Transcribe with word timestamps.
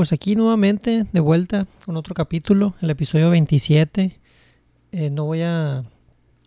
Pues 0.00 0.14
aquí 0.14 0.34
nuevamente, 0.34 1.04
de 1.12 1.20
vuelta 1.20 1.66
con 1.84 1.94
otro 1.98 2.14
capítulo, 2.14 2.72
el 2.80 2.88
episodio 2.88 3.28
27. 3.28 4.18
Eh, 4.92 5.10
no 5.10 5.26
voy 5.26 5.42
a 5.42 5.84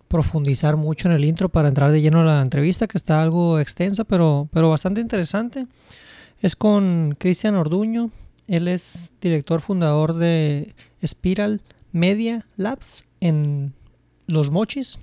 profundizar 0.08 0.76
mucho 0.76 1.08
en 1.08 1.14
el 1.14 1.24
intro 1.24 1.50
para 1.50 1.68
entrar 1.68 1.92
de 1.92 2.02
lleno 2.02 2.22
a 2.22 2.24
la 2.24 2.42
entrevista, 2.42 2.88
que 2.88 2.98
está 2.98 3.22
algo 3.22 3.60
extensa, 3.60 4.06
pero, 4.06 4.50
pero 4.52 4.72
bastante 4.72 5.02
interesante. 5.02 5.68
Es 6.42 6.56
con 6.56 7.16
Cristian 7.20 7.54
Orduño. 7.54 8.10
Él 8.48 8.68
es 8.68 9.12
director 9.22 9.62
fundador 9.62 10.16
de 10.16 10.74
Spiral 11.06 11.62
Media 11.92 12.48
Labs 12.58 13.06
en 13.20 13.76
Los 14.26 14.50
Mochis. 14.50 14.98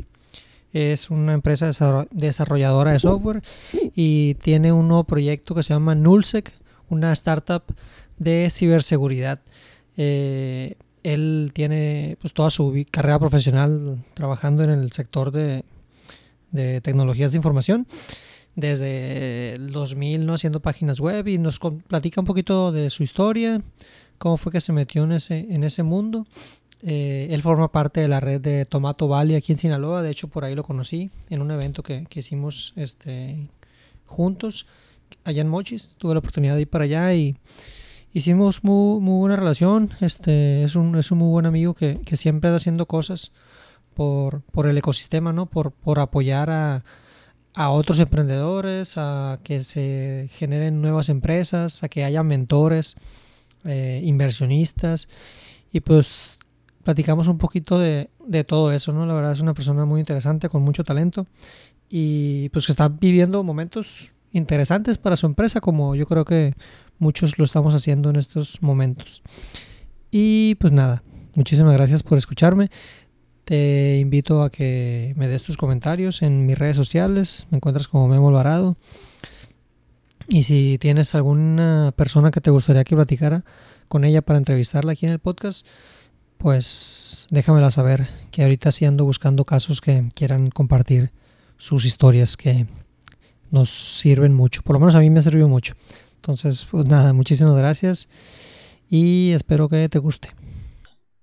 Es 0.72 1.08
una 1.08 1.34
empresa 1.34 1.70
desarrolladora 2.10 2.94
de 2.94 2.98
software 2.98 3.44
y 3.94 4.34
tiene 4.42 4.72
un 4.72 4.88
nuevo 4.88 5.04
proyecto 5.04 5.54
que 5.54 5.62
se 5.62 5.72
llama 5.72 5.94
Nullsec, 5.94 6.52
una 6.88 7.12
startup 7.12 7.62
de 8.20 8.48
ciberseguridad. 8.50 9.40
Eh, 9.96 10.76
él 11.02 11.50
tiene 11.52 12.16
pues, 12.20 12.32
toda 12.32 12.50
su 12.50 12.86
carrera 12.90 13.18
profesional 13.18 14.04
trabajando 14.14 14.62
en 14.62 14.70
el 14.70 14.92
sector 14.92 15.32
de, 15.32 15.64
tecnologías 16.82 17.32
de 17.32 17.38
información 17.38 17.86
desde 18.54 19.54
el 19.54 19.72
2000 19.72 20.26
¿no? 20.26 20.34
haciendo 20.34 20.60
páginas 20.60 21.00
web 21.00 21.26
y 21.28 21.38
nos 21.38 21.58
platica 21.88 22.20
un 22.20 22.26
poquito 22.26 22.72
de 22.72 22.90
su 22.90 23.02
historia, 23.02 23.62
cómo 24.18 24.36
fue 24.36 24.52
que 24.52 24.60
se 24.60 24.72
metió 24.72 25.04
en 25.04 25.12
ese, 25.12 25.46
en 25.50 25.64
ese 25.64 25.82
mundo. 25.82 26.26
Eh, 26.82 27.28
él 27.30 27.42
forma 27.42 27.70
parte 27.72 28.00
de 28.00 28.08
la 28.08 28.20
red 28.20 28.40
de 28.40 28.64
Tomato 28.64 29.06
Valley 29.08 29.36
aquí 29.36 29.52
en 29.52 29.58
Sinaloa, 29.58 30.02
de 30.02 30.10
hecho 30.10 30.28
por 30.28 30.44
ahí 30.44 30.54
lo 30.54 30.64
conocí 30.64 31.10
en 31.30 31.40
un 31.40 31.50
evento 31.50 31.82
que, 31.82 32.06
que 32.08 32.20
hicimos 32.20 32.72
este, 32.76 33.48
juntos 34.06 34.66
allá 35.24 35.42
en 35.42 35.48
Mochis, 35.48 35.94
tuve 35.96 36.14
la 36.14 36.18
oportunidad 36.18 36.54
de 36.56 36.62
ir 36.62 36.68
para 36.68 36.84
allá 36.84 37.14
y 37.14 37.36
hicimos 38.12 38.64
muy, 38.64 39.00
muy 39.00 39.18
buena 39.18 39.36
relación. 39.36 39.90
Este, 40.00 40.64
es, 40.64 40.76
un, 40.76 40.96
es 40.96 41.10
un 41.10 41.18
muy 41.18 41.28
buen 41.28 41.46
amigo 41.46 41.74
que, 41.74 42.00
que 42.04 42.16
siempre 42.16 42.48
está 42.48 42.56
haciendo 42.56 42.86
cosas 42.86 43.32
por, 43.94 44.42
por 44.42 44.66
el 44.66 44.78
ecosistema, 44.78 45.32
¿no? 45.32 45.46
por, 45.46 45.72
por 45.72 45.98
apoyar 45.98 46.50
a, 46.50 46.84
a 47.54 47.70
otros 47.70 47.98
emprendedores, 47.98 48.94
a 48.96 49.40
que 49.42 49.62
se 49.62 50.28
generen 50.32 50.80
nuevas 50.80 51.08
empresas, 51.08 51.82
a 51.82 51.88
que 51.88 52.04
haya 52.04 52.22
mentores, 52.22 52.96
eh, 53.64 54.00
inversionistas. 54.04 55.08
Y 55.72 55.80
pues 55.80 56.38
platicamos 56.84 57.28
un 57.28 57.38
poquito 57.38 57.78
de, 57.78 58.10
de, 58.26 58.44
todo 58.44 58.72
eso, 58.72 58.92
¿no? 58.92 59.06
La 59.06 59.14
verdad 59.14 59.32
es 59.32 59.40
una 59.40 59.54
persona 59.54 59.84
muy 59.84 60.00
interesante, 60.00 60.48
con 60.48 60.62
mucho 60.62 60.84
talento 60.84 61.26
y 61.90 62.48
pues 62.50 62.66
que 62.66 62.72
está 62.72 62.88
viviendo 62.88 63.42
momentos 63.42 64.12
interesantes 64.32 64.98
para 64.98 65.16
su 65.16 65.26
empresa, 65.26 65.60
como 65.60 65.94
yo 65.94 66.06
creo 66.06 66.24
que 66.24 66.54
muchos 66.98 67.38
lo 67.38 67.44
estamos 67.44 67.74
haciendo 67.74 68.10
en 68.10 68.16
estos 68.16 68.62
momentos. 68.62 69.22
Y 70.10 70.56
pues 70.56 70.72
nada, 70.72 71.02
muchísimas 71.34 71.74
gracias 71.74 72.02
por 72.02 72.18
escucharme. 72.18 72.70
Te 73.44 73.98
invito 73.98 74.42
a 74.42 74.50
que 74.50 75.14
me 75.16 75.28
des 75.28 75.42
tus 75.42 75.56
comentarios 75.56 76.22
en 76.22 76.46
mis 76.46 76.58
redes 76.58 76.76
sociales. 76.76 77.46
Me 77.50 77.56
encuentras 77.56 77.88
como 77.88 78.08
Memo 78.08 78.28
Alvarado. 78.28 78.76
Y 80.28 80.44
si 80.44 80.78
tienes 80.78 81.14
alguna 81.16 81.92
persona 81.96 82.30
que 82.30 82.40
te 82.40 82.50
gustaría 82.50 82.84
que 82.84 82.94
platicara 82.94 83.44
con 83.88 84.04
ella 84.04 84.22
para 84.22 84.38
entrevistarla 84.38 84.92
aquí 84.92 85.06
en 85.06 85.12
el 85.12 85.18
podcast, 85.18 85.66
pues 86.38 87.26
déjamela 87.30 87.70
saber 87.70 88.08
que 88.30 88.42
ahorita 88.42 88.70
sí 88.70 88.84
ando 88.84 89.04
buscando 89.04 89.44
casos 89.44 89.80
que 89.80 90.08
quieran 90.14 90.50
compartir 90.50 91.10
sus 91.56 91.84
historias 91.84 92.36
que 92.36 92.66
nos 93.50 93.70
sirven 93.70 94.34
mucho. 94.34 94.62
Por 94.62 94.74
lo 94.74 94.80
menos 94.80 94.94
a 94.94 95.00
mí 95.00 95.10
me 95.10 95.20
ha 95.20 95.22
servido 95.22 95.48
mucho. 95.48 95.74
Entonces, 96.16 96.66
pues 96.70 96.88
nada, 96.88 97.12
muchísimas 97.12 97.56
gracias 97.58 98.08
y 98.88 99.32
espero 99.32 99.68
que 99.68 99.88
te 99.88 99.98
guste. 99.98 100.28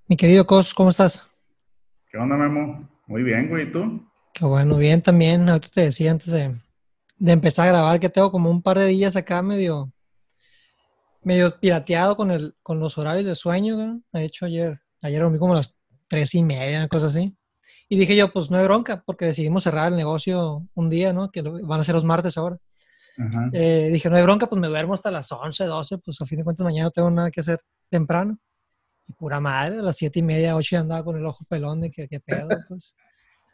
Mi 0.07 0.15
querido 0.15 0.47
Cos, 0.47 0.73
¿cómo 0.73 0.89
estás? 0.89 1.29
¿Qué 2.09 2.17
onda, 2.17 2.37
Memo? 2.37 2.89
Muy 3.07 3.23
bien, 3.23 3.49
güey, 3.49 3.67
¿y 3.67 3.71
tú? 3.71 4.09
Qué 4.33 4.45
bueno, 4.45 4.77
bien 4.77 5.01
también. 5.01 5.49
Ahorita 5.49 5.69
te 5.73 5.81
decía 5.81 6.11
antes 6.11 6.31
de, 6.31 6.55
empezar 7.19 7.67
a 7.67 7.71
grabar 7.71 7.99
que 7.99 8.09
tengo 8.09 8.31
como 8.31 8.49
un 8.49 8.61
par 8.61 8.79
de 8.79 8.87
días 8.87 9.15
acá 9.15 9.41
medio, 9.41 9.91
medio 11.23 11.59
pirateado 11.59 12.15
con, 12.15 12.31
el, 12.31 12.55
con 12.63 12.79
los 12.79 12.97
horarios 12.97 13.25
de 13.25 13.35
sueño. 13.35 14.01
De 14.11 14.23
hecho, 14.23 14.45
ayer, 14.45 14.79
ayer 15.01 15.21
dormí 15.21 15.37
como 15.37 15.53
a 15.53 15.57
las 15.57 15.77
tres 16.07 16.35
y 16.35 16.43
media, 16.43 16.79
una 16.79 16.87
cosa 16.87 17.07
así. 17.07 17.35
Y 17.89 17.97
dije 17.97 18.15
yo, 18.15 18.31
pues 18.31 18.51
no 18.51 18.57
hay 18.57 18.65
bronca, 18.65 19.01
porque 19.05 19.25
decidimos 19.25 19.63
cerrar 19.63 19.91
el 19.91 19.97
negocio 19.97 20.67
un 20.73 20.89
día, 20.89 21.13
¿no? 21.13 21.31
Que 21.31 21.41
van 21.41 21.79
a 21.79 21.83
ser 21.83 21.95
los 21.95 22.03
martes 22.03 22.37
ahora. 22.37 22.57
Eh, 23.53 23.89
dije, 23.91 24.09
no 24.09 24.17
hay 24.17 24.23
bronca, 24.23 24.47
pues 24.47 24.59
me 24.59 24.67
duermo 24.67 24.93
hasta 24.93 25.09
las 25.09 25.31
11, 25.31 25.65
12, 25.65 25.97
pues 25.99 26.21
a 26.21 26.25
fin 26.25 26.39
de 26.39 26.43
cuentas 26.43 26.63
mañana 26.63 26.85
no 26.85 26.91
tengo 26.91 27.09
nada 27.09 27.31
que 27.31 27.39
hacer 27.39 27.59
temprano. 27.89 28.37
Y 29.07 29.13
pura 29.13 29.39
madre, 29.39 29.79
a 29.79 29.81
las 29.81 29.97
7 29.97 30.19
y 30.19 30.23
media, 30.23 30.55
8 30.55 30.77
andaba 30.77 31.03
con 31.03 31.17
el 31.17 31.25
ojo 31.25 31.45
pelón 31.47 31.81
de 31.81 31.89
que, 31.89 32.07
qué 32.07 32.19
pedo, 32.19 32.47
pues. 32.67 32.95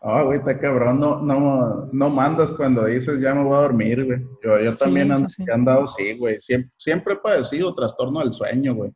Oh, 0.05 0.25
güey, 0.25 0.39
está 0.39 0.59
cabrón, 0.59 0.99
no, 0.99 1.21
no, 1.21 1.89
no 1.93 2.09
mandas 2.09 2.51
cuando 2.51 2.83
dices 2.83 3.21
ya 3.21 3.33
me 3.33 3.43
voy 3.43 3.55
a 3.55 3.61
dormir, 3.61 4.03
güey. 4.03 4.19
Yo, 4.43 4.59
yo 4.59 4.75
también 4.75 5.09
he 5.11 5.51
andado, 5.51 5.87
sí, 5.87 6.17
güey. 6.17 6.41
Siempre, 6.41 6.71
siempre 6.77 7.13
he 7.13 7.17
padecido 7.17 7.73
trastorno 7.73 8.19
del 8.19 8.33
sueño, 8.33 8.75
güey. 8.75 8.91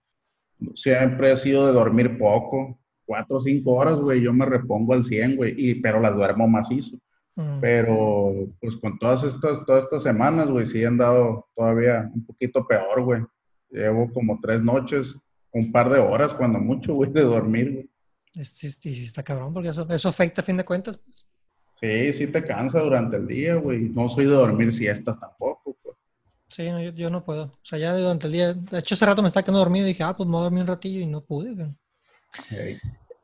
Siempre 0.75 1.31
he 1.31 1.35
sido 1.37 1.67
de 1.67 1.71
dormir 1.71 2.17
poco 2.17 2.77
cuatro 3.07 3.37
o 3.37 3.41
cinco 3.41 3.71
horas, 3.73 3.97
güey, 3.97 4.21
yo 4.21 4.33
me 4.33 4.45
repongo 4.45 4.93
al 4.93 5.03
100, 5.03 5.37
güey, 5.37 5.55
y, 5.57 5.75
pero 5.75 5.99
las 5.99 6.15
duermo 6.15 6.47
macizo. 6.47 6.97
Mm. 7.35 7.59
Pero, 7.61 8.33
pues 8.59 8.75
con 8.77 8.99
todas 8.99 9.23
estas, 9.23 9.65
todas 9.65 9.85
estas 9.85 10.03
semanas, 10.03 10.49
güey, 10.49 10.67
sí 10.67 10.83
han 10.83 10.97
dado 10.97 11.47
todavía 11.55 12.11
un 12.13 12.25
poquito 12.25 12.67
peor, 12.67 13.01
güey. 13.01 13.21
Llevo 13.69 14.11
como 14.11 14.39
tres 14.41 14.61
noches, 14.61 15.17
un 15.51 15.71
par 15.71 15.89
de 15.89 15.99
horas, 15.99 16.33
cuando 16.33 16.59
mucho, 16.59 16.93
güey, 16.93 17.11
de 17.11 17.21
dormir, 17.21 17.73
güey. 17.73 17.89
Sí, 18.43 18.69
sí, 18.69 19.03
está 19.03 19.23
cabrón, 19.23 19.53
porque 19.53 19.69
eso, 19.69 19.87
eso 19.89 20.09
afecta 20.09 20.41
a 20.41 20.43
fin 20.43 20.57
de 20.57 20.65
cuentas, 20.65 20.97
pues. 20.97 21.25
Sí, 21.79 22.13
sí 22.13 22.27
te 22.27 22.43
cansa 22.43 22.81
durante 22.81 23.17
el 23.17 23.27
día, 23.27 23.55
güey. 23.55 23.89
No 23.89 24.09
soy 24.09 24.25
de 24.25 24.31
dormir 24.31 24.73
siestas 24.73 25.19
tampoco, 25.19 25.77
pues. 25.83 25.95
Sí, 26.49 26.69
no, 26.71 26.81
yo, 26.81 27.09
no 27.09 27.23
puedo. 27.23 27.45
O 27.45 27.59
sea, 27.61 27.77
ya 27.77 27.95
durante 27.95 28.27
el 28.27 28.33
día. 28.33 28.53
De 28.53 28.79
hecho, 28.79 28.95
hace 28.95 29.05
rato 29.05 29.21
me 29.21 29.27
estaba 29.27 29.43
quedando 29.43 29.59
dormido 29.59 29.85
y 29.85 29.89
dije, 29.89 30.03
ah, 30.03 30.15
pues 30.15 30.25
me 30.25 30.33
voy 30.33 30.41
a 30.41 30.43
dormir 30.45 30.61
un 30.61 30.67
ratillo 30.67 30.99
y 30.99 31.05
no 31.05 31.23
pude, 31.23 31.53
güey. 31.53 31.75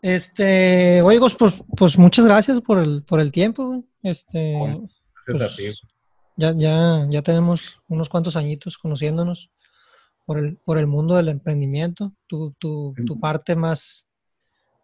Este, 0.01 1.01
oye, 1.01 1.19
pues, 1.39 1.63
pues 1.77 1.97
muchas 1.97 2.25
gracias 2.25 2.59
por 2.59 2.79
el, 2.79 3.03
por 3.03 3.19
el 3.19 3.31
tiempo. 3.31 3.83
Este, 4.01 4.55
pues, 5.25 5.81
ya, 6.35 6.53
ya, 6.53 7.07
ya 7.09 7.21
tenemos 7.21 7.81
unos 7.87 8.09
cuantos 8.09 8.35
añitos 8.35 8.77
conociéndonos 8.77 9.49
por 10.25 10.39
el, 10.39 10.57
por 10.57 10.77
el 10.77 10.87
mundo 10.87 11.15
del 11.15 11.29
emprendimiento, 11.29 12.13
tu, 12.27 12.51
tu, 12.53 12.93
tu 13.05 13.19
parte 13.19 13.55
más 13.55 14.09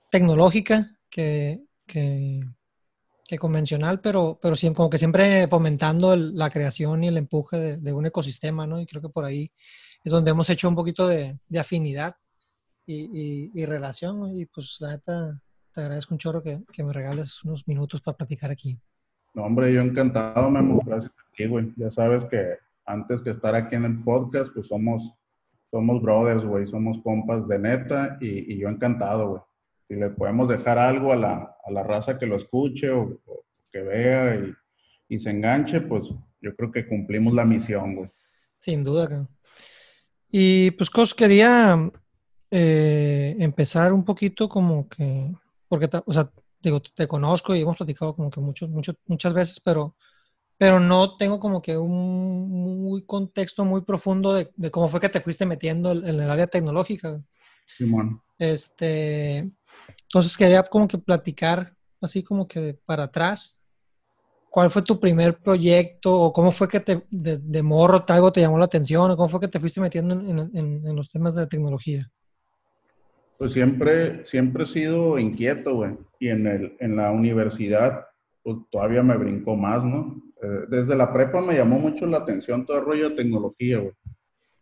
tecnológica 0.09 0.97
que, 1.09 1.61
que, 1.85 2.41
convencional, 3.37 4.01
pero, 4.01 4.39
pero 4.41 4.55
siempre, 4.55 4.77
como 4.77 4.89
que 4.89 4.97
siempre 4.97 5.47
fomentando 5.47 6.15
la 6.15 6.49
creación 6.49 7.03
y 7.03 7.09
el 7.09 7.17
empuje 7.17 7.77
de, 7.77 7.93
un 7.93 8.05
ecosistema, 8.05 8.65
¿no? 8.65 8.81
Y 8.81 8.85
creo 8.85 9.01
que 9.01 9.09
por 9.09 9.25
ahí 9.25 9.51
es 10.03 10.11
donde 10.11 10.31
hemos 10.31 10.49
hecho 10.49 10.67
un 10.67 10.75
poquito 10.75 11.07
de, 11.07 11.37
de 11.47 11.59
afinidad 11.59 12.15
y, 12.93 13.65
relación. 13.65 14.35
Y 14.35 14.45
pues 14.45 14.77
la 14.79 14.91
neta, 14.91 15.41
te 15.73 15.81
agradezco 15.81 16.13
un 16.13 16.19
chorro 16.19 16.41
que, 16.41 16.61
que, 16.71 16.83
me 16.83 16.93
regales 16.93 17.43
unos 17.43 17.67
minutos 17.67 18.01
para 18.01 18.17
platicar 18.17 18.51
aquí. 18.51 18.79
No, 19.33 19.43
hombre, 19.43 19.73
yo 19.73 19.81
encantado, 19.81 20.49
Memo. 20.49 20.81
Gracias 20.85 21.11
a 21.11 21.35
ti, 21.35 21.45
güey. 21.45 21.71
Ya 21.77 21.89
sabes 21.91 22.25
que 22.25 22.57
antes 22.85 23.21
que 23.21 23.29
estar 23.29 23.53
aquí 23.55 23.75
en 23.75 23.85
el 23.85 24.03
podcast, 24.03 24.51
pues 24.53 24.67
somos, 24.67 25.13
somos 25.69 26.01
brothers, 26.01 26.43
güey. 26.43 26.65
Somos 26.65 26.99
compas 27.03 27.47
de 27.47 27.59
neta 27.59 28.17
y, 28.19 28.57
yo 28.57 28.69
encantado, 28.69 29.29
güey. 29.29 29.41
Si 29.87 29.95
le 29.95 30.09
podemos 30.09 30.49
dejar 30.49 30.77
algo 30.77 31.11
a 31.11 31.15
la, 31.15 31.55
a 31.65 31.71
la 31.71 31.83
raza 31.83 32.17
que 32.17 32.27
lo 32.27 32.35
escuche 32.35 32.91
o, 32.91 33.19
que 33.71 33.81
vea 33.81 34.35
y, 34.35 34.53
y, 35.09 35.19
se 35.19 35.29
enganche, 35.29 35.81
pues 35.81 36.11
yo 36.41 36.55
creo 36.55 36.71
que 36.71 36.87
cumplimos 36.87 37.33
la 37.33 37.45
misión, 37.45 37.95
güey. 37.95 38.09
Sin 38.55 38.83
duda, 38.83 39.27
Y 40.31 40.71
pues, 40.71 40.89
Cos, 40.89 41.13
quería 41.13 41.91
eh, 42.51 43.35
empezar 43.39 43.93
un 43.93 44.03
poquito 44.03 44.49
como 44.49 44.87
que, 44.89 45.31
porque, 45.67 45.89
o 46.05 46.13
sea, 46.13 46.31
digo, 46.61 46.81
te 46.81 47.07
conozco 47.07 47.55
y 47.55 47.61
hemos 47.61 47.77
platicado 47.77 48.15
como 48.15 48.29
que 48.29 48.39
mucho, 48.39 48.67
mucho, 48.67 48.93
muchas 49.07 49.33
veces, 49.33 49.59
pero, 49.59 49.95
pero 50.57 50.79
no 50.79 51.15
tengo 51.17 51.39
como 51.39 51.61
que 51.61 51.77
un 51.77 52.49
muy 52.49 53.03
contexto 53.03 53.65
muy 53.65 53.81
profundo 53.81 54.33
de, 54.33 54.51
de 54.55 54.71
cómo 54.71 54.89
fue 54.89 54.99
que 54.99 55.09
te 55.09 55.21
fuiste 55.21 55.45
metiendo 55.45 55.91
en 55.91 56.05
el 56.05 56.29
área 56.29 56.47
tecnológica. 56.47 57.21
Este, 58.37 59.49
entonces 60.03 60.37
quería 60.37 60.63
como 60.63 60.87
que 60.87 60.97
platicar 60.97 61.75
así 62.01 62.23
como 62.23 62.47
que 62.47 62.73
para 62.85 63.03
atrás. 63.03 63.63
¿Cuál 64.49 64.71
fue 64.71 64.81
tu 64.81 64.99
primer 64.99 65.37
proyecto 65.39 66.19
o 66.19 66.33
cómo 66.33 66.51
fue 66.51 66.67
que 66.67 66.79
te, 66.79 67.05
de, 67.11 67.37
de 67.37 67.61
morro 67.61 68.03
algo 68.07 68.31
te 68.31 68.41
llamó 68.41 68.57
la 68.57 68.65
atención 68.65 69.11
o 69.11 69.15
cómo 69.15 69.29
fue 69.29 69.39
que 69.39 69.47
te 69.47 69.59
fuiste 69.59 69.79
metiendo 69.79 70.15
en, 70.15 70.39
en, 70.57 70.87
en 70.87 70.95
los 70.95 71.09
temas 71.09 71.35
de 71.35 71.45
tecnología? 71.45 72.11
Pues 73.39 73.53
siempre, 73.53 74.25
siempre 74.25 74.65
he 74.65 74.67
sido 74.67 75.17
inquieto, 75.17 75.75
güey. 75.75 75.97
Y 76.19 76.27
en, 76.27 76.45
el, 76.45 76.75
en 76.81 76.97
la 76.97 77.09
universidad, 77.11 78.05
pues 78.43 78.57
todavía 78.69 79.01
me 79.01 79.15
brincó 79.15 79.55
más, 79.55 79.81
¿no? 79.81 80.21
Eh, 80.43 80.65
desde 80.67 80.93
la 80.93 81.13
prepa 81.13 81.41
me 81.41 81.55
llamó 81.55 81.79
mucho 81.79 82.05
la 82.05 82.17
atención 82.17 82.65
todo 82.65 82.79
el 82.79 82.85
rollo 82.85 83.09
de 83.09 83.15
tecnología, 83.15 83.79
güey. 83.79 83.93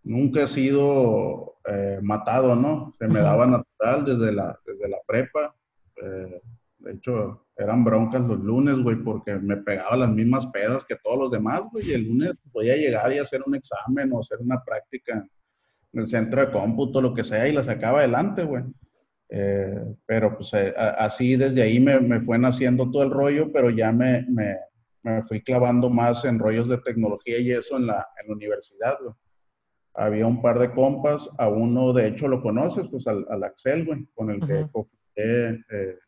nunca 0.04 0.44
he 0.44 0.48
sido 0.48 1.56
eh, 1.68 1.98
matado, 2.04 2.56
¿no? 2.56 2.94
Se 3.00 3.08
me 3.08 3.20
daba 3.20 3.48
natural 3.48 4.06
desde 4.06 4.32
la, 4.32 4.60
desde 4.64 4.88
la 4.88 4.98
prepa. 5.08 5.56
Eh, 5.96 6.40
de 6.78 6.92
hecho, 6.92 7.48
eran 7.58 7.84
broncas 7.84 8.28
los 8.28 8.40
lunes, 8.40 8.78
güey, 8.78 8.98
porque 8.98 9.34
me 9.38 9.58
pegaba 9.58 9.98
las 9.98 10.12
mismas 10.12 10.46
pedas 10.48 10.86
que 10.86 10.98
todos 10.98 11.18
los 11.18 11.32
demás, 11.32 11.64
güey, 11.72 11.90
y 11.90 11.94
el 11.94 12.08
lunes 12.08 12.34
podía 12.52 12.78
llegar 12.78 13.12
y 13.12 13.18
hacer 13.18 13.42
un 13.44 13.56
examen 13.56 14.14
o 14.14 14.20
hacer 14.20 14.38
una 14.40 14.64
práctica 14.64 15.28
en 15.94 16.01
el 16.01 16.07
centro 16.07 16.42
de 16.42 16.51
cómputo, 16.51 17.01
lo 17.01 17.13
que 17.13 17.24
sea, 17.24 17.48
y 17.48 17.54
la 17.54 17.63
sacaba 17.63 18.00
adelante, 18.00 18.44
güey. 18.44 18.63
Eh, 19.30 19.84
pero 20.06 20.38
pues 20.38 20.54
así 20.54 21.36
desde 21.36 21.62
ahí 21.62 21.80
me, 21.80 22.00
me, 22.00 22.22
fue 22.22 22.38
naciendo 22.38 22.89
todo 22.89 23.04
el 23.04 23.12
rollo, 23.12 23.51
pero 23.51 23.69
ya 23.69 23.92
me, 23.92 24.25
me, 24.30 24.56
me, 25.04 25.24
fui 25.24 25.42
clavando 25.42 25.89
más 25.89 26.24
en 26.24 26.39
rollos 26.39 26.69
de 26.69 26.78
tecnología 26.78 27.38
y 27.39 27.51
eso 27.51 27.75
en 27.75 27.88
la, 27.88 28.07
en 28.22 28.30
la 28.30 28.34
universidad, 28.34 28.98
güey 29.01 29.13
había 29.98 30.28
un 30.28 30.42
par 30.42 30.60
de 30.60 30.72
compas, 30.72 31.28
a 31.39 31.50
uno 31.50 31.92
de 31.92 32.07
hecho 32.07 32.28
lo 32.28 32.42
conoces, 32.42 32.88
pues 32.90 33.07
al, 33.07 33.44
Axel, 33.44 33.83
güey, 33.83 34.06
con 34.13 34.30
el 34.30 34.40
que 34.45 34.68
eh, 35.16 35.57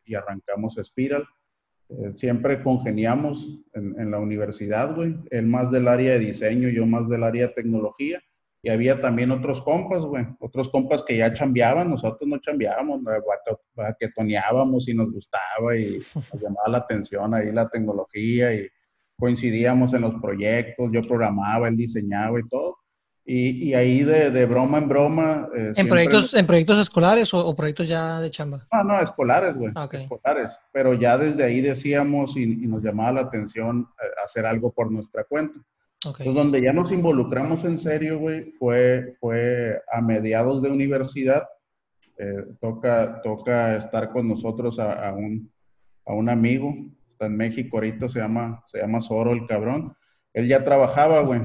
y 0.06 0.14
arrancamos 0.14 0.76
Spiral. 0.76 1.26
Eh, 1.90 2.14
siempre 2.14 2.62
congeniamos 2.62 3.60
en, 3.74 4.00
en, 4.00 4.12
la 4.12 4.20
universidad, 4.20 4.96
güey. 4.96 5.16
Él 5.32 5.48
más 5.48 5.72
del 5.72 5.88
área 5.88 6.14
de 6.14 6.20
diseño, 6.20 6.70
yo 6.70 6.86
más 6.86 7.10
del 7.10 7.24
área 7.24 7.48
de 7.48 7.54
tecnología. 7.54 8.22
Y 8.62 8.70
había 8.70 9.00
también 9.00 9.32
otros 9.32 9.62
compas, 9.62 10.02
güey. 10.04 10.26
Otros 10.40 10.70
compas 10.70 11.04
que 11.04 11.18
ya 11.18 11.34
chambeaban, 11.34 11.90
nosotros 11.90 12.28
no 12.28 12.38
chambeábamos, 12.40 13.02
toneábamos 14.16 14.88
y 14.90 14.94
nos 14.94 15.12
gustaba 15.12 15.78
y 15.78 16.00
nos 16.14 16.42
llamaba 16.42 16.68
la 16.68 16.78
atención 16.80 17.34
ahí 17.34 17.52
la 17.54 17.70
tecnología 17.70 18.54
y 18.54 18.68
coincidíamos 19.18 19.94
en 19.94 20.02
los 20.02 20.16
proyectos. 20.22 20.90
Yo 20.92 21.02
programaba, 21.02 21.70
él 21.70 21.78
diseñaba 21.78 22.40
y 22.40 22.48
todo. 22.50 22.78
Y, 23.32 23.76
ahí 23.76 24.04
de, 24.04 24.46
broma 24.48 24.80
en 24.80 24.90
broma. 24.90 25.48
Eh, 25.56 25.74
¿En, 25.76 25.88
proyectos, 25.88 26.34
¿En 26.34 26.48
proyectos 26.48 26.80
escolares 26.80 27.32
o, 27.32 27.56
proyectos 27.56 27.88
ya 27.88 28.20
de 28.20 28.32
chamba? 28.32 28.66
No, 28.74 28.84
no, 28.84 29.00
escolares, 29.00 29.54
güey. 29.54 29.72
Ah, 29.76 29.88
escolares. 29.92 30.58
Pero 30.74 30.96
ya 30.96 31.16
desde 31.16 31.44
ahí 31.44 31.62
decíamos 31.62 32.36
y, 32.36 32.48
nos 32.48 32.82
llamaba 32.82 33.12
la 33.12 33.22
atención 33.22 33.88
eh, 34.02 34.08
hacer 34.26 34.48
algo 34.48 34.72
por 34.72 34.92
nuestra 34.92 35.26
cuenta. 35.26 35.60
Entonces, 36.06 36.34
donde 36.34 36.62
ya 36.62 36.74
nos 36.74 36.92
involucramos 36.92 37.66
en 37.66 37.78
serio, 37.78 38.20
güey, 38.20 38.52
fue, 38.54 39.16
fue 39.20 39.82
a 39.92 40.02
mediados 40.02 40.62
de 40.62 40.70
universidad. 40.70 41.44
Eh, 42.18 42.46
toca, 42.60 43.22
toca 43.22 43.76
estar 43.76 44.12
con 44.12 44.28
nosotros 44.28 44.80
a, 44.80 45.14
un, 45.14 45.52
a 46.06 46.14
un 46.14 46.30
amigo. 46.30 46.74
Está 47.12 47.26
en 47.26 47.36
México 47.36 47.78
ahorita, 47.78 48.08
se 48.08 48.20
llama, 48.20 48.64
se 48.66 48.80
llama 48.80 49.02
Zoro 49.02 49.34
el 49.34 49.46
cabrón 49.46 49.94
él 50.34 50.48
ya 50.48 50.64
trabajaba, 50.64 51.22
güey, 51.22 51.42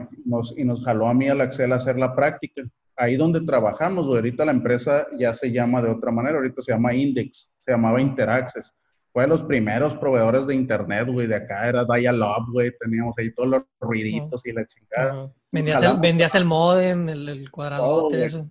y 0.57 0.65
nos 0.65 0.85
jaló 0.85 1.09
a 1.09 1.15
mí 1.15 1.29
al 1.29 1.41
Axel 1.41 1.73
a 1.73 1.77
hacer 1.77 1.99
la 1.99 2.15
práctica. 2.15 2.63
Ahí 2.97 3.17
donde 3.17 3.41
trabajamos, 3.41 4.07
güey, 4.07 4.19
ahorita 4.19 4.45
la 4.45 4.53
empresa 4.53 5.07
ya 5.19 5.33
se 5.35 5.51
llama 5.51 5.83
de 5.83 5.91
otra 5.91 6.13
manera, 6.13 6.37
ahorita 6.37 6.63
se 6.63 6.73
llama 6.73 6.95
Index, 6.95 7.51
se 7.59 7.73
llamaba 7.73 8.01
Interaccess. 8.01 8.73
Fue 9.15 9.23
de 9.23 9.29
los 9.29 9.43
primeros 9.43 9.95
proveedores 9.95 10.45
de 10.49 10.57
internet, 10.57 11.07
güey, 11.07 11.29
de 11.29 11.37
acá 11.37 11.69
era 11.69 11.85
Dial-Up, 11.85 12.51
güey, 12.53 12.73
teníamos 12.81 13.15
ahí 13.17 13.33
todos 13.33 13.49
los 13.49 13.63
ruiditos 13.81 14.45
y 14.45 14.53
la 14.53 14.67
chingada. 14.67 15.33
Vendías, 15.53 16.35
el, 16.35 16.45
modem, 16.45 17.09
el, 17.09 17.29
el 17.29 17.51
cuadradote, 17.53 18.17
todo, 18.17 18.25
eso. 18.25 18.51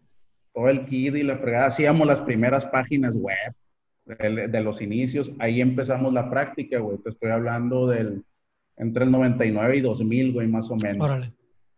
Todo 0.53 0.69
el 0.69 0.85
kit 0.85 1.15
y 1.15 1.23
la 1.23 1.37
fregada, 1.37 1.65
hacíamos 1.65 2.07
las 2.07 2.21
primeras 2.21 2.65
páginas 2.65 3.13
web 3.13 3.53
de, 4.05 4.47
de 4.47 4.61
los 4.61 4.81
inicios, 4.81 5.31
ahí 5.37 5.59
empezamos 5.59 6.13
la 6.13 6.29
práctica, 6.29 6.79
güey, 6.79 6.97
te 6.99 7.09
estoy 7.09 7.31
hablando 7.31 7.85
del 7.87 8.23
entre 8.77 9.03
el 9.03 9.11
99 9.11 9.75
y 9.75 9.81
2000, 9.81 10.31
güey, 10.31 10.47
más 10.47 10.71
o 10.71 10.77
menos. 10.77 11.03
Órale. 11.03 11.33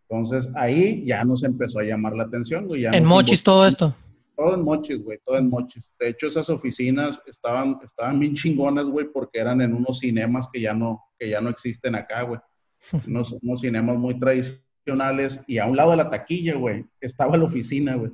Entonces 0.08 0.48
ahí 0.54 1.04
ya 1.04 1.24
nos 1.24 1.42
empezó 1.42 1.80
a 1.80 1.82
llamar 1.82 2.14
la 2.14 2.22
atención, 2.22 2.68
güey. 2.68 2.86
¿En 2.86 3.04
Mochis 3.04 3.42
todo 3.42 3.66
esto? 3.66 3.96
Todo 4.36 4.54
en 4.54 4.62
Mochis, 4.62 5.02
güey, 5.02 5.18
todo 5.24 5.38
en 5.38 5.48
Mochis. 5.48 5.88
De 5.98 6.08
hecho, 6.08 6.26
esas 6.26 6.50
oficinas 6.50 7.22
estaban, 7.26 7.78
estaban 7.82 8.20
bien 8.20 8.34
chingonas, 8.34 8.84
güey, 8.84 9.06
porque 9.06 9.40
eran 9.40 9.60
en 9.62 9.72
unos 9.72 9.98
cinemas 9.98 10.48
que 10.52 10.60
ya 10.60 10.74
no, 10.74 11.02
que 11.18 11.30
ya 11.30 11.40
no 11.40 11.48
existen 11.48 11.94
acá, 11.94 12.22
güey. 12.22 12.40
unos, 13.08 13.32
unos 13.42 13.60
cinemas 13.60 13.96
muy 13.96 14.18
tradicionales 14.18 15.40
y 15.46 15.58
a 15.58 15.66
un 15.66 15.76
lado 15.76 15.92
de 15.92 15.96
la 15.96 16.10
taquilla, 16.10 16.54
güey, 16.54 16.84
estaba 17.00 17.36
la 17.36 17.44
oficina, 17.44 17.96
güey. 17.96 18.12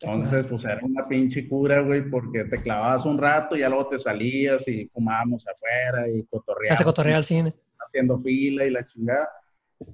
Entonces, 0.00 0.44
pues 0.46 0.64
era 0.64 0.80
una 0.82 1.08
pinche 1.08 1.48
cura, 1.48 1.80
güey, 1.80 2.10
porque 2.10 2.44
te 2.44 2.60
clavabas 2.60 3.06
un 3.06 3.16
rato 3.16 3.56
y 3.56 3.60
ya 3.60 3.68
luego 3.68 3.88
te 3.88 3.98
salías 3.98 4.68
y 4.68 4.86
fumábamos 4.88 5.46
afuera 5.46 6.08
y 6.08 6.24
cotorreábamos. 6.24 6.78
Se 6.78 6.84
cotorrea 6.84 7.16
al 7.16 7.24
cine 7.24 7.54
haciendo 7.94 8.18
fila 8.18 8.64
y 8.66 8.70
la 8.70 8.86
chingada. 8.86 9.28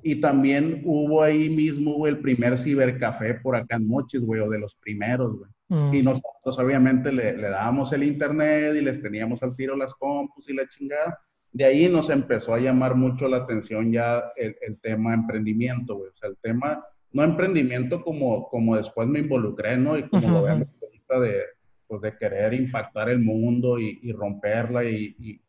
Y 0.03 0.21
también 0.21 0.83
hubo 0.85 1.23
ahí 1.23 1.49
mismo, 1.51 1.95
güey, 1.95 2.15
el 2.15 2.21
primer 2.21 2.57
cibercafé 2.57 3.35
por 3.35 3.57
acá 3.57 3.77
en 3.77 3.87
Mochis, 3.87 4.21
güey, 4.21 4.41
o 4.41 4.49
de 4.49 4.59
los 4.59 4.75
primeros, 4.75 5.39
güey. 5.39 5.51
Mm. 5.71 5.95
Y 5.95 6.03
nosotros 6.03 6.59
obviamente 6.59 7.11
le, 7.11 7.35
le, 7.37 7.49
dábamos 7.49 7.93
el 7.95 8.03
internet 8.03 8.75
y 8.77 8.83
les 8.83 9.01
teníamos 9.01 9.43
al 9.43 9.57
tiro 9.57 9.75
las 9.75 9.95
compus 9.95 10.49
y 10.51 10.55
la 10.55 10.69
chingada. 10.69 11.19
De 11.53 11.65
ahí 11.65 11.89
nos 11.89 12.11
empezó 12.11 12.53
a 12.55 12.61
llamar 12.61 12.95
mucho 12.95 13.27
la 13.27 13.39
atención 13.39 13.91
ya 13.91 14.23
el, 14.37 14.55
el 14.61 14.79
tema 14.81 15.15
emprendimiento, 15.15 15.97
güey. 15.97 16.11
O 16.11 16.17
sea, 16.17 16.29
el 16.29 16.37
tema, 16.37 16.85
no 17.13 17.25
emprendimiento 17.25 18.03
como, 18.03 18.47
como 18.49 18.77
después 18.77 19.09
me 19.09 19.21
involucré, 19.21 19.79
¿no? 19.79 19.97
Y 19.97 20.03
como 20.09 20.29
lo 20.29 20.43
vemos 20.43 20.69
ahorita 20.83 21.21
de, 21.21 21.43
pues, 21.87 22.03
de 22.03 22.17
querer 22.19 22.53
impactar 22.53 23.09
el 23.09 23.21
mundo 23.21 23.79
y, 23.79 23.99
y 24.03 24.13
romperla 24.13 24.85
y, 24.85 25.17
y 25.19 25.41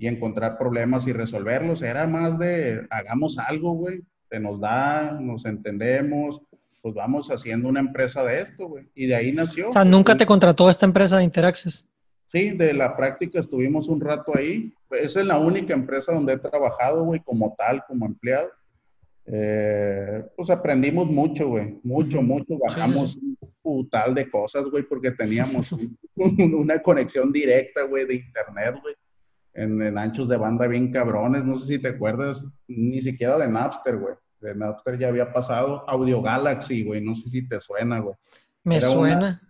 y 0.00 0.08
encontrar 0.08 0.56
problemas 0.56 1.06
y 1.06 1.12
resolverlos. 1.12 1.82
Era 1.82 2.06
más 2.06 2.38
de, 2.38 2.86
hagamos 2.88 3.38
algo, 3.38 3.74
güey, 3.74 4.00
se 4.30 4.40
nos 4.40 4.58
da, 4.58 5.20
nos 5.20 5.44
entendemos, 5.44 6.40
pues 6.82 6.94
vamos 6.94 7.28
haciendo 7.30 7.68
una 7.68 7.80
empresa 7.80 8.24
de 8.24 8.40
esto, 8.40 8.68
güey. 8.68 8.88
Y 8.94 9.06
de 9.06 9.14
ahí 9.14 9.32
nació. 9.32 9.68
O 9.68 9.72
sea, 9.72 9.84
¿nunca 9.84 10.16
te 10.16 10.26
contrató 10.26 10.68
esta 10.70 10.86
empresa 10.86 11.18
de 11.18 11.24
Interaccess? 11.24 11.88
Sí, 12.32 12.50
de 12.50 12.72
la 12.72 12.96
práctica 12.96 13.40
estuvimos 13.40 13.88
un 13.88 14.00
rato 14.00 14.32
ahí. 14.36 14.72
Esa 14.90 15.20
es 15.20 15.26
la 15.26 15.38
única 15.38 15.74
empresa 15.74 16.12
donde 16.12 16.34
he 16.34 16.38
trabajado, 16.38 17.04
güey, 17.04 17.20
como 17.20 17.54
tal, 17.58 17.82
como 17.86 18.06
empleado. 18.06 18.50
Eh, 19.26 20.24
pues 20.36 20.50
aprendimos 20.50 21.08
mucho, 21.08 21.48
güey, 21.48 21.78
mucho, 21.82 22.22
mucho. 22.22 22.58
Bajamos 22.58 23.18
un 23.62 23.88
tal 23.90 24.14
de 24.14 24.30
cosas, 24.30 24.64
güey, 24.64 24.82
porque 24.84 25.10
teníamos 25.10 25.70
una 26.14 26.80
conexión 26.80 27.32
directa, 27.32 27.82
güey, 27.82 28.06
de 28.06 28.14
internet, 28.14 28.76
güey 28.80 28.94
en, 29.54 29.98
anchos 29.98 30.28
de 30.28 30.36
banda 30.36 30.66
bien 30.66 30.92
cabrones. 30.92 31.44
No 31.44 31.56
sé 31.56 31.74
si 31.74 31.78
te 31.78 31.88
acuerdas, 31.88 32.46
ni 32.68 33.00
siquiera 33.00 33.38
de 33.38 33.48
Napster, 33.48 33.96
güey. 33.96 34.14
De 34.40 34.54
Napster 34.54 34.98
ya 34.98 35.08
había 35.08 35.32
pasado 35.32 35.88
Audio 35.88 36.22
Galaxy, 36.22 36.82
güey. 36.84 37.00
No 37.00 37.14
sé 37.14 37.28
si 37.28 37.46
te 37.46 37.60
suena, 37.60 38.00
güey. 38.00 38.14
Me 38.64 38.80
suena. 38.80 39.40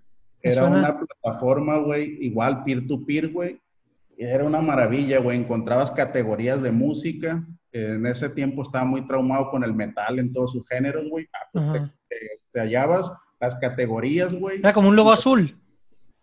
era 0.42 0.64
una 0.64 0.98
plataforma, 0.98 1.78
güey, 1.78 2.18
igual 2.24 2.62
peer-to-peer, 2.62 3.28
güey. 3.28 3.60
Era 4.16 4.44
una 4.44 4.60
maravilla, 4.60 5.18
güey. 5.18 5.38
Encontrabas 5.38 5.90
categorías 5.90 6.60
de 6.62 6.72
música. 6.72 7.44
En 7.72 8.04
ese 8.06 8.28
tiempo 8.28 8.62
estaba 8.62 8.84
muy 8.84 9.06
traumado 9.06 9.50
con 9.50 9.62
el 9.64 9.74
metal 9.74 10.18
en 10.18 10.32
todos 10.32 10.52
sus 10.52 10.66
géneros, 10.68 11.08
güey. 11.08 11.26
Ah, 11.32 11.48
pues 11.52 11.82
te, 12.52 12.60
hallabas 12.60 13.12
las 13.38 13.54
categorías, 13.56 14.34
güey. 14.34 14.58
Era 14.58 14.72
como 14.72 14.88
un 14.88 14.96
logo 14.96 15.12
azul. 15.12 15.56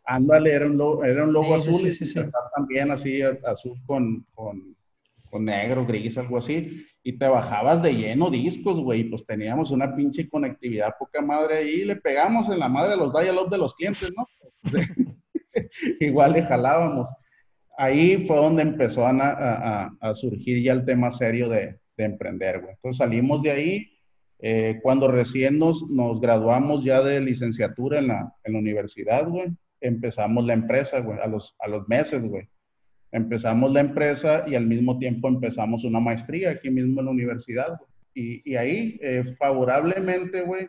Ándale, 0.04 0.54
era 0.54 0.66
un 0.66 0.78
logo, 0.78 1.04
era 1.04 1.24
un 1.24 1.34
logo 1.34 1.56
azul 1.56 1.82
y 1.88 2.14
también 2.56 2.92
así 2.92 3.22
azul 3.22 3.78
con, 3.86 4.26
con, 4.34 4.76
con, 5.30 5.46
negro, 5.46 5.86
gris, 5.86 6.18
algo 6.18 6.38
así. 6.38 6.86
Y 7.08 7.18
te 7.18 7.26
bajabas 7.26 7.82
de 7.82 7.96
lleno 7.96 8.30
discos, 8.30 8.82
güey. 8.82 9.06
Pues 9.06 9.26
teníamos 9.26 9.72
una 9.72 9.96
pinche 9.96 10.28
conectividad 10.28 10.94
poca 11.00 11.22
madre 11.22 11.60
ahí. 11.60 11.70
Y 11.70 11.86
le 11.86 11.96
pegamos 11.96 12.50
en 12.50 12.60
la 12.60 12.68
madre 12.68 12.96
a 12.96 12.98
los 12.98 13.14
dial 13.14 13.50
de 13.50 13.58
los 13.58 13.74
clientes, 13.76 14.12
¿no? 14.14 14.28
Igual 16.02 16.34
le 16.34 16.44
jalábamos. 16.44 17.08
Ahí 17.78 18.26
fue 18.28 18.36
donde 18.36 18.64
empezó 18.64 19.08
a, 19.08 19.90
surgir 20.16 20.62
ya 20.62 20.74
el 20.74 20.84
tema 20.84 21.10
serio 21.10 21.48
de, 21.48 21.80
de 21.96 22.04
emprender, 22.04 22.60
güey. 22.60 22.74
Entonces 22.74 22.98
salimos 22.98 23.42
de 23.42 23.52
ahí. 23.52 23.88
Eh, 24.40 24.82
cuando 24.84 25.08
recién 25.08 25.60
nos, 25.60 25.90
nos, 25.90 26.20
graduamos 26.20 26.84
ya 26.84 27.02
de 27.02 27.22
licenciatura 27.22 28.00
en 28.00 28.08
la, 28.08 28.34
universidad, 28.48 29.30
güey, 29.30 29.48
empezamos 29.80 30.46
la 30.46 30.56
empresa, 30.56 31.00
güey, 31.00 31.20
a 31.22 31.28
los 31.28 31.88
meses, 31.88 32.26
güey. 32.28 32.50
Empezamos 33.12 33.72
la 33.72 33.80
empresa 33.80 34.44
y 34.48 34.56
al 34.56 34.66
mismo 34.66 35.00
tiempo 35.00 35.28
empezamos 35.28 35.84
una 35.84 36.00
maestría 36.00 36.52
aquí 36.52 36.70
mismo 36.70 37.00
en 37.00 37.06
la 37.06 37.12
universidad. 37.12 37.80
Y, 38.14 38.42
y, 38.50 38.56
ahí, 38.56 39.00
eh, 39.02 39.36
favorablemente, 39.38 40.42
güey, 40.42 40.68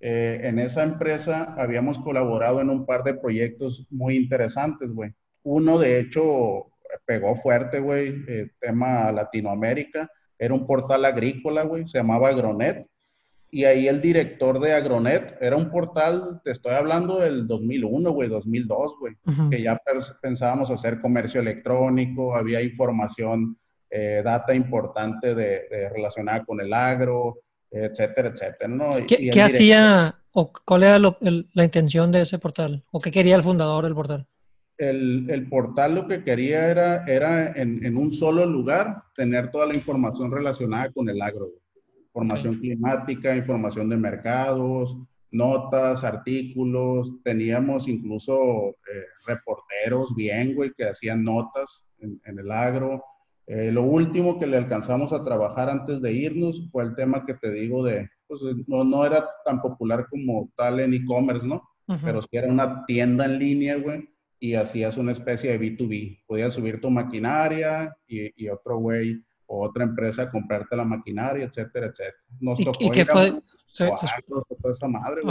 eh, 0.00 0.40
en 0.44 0.58
esa 0.58 0.82
empresa 0.82 1.54
habíamos 1.58 1.98
colaborado 1.98 2.60
en 2.60 2.70
un 2.70 2.86
par 2.86 3.02
de 3.04 3.14
proyectos 3.14 3.86
muy 3.90 4.16
interesantes, 4.16 4.90
güey. 4.90 5.12
Uno, 5.42 5.78
de 5.78 5.98
hecho, 5.98 6.70
pegó 7.04 7.34
fuerte, 7.36 7.80
güey, 7.80 8.24
eh, 8.28 8.48
tema 8.60 9.10
Latinoamérica. 9.12 10.10
Era 10.38 10.54
un 10.54 10.66
portal 10.66 11.04
agrícola, 11.04 11.62
güey, 11.64 11.86
se 11.86 11.98
llamaba 11.98 12.28
Agronet 12.28 12.86
y 13.54 13.64
ahí 13.66 13.86
el 13.86 14.00
director 14.00 14.58
de 14.58 14.72
Agronet, 14.72 15.38
era 15.40 15.54
un 15.54 15.70
portal, 15.70 16.40
te 16.42 16.50
estoy 16.50 16.74
hablando 16.74 17.20
del 17.20 17.46
2001, 17.46 18.10
güey, 18.10 18.28
2002, 18.28 18.94
güey, 18.98 19.14
que 19.48 19.62
ya 19.62 19.80
pensábamos 20.20 20.72
hacer 20.72 21.00
comercio 21.00 21.40
electrónico, 21.40 22.34
había 22.34 22.60
información, 22.60 23.56
eh, 23.88 24.22
data 24.24 24.52
importante 24.56 25.36
de, 25.36 25.88
relacionada 25.94 26.44
con 26.44 26.60
el 26.60 26.72
agro, 26.72 27.42
etcétera, 27.70 28.30
etcétera, 28.30 28.66
¿no? 28.66 28.90
¿Qué, 29.06 29.30
hacía 29.40 30.16
o 30.32 30.52
cuál 30.64 30.82
era 30.82 30.98
la 30.98 31.64
intención 31.64 32.10
de 32.10 32.22
ese 32.22 32.40
portal? 32.40 32.82
¿O 32.90 33.00
qué 33.00 33.12
quería 33.12 33.36
el 33.36 33.44
fundador 33.44 33.84
del 33.84 33.94
portal? 33.94 34.26
El, 34.78 35.46
portal 35.48 35.94
lo 35.94 36.08
que 36.08 36.24
quería 36.24 36.68
era, 36.72 37.04
era 37.04 37.52
en, 37.52 37.96
un 37.96 38.10
solo 38.10 38.44
lugar 38.46 39.04
tener 39.14 39.52
toda 39.52 39.66
la 39.66 39.76
información 39.76 40.32
relacionada 40.32 40.90
con 40.90 41.08
el 41.08 41.22
agro. 41.22 41.50
Información 42.14 42.60
climática, 42.60 43.34
información 43.34 43.88
de 43.88 43.96
mercados, 43.96 44.96
notas, 45.32 46.04
artículos, 46.04 47.10
teníamos 47.24 47.88
incluso 47.88 48.68
eh, 48.70 49.04
reporteros 49.26 50.14
bien, 50.14 50.54
güey, 50.54 50.72
que 50.76 50.88
hacían 50.88 51.24
notas 51.24 51.82
en, 51.98 52.38
el 52.38 52.52
agro. 52.52 53.02
Eh, 53.48 53.72
lo 53.72 53.82
último 53.82 54.38
que 54.38 54.46
le 54.46 54.58
alcanzamos 54.58 55.12
a 55.12 55.24
trabajar 55.24 55.68
antes 55.68 56.00
de 56.00 56.12
irnos 56.12 56.68
fue 56.70 56.84
el 56.84 56.94
tema 56.94 57.26
que 57.26 57.34
te 57.34 57.50
digo 57.50 57.84
de, 57.84 58.08
pues 58.28 58.40
no, 58.68 58.84
no 58.84 59.04
era 59.04 59.28
tan 59.44 59.60
popular 59.60 60.06
como 60.08 60.50
tal 60.56 60.78
en 60.78 60.94
e-commerce, 60.94 61.44
¿no? 61.44 61.68
Pero 62.02 62.22
sí 62.22 62.28
era 62.30 62.46
una 62.46 62.86
tienda 62.86 63.24
en 63.26 63.38
línea, 63.40 63.76
güey, 63.76 64.08
y 64.38 64.54
hacías 64.54 64.96
una 64.96 65.12
especie 65.12 65.50
de 65.50 65.60
B2B. 65.60 66.22
Podías 66.26 66.54
subir 66.54 66.80
tu 66.80 66.90
maquinaria 66.90 67.94
y, 68.06 68.30
y 68.42 68.48
otro 68.48 68.78
güey 68.78 69.20
o 69.46 69.66
otra 69.66 69.84
empresa 69.84 70.30
comprarte 70.30 70.76
la 70.76 70.84
maquinaria, 70.84 71.44
etcétera, 71.44 71.86
etcétera. 71.86 72.74
¿Y, 72.80 72.90
qué 72.90 73.04
fue? 73.04 73.32
Se, 73.66 73.88
esa 73.88 74.86
madre, 74.86 75.22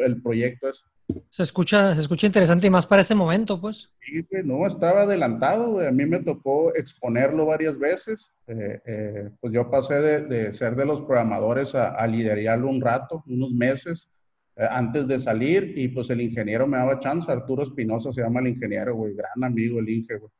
el, 0.00 0.20
proyecto 0.22 0.68
es. 0.68 0.84
Se 1.30 1.42
escucha, 1.42 1.94
se 1.94 2.02
escucha 2.02 2.26
interesante 2.26 2.66
y 2.66 2.70
más 2.70 2.86
para 2.86 3.00
ese 3.00 3.14
momento, 3.14 3.58
pues. 3.58 3.90
Sí, 4.00 4.22
no, 4.44 4.66
estaba 4.66 5.02
adelantado, 5.02 5.80
A 5.80 5.90
mí 5.90 6.04
me 6.04 6.20
tocó 6.20 6.74
exponerlo 6.74 7.46
varias 7.46 7.78
veces. 7.78 8.30
Eh, 8.46 8.80
eh, 8.84 9.30
pues 9.40 9.54
yo 9.54 9.70
pasé 9.70 9.94
de, 9.94 10.52
ser 10.52 10.76
de 10.76 10.84
los 10.84 11.00
programadores 11.00 11.74
a, 11.74 11.94
a 11.94 12.06
liderarlo 12.06 12.68
un 12.68 12.82
rato, 12.82 13.24
unos 13.26 13.52
meses, 13.52 14.10
eh, 14.56 14.66
antes 14.70 15.08
de 15.08 15.18
salir. 15.18 15.72
Y 15.76 15.88
pues 15.88 16.10
el 16.10 16.20
ingeniero 16.20 16.66
me 16.66 16.76
daba 16.76 17.00
chance, 17.00 17.30
Arturo 17.32 17.62
Espinosa 17.62 18.12
se 18.12 18.20
llama 18.20 18.40
el 18.40 18.48
ingeniero, 18.48 18.94
güey, 18.94 19.14
gran 19.14 19.42
amigo 19.42 19.78
el 19.78 19.88
ingeniero, 19.88 20.30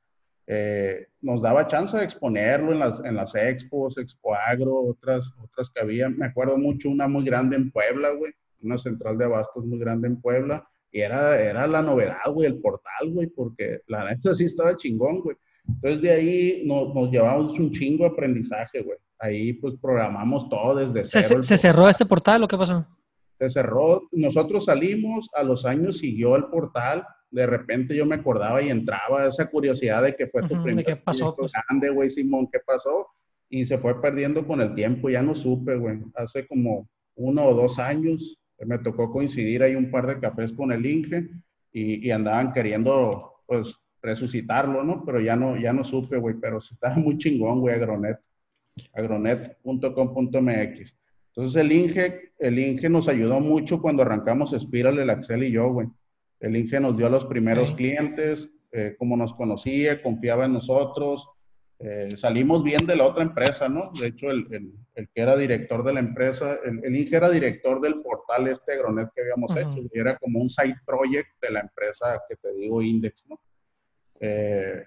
eh, 0.53 1.07
nos 1.21 1.43
daba 1.43 1.69
chance 1.69 1.97
de 1.97 2.03
exponerlo 2.03 2.73
en 2.73 2.81
las, 2.81 2.99
en 3.05 3.15
las 3.15 3.37
expos, 3.37 3.97
Expo 3.97 4.35
Agro, 4.35 4.83
otras, 4.83 5.33
otras 5.41 5.71
que 5.71 5.81
había. 5.81 6.09
Me 6.09 6.27
acuerdo 6.27 6.59
mucho 6.59 6.91
una 6.91 7.07
muy 7.07 7.25
grande 7.25 7.55
en 7.55 7.71
Puebla, 7.71 8.11
güey, 8.11 8.33
una 8.61 8.77
central 8.77 9.17
de 9.17 9.27
abastos 9.27 9.65
muy 9.65 9.79
grande 9.79 10.09
en 10.09 10.21
Puebla. 10.21 10.69
Y 10.91 11.03
era, 11.03 11.41
era 11.41 11.69
la 11.69 11.83
novedad, 11.83 12.33
güey, 12.35 12.49
el 12.49 12.59
portal, 12.59 13.13
güey, 13.13 13.29
porque 13.29 13.83
la 13.87 14.11
neta 14.11 14.35
sí 14.35 14.47
estaba 14.47 14.77
chingón, 14.77 15.21
güey. 15.21 15.37
Entonces 15.69 16.03
de 16.03 16.11
ahí 16.11 16.63
nos, 16.67 16.93
nos 16.97 17.13
llevamos 17.13 17.57
un 17.57 17.71
chingo 17.71 18.03
de 18.03 18.11
aprendizaje, 18.11 18.83
güey. 18.83 18.99
Ahí 19.21 19.53
pues 19.53 19.75
programamos 19.81 20.49
todo 20.49 20.75
desde 20.75 21.05
cero. 21.23 21.45
¿Se, 21.45 21.59
cerró 21.59 21.89
ese 21.89 22.07
portal 22.07 22.43
o 22.43 22.49
qué 22.49 22.59
pasó? 22.59 22.85
Se 23.39 23.49
cerró. 23.51 24.09
Nosotros 24.11 24.65
salimos, 24.65 25.31
a 25.33 25.45
los 25.45 25.65
años 25.65 25.99
siguió 25.99 26.35
el 26.35 26.47
portal 26.47 27.07
de 27.31 27.47
repente 27.47 27.97
yo 27.97 28.07
me 28.07 28.17
acordaba 28.17 28.63
y 28.63 28.71
entraba 28.71 29.27
esa 29.27 29.49
curiosidad 29.49 30.03
de 30.03 30.17
que 30.17 30.27
fue 30.27 30.43
tu 30.49 30.63
primer 30.63 30.85
¿Qué 30.85 30.97
pasó? 30.97 31.35
Pues? 31.37 31.53
grande, 31.53 31.91
güey, 31.91 32.11
Simón, 32.11 32.49
¿qué 32.51 32.59
pasó? 32.65 33.09
Y 33.49 33.67
se 33.67 33.79
fue 33.79 34.01
perdiendo 34.01 34.47
con 34.47 34.61
el 34.61 34.75
tiempo, 34.75 35.11
ya 35.11 35.23
no 35.23 35.35
supe, 35.35 35.77
güey. 35.77 35.99
Hace 36.15 36.47
como 36.47 36.89
uno 37.17 37.45
o 37.45 37.55
dos 37.55 37.79
años 37.79 38.39
me 38.59 38.79
tocó 38.79 39.11
coincidir 39.11 39.63
ahí 39.63 39.75
un 39.75 39.91
par 39.91 40.07
de 40.07 40.21
cafés 40.21 40.53
con 40.53 40.73
el 40.73 40.85
Inge 40.85 41.29
y, 41.73 42.07
y 42.07 42.11
andaban 42.11 42.53
queriendo, 42.53 43.43
pues, 43.47 43.81
resucitarlo, 44.03 44.83
¿no? 44.83 45.05
Pero 45.05 45.21
ya 45.21 45.37
no, 45.37 45.59
ya 45.59 45.73
no 45.73 45.85
supe, 45.85 46.19
güey, 46.19 46.37
pero 46.41 46.59
estaba 46.59 46.97
muy 46.97 47.19
chingón, 47.19 47.61
güey, 47.61 47.75
Agronet. 47.75 48.19
Agronet.com.mx. 48.95 50.99
Entonces 51.29 51.57
el 51.57 51.73
Inge, 51.73 52.33
el 52.39 52.59
Inge 52.59 52.89
nos 52.89 53.09
ayudó 53.09 53.41
mucho 53.41 53.81
cuando 53.81 54.03
arrancamos 54.03 54.55
Spiral, 54.59 54.99
el 54.99 55.11
Axel 55.11 55.45
y 55.45 55.53
yo, 55.53 55.73
güey. 55.73 55.89
El 56.41 56.57
Inge 56.57 56.81
nos 56.81 56.97
dio 56.97 57.07
a 57.07 57.11
los 57.11 57.27
primeros 57.27 57.73
clientes, 57.73 58.51
eh, 58.73 58.97
como 58.99 59.17
nos 59.17 59.35
conocía, 59.35 60.03
confiaba 60.03 60.47
en 60.47 60.55
nosotros. 60.55 61.29
Eh, 61.79 62.11
salimos 62.17 62.63
bien 62.63 62.87
de 62.87 62.97
la 62.97 63.05
otra 63.05 63.23
empresa, 63.23 63.69
¿no? 63.69 63.91
De 63.99 64.09
hecho, 64.09 64.31
el, 64.31 64.47
que 64.95 65.09
era 65.15 65.37
director 65.37 65.83
de 65.83 65.95
la 65.95 66.01
empresa, 66.01 66.59
el, 66.65 66.95
Inge 66.95 67.17
era 67.17 67.31
director 67.31 67.81
del 67.81 68.03
portal 68.03 68.49
este 68.49 68.75
Agronet 68.75 69.09
que 69.15 69.23
habíamos 69.23 69.57
hecho, 69.57 69.89
y 69.91 69.99
era 69.99 70.17
como 70.19 70.41
un 70.41 70.51
side 70.51 70.77
project 70.85 71.29
de 71.41 71.51
la 71.51 71.61
empresa 71.61 72.21
que 72.29 72.37
te 72.37 72.53
digo, 72.55 72.83
Index, 72.83 73.27
¿no? 73.29 73.41
Eh, 74.21 74.85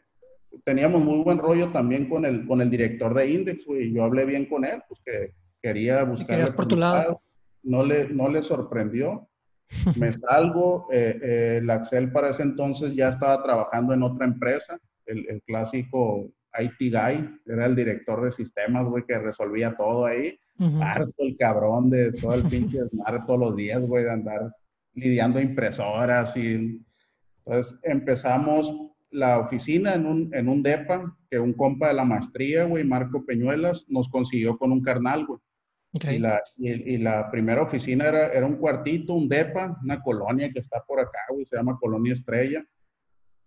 teníamos 0.64 1.02
muy 1.02 1.24
buen 1.24 1.40
rollo 1.40 1.70
también 1.70 2.08
con 2.08 2.26
el, 2.26 2.46
con 2.46 2.62
el 2.62 2.70
director 2.70 3.14
de 3.14 3.28
Index, 3.28 3.66
güey. 3.66 3.92
Yo 3.92 4.04
hablé 4.04 4.26
bien 4.26 4.46
con 4.46 4.64
él, 4.66 4.82
pues 4.88 5.02
que 5.04 5.34
quería 5.62 6.04
buscar. 6.04 6.56
por 6.56 6.68
tu 6.68 6.78
lado. 6.78 7.22
No 7.64 7.84
le, 7.84 8.10
no 8.10 8.28
le 8.28 8.44
sorprendió 8.44 9.30
me 9.96 10.12
salgo, 10.12 10.88
eh, 10.92 11.20
eh, 11.22 11.58
el 11.62 11.70
Axel 11.70 12.12
para 12.12 12.30
ese 12.30 12.44
entonces 12.44 12.96
ya 12.96 13.10
estaba 13.10 13.42
trabajando 13.44 13.94
en 13.94 14.04
otra 14.04 14.26
empresa, 14.26 14.80
el, 15.06 15.42
clásico 15.46 16.30
IT 16.58 16.94
Guy, 16.94 17.40
era 17.46 17.66
el 17.66 17.76
director 17.76 18.24
de 18.24 18.32
sistemas, 18.32 18.86
güey, 18.86 19.04
que 19.06 19.18
resolvía 19.18 19.76
todo 19.76 20.06
ahí. 20.06 20.38
Harto 20.82 21.12
el 21.18 21.36
cabrón 21.36 21.90
de 21.90 22.14
todo 22.14 22.36
el 22.36 22.44
pinche 22.44 22.84
desmadre 22.84 23.24
todos 23.26 23.40
los 23.40 23.56
días, 23.56 23.82
güey, 23.82 24.04
de 24.04 24.12
andar 24.12 24.52
lidiando 24.94 25.40
impresoras 25.40 26.36
y... 26.38 26.82
Entonces 27.46 27.78
empezamos 27.84 28.74
la 29.14 29.40
oficina 29.40 29.94
en 29.96 30.06
un, 30.06 30.30
en 30.34 30.48
un 30.48 30.64
DEPA, 30.64 31.16
que 31.30 31.40
un 31.40 31.54
compa 31.54 31.90
de 31.90 31.94
la 31.94 32.06
maestría, 32.06 32.66
güey, 32.66 32.84
Marco 32.84 33.26
Peñuelas, 33.26 33.86
nos 33.90 34.10
consiguió 34.10 34.58
con 34.58 34.72
un 34.72 34.82
carnal, 34.82 35.26
güey. 35.26 35.40
Y, 35.94 36.18
la, 36.18 36.42
y, 36.58 36.98
la, 36.98 37.30
primera 37.30 37.62
oficina 37.62 38.08
era, 38.08 38.28
era 38.30 38.48
un 38.48 38.56
cuartito, 38.56 39.14
un 39.14 39.30
DEPA, 39.30 39.80
una 39.84 40.02
colonia 40.02 40.52
que 40.52 40.60
está 40.60 40.84
por 40.84 41.00
acá, 41.00 41.20
güey, 41.30 41.46
se 41.46 41.56
llama 41.56 41.78
Colonia 41.80 42.14
Estrella. 42.14 42.66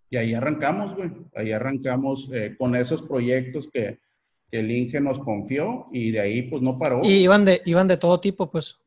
Y 0.09 0.15
ahí 0.15 0.33
arrancamos, 0.33 0.95
güey. 0.95 1.11
Ahí 1.35 1.51
arrancamos 1.51 2.29
eh, 2.31 2.55
con 2.57 2.73
esos 2.77 3.01
proyectos 3.01 3.69
que, 3.71 3.99
que, 4.49 4.59
el 4.59 4.71
Inge 4.71 5.01
nos 5.01 5.19
confió 5.19 5.87
y 5.91 6.11
de 6.11 6.21
ahí 6.21 6.43
pues 6.43 6.61
no 6.61 6.79
paró. 6.79 7.01
Y 7.03 7.15
iban 7.15 7.43
de, 7.43 7.61
iban 7.65 7.87
de 7.87 7.97
todo 7.97 8.21
tipo, 8.21 8.49
pues. 8.49 8.77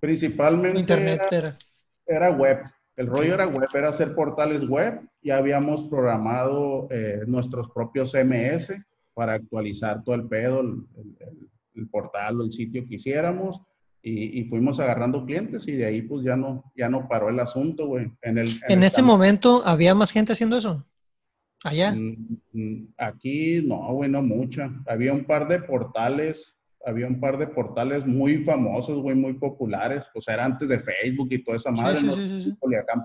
Principalmente 0.00 0.80
Internet 0.80 1.22
era, 1.30 1.56
era. 2.06 2.30
web. 2.30 2.58
El 2.96 3.06
rollo 3.06 3.34
era 3.34 3.46
web, 3.46 3.68
era 3.72 3.90
hacer 3.90 4.16
portales 4.16 4.68
web. 4.68 5.00
Ya 5.22 5.36
habíamos 5.36 5.82
programado 5.82 6.88
eh, 6.90 7.20
nuestros 7.28 7.70
propios 7.70 8.10
CMS 8.10 8.72
para 9.14 9.34
actualizar 9.34 10.02
todo 10.02 10.16
el 10.16 10.26
pedo, 10.26 10.60
el, 10.60 10.84
el 11.20 11.51
portal 11.90 12.40
o 12.40 12.44
el 12.44 12.52
sitio 12.52 12.86
que 12.86 12.96
hiciéramos 12.96 13.60
y, 14.04 14.44
fuimos 14.44 14.80
agarrando 14.80 15.24
clientes 15.24 15.66
y 15.68 15.72
de 15.72 15.86
ahí 15.86 16.02
pues 16.02 16.24
ya 16.24 16.36
no, 16.36 16.72
ya 16.76 16.88
no 16.88 17.08
paró 17.08 17.28
el 17.28 17.38
asunto, 17.38 17.86
güey. 17.86 18.10
En, 18.22 18.36
el, 18.36 18.60
en, 18.68 18.82
ese 18.82 19.00
momento 19.00 19.62
había 19.64 19.94
más 19.94 20.10
gente 20.10 20.32
haciendo 20.32 20.56
eso. 20.56 20.84
Allá. 21.62 21.92
Mm, 21.92 22.38
mm, 22.52 22.94
aquí 22.98 23.62
no, 23.64 23.92
güey, 23.94 24.10
no 24.10 24.20
mucha. 24.22 24.72
Había 24.86 25.12
un 25.12 25.24
par 25.24 25.46
de 25.46 25.60
portales, 25.60 26.58
había 26.84 27.06
un 27.06 27.20
par 27.20 27.38
de 27.38 27.46
portales 27.46 28.04
muy 28.04 28.42
famosos, 28.42 29.00
güey, 29.00 29.14
muy 29.14 29.34
populares. 29.34 30.02
O 30.14 30.20
sea, 30.20 30.34
era 30.34 30.46
antes 30.46 30.68
de 30.68 30.80
Facebook 30.80 31.28
y 31.30 31.44
toda 31.44 31.58
esa 31.58 31.70
madre. 31.70 32.00
Sí, 32.00 32.10
sí, 32.10 32.42
sí, 32.42 32.56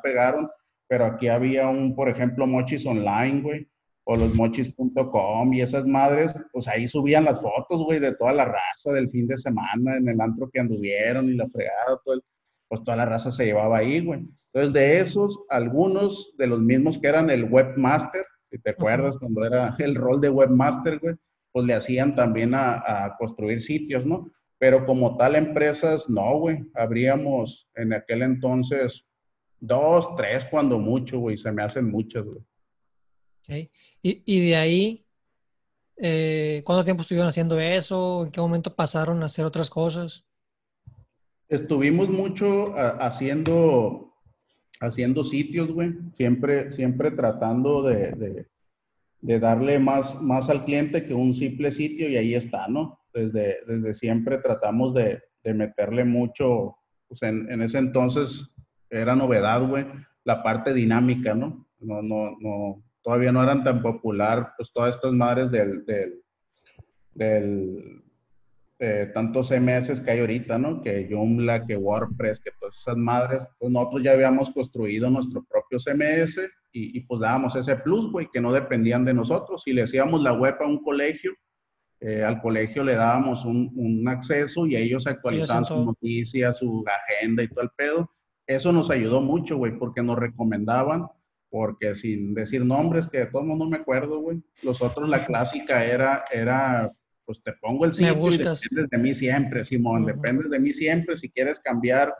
pegaron, 0.02 0.50
pero 0.88 1.06
aquí 1.06 1.28
había 1.28 1.68
un, 1.68 1.96
por 1.96 2.10
ejemplo, 2.10 2.48
Mochis 2.48 2.88
Online, 2.88 3.42
güey 3.42 3.68
o 4.10 4.16
los 4.16 4.34
mochis.com 4.36 5.54
y 5.54 5.62
esas 5.62 5.86
madres, 5.86 6.34
pues 6.54 6.66
ahí 6.70 6.88
subían 6.88 7.26
las 7.26 7.42
fotos, 7.42 7.84
güey, 7.84 8.00
de 8.00 8.16
toda 8.16 8.32
la 8.32 8.46
raza 8.46 8.94
del 8.94 9.10
fin 9.10 9.28
de 9.28 9.38
semana 9.38 9.98
en 9.98 10.08
el 10.08 10.22
antro 10.22 10.50
que 10.50 10.62
anduvieron 10.62 11.28
y 11.30 11.34
la 11.34 11.50
fregada, 11.50 12.00
todo 12.06 12.22
pues 12.70 12.84
toda 12.86 12.96
la 12.98 13.06
raza 13.06 13.34
se 13.34 13.46
llevaba 13.46 13.80
ahí, 13.80 14.00
güey. 14.00 14.26
Entonces, 14.54 14.74
de 14.74 15.00
esos, 15.00 15.38
algunos 15.50 16.34
de 16.38 16.48
los 16.48 16.62
mismos 16.62 16.98
que 16.98 17.08
eran 17.08 17.30
el 17.30 17.52
webmaster, 17.52 18.24
si 18.50 18.58
te 18.60 18.70
acuerdas, 18.70 19.18
cuando 19.18 19.46
era 19.46 19.76
el 19.80 19.96
rol 19.96 20.22
de 20.22 20.30
webmaster, 20.30 21.00
güey, 21.00 21.16
pues 21.52 21.66
le 21.66 21.74
hacían 21.74 22.16
también 22.16 22.54
a, 22.56 23.14
construir 23.20 23.60
sitios, 23.60 24.06
¿no? 24.06 24.32
Pero 24.58 24.86
como 24.86 25.18
tal, 25.18 25.36
empresas, 25.36 26.10
no, 26.10 26.40
güey. 26.40 26.64
Habríamos 26.76 27.70
en 27.76 27.94
aquel 27.94 28.22
entonces 28.22 29.06
dos, 29.60 30.16
tres, 30.16 30.46
cuando 30.46 30.80
mucho, 30.80 31.20
güey. 31.20 31.38
Se 31.38 31.52
me 31.52 31.64
hacen 31.64 31.92
muchas, 31.92 32.24
güey. 32.24 32.40
Okay. 33.44 33.72
Y, 34.10 34.50
de 34.50 34.56
ahí, 34.56 35.06
eh, 35.98 36.62
¿cuánto 36.66 36.86
tiempo 36.86 37.02
estuvieron 37.02 37.28
haciendo 37.28 37.60
eso? 37.60 38.24
¿En 38.26 38.32
qué 38.32 38.40
momento 38.40 38.74
pasaron 38.74 39.22
a 39.22 39.26
hacer 39.26 39.44
otras 39.44 39.70
cosas? 39.70 40.26
Estuvimos 41.50 42.10
mucho 42.10 42.74
haciendo, 42.78 44.14
haciendo 44.80 45.26
sitios, 45.26 45.72
güey. 45.72 45.94
Siempre, 46.14 46.72
siempre 46.72 47.12
tratando 47.12 47.84
de, 47.84 48.48
darle 49.22 49.78
más, 49.80 50.22
más 50.22 50.50
al 50.50 50.64
cliente 50.64 51.06
que 51.06 51.14
un 51.14 51.34
simple 51.34 51.72
sitio 51.74 52.10
y 52.10 52.16
ahí 52.16 52.34
está, 52.34 52.70
¿no? 52.70 53.02
Desde, 53.14 53.58
desde 53.68 53.94
siempre 53.94 54.38
tratamos 54.38 54.94
de, 54.94 55.22
meterle 55.54 56.04
mucho, 56.04 56.76
pues 57.08 57.24
en, 57.24 57.50
en, 57.50 57.62
ese 57.62 57.78
entonces 57.78 58.46
era 58.90 59.16
novedad, 59.16 59.66
güey, 59.66 59.86
la 60.26 60.44
parte 60.44 60.74
dinámica, 60.74 61.34
¿no? 61.34 61.70
No, 61.80 62.02
no, 62.02 62.36
no, 62.42 62.84
todavía 63.08 63.32
no 63.32 63.42
eran 63.42 63.64
tan 63.64 63.82
popular, 63.82 64.52
pues 64.58 64.70
todas 64.74 64.96
estas 64.96 65.14
madres 65.14 65.50
del, 65.50 65.86
del, 67.14 68.04
eh, 68.80 69.10
tantos 69.14 69.48
CMS 69.48 70.02
que 70.02 70.12
hay 70.12 70.20
ahorita, 70.20 70.58
¿no? 70.58 70.82
Que 70.82 71.08
Joomla, 71.10 71.66
que 71.66 71.78
WordPress, 71.78 72.42
que 72.42 72.52
todas 72.60 72.76
esas 72.76 72.98
madres, 72.98 73.48
pues 73.60 73.72
nosotros 73.72 74.04
ya 74.04 74.12
habíamos 74.12 74.50
construido 74.50 75.10
nuestro 75.10 75.42
propio 75.46 75.80
CMS 75.80 76.50
y, 76.74 77.00
pues 77.00 77.22
dábamos 77.22 77.56
ese 77.56 77.78
plus, 77.78 78.12
güey, 78.12 78.28
que 78.30 78.42
no 78.42 78.52
dependían 78.52 79.06
de 79.06 79.14
nosotros. 79.14 79.64
Si 79.64 79.72
le 79.72 79.84
hacíamos 79.84 80.22
la 80.22 80.34
web 80.34 80.58
a 80.60 80.66
un 80.66 80.84
colegio, 80.84 81.32
eh, 82.02 82.26
al 82.26 82.42
colegio 82.42 82.84
le 82.84 82.96
dábamos 82.96 83.46
un, 83.46 83.72
un, 83.78 84.06
acceso 84.10 84.68
y 84.68 84.76
ellos 84.76 85.08
actualizaban 85.08 85.64
sus 85.64 85.86
noticias, 85.86 86.58
su 86.58 86.84
agenda 86.86 87.42
y 87.42 87.48
todo 87.48 87.62
el 87.62 87.70
pedo. 87.70 88.12
Eso 88.46 88.74
nos 88.74 88.90
ayudó 88.90 89.22
mucho, 89.22 89.56
güey, 89.56 89.80
porque 89.80 90.04
nos 90.04 90.20
recomendaban, 90.20 91.08
porque 91.50 91.96
sin 91.96 92.34
decir 92.34 92.63
nombres, 92.66 93.08
que 93.08 93.20
de 93.20 93.25
todos 93.27 93.46
modos 93.46 93.60
no 93.60 93.70
me 93.70 93.77
acuerdo, 93.77 94.20
güey. 94.20 94.42
Los 94.63 94.82
otros, 94.82 95.10
la 95.10 95.25
clásica 95.25 95.86
era, 95.86 96.25
era 96.32 96.92
pues 97.25 97.44
te 97.44 97.51
pongo 97.54 97.86
el 97.86 97.94
sitio 97.94 98.13
y 98.30 98.38
dependes 98.38 98.89
de 98.89 98.98
mí 98.98 99.16
siempre, 99.16 99.66
Simón, 99.66 100.06
dependes 100.06 100.50
de 100.50 100.60
mí 100.60 100.72
siempre. 100.72 101.18
Si 101.18 101.30
quieres 101.30 101.60
cambiar, 101.60 102.13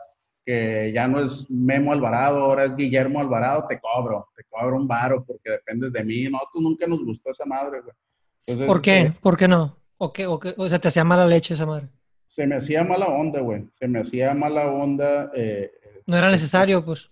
que 0.44 0.92
ya 0.94 1.08
no 1.08 1.24
es 1.24 1.46
Memo 1.50 1.92
Alvarado, 1.92 2.40
ahora 2.40 2.64
es 2.64 2.76
Guillermo 2.76 3.20
Alvarado, 3.20 3.66
te 3.66 3.80
cobro, 3.80 4.28
te 4.36 4.44
cobro 4.50 4.76
un 4.76 4.86
varo 4.86 5.24
porque 5.24 5.50
dependes 5.50 5.92
de 5.92 6.04
mí. 6.04 6.24
No, 6.24 6.38
tú 6.52 6.60
nunca 6.60 6.86
nos 6.86 7.02
gustó 7.04 7.30
esa 7.30 7.46
madre, 7.46 7.80
güey. 7.80 8.66
¿Por 8.66 8.82
qué? 8.82 9.00
Eh, 9.00 9.12
¿Por 9.20 9.36
qué 9.36 9.48
no? 9.48 9.76
¿O, 9.96 10.12
qué, 10.12 10.26
o, 10.26 10.38
o 10.56 10.68
sea, 10.68 10.78
te 10.78 10.88
hacía 10.88 11.04
mala 11.04 11.26
leche 11.26 11.54
esa 11.54 11.66
madre? 11.66 11.88
Se 12.34 12.46
me 12.46 12.56
hacía 12.56 12.84
mala 12.84 13.06
onda, 13.06 13.40
güey. 13.40 13.66
Se 13.78 13.88
me 13.88 13.98
hacía 13.98 14.32
mala 14.34 14.70
onda. 14.70 15.30
Eh, 15.34 15.70
no 16.06 16.16
era 16.16 16.30
necesario, 16.30 16.84
pues. 16.84 17.10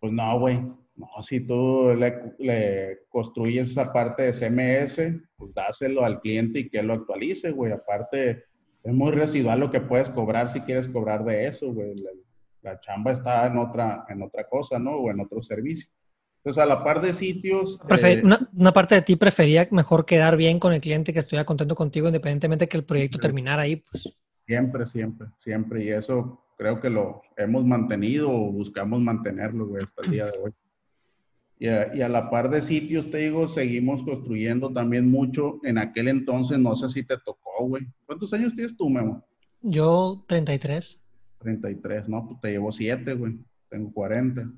Pues 0.00 0.12
no, 0.12 0.38
güey. 0.40 0.60
No, 0.96 1.08
si 1.22 1.40
tú 1.40 1.94
le, 1.94 3.00
construyes 3.10 3.70
esa 3.70 3.92
parte 3.92 4.22
de 4.22 4.32
CMS, 4.32 4.96
pues 5.36 5.52
dáselo 5.54 6.04
al 6.04 6.20
cliente 6.20 6.60
y 6.60 6.70
que 6.70 6.82
lo 6.82 6.94
actualice, 6.94 7.50
güey. 7.50 7.72
Aparte, 7.72 8.44
es 8.82 8.94
muy 8.94 9.12
residual 9.12 9.60
lo 9.60 9.70
que 9.70 9.80
puedes 9.80 10.08
cobrar 10.08 10.48
si 10.48 10.60
quieres 10.60 10.88
cobrar 10.88 11.24
de 11.24 11.46
eso, 11.46 11.72
güey. 11.72 11.94
La, 12.62 12.80
chamba 12.80 13.12
está 13.12 13.46
en 13.46 13.58
otra, 13.58 14.04
en 14.08 14.22
otra 14.22 14.48
cosa, 14.48 14.78
¿no? 14.78 14.92
O 14.96 15.10
en 15.10 15.20
otro 15.20 15.40
servicio. 15.42 15.88
Entonces, 16.38 16.62
a 16.62 16.66
la 16.66 16.82
par 16.82 17.00
de 17.00 17.12
sitios... 17.12 17.78
Eh, 18.02 18.22
una, 18.24 18.72
parte 18.72 18.96
de 18.96 19.02
ti 19.02 19.16
prefería 19.16 19.68
mejor 19.70 20.04
quedar 20.04 20.36
bien 20.36 20.58
con 20.58 20.72
el 20.72 20.80
cliente 20.80 21.12
que 21.12 21.20
estuviera 21.20 21.44
contento 21.44 21.74
contigo, 21.76 22.08
independientemente 22.08 22.64
de 22.64 22.68
que 22.68 22.76
el 22.76 22.84
proyecto 22.84 23.18
terminara 23.18 23.62
ahí, 23.62 23.76
pues. 23.76 24.12
Siempre, 24.46 24.86
siempre, 24.86 25.28
siempre. 25.38 25.84
Y 25.84 25.90
eso 25.90 26.44
creo 26.56 26.80
que 26.80 26.88
lo 26.88 27.22
hemos 27.36 27.64
mantenido 27.64 28.30
o 28.30 28.50
buscamos 28.50 29.00
mantenerlo, 29.00 29.66
güey, 29.66 29.84
hasta 29.84 30.04
el 30.04 30.10
día 30.10 30.26
de 30.26 30.38
hoy. 30.38 30.52
Y 31.58 31.68
a, 31.68 32.08
la 32.08 32.28
par 32.28 32.50
de 32.50 32.60
sitios, 32.60 33.10
te 33.10 33.18
digo, 33.18 33.48
seguimos 33.48 34.02
construyendo 34.02 34.72
también 34.72 35.10
mucho. 35.10 35.58
En 35.62 35.78
aquel 35.78 36.08
entonces, 36.08 36.58
no 36.58 36.76
sé 36.76 36.88
si 36.90 37.02
te 37.02 37.16
tocó, 37.16 37.66
güey. 37.66 37.86
¿Cuántos 38.04 38.32
años 38.34 38.54
tienes 38.54 38.76
tú, 38.76 38.90
Memo? 38.90 39.24
Yo, 39.62 40.22
33. 40.28 41.02
33, 41.38 42.08
no, 42.08 42.26
pues 42.26 42.40
te 42.40 42.50
llevo 42.50 42.72
7, 42.72 43.14
güey. 43.14 43.38
Tengo 43.70 43.90
40. 43.92 44.52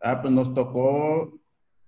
Ah, 0.00 0.22
pues 0.22 0.32
nos 0.32 0.54
tocó 0.54 1.36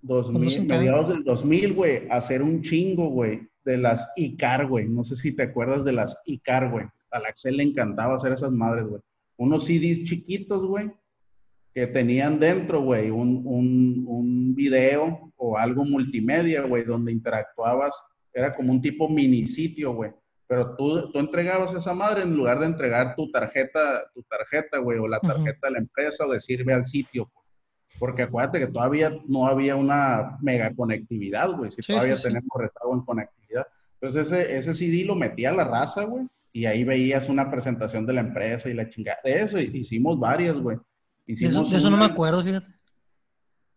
2000, 0.02 0.66
mediados 0.66 1.08
del 1.08 1.24
2000, 1.24 1.74
güey, 1.74 2.08
hacer 2.10 2.42
un 2.42 2.62
chingo, 2.62 3.10
güey, 3.10 3.48
de 3.64 3.78
las 3.78 4.08
ICAR, 4.16 4.66
güey. 4.66 4.88
No 4.88 5.04
sé 5.04 5.16
si 5.16 5.32
te 5.32 5.44
acuerdas 5.44 5.84
de 5.84 5.92
las 5.92 6.16
ICAR, 6.24 6.70
güey. 6.70 6.86
A 7.10 7.20
la 7.20 7.28
Axel 7.28 7.56
le 7.56 7.62
encantaba 7.62 8.16
hacer 8.16 8.32
esas 8.32 8.50
madres, 8.50 8.86
güey. 8.86 9.02
Unos 9.36 9.64
CDs 9.64 10.02
chiquitos, 10.04 10.66
güey, 10.66 10.90
que 11.78 11.86
tenían 11.86 12.40
dentro, 12.40 12.80
güey, 12.80 13.08
un, 13.08 13.40
un, 13.44 14.04
un, 14.08 14.52
video 14.56 15.32
o 15.36 15.56
algo 15.56 15.84
multimedia, 15.84 16.62
güey, 16.62 16.82
donde 16.82 17.12
interactuabas, 17.12 17.94
era 18.32 18.52
como 18.52 18.72
un 18.72 18.82
tipo 18.82 19.08
mini 19.08 19.46
sitio, 19.46 19.92
güey. 19.92 20.10
Pero 20.48 20.74
tú, 20.74 21.12
tú 21.12 21.20
entregabas 21.20 21.72
esa 21.74 21.94
madre 21.94 22.22
en 22.22 22.36
lugar 22.36 22.58
de 22.58 22.66
entregar 22.66 23.14
tu 23.14 23.30
tarjeta, 23.30 24.10
tu 24.12 24.24
tarjeta, 24.24 24.78
güey, 24.78 24.98
o 24.98 25.06
la 25.06 25.20
tarjeta 25.20 25.68
de 25.68 25.74
la 25.74 25.78
empresa 25.78 26.26
o 26.26 26.32
decirme 26.32 26.72
al 26.72 26.84
sitio, 26.84 27.30
porque 28.00 28.22
acuérdate 28.22 28.58
que 28.58 28.72
todavía 28.72 29.16
no 29.28 29.46
había 29.46 29.76
una 29.76 30.36
mega 30.40 30.74
conectividad, 30.74 31.52
güey, 31.52 31.70
si 31.70 31.80
todavía 31.80 32.16
tenemos 32.16 32.50
retraso 32.58 32.92
en 32.92 33.02
conectividad. 33.02 33.68
Entonces 34.00 34.32
ese, 34.32 34.56
ese 34.56 34.74
CD 34.74 35.04
lo 35.04 35.14
metía 35.14 35.50
a 35.50 35.54
la 35.54 35.64
raza, 35.64 36.02
güey, 36.02 36.26
y 36.52 36.66
ahí 36.66 36.82
veías 36.82 37.28
una 37.28 37.48
presentación 37.52 38.04
de 38.04 38.14
la 38.14 38.20
empresa 38.22 38.68
y 38.68 38.74
la 38.74 38.90
chingada. 38.90 39.20
Eso 39.22 39.60
hicimos 39.60 40.18
varias, 40.18 40.56
güey. 40.56 40.76
Hicimos 41.28 41.70
eso, 41.70 41.90
no 41.90 41.98
me 41.98 42.06
acuerdo, 42.06 42.42
fíjate. 42.42 42.72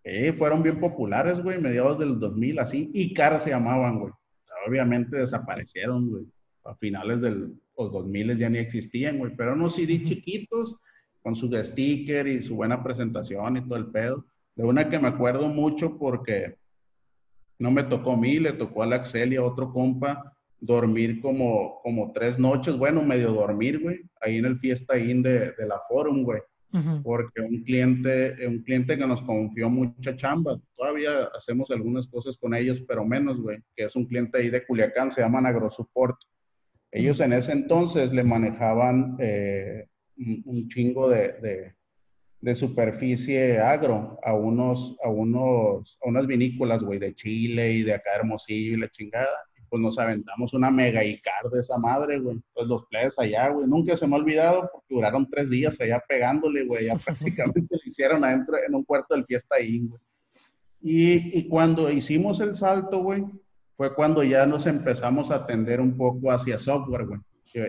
Eh, 0.05 0.31
fueron 0.33 0.63
bien 0.63 0.79
populares, 0.79 1.43
güey, 1.43 1.59
mediados 1.59 1.99
del 1.99 2.17
2000, 2.17 2.59
así. 2.59 2.89
Y 2.93 3.13
cara 3.13 3.41
se 3.41 3.49
llamaban, 3.49 3.99
güey. 3.99 4.13
obviamente 4.65 5.17
desaparecieron, 5.17 6.09
güey. 6.09 6.25
A 6.63 6.75
finales 6.75 7.19
del 7.19 7.53
los 7.77 7.91
2000 7.91 8.37
ya 8.37 8.49
ni 8.49 8.57
existían, 8.57 9.17
güey. 9.17 9.35
Pero 9.35 9.53
unos 9.53 9.75
CD 9.75 10.01
chiquitos 10.03 10.77
con 11.21 11.35
su 11.35 11.51
sticker 11.51 12.25
y 12.27 12.41
su 12.41 12.55
buena 12.55 12.81
presentación 12.81 13.57
y 13.57 13.67
todo 13.67 13.77
el 13.77 13.87
pedo. 13.87 14.25
De 14.55 14.63
una 14.63 14.89
que 14.89 14.97
me 14.97 15.09
acuerdo 15.09 15.49
mucho 15.49 15.97
porque 15.97 16.55
no 17.59 17.69
me 17.69 17.83
tocó 17.83 18.13
a 18.13 18.17
mí, 18.17 18.39
le 18.39 18.53
tocó 18.53 18.83
a 18.83 18.85
la 18.85 18.95
Axel 18.97 19.33
y 19.33 19.35
a 19.35 19.43
otro 19.43 19.73
compa 19.73 20.37
dormir 20.59 21.19
como, 21.21 21.81
como 21.81 22.13
tres 22.13 22.39
noches, 22.39 22.77
bueno, 22.77 23.01
medio 23.01 23.33
dormir, 23.33 23.79
güey, 23.81 24.01
ahí 24.21 24.37
en 24.37 24.45
el 24.45 24.59
Fiesta 24.59 24.97
In 24.97 25.23
de, 25.23 25.51
de 25.51 25.67
la 25.67 25.81
Forum, 25.89 26.23
güey 26.23 26.39
porque 27.03 27.41
un 27.41 27.63
cliente, 27.63 28.47
un 28.47 28.59
cliente 28.63 28.97
que 28.97 29.05
nos 29.05 29.21
confió 29.21 29.69
mucha 29.69 30.15
chamba, 30.15 30.59
todavía 30.75 31.29
hacemos 31.37 31.69
algunas 31.71 32.07
cosas 32.07 32.37
con 32.37 32.55
ellos, 32.55 32.81
pero 32.87 33.05
menos, 33.05 33.41
güey, 33.41 33.59
que 33.75 33.85
es 33.85 33.95
un 33.95 34.05
cliente 34.05 34.37
ahí 34.37 34.49
de 34.49 34.65
Culiacán, 34.65 35.11
se 35.11 35.21
llaman 35.21 35.45
AgroSupport. 35.45 36.17
Ellos 36.91 37.19
en 37.19 37.33
ese 37.33 37.53
entonces 37.53 38.13
le 38.13 38.23
manejaban 38.23 39.17
eh, 39.19 39.87
un, 40.17 40.67
chingo 40.69 41.09
de, 41.09 41.73
de, 42.41 42.55
superficie 42.55 43.59
agro 43.59 44.19
a 44.23 44.33
unos, 44.33 44.97
a 45.03 45.09
unos, 45.09 45.97
a 46.03 46.09
unas 46.09 46.27
vinícolas, 46.27 46.81
güey, 46.81 46.99
de 46.99 47.15
Chile 47.15 47.73
y 47.73 47.83
de 47.83 47.93
acá 47.93 48.11
Hermosillo 48.15 48.73
y 48.73 48.79
la 48.79 48.89
chingada 48.89 49.27
pues 49.71 49.81
nos 49.81 49.97
aventamos 49.97 50.53
una 50.53 50.69
mega 50.69 51.01
Icar 51.01 51.49
de 51.49 51.61
esa 51.61 51.77
madre, 51.77 52.19
güey. 52.19 52.41
Pues 52.53 52.67
los 52.67 52.85
plebes 52.87 53.17
allá, 53.17 53.47
güey. 53.47 53.65
Nunca 53.67 53.95
se 53.95 54.05
me 54.05 54.17
ha 54.17 54.19
olvidado 54.19 54.69
porque 54.69 54.93
duraron 54.93 55.29
tres 55.29 55.49
días 55.49 55.79
allá 55.79 56.03
pegándole, 56.09 56.65
güey. 56.65 56.87
Ya 56.87 56.95
prácticamente 57.05 57.77
lo 57.77 57.81
hicieron 57.85 58.25
adentro 58.25 58.57
en 58.67 58.75
un 58.75 58.83
cuarto 58.83 59.15
del 59.15 59.25
fiesta 59.25 59.55
ahí, 59.55 59.87
güey. 59.87 60.01
Y, 60.81 61.39
y, 61.39 61.47
cuando 61.47 61.89
hicimos 61.89 62.41
el 62.41 62.53
salto, 62.53 63.01
güey, 63.01 63.23
fue 63.77 63.95
cuando 63.95 64.23
ya 64.23 64.45
nos 64.45 64.65
empezamos 64.65 65.31
a 65.31 65.35
atender 65.35 65.79
un 65.79 65.95
poco 65.95 66.31
hacia 66.31 66.57
software, 66.57 67.05
güey. 67.05 67.19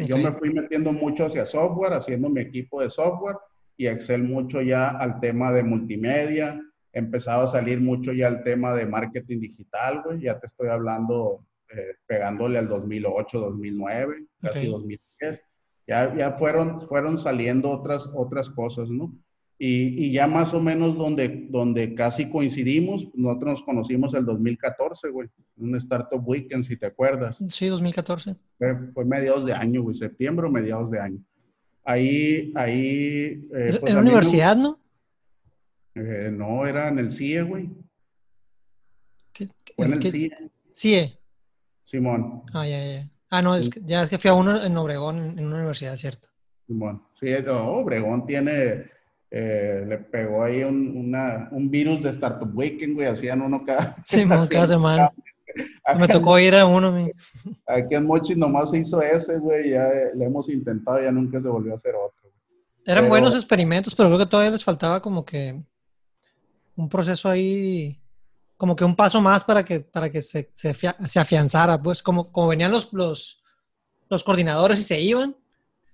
Yo 0.04 0.18
me 0.18 0.32
fui 0.32 0.52
metiendo 0.52 0.92
mucho 0.92 1.26
hacia 1.26 1.46
software, 1.46 1.92
haciendo 1.92 2.28
mi 2.28 2.40
equipo 2.40 2.82
de 2.82 2.90
software 2.90 3.36
y 3.76 3.86
Excel 3.86 4.24
mucho 4.24 4.60
ya 4.60 4.88
al 4.88 5.20
tema 5.20 5.52
de 5.52 5.62
multimedia. 5.62 6.60
Empezaba 6.92 7.44
a 7.44 7.48
salir 7.48 7.80
mucho 7.80 8.12
ya 8.12 8.26
el 8.26 8.42
tema 8.42 8.74
de 8.74 8.86
marketing 8.86 9.38
digital, 9.38 10.02
güey. 10.04 10.22
Ya 10.22 10.40
te 10.40 10.48
estoy 10.48 10.68
hablando 10.68 11.44
eh, 11.76 11.96
pegándole 12.06 12.58
al 12.58 12.68
2008, 12.68 13.38
2009, 13.38 14.26
casi 14.40 14.66
2010. 14.66 15.42
Ya, 15.86 16.14
ya 16.16 16.32
fueron, 16.32 16.80
fueron 16.80 17.18
saliendo 17.18 17.70
otras, 17.70 18.08
otras 18.14 18.48
cosas, 18.50 18.88
¿no? 18.90 19.12
Y, 19.58 20.06
y, 20.06 20.12
ya 20.12 20.26
más 20.26 20.52
o 20.54 20.60
menos 20.60 20.96
donde, 20.96 21.46
donde 21.48 21.94
casi 21.94 22.28
coincidimos, 22.28 23.06
nosotros 23.14 23.52
nos 23.52 23.62
conocimos 23.62 24.12
el 24.14 24.24
2014, 24.24 25.10
güey, 25.10 25.28
un 25.56 25.76
Startup 25.76 26.20
Weekend, 26.26 26.64
si 26.64 26.76
te 26.76 26.86
acuerdas. 26.86 27.38
Sí, 27.48 27.68
2014. 27.68 28.34
Fue, 28.58 29.04
mediados 29.04 29.44
de 29.44 29.52
año, 29.52 29.82
güey, 29.82 29.94
septiembre 29.94 30.48
o 30.48 30.50
mediados 30.50 30.90
de 30.90 30.98
año. 30.98 31.24
Ahí, 31.84 32.52
ahí... 32.56 33.48
Eh, 33.54 33.76
pues 33.78 33.90
¿En 33.90 33.94
la 33.94 34.00
universidad, 34.00 34.56
no? 34.56 34.80
Eh, 35.94 36.30
no, 36.32 36.66
era 36.66 36.88
en 36.88 36.98
el 36.98 37.12
CIE, 37.12 37.42
güey. 37.42 37.70
¿Qué, 39.32 39.48
Fue 39.76 39.86
en 39.86 39.92
el 39.92 40.02
CIE. 40.02 40.30
CIE. 40.72 41.21
Simón. 41.92 42.42
Ah, 42.54 42.66
ya, 42.66 42.84
ya. 42.84 43.08
Ah, 43.28 43.42
no, 43.42 43.54
es 43.54 43.68
que, 43.68 43.82
ya 43.84 44.02
es 44.02 44.08
que 44.08 44.18
fui 44.18 44.30
a 44.30 44.34
uno 44.34 44.62
en 44.62 44.76
Obregón, 44.78 45.38
en 45.38 45.44
una 45.44 45.56
universidad, 45.56 45.94
¿cierto? 45.98 46.28
Simón. 46.66 47.02
Sí, 47.20 47.28
Obregón 47.34 48.24
tiene, 48.24 48.86
eh, 49.30 49.84
le 49.86 49.98
pegó 49.98 50.42
ahí 50.42 50.64
un, 50.64 50.96
una, 50.96 51.48
un 51.52 51.70
virus 51.70 52.02
de 52.02 52.10
Startup 52.10 52.50
Weekend, 52.54 52.94
güey, 52.94 53.08
hacían 53.08 53.42
uno 53.42 53.62
cada, 53.64 53.94
Simón, 54.06 54.46
cada 54.48 54.66
semana. 54.78 55.12
Me 55.98 56.08
tocó 56.08 56.38
ir 56.38 56.54
a 56.54 56.64
uno. 56.64 56.92
Mi... 56.92 57.10
Aquí 57.66 57.94
en 57.94 58.06
Mochi 58.06 58.34
nomás 58.34 58.70
se 58.70 58.78
hizo 58.78 59.02
ese, 59.02 59.38
güey, 59.38 59.70
ya 59.70 59.86
le 60.14 60.24
hemos 60.24 60.48
intentado, 60.48 61.02
ya 61.02 61.12
nunca 61.12 61.42
se 61.42 61.48
volvió 61.48 61.72
a 61.74 61.76
hacer 61.76 61.94
otro. 61.94 62.30
Eran 62.86 63.10
buenos 63.10 63.34
experimentos, 63.34 63.94
pero 63.94 64.08
creo 64.08 64.18
que 64.18 64.26
todavía 64.26 64.50
les 64.50 64.64
faltaba 64.64 65.02
como 65.02 65.26
que 65.26 65.62
un 66.74 66.88
proceso 66.88 67.28
ahí 67.28 68.01
como 68.62 68.76
que 68.76 68.84
un 68.84 68.94
paso 68.94 69.20
más 69.20 69.42
para 69.42 69.64
que, 69.64 69.80
para 69.80 70.08
que 70.08 70.22
se, 70.22 70.52
se, 70.54 70.72
se 70.72 71.18
afianzara, 71.18 71.82
pues 71.82 72.00
como, 72.00 72.30
como 72.30 72.46
venían 72.46 72.70
los, 72.70 72.92
los, 72.92 73.42
los 74.08 74.22
coordinadores 74.22 74.78
y 74.78 74.84
se 74.84 75.00
iban. 75.00 75.36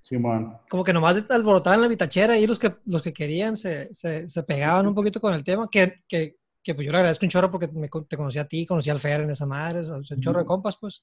Sí, 0.02 0.18
man. 0.18 0.58
Como 0.68 0.84
que 0.84 0.92
nomás 0.92 1.24
alborotaban 1.30 1.80
la 1.80 1.88
bitachera 1.88 2.36
y 2.36 2.46
los 2.46 2.58
que, 2.58 2.74
los 2.84 3.00
que 3.00 3.14
querían 3.14 3.56
se, 3.56 3.88
se, 3.94 4.28
se 4.28 4.42
pegaban 4.42 4.86
un 4.86 4.94
poquito 4.94 5.18
con 5.18 5.32
el 5.32 5.44
tema, 5.44 5.70
que, 5.72 6.02
que, 6.06 6.36
que, 6.62 6.74
pues 6.74 6.84
yo 6.84 6.92
le 6.92 6.98
agradezco 6.98 7.24
un 7.24 7.30
chorro 7.30 7.50
porque 7.50 7.68
me, 7.68 7.88
te 8.06 8.16
conocí 8.18 8.38
a 8.38 8.46
ti, 8.46 8.66
conocí 8.66 8.90
al 8.90 9.00
Fer 9.00 9.22
en 9.22 9.30
esa 9.30 9.46
madre, 9.46 9.80
un 9.90 10.20
chorro 10.20 10.40
de 10.40 10.44
compas, 10.44 10.76
pues. 10.76 11.02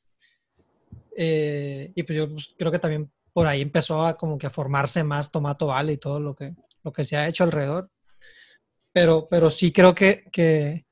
Eh, 1.17 1.91
y 1.95 2.03
pues 2.03 2.15
yo 2.15 2.29
pues, 2.29 2.53
creo 2.55 2.71
que 2.71 2.77
también 2.77 3.11
por 3.33 3.47
ahí 3.47 3.61
empezó 3.61 4.05
a 4.05 4.15
como 4.15 4.37
que 4.37 4.45
a 4.45 4.51
formarse 4.51 5.03
más 5.03 5.31
Tomato 5.31 5.65
Vale 5.65 5.93
y 5.93 5.97
todo 5.97 6.19
lo 6.19 6.35
que, 6.35 6.53
lo 6.83 6.93
que 6.93 7.03
se 7.03 7.17
ha 7.17 7.27
hecho 7.27 7.43
alrededor. 7.43 7.89
Pero, 8.93 9.27
pero 9.27 9.49
sí 9.49 9.71
creo 9.71 9.95
que, 9.95 10.25
que, 10.31 10.84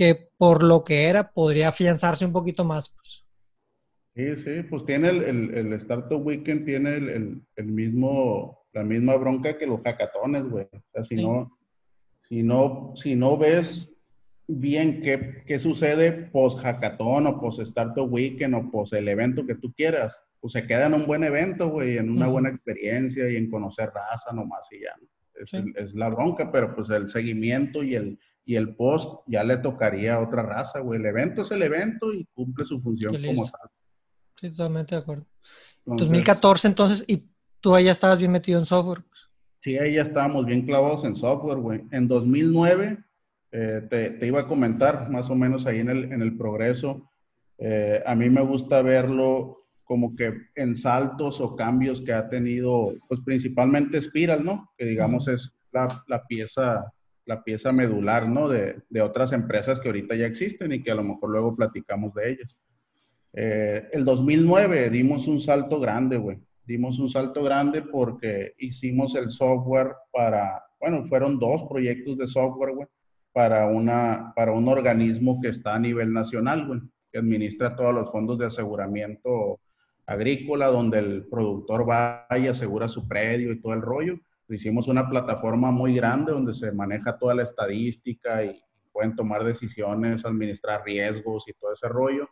que 0.00 0.30
por 0.38 0.62
lo 0.62 0.82
que 0.82 1.10
era 1.10 1.30
podría 1.30 1.68
afianzarse 1.68 2.24
un 2.24 2.32
poquito 2.32 2.64
más. 2.64 2.88
Pues. 2.88 3.26
Sí, 4.14 4.34
sí, 4.42 4.62
pues 4.62 4.86
tiene 4.86 5.10
el, 5.10 5.22
el, 5.24 5.54
el 5.54 5.72
Startup 5.74 6.26
Weekend, 6.26 6.64
tiene 6.64 6.96
el, 6.96 7.42
el, 7.54 7.66
mismo, 7.66 8.64
la 8.72 8.82
misma 8.82 9.16
bronca 9.16 9.58
que 9.58 9.66
los 9.66 9.82
hackatones, 9.82 10.44
güey. 10.44 10.64
O 10.72 10.82
sea, 10.94 11.04
si, 11.04 11.16
no, 11.16 11.54
si, 12.30 12.42
no, 12.42 12.94
si 12.96 13.14
no 13.14 13.36
ves 13.36 13.92
bien 14.48 15.02
qué, 15.02 15.44
qué 15.46 15.58
sucede 15.58 16.12
post 16.12 16.60
hackatón 16.60 17.26
o 17.26 17.38
post 17.38 17.60
Startup 17.60 18.10
Weekend 18.10 18.54
o 18.54 18.70
post 18.70 18.94
el 18.94 19.06
evento 19.06 19.46
que 19.46 19.56
tú 19.56 19.70
quieras, 19.74 20.18
pues 20.40 20.54
se 20.54 20.66
queda 20.66 20.86
en 20.86 20.94
un 20.94 21.06
buen 21.06 21.24
evento, 21.24 21.68
güey, 21.68 21.98
en 21.98 22.08
una 22.08 22.26
buena 22.26 22.48
experiencia 22.48 23.28
y 23.28 23.36
en 23.36 23.50
conocer 23.50 23.90
raza 23.90 24.32
nomás 24.32 24.66
y 24.70 24.80
ya. 24.80 24.96
Es, 25.34 25.52
es, 25.76 25.94
la 25.94 26.08
bronca, 26.08 26.50
pero 26.50 26.74
pues 26.74 26.88
el 26.88 27.10
seguimiento 27.10 27.82
y 27.82 27.96
el, 27.96 28.18
y 28.44 28.56
el 28.56 28.74
post 28.74 29.20
ya 29.26 29.44
le 29.44 29.58
tocaría 29.58 30.14
a 30.14 30.20
otra 30.20 30.42
raza, 30.42 30.80
güey. 30.80 31.00
El 31.00 31.06
evento 31.06 31.42
es 31.42 31.50
el 31.50 31.62
evento 31.62 32.12
y 32.12 32.24
cumple 32.34 32.64
su 32.64 32.80
función 32.80 33.14
como 33.22 33.44
tal. 33.44 33.70
Sí, 34.40 34.50
totalmente 34.50 34.94
de 34.94 35.00
acuerdo. 35.00 35.26
2014 35.84 36.68
entonces, 36.68 37.04
¿y 37.06 37.28
tú 37.60 37.74
ahí 37.74 37.84
ya 37.84 37.92
estabas 37.92 38.18
bien 38.18 38.32
metido 38.32 38.58
en 38.58 38.66
software? 38.66 39.04
Sí, 39.60 39.76
ahí 39.76 39.94
ya 39.94 40.02
estábamos 40.02 40.46
bien 40.46 40.64
clavados 40.64 41.04
en 41.04 41.16
software, 41.16 41.58
güey. 41.58 41.82
En 41.90 42.08
2009, 42.08 42.98
eh, 43.52 43.86
te, 43.90 44.10
te, 44.10 44.26
iba 44.26 44.40
a 44.40 44.46
comentar 44.46 45.10
más 45.10 45.28
o 45.28 45.34
menos 45.34 45.66
ahí 45.66 45.78
en 45.78 45.90
el, 45.90 46.12
en 46.12 46.22
el 46.22 46.36
progreso, 46.36 47.10
eh, 47.58 48.02
a 48.06 48.14
mí 48.14 48.30
me 48.30 48.40
gusta 48.40 48.80
verlo 48.80 49.66
como 49.84 50.16
que 50.16 50.32
en 50.54 50.74
saltos 50.74 51.40
o 51.40 51.56
cambios 51.56 52.00
que 52.00 52.12
ha 52.12 52.28
tenido, 52.28 52.94
pues 53.08 53.20
principalmente 53.20 54.00
Spiral, 54.00 54.44
¿no? 54.44 54.70
Que 54.78 54.86
digamos 54.86 55.28
es 55.28 55.52
la, 55.72 56.02
la 56.06 56.24
pieza 56.26 56.90
la 57.30 57.44
pieza 57.44 57.70
medular, 57.70 58.28
¿no? 58.28 58.48
De, 58.48 58.82
otras 59.00 59.32
empresas 59.32 59.78
que 59.78 59.88
ahorita 59.88 60.16
ya 60.16 60.26
existen 60.26 60.72
y 60.72 60.82
que 60.82 60.90
a 60.90 60.96
lo 60.96 61.04
mejor 61.04 61.30
luego 61.30 61.54
platicamos 61.54 62.12
de 62.14 62.30
ellas. 62.32 62.58
Eh, 63.32 63.88
el 63.92 64.04
2009 64.04 64.90
dimos 64.90 65.28
un 65.28 65.40
salto 65.40 65.78
grande, 65.78 66.16
güey. 66.16 66.38
Dimos 66.66 66.98
un 66.98 67.08
salto 67.08 67.44
grande 67.44 67.82
porque 67.82 68.54
hicimos 68.58 69.14
el 69.14 69.30
software 69.30 69.92
para, 70.12 70.60
bueno, 70.80 71.06
fueron 71.06 71.38
dos 71.38 71.62
proyectos 71.68 72.18
de 72.18 72.26
software, 72.26 72.74
güey, 72.74 72.88
para, 73.32 73.70
para 74.34 74.52
un 74.52 74.66
organismo 74.66 75.40
que 75.40 75.50
está 75.50 75.76
a 75.76 75.78
nivel 75.78 76.12
nacional, 76.12 76.66
güey, 76.66 76.80
que 77.12 77.20
administra 77.20 77.76
todos 77.76 77.94
los 77.94 78.10
fondos 78.10 78.38
de 78.38 78.46
aseguramiento 78.46 79.60
agrícola, 80.04 80.66
donde 80.66 80.98
el 80.98 81.28
productor 81.28 81.88
va 81.88 82.26
y 82.36 82.48
asegura 82.48 82.88
su 82.88 83.06
predio 83.06 83.52
y 83.52 83.60
todo 83.60 83.72
el 83.74 83.82
rollo. 83.82 84.18
Hicimos 84.50 84.88
una 84.88 85.08
plataforma 85.08 85.70
muy 85.70 85.94
grande 85.94 86.32
donde 86.32 86.52
se 86.52 86.72
maneja 86.72 87.16
toda 87.18 87.34
la 87.34 87.42
estadística 87.42 88.44
y 88.44 88.60
pueden 88.92 89.14
tomar 89.14 89.44
decisiones, 89.44 90.24
administrar 90.24 90.82
riesgos 90.84 91.48
y 91.48 91.52
todo 91.52 91.72
ese 91.72 91.88
rollo 91.88 92.28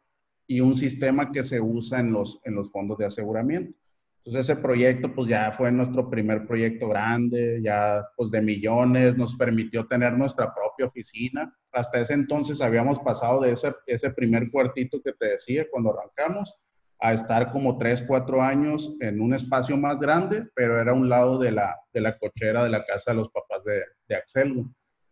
y 0.47 0.61
un 0.61 0.77
sistema 0.77 1.31
que 1.31 1.45
se 1.45 1.61
usa 1.61 2.01
en 2.01 2.13
los, 2.13 2.41
en 2.45 2.55
los 2.55 2.73
fondos 2.73 2.99
de 2.99 3.07
aseguramiento. 3.07 3.79
Entonces 4.25 4.51
ese 4.51 4.61
proyecto 4.61 5.15
pues 5.15 5.29
ya 5.29 5.53
fue 5.53 5.71
nuestro 5.71 6.11
primer 6.11 6.47
proyecto 6.47 6.89
grande, 6.89 7.61
ya 7.63 8.05
pues 8.17 8.31
de 8.31 8.43
millones, 8.43 9.17
nos 9.17 9.37
permitió 9.37 9.87
tener 9.87 10.15
nuestra 10.15 10.53
propia 10.55 10.87
oficina. 10.87 11.55
Hasta 11.73 12.01
ese 12.01 12.15
entonces 12.15 12.61
habíamos 12.61 12.99
pasado 12.99 13.43
de 13.43 13.53
ese, 13.53 13.75
ese 13.87 14.11
primer 14.11 14.51
cuartito 14.51 15.01
que 15.03 15.13
te 15.13 15.29
decía 15.29 15.67
cuando 15.71 15.95
arrancamos 15.95 16.55
a 17.01 17.13
estar 17.13 17.53
como 17.53 17.79
tres, 17.79 18.03
cuatro 18.07 18.43
años 18.43 18.95
en 19.01 19.21
un 19.21 19.35
espacio 19.35 19.77
más 19.77 19.99
grande, 19.99 20.47
pero 20.55 20.81
era 20.81 20.93
un 20.93 21.09
lado 21.09 21.39
de 21.39 21.53
la, 21.53 21.77
de 21.93 22.01
la 22.01 22.19
cochera 22.19 22.65
de 22.65 22.71
la 22.71 22.85
casa 22.85 23.13
de 23.13 23.19
los 23.19 23.31
papás 23.31 23.63
de, 23.65 23.83
de 24.09 24.17
Axel. 24.17 24.65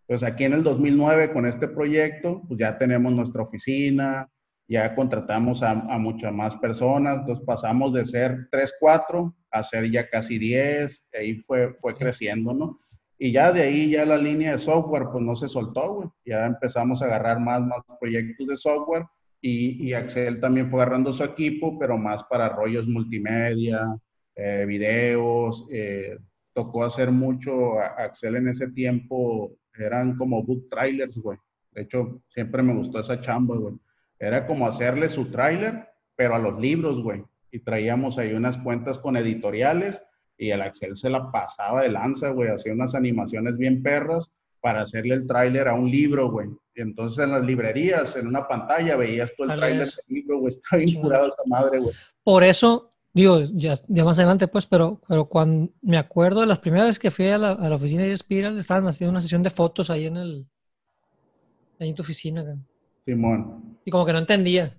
Pues 0.06 0.22
aquí 0.22 0.44
en 0.44 0.52
el 0.52 0.62
2009 0.62 1.32
con 1.32 1.46
este 1.46 1.68
proyecto, 1.68 2.42
pues 2.46 2.58
ya 2.58 2.78
tenemos 2.78 3.12
nuestra 3.12 3.42
oficina, 3.42 4.28
ya 4.68 4.94
contratamos 4.94 5.62
a, 5.62 5.74
muchas 5.74 6.32
más 6.32 6.56
personas, 6.56 7.20
entonces 7.20 7.44
pasamos 7.46 7.92
de 7.92 8.04
ser 8.04 8.48
3, 8.50 8.74
4 8.80 9.34
a 9.52 9.62
ser 9.62 9.90
ya 9.90 10.08
casi 10.08 10.38
10, 10.38 11.04
y 11.12 11.16
ahí 11.16 11.34
fue, 11.36 11.74
fue 11.74 11.94
creciendo, 11.94 12.52
¿no? 12.52 12.80
Y 13.18 13.32
ya 13.32 13.52
de 13.52 13.62
ahí 13.62 13.90
ya 13.90 14.04
la 14.04 14.18
línea 14.18 14.52
de 14.52 14.58
software 14.58 15.06
pues 15.10 15.24
no 15.24 15.36
se 15.36 15.48
soltó, 15.48 15.94
güey. 15.94 16.08
Ya 16.26 16.44
empezamos 16.44 17.00
a 17.00 17.06
agarrar 17.06 17.40
más, 17.40 17.62
más 17.62 17.78
proyectos 17.98 18.46
de 18.46 18.56
software 18.56 19.06
y, 19.48 19.92
Axel 19.92 20.40
también 20.40 20.70
fue 20.70 20.82
agarrando 20.82 21.12
su 21.12 21.22
equipo, 21.24 21.78
pero 21.78 21.96
más 21.96 22.24
para 22.24 22.48
rollos 22.48 22.88
multimedia, 22.88 23.96
eh, 24.34 24.64
videos. 24.66 25.66
Eh, 25.70 26.18
tocó 26.52 26.84
hacer 26.84 27.10
mucho, 27.10 27.78
Axel 27.80 28.36
en 28.36 28.48
ese 28.48 28.70
tiempo 28.72 29.56
eran 29.78 30.16
como 30.16 30.42
book 30.42 30.68
trailers, 30.70 31.18
güey. 31.18 31.38
De 31.72 31.82
hecho, 31.82 32.22
siempre 32.28 32.62
me 32.62 32.74
gustó 32.74 33.00
esa 33.00 33.20
chamba, 33.20 33.56
güey 33.56 33.74
era 34.18 34.46
como 34.46 34.66
hacerle 34.66 35.08
su 35.08 35.30
tráiler, 35.30 35.88
pero 36.14 36.34
a 36.34 36.38
los 36.38 36.58
libros, 36.60 37.02
güey. 37.02 37.24
Y 37.50 37.60
traíamos 37.60 38.18
ahí 38.18 38.32
unas 38.32 38.58
cuentas 38.58 38.98
con 38.98 39.16
editoriales 39.16 40.02
y 40.38 40.50
el 40.50 40.62
Axel 40.62 40.96
se 40.96 41.10
la 41.10 41.30
pasaba 41.30 41.82
de 41.82 41.90
lanza, 41.90 42.30
güey. 42.30 42.50
Hacía 42.50 42.72
unas 42.72 42.94
animaciones 42.94 43.56
bien 43.56 43.82
perras 43.82 44.30
para 44.66 44.82
hacerle 44.82 45.14
el 45.14 45.28
tráiler 45.28 45.68
a 45.68 45.74
un 45.74 45.88
libro, 45.88 46.28
güey. 46.28 46.48
Y 46.74 46.80
entonces 46.80 47.22
en 47.22 47.30
las 47.30 47.44
librerías, 47.44 48.16
en 48.16 48.26
una 48.26 48.48
pantalla, 48.48 48.96
veías 48.96 49.32
tú 49.36 49.44
el 49.44 49.50
tráiler 49.50 49.86
del 49.86 50.04
libro, 50.08 50.40
güey. 50.40 50.52
Está 50.52 50.76
bien 50.76 51.00
curado 51.00 51.28
esa 51.28 51.42
madre, 51.46 51.78
güey. 51.78 51.94
Por 52.24 52.42
eso, 52.42 52.92
digo, 53.12 53.42
ya, 53.54 53.74
ya, 53.86 54.04
más 54.04 54.18
adelante, 54.18 54.48
pues, 54.48 54.66
pero, 54.66 55.00
pero 55.06 55.26
cuando 55.26 55.72
me 55.82 55.98
acuerdo 55.98 56.40
de 56.40 56.48
las 56.48 56.58
primeras 56.58 56.88
veces 56.88 56.98
que 56.98 57.12
fui 57.12 57.28
a 57.28 57.38
la, 57.38 57.52
a 57.52 57.68
la 57.68 57.76
oficina 57.76 58.02
de 58.02 58.16
Spiral, 58.16 58.58
estaban 58.58 58.88
haciendo 58.88 59.12
una 59.12 59.20
sesión 59.20 59.44
de 59.44 59.50
fotos 59.50 59.88
ahí 59.88 60.06
en 60.06 60.16
el, 60.16 60.48
ahí 61.78 61.90
en 61.90 61.94
tu 61.94 62.02
oficina, 62.02 62.42
güey. 62.42 62.56
Simón. 63.04 63.78
Y 63.84 63.92
como 63.92 64.04
que 64.04 64.14
no 64.14 64.18
entendía. 64.18 64.76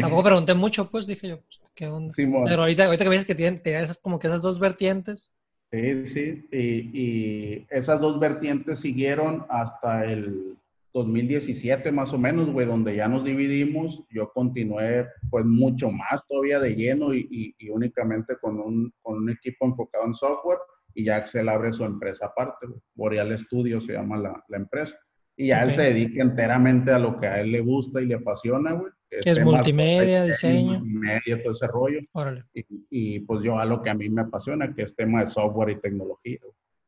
Tampoco 0.00 0.24
pregunté 0.24 0.54
mucho, 0.54 0.90
pues 0.90 1.06
dije 1.06 1.28
yo, 1.28 1.36
pues, 1.36 1.60
¿qué 1.76 1.86
onda? 1.86 2.12
Simón. 2.12 2.42
Pero 2.44 2.62
ahorita, 2.62 2.86
ahorita 2.86 3.04
que 3.04 3.08
me 3.08 3.14
dices 3.14 3.28
que 3.28 3.36
tienen, 3.36 3.62
esas, 3.64 3.98
como 3.98 4.18
que 4.18 4.26
esas 4.26 4.40
dos 4.40 4.58
vertientes. 4.58 5.32
Sí, 5.72 6.06
sí. 6.06 6.48
Y, 6.50 6.58
y, 7.00 7.66
esas 7.70 8.00
dos 8.00 8.18
vertientes 8.18 8.80
siguieron 8.80 9.46
hasta 9.48 10.04
el 10.04 10.56
2017 10.92 11.92
más 11.92 12.12
o 12.12 12.18
menos, 12.18 12.50
güey, 12.50 12.66
donde 12.66 12.96
ya 12.96 13.08
nos 13.08 13.24
dividimos. 13.24 14.02
Yo 14.10 14.32
continué 14.32 15.06
pues 15.30 15.44
mucho 15.44 15.90
más 15.90 16.26
todavía 16.26 16.58
de 16.58 16.74
lleno 16.74 17.14
y, 17.14 17.54
y, 17.58 17.68
únicamente 17.70 18.36
con 18.40 18.58
un, 18.58 18.92
con 19.02 19.18
un, 19.18 19.30
equipo 19.30 19.66
enfocado 19.66 20.06
en 20.06 20.14
software 20.14 20.58
y 20.94 21.04
ya 21.04 21.16
Axel 21.16 21.48
abre 21.48 21.72
su 21.72 21.84
empresa 21.84 22.26
aparte, 22.26 22.66
Boreal 22.94 23.38
Studio 23.38 23.80
se 23.80 23.92
llama 23.92 24.18
la, 24.18 24.44
la 24.48 24.56
emprisa. 24.56 24.98
Y 25.36 25.48
ya 25.48 25.62
él 25.62 25.72
se 25.72 25.82
dedica 25.82 26.20
enteramente 26.22 26.90
a 26.90 26.98
lo 26.98 27.18
que 27.18 27.28
a 27.28 27.40
él 27.40 27.52
le 27.52 27.60
gusta 27.60 28.02
y 28.02 28.06
le 28.06 28.16
apasiona, 28.16 28.72
güey. 28.72 28.92
Es, 29.10 29.42
multimedia, 29.44 30.24
diseño. 30.24 30.78
Multimedia, 30.78 31.42
todo 31.42 31.52
ese 31.52 31.66
rollo. 31.66 32.00
Órale. 32.12 32.44
Y, 32.54 32.64
y, 32.90 33.20
pues 33.20 33.42
yo 33.42 33.58
a 33.58 33.64
lo 33.64 33.82
que 33.82 33.90
a 33.90 33.94
mí 33.94 34.08
me 34.08 34.22
apasiona, 34.22 34.72
que 34.74 34.82
es 34.82 34.94
tema 34.94 35.20
de 35.20 35.26
software 35.26 35.70
y 35.70 35.80
tecnología. 35.80 36.38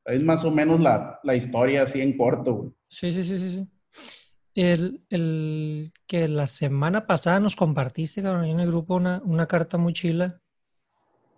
Es 0.04 0.22
más 0.22 0.44
o 0.44 0.50
menos 0.50 0.80
la, 0.80 1.20
la, 1.22 1.34
historia 1.34 1.82
así 1.82 2.00
en 2.00 2.16
corto, 2.16 2.54
güey. 2.54 2.70
Sí, 2.88 3.12
sí, 3.12 3.24
sí, 3.24 3.38
sí. 3.38 3.50
sí. 3.50 3.68
El, 4.54 5.02
el, 5.08 5.92
que 6.06 6.28
la 6.28 6.46
semana 6.46 7.06
pasada 7.06 7.40
nos 7.40 7.56
compartiste, 7.56 8.22
cabrón, 8.22 8.44
en 8.44 8.60
el 8.60 8.66
grupo 8.68 8.96
una, 8.96 9.20
una 9.24 9.46
carta 9.46 9.78
muy 9.78 9.92
chila. 9.92 10.40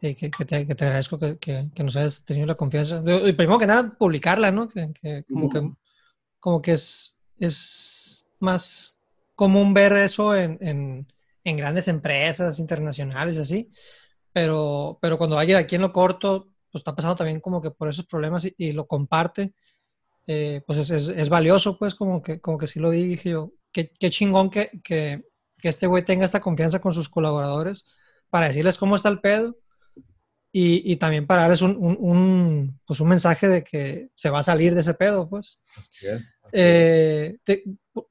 Eh, 0.00 0.14
que, 0.14 0.30
que, 0.30 0.44
te, 0.44 0.66
que, 0.66 0.74
te, 0.74 0.84
agradezco 0.84 1.18
que, 1.18 1.38
que, 1.38 1.84
nos 1.84 1.96
hayas 1.96 2.24
tenido 2.24 2.46
la 2.46 2.56
confianza. 2.56 3.02
Y 3.24 3.32
primero 3.32 3.58
que 3.58 3.66
nada, 3.66 3.94
publicarla, 3.96 4.50
¿no? 4.50 4.68
Que, 4.68 5.24
como 5.28 5.48
que 5.48 5.62
como 6.44 6.60
que 6.60 6.72
es, 6.72 7.18
es 7.38 8.28
más 8.38 8.93
común 9.34 9.74
ver 9.74 9.92
eso 9.94 10.36
en, 10.36 10.58
en, 10.60 11.06
en 11.44 11.56
grandes 11.56 11.88
empresas 11.88 12.58
internacionales, 12.58 13.38
así. 13.38 13.70
Pero, 14.32 14.98
pero 15.00 15.18
cuando 15.18 15.38
alguien 15.38 15.58
aquí 15.58 15.76
en 15.76 15.82
lo 15.82 15.92
corto, 15.92 16.48
pues 16.70 16.80
está 16.80 16.94
pasando 16.94 17.16
también 17.16 17.40
como 17.40 17.60
que 17.62 17.70
por 17.70 17.88
esos 17.88 18.06
problemas 18.06 18.46
y, 18.56 18.72
lo 18.72 18.86
comparte, 18.86 19.54
eh, 20.26 20.62
pues 20.66 20.78
es, 20.80 20.90
es, 20.90 21.08
es, 21.08 21.28
valioso, 21.28 21.78
pues 21.78 21.94
como 21.94 22.22
que, 22.22 22.40
como 22.40 22.58
que 22.58 22.66
sí 22.66 22.80
lo 22.80 22.90
dije 22.90 23.30
yo. 23.30 23.52
Qué, 23.70 23.90
qué 23.98 24.10
chingón 24.10 24.50
que, 24.50 24.70
que, 24.82 25.22
que 25.58 25.68
este 25.68 25.86
güey 25.86 26.04
tenga 26.04 26.24
esta 26.24 26.40
confianza 26.40 26.80
con 26.80 26.92
sus 26.92 27.08
colaboradores 27.08 27.84
para 28.30 28.48
decirles 28.48 28.78
cómo 28.78 28.96
está 28.96 29.08
el 29.08 29.20
pedo 29.20 29.56
y, 30.50 30.92
y, 30.92 30.96
también 30.96 31.26
para 31.26 31.42
darles 31.42 31.62
un, 31.62 31.76
un, 31.76 32.80
pues 32.86 33.00
un 33.00 33.08
mensaje 33.08 33.48
de 33.48 33.64
que 33.64 34.10
se 34.14 34.30
va 34.30 34.38
a 34.38 34.44
salir 34.44 34.74
de 34.74 34.82
ese 34.82 34.94
pedo, 34.94 35.28
pues. 35.28 35.60
Eh, 36.56 37.36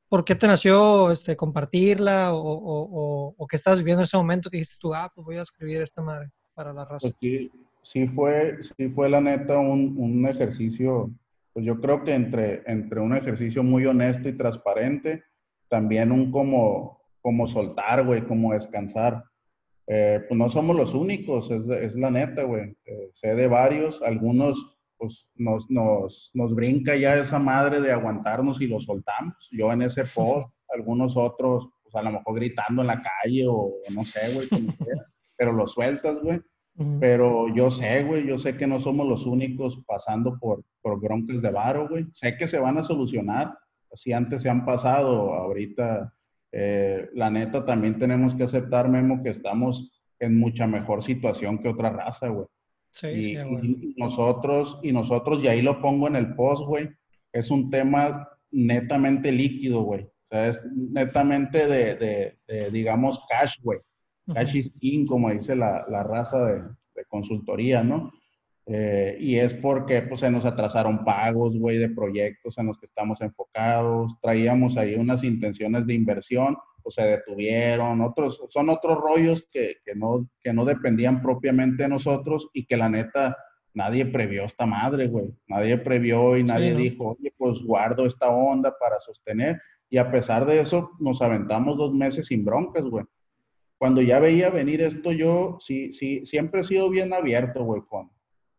¿Por 0.10 0.25
qué 0.25 0.36
te 0.36 0.47
nació 0.47 1.12
este, 1.12 1.36
compartirla 1.36 2.34
o, 2.34 2.39
o, 2.39 3.36
o, 3.38 3.47
qué 3.47 3.56
estás 3.56 3.77
viviendo 3.77 4.01
en 4.01 4.06
ese 4.06 4.17
momento 4.17 4.49
que 4.49 4.58
dijiste 4.58 4.79
tú, 4.79 4.93
ah, 4.93 5.12
pues 5.13 5.25
voy 5.25 5.38
a 5.38 5.41
escribir 5.41 5.82
esta 5.82 6.01
madre 6.01 6.29
para 6.53 6.73
la 6.73 6.86
raza? 6.86 7.10
Pues 7.19 7.49
sí, 7.84 8.08
fue, 8.08 8.58
sí 8.62 8.89
fue 8.89 9.10
la 9.10 9.21
neta 9.21 9.58
un, 9.58 9.95
un, 9.97 10.27
ejercicio, 10.27 11.10
pues 11.53 11.65
yo 11.65 11.79
creo 11.79 12.03
que 12.03 12.13
entre, 12.13 12.63
entre 12.65 12.99
un 12.99 13.15
ejercicio 13.15 13.63
muy 13.63 13.86
honesto 13.86 14.27
y 14.27 14.38
transparente, 14.38 15.23
también 15.69 16.12
un 16.12 16.32
como, 16.32 17.01
como 17.21 17.47
soltar, 17.47 18.06
güey, 18.06 18.25
como 18.25 18.53
descansar 18.53 19.23
eh, 19.88 20.21
pues 20.27 20.38
no 20.38 20.49
somos 20.49 20.75
los 20.75 20.93
únicos, 20.93 21.51
es, 21.51 21.95
la 21.95 22.10
neta, 22.10 22.43
güey. 22.43 22.75
Eh, 22.86 23.10
sé 23.13 23.36
de 23.36 23.47
varios, 23.47 24.01
algunos 24.01 24.77
pues 24.97 25.27
nos, 25.36 25.69
nos, 25.69 26.32
nos, 26.34 26.56
brinca 26.56 26.95
ya 26.95 27.15
esa 27.15 27.39
madre 27.39 27.82
de 27.82 27.91
aguantarnos 27.91 28.62
y 28.62 28.67
lo 28.67 28.79
soltamos. 28.79 29.36
Yo 29.51 29.71
en 29.71 29.84
ese 29.84 30.03
post, 30.15 30.49
algunos 30.69 31.17
otros, 31.17 31.69
pues 31.84 31.95
a 31.95 32.01
lo 32.01 32.12
mejor 32.12 32.36
gritando 32.36 32.82
en 32.82 32.88
la 32.88 33.01
calle 33.01 33.45
o 33.47 33.71
no 33.93 34.03
sé, 34.06 34.34
güey, 34.34 34.47
como 34.47 34.67
pero 35.38 35.51
lo 35.51 35.67
sueltas, 35.67 36.19
güey. 36.21 36.39
Pero 36.99 37.53
yo 37.53 37.69
sé, 37.69 38.03
güey, 38.03 38.25
yo 38.25 38.39
sé 38.39 38.58
que 38.58 38.65
no 38.65 38.79
somos 38.79 39.08
los 39.08 39.27
únicos 39.27 39.84
pasando 39.86 40.39
por, 40.39 40.63
por 40.82 40.99
broncas 40.99 41.39
de 41.39 41.51
varo, 41.51 41.88
güey. 41.88 42.08
Sé 42.13 42.36
que 42.36 42.47
se 42.47 42.58
van 42.58 42.79
a 42.79 42.84
solucionar, 42.84 43.56
así 43.91 44.12
antes 44.12 44.41
se 44.41 44.49
han 44.49 44.65
pasado, 44.65 45.36
ahorita 45.36 46.12
eh, 46.51 47.10
la 47.13 47.29
neta, 47.29 47.63
también 47.65 47.99
tenemos 47.99 48.34
que 48.34 48.43
aceptar, 48.43 48.89
Memo, 48.89 49.21
que 49.21 49.29
estamos 49.29 49.91
en 50.19 50.39
mucha 50.39 50.65
mejor 50.65 51.03
situación 51.03 51.60
que 51.60 51.69
otra 51.69 51.89
raza, 51.89 52.29
güey. 52.29 52.47
Sí, 52.93 53.08
y, 53.08 53.95
nosotros, 53.97 54.79
y 54.84 54.91
nosotros, 54.91 55.43
y 55.43 55.47
ahí 55.47 55.63
lo 55.63 55.82
pongo 55.82 56.08
en 56.08 56.15
el 56.15 56.36
post, 56.36 56.63
güey, 56.63 56.89
es 57.32 57.49
un 57.49 57.71
tema 57.71 58.29
netamente 58.51 59.32
líquido, 59.32 59.82
güey. 59.82 60.03
O 60.03 60.27
sea, 60.29 60.49
es 60.49 60.62
netamente 60.71 61.67
de, 61.67 62.69
digamos, 62.71 63.19
cash, 63.27 63.56
güey. 63.63 63.79
Cash 64.32 64.56
is 64.56 64.73
king, 64.79 65.08
como 65.08 65.32
dice 65.32 65.56
la, 65.56 65.86
la 65.89 66.03
raza 66.03 66.45
de, 66.45 66.63
consultoría, 67.08 67.84
¿no? 67.84 68.12
Eh, 68.67 69.17
y 69.19 69.38
es 69.38 69.56
porque 69.56 70.03
pues, 70.03 70.21
se 70.21 70.29
nos 70.29 70.45
atrasaron 70.45 71.03
pagos, 71.03 71.58
güey, 71.58 71.79
de 71.79 71.89
proyectos 71.89 72.60
en 72.60 72.67
los 72.67 72.79
que 72.79 72.86
estamos 72.86 73.19
enfocados. 73.21 74.13
Traíamos 74.21 74.77
ahí 74.77 74.93
unas 74.93 75.23
intenciones 75.23 75.88
de 75.88 75.95
inversión, 75.95 76.58
pues 76.84 76.96
se 76.96 77.04
detuvieron. 77.04 78.02
Otros, 78.02 78.41
son 78.50 78.69
otros 78.69 79.00
rollos 79.00 79.48
que, 79.52 79.78
que, 79.86 79.96
no, 79.96 80.28
que 80.41 80.54
no 80.54 80.65
dependían 80.65 81.22
propiamente 81.22 81.84
de 81.84 81.89
nosotros 81.89 82.50
y 82.54 82.65
que 82.65 82.78
la 82.78 82.89
neta 82.89 83.38
nadie 83.74 84.06
previó 84.06 84.43
esta 84.43 84.65
madre, 84.65 85.08
güey. 85.08 85.34
Nadie 85.48 85.78
previó 85.78 86.38
y 86.38 86.43
nadie 86.43 86.76
dijo, 86.76 87.15
oye, 87.17 87.34
pues 87.38 87.60
guardo 87.63 88.06
esta 88.06 88.30
onda 88.30 88.76
para 88.80 89.00
sostener. 89.00 89.62
Y 89.89 89.98
a 89.98 90.10
pesar 90.10 90.46
de 90.46 90.60
eso, 90.60 90.91
nos 91.00 91.22
aventamos 91.22 91.78
dos 91.78 91.93
meses 91.93 92.28
sin 92.28 92.43
broncas, 92.43 92.84
güey. 92.84 93.06
Cuando 93.78 94.02
ya 94.02 94.19
veía 94.19 94.50
venir 94.50 94.82
esto, 94.82 95.12
yo 95.12 95.58
sí, 95.60 95.91
sí, 95.93 96.26
siempre 96.26 96.62
he 96.62 96.63
sido 96.63 96.89
bien 96.89 97.13
abierto, 97.13 97.63
güey, 97.63 97.82
con, 97.88 98.10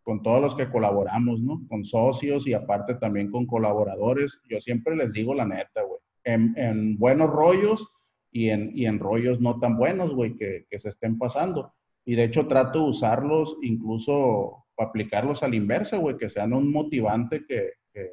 con 0.03 0.23
todos 0.23 0.41
los 0.41 0.55
que 0.55 0.71
colaboramos, 0.71 1.41
¿no? 1.41 1.63
Con 1.69 1.85
socios 1.85 2.47
y 2.47 2.53
aparte 2.53 2.95
también 2.97 3.31
con 3.31 3.47
colaboradores. 3.47 4.39
Yo 4.49 4.61
siempre 4.61 4.95
les 4.95 5.13
digo 5.13 5.35
la 5.35 5.47
neta, 5.47 5.83
güey. 5.83 5.99
En, 6.25 6.97
buenos 6.99 7.31
rollos 7.31 7.87
y 8.35 8.51
en, 8.51 8.73
y 8.75 8.87
en 8.87 8.99
rollos 8.99 9.41
no 9.41 9.61
tan 9.61 9.77
buenos, 9.77 10.13
güey, 10.13 10.35
que, 10.35 10.67
que, 10.69 10.79
se 10.81 10.89
estén 10.89 11.19
pasando. 11.19 11.73
Y 12.05 12.17
de 12.17 12.25
hecho 12.25 12.49
trato 12.49 12.81
de 12.81 12.91
usarlos 12.91 13.57
incluso 13.63 14.67
para 14.75 14.89
aplicarlos 14.89 15.45
a 15.45 15.49
la 15.49 15.55
inversa, 15.55 15.99
güey, 15.99 16.17
que 16.17 16.29
sean 16.29 16.53
un 16.53 16.73
motivante 16.73 17.47
que, 17.47 17.75
que, 17.93 18.11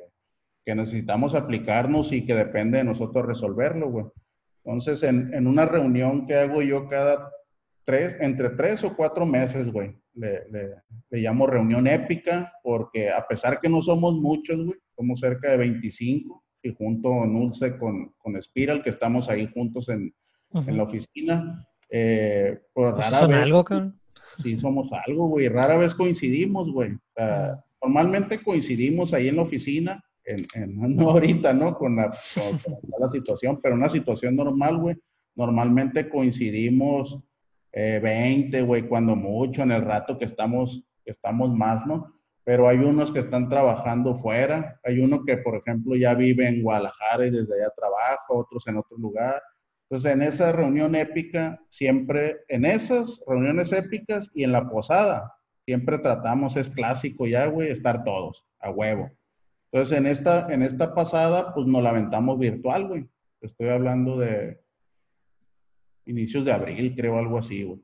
que, 0.64 0.76
necesitamos 0.76 1.34
aplicarnos 1.34 2.14
y 2.14 2.24
que 2.24 2.36
depende 2.36 2.78
de 2.78 2.84
nosotros 2.84 3.26
resolverlo, 3.26 3.90
güey. 3.90 4.06
Entonces, 4.64 5.02
en, 5.02 5.34
en 5.34 5.48
una 5.48 5.66
reunión 5.66 6.28
que 6.28 6.36
hago 6.36 6.62
yo 6.62 6.88
cada 6.88 7.32
tres, 7.84 8.16
entre 8.20 8.52
tres 8.52 8.84
o 8.84 8.96
cuatro 8.96 9.26
meses, 9.26 9.72
güey, 9.72 9.96
le, 10.14 10.46
le, 10.52 11.20
llamo 11.20 11.48
reunión 11.48 11.88
épica, 11.88 12.54
porque 12.62 13.10
a 13.10 13.26
pesar 13.26 13.60
que 13.60 13.70
no 13.70 13.82
somos 13.82 14.14
muchos, 14.14 14.64
güey, 14.64 14.78
somos 14.96 15.20
cerca 15.20 15.50
de 15.50 15.58
25, 15.58 16.41
y 16.64 16.74
junto 16.74 17.26
Nulce 17.26 17.78
con, 17.78 18.14
con 18.18 18.42
Spiral, 18.42 18.84
que 18.84 18.92
estamos 18.92 19.30
ahí 19.30 19.50
juntos 19.54 19.90
en, 19.90 20.14
en 20.54 20.78
la 20.78 20.84
oficina. 20.84 21.68
Eh, 21.90 22.60
por 22.74 22.98
rara 22.98 23.28
vez, 23.28 23.38
algo, 23.38 23.66
Sí, 24.42 24.58
somos 24.58 24.90
algo, 25.06 25.28
güey. 25.28 25.50
Rara 25.50 25.78
vez 25.78 25.94
coincidimos, 25.94 26.72
güey. 26.72 26.98
normalmente 27.82 28.42
coincidimos 28.42 29.14
ahí 29.14 29.28
en 29.28 29.36
la 29.38 29.42
oficina, 29.44 30.04
en, 30.24 30.46
en, 30.54 30.76
no 30.96 31.10
ahorita, 31.12 31.54
¿no? 31.54 31.76
Con 31.78 31.96
la, 31.96 32.16
con 32.36 32.60
la 33.00 33.12
situación, 33.12 33.60
pero 33.62 33.76
una 33.76 33.90
situación 33.90 34.36
normal, 34.36 34.78
güey. 34.78 34.96
Normalmente 35.36 36.10
coincidimos 36.10 37.20
20, 37.74 38.58
eh, 38.58 38.62
güey, 38.64 38.88
cuando 38.88 39.16
mucho, 39.16 39.64
en 39.64 39.72
el 39.72 39.82
rato 39.82 40.18
que 40.18 40.26
estamos, 40.26 40.84
que 41.04 41.12
estamos 41.12 41.54
más, 41.54 41.86
¿no? 41.88 42.14
Pero 42.44 42.68
hay 42.68 42.78
unos 42.78 43.12
que 43.12 43.20
están 43.20 43.50
trabajando 43.50 44.16
fuera, 44.16 44.80
hay 44.84 45.00
uno 45.00 45.24
que, 45.26 45.38
por 45.38 45.56
ejemplo, 45.56 45.96
ya 45.96 46.16
vive 46.16 46.48
en 46.48 46.64
Guadalajara 46.64 47.28
y 47.28 47.32
desde 47.32 47.54
allá 47.54 47.72
trabaja, 47.76 48.26
otros 48.30 48.68
en 48.68 48.78
otro 48.78 48.98
lugar. 48.98 49.42
Entonces, 49.90 50.14
en 50.14 50.22
esa 50.22 50.52
reunión 50.52 50.96
épica, 50.96 51.60
siempre, 51.70 52.38
en 52.48 52.66
esas 52.66 53.22
reuniones 53.28 53.72
épicas 53.74 54.30
y 54.34 54.44
en 54.44 54.54
la 54.54 54.70
posada, 54.70 55.34
siempre 55.66 56.00
tratamos, 56.00 56.56
es 56.56 56.70
clásico 56.70 57.28
ya, 57.28 57.46
güey, 57.46 57.70
estar 57.70 58.04
todos, 58.04 58.46
a 58.60 58.72
huevo. 58.72 59.12
Entonces, 59.72 59.98
en 59.98 60.08
esta, 60.08 60.48
en 60.52 60.64
esta 60.64 60.96
pasada, 60.96 61.54
pues 61.54 61.68
nos 61.68 61.84
lamentamos 61.84 62.40
virtual, 62.40 62.88
güey. 62.88 63.08
Estoy 63.42 63.70
hablando 63.70 64.18
de 64.18 64.62
inicios 66.06 66.44
de 66.46 66.52
abril, 66.52 66.94
creo, 66.96 67.18
algo 67.18 67.38
así, 67.38 67.64
güey. 67.64 67.82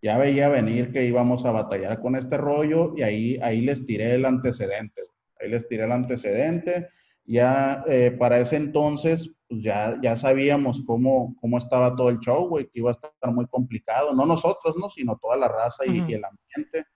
Ya 0.00 0.16
veía 0.16 0.48
venir 0.48 0.92
que 0.92 1.04
íbamos 1.04 1.44
a 1.44 1.50
batallar 1.50 2.00
con 2.00 2.14
este 2.14 2.36
rollo 2.36 2.94
y 2.96 3.02
ahí, 3.02 3.38
ahí 3.42 3.60
les 3.60 3.84
tiré 3.84 4.14
el 4.14 4.24
antecedente, 4.24 5.02
ahí 5.40 5.50
les 5.50 5.66
tiré 5.66 5.84
el 5.84 5.92
antecedente. 5.92 6.88
Ya 7.24 7.84
eh, 7.86 8.12
para 8.12 8.38
ese 8.38 8.56
entonces, 8.56 9.30
pues 9.48 9.62
ya, 9.62 9.98
ya 10.00 10.14
sabíamos 10.14 10.82
cómo, 10.86 11.36
cómo 11.40 11.58
estaba 11.58 11.96
todo 11.96 12.10
el 12.10 12.20
show, 12.20 12.48
güey, 12.48 12.66
que 12.66 12.78
iba 12.78 12.90
a 12.90 12.92
estar 12.92 13.32
muy 13.32 13.46
complicado. 13.48 14.14
No 14.14 14.24
nosotros, 14.24 14.76
¿no? 14.80 14.88
Sino 14.88 15.18
toda 15.20 15.36
la 15.36 15.48
raza 15.48 15.84
y, 15.84 15.98
el 15.98 16.22
ambiente. 16.24 16.86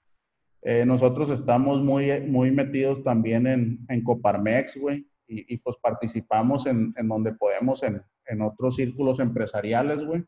Eh, 0.63 0.87
nosotros 0.87 1.29
estamos 1.31 1.83
muy, 1.83 2.21
muy 2.21 2.53
metidos 2.53 3.03
también 3.03 3.49
en, 3.49 3.85
en 3.89 4.05
Coparmex, 4.05 4.79
güey, 4.81 5.05
y, 5.27 5.55
y, 5.55 5.59
pues 5.59 5.77
participamos 5.83 6.67
en, 6.67 6.95
en 6.97 7.09
donde 7.09 7.33
podemos 7.35 7.83
en, 7.83 8.01
en 8.27 8.43
otros 8.43 8.77
círculos 8.77 9.19
empresariales, 9.19 10.05
güey 10.05 10.25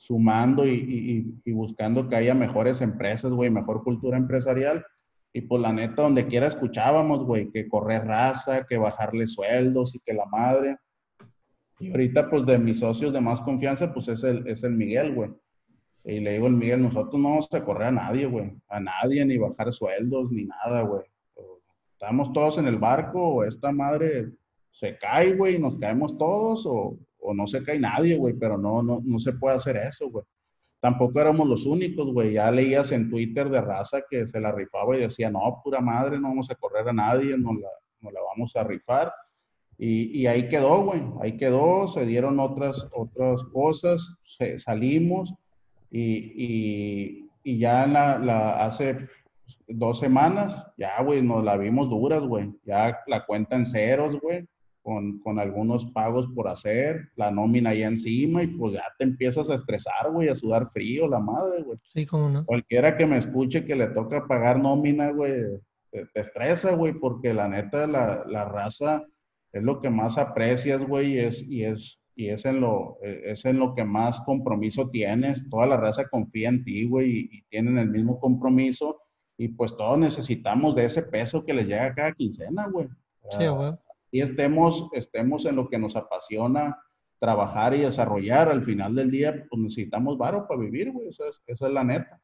sumando 0.00 0.66
y, 0.66 1.52
buscando 1.52 2.08
que 2.08 2.16
haya 2.16 2.34
mejores 2.34 2.80
empresas, 2.80 3.30
güey, 3.30 3.50
mejor 3.50 3.84
cultura 3.84 4.16
empresarial. 4.16 4.84
Y 5.32 5.42
pues 5.42 5.60
la 5.60 5.74
neta, 5.74 6.02
donde 6.02 6.26
quiera 6.26 6.46
escuchábamos, 6.46 7.24
güey, 7.24 7.50
que 7.50 7.68
correr 7.68 8.06
raza, 8.06 8.64
que 8.66 8.78
bajarle 8.78 9.26
sueldos 9.26 9.94
y 9.94 10.00
que 10.00 10.14
la 10.14 10.24
madre. 10.24 10.78
Y 11.78 11.90
ahorita, 11.90 12.30
pues 12.30 12.46
de 12.46 12.58
mis 12.58 12.78
socios 12.78 13.12
de 13.12 13.20
más 13.20 13.42
confianza, 13.42 13.92
pues 13.92 14.08
es 14.08 14.24
el, 14.24 14.46
es 14.48 14.64
el 14.64 14.72
Miguel, 14.72 15.14
güey. 15.14 15.30
Y 16.04 16.20
le 16.20 16.32
digo 16.32 16.46
al 16.46 16.56
Miguel, 16.56 16.82
nosotros 16.82 17.20
no 17.20 17.28
vamos 17.28 17.48
a 17.52 17.62
correr 17.62 17.88
a 17.88 17.92
nadie, 17.92 18.24
güey. 18.24 18.50
A 18.68 18.80
nadie, 18.80 19.24
ni 19.26 19.36
bajar 19.36 19.70
sueldos, 19.70 20.32
ni 20.32 20.44
nada, 20.44 20.80
güey. 20.80 21.04
Estamos 21.92 22.32
todos 22.32 22.56
en 22.56 22.66
el 22.66 22.78
barco, 22.78 23.22
o 23.22 23.44
esta 23.44 23.70
madre 23.70 24.32
se 24.70 24.96
cae, 24.96 25.34
güey, 25.34 25.56
y 25.56 25.58
nos 25.58 25.76
caemos 25.76 26.16
todos, 26.16 26.64
o, 26.64 26.96
o 27.22 27.34
no 27.34 27.46
se 27.46 27.62
cae 27.62 27.78
nadie, 27.78 28.16
güey, 28.16 28.34
pero 28.34 28.58
no, 28.58 28.82
no, 28.82 29.00
no 29.04 29.18
se 29.18 29.32
puede 29.32 29.56
hacer 29.56 29.76
eso, 29.76 30.08
güey. 30.10 30.24
Tampoco 30.80 31.20
éramos 31.20 31.46
los 31.46 31.66
únicos, 31.66 32.12
güey. 32.12 32.34
Ya 32.34 32.50
leías 32.50 32.90
en 32.92 33.10
Twitter 33.10 33.50
de 33.50 33.60
raza 33.60 34.02
que 34.08 34.26
se 34.26 34.40
la 34.40 34.50
rifaba 34.50 34.96
y 34.96 35.00
decía, 35.00 35.30
no, 35.30 35.60
pura 35.62 35.80
madre, 35.80 36.18
no 36.18 36.28
vamos 36.28 36.50
a 36.50 36.54
correr 36.54 36.88
a 36.88 36.92
nadie, 36.92 37.36
no 37.36 37.52
la, 37.52 37.68
la 38.10 38.20
vamos 38.30 38.56
a 38.56 38.64
rifar. 38.64 39.12
Y, 39.76 40.20
y 40.20 40.26
ahí 40.26 40.48
quedó, 40.48 40.82
güey. 40.84 41.02
Ahí 41.20 41.36
quedó, 41.36 41.86
se 41.88 42.06
dieron 42.06 42.40
otras, 42.40 42.88
otras 42.92 43.42
cosas, 43.52 44.14
salimos 44.56 45.34
y, 45.90 46.32
y, 46.34 47.30
y 47.44 47.58
ya 47.58 47.86
la, 47.86 48.18
la, 48.18 48.64
hace 48.64 49.08
dos 49.68 49.98
semanas, 49.98 50.66
ya, 50.78 51.02
güey, 51.02 51.22
nos 51.22 51.44
la 51.44 51.56
vimos 51.58 51.90
duras, 51.90 52.22
güey. 52.22 52.50
Ya 52.64 53.00
la 53.06 53.26
cuenta 53.26 53.56
en 53.56 53.66
ceros, 53.66 54.18
güey 54.18 54.48
con, 54.82 55.18
con, 55.20 55.38
algunos 55.38 55.86
pagos 55.92 56.28
por 56.34 56.48
hacer, 56.48 57.08
la 57.16 57.30
nómina 57.30 57.70
ahí 57.70 57.82
encima 57.82 58.42
y 58.42 58.48
pues 58.48 58.74
ya 58.74 58.84
te 58.98 59.04
empiezas 59.04 59.50
a 59.50 59.54
estresar, 59.54 60.10
güey, 60.12 60.28
a 60.28 60.36
sudar 60.36 60.68
frío, 60.70 61.08
la 61.08 61.18
madre, 61.18 61.62
güey. 61.62 61.78
Sí, 61.92 62.06
cómo 62.06 62.28
no. 62.28 62.44
Cualquiera 62.44 62.96
que 62.96 63.06
me 63.06 63.18
escuche 63.18 63.64
que 63.64 63.74
le 63.74 63.88
toca 63.88 64.26
pagar 64.26 64.58
nómina, 64.60 65.10
güey, 65.12 65.32
te, 65.90 66.08
estresa, 66.14 66.74
güey, 66.74 66.94
porque 66.94 67.34
la 67.34 67.48
neta, 67.48 67.86
la, 67.86 68.24
la, 68.26 68.44
raza 68.44 69.04
es 69.52 69.62
lo 69.62 69.80
que 69.80 69.90
más 69.90 70.18
aprecias, 70.18 70.86
güey, 70.86 71.14
y 71.14 71.18
es, 71.18 71.42
y 71.42 71.64
es, 71.64 72.00
y 72.14 72.28
es 72.28 72.44
en 72.44 72.60
lo, 72.60 72.98
es 73.02 73.44
en 73.44 73.58
lo 73.58 73.74
que 73.74 73.84
más 73.84 74.20
compromiso 74.22 74.88
tienes. 74.90 75.48
Toda 75.50 75.66
la 75.66 75.76
raza 75.76 76.08
confía 76.08 76.48
en 76.48 76.64
ti, 76.64 76.86
güey, 76.86 77.10
y, 77.10 77.28
y 77.32 77.42
tienen 77.50 77.78
el 77.78 77.90
mismo 77.90 78.18
compromiso. 78.18 79.00
Y 79.36 79.48
pues 79.48 79.74
todos 79.76 79.98
necesitamos 79.98 80.74
de 80.74 80.84
ese 80.84 81.02
peso 81.02 81.44
que 81.44 81.54
les 81.54 81.66
llega 81.66 81.94
cada 81.94 82.12
quincena, 82.12 82.68
güey. 82.68 82.88
Sí, 83.30 83.46
güey 83.46 83.72
y 84.10 84.20
estemos, 84.20 84.88
estemos 84.92 85.46
en 85.46 85.56
lo 85.56 85.68
que 85.68 85.78
nos 85.78 85.96
apasiona 85.96 86.76
trabajar 87.18 87.74
y 87.74 87.80
desarrollar. 87.80 88.48
Al 88.48 88.64
final 88.64 88.94
del 88.94 89.10
día, 89.10 89.46
pues 89.48 89.62
necesitamos 89.62 90.18
varo 90.18 90.46
para 90.48 90.60
vivir, 90.60 90.90
güey. 90.90 91.08
Esa 91.08 91.24
es, 91.46 91.60
la 91.60 91.84
neta. 91.84 92.20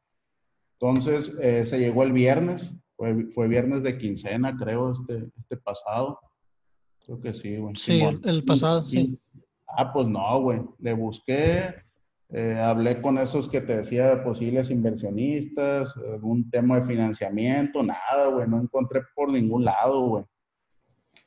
Entonces, 0.80 1.32
eh, 1.40 1.64
se 1.66 1.78
llegó 1.78 2.02
el 2.02 2.12
viernes. 2.12 2.74
Fue, 2.96 3.26
fue, 3.26 3.46
viernes 3.46 3.82
de 3.82 3.98
quincena, 3.98 4.56
creo, 4.56 4.92
este, 4.92 5.28
este 5.38 5.56
pasado. 5.58 6.18
Creo 7.04 7.20
que 7.20 7.32
sí, 7.32 7.56
güey. 7.56 7.76
Sí, 7.76 8.02
el, 8.24 8.44
pasado, 8.44 8.84
sí. 8.86 9.18
Ah, 9.68 9.92
pues 9.92 10.08
no, 10.08 10.40
güey. 10.40 10.60
Le 10.78 10.94
busqué, 10.94 11.74
Eh, 12.28 12.58
hablé 12.58 13.00
con 13.00 13.18
esos 13.18 13.48
que 13.48 13.60
te 13.60 13.76
decía 13.76 14.08
de 14.08 14.22
posibles 14.24 14.70
inversionistas, 14.70 15.96
algún 15.96 16.50
tema 16.50 16.80
de 16.80 16.84
financiamiento, 16.84 17.84
nada, 17.84 18.26
güey, 18.32 18.48
no 18.48 18.60
encontré 18.60 19.02
por 19.14 19.30
ningún 19.30 19.64
lado, 19.64 20.00
güey. 20.08 20.24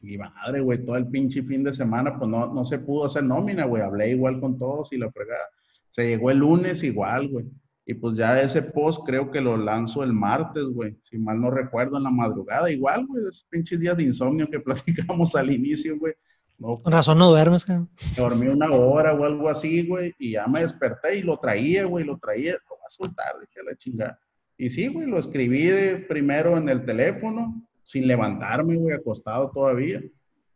Mi 0.01 0.17
madre, 0.17 0.61
güey, 0.61 0.83
todo 0.85 0.95
el 0.95 1.07
pinche 1.07 1.43
fin 1.43 1.63
de 1.63 1.73
semana, 1.73 2.17
pues 2.17 2.29
no, 2.29 2.53
no 2.53 2.63
se 2.63 2.79
pudo 2.79 3.05
hacer 3.05 3.23
nómina, 3.23 3.65
güey. 3.65 3.83
Hablé 3.83 4.11
igual 4.11 4.39
con 4.39 4.57
todos 4.57 4.93
y 4.93 4.97
la 4.97 5.11
fregada. 5.11 5.45
Se 5.89 6.07
llegó 6.07 6.31
el 6.31 6.37
lunes 6.37 6.83
igual, 6.83 7.27
güey. 7.27 7.45
Y 7.85 7.95
pues 7.95 8.15
ya 8.15 8.39
ese 8.39 8.61
post 8.61 9.01
creo 9.05 9.31
que 9.31 9.41
lo 9.41 9.57
lanzo 9.57 10.03
el 10.03 10.13
martes, 10.13 10.63
güey. 10.65 10.95
Si 11.09 11.17
mal 11.17 11.41
no 11.41 11.49
recuerdo, 11.49 11.97
en 11.97 12.03
la 12.03 12.11
madrugada. 12.11 12.71
Igual, 12.71 13.07
güey, 13.07 13.23
esos 13.23 13.47
pinches 13.49 13.79
días 13.79 13.97
de 13.97 14.03
insomnio 14.03 14.47
que 14.47 14.59
platicamos 14.59 15.35
al 15.35 15.51
inicio, 15.51 15.97
güey. 15.97 16.13
No, 16.59 16.81
razón 16.85 17.17
no 17.17 17.29
duermes, 17.29 17.65
cabrón. 17.65 17.89
Dormí 18.15 18.47
una 18.47 18.71
hora 18.71 19.13
o 19.13 19.23
algo 19.23 19.49
así, 19.49 19.87
güey. 19.87 20.13
Y 20.19 20.33
ya 20.33 20.45
me 20.45 20.61
desperté 20.61 21.17
y 21.17 21.23
lo 21.23 21.37
traía, 21.37 21.85
güey. 21.85 22.05
Lo 22.05 22.17
traía. 22.17 22.53
Lo 22.53 22.75
voy 22.75 22.85
a 22.85 22.89
soltar, 22.89 23.33
dije 23.41 23.63
la 23.65 23.75
chingada. 23.75 24.19
Y 24.55 24.69
sí, 24.69 24.87
güey, 24.87 25.07
lo 25.07 25.17
escribí 25.17 25.71
primero 26.07 26.57
en 26.57 26.69
el 26.69 26.85
teléfono, 26.85 27.65
sin 27.89 28.05
levantarme, 28.05 28.75
güey, 28.75 28.93
acostado 28.93 29.49
todavía. 29.49 29.99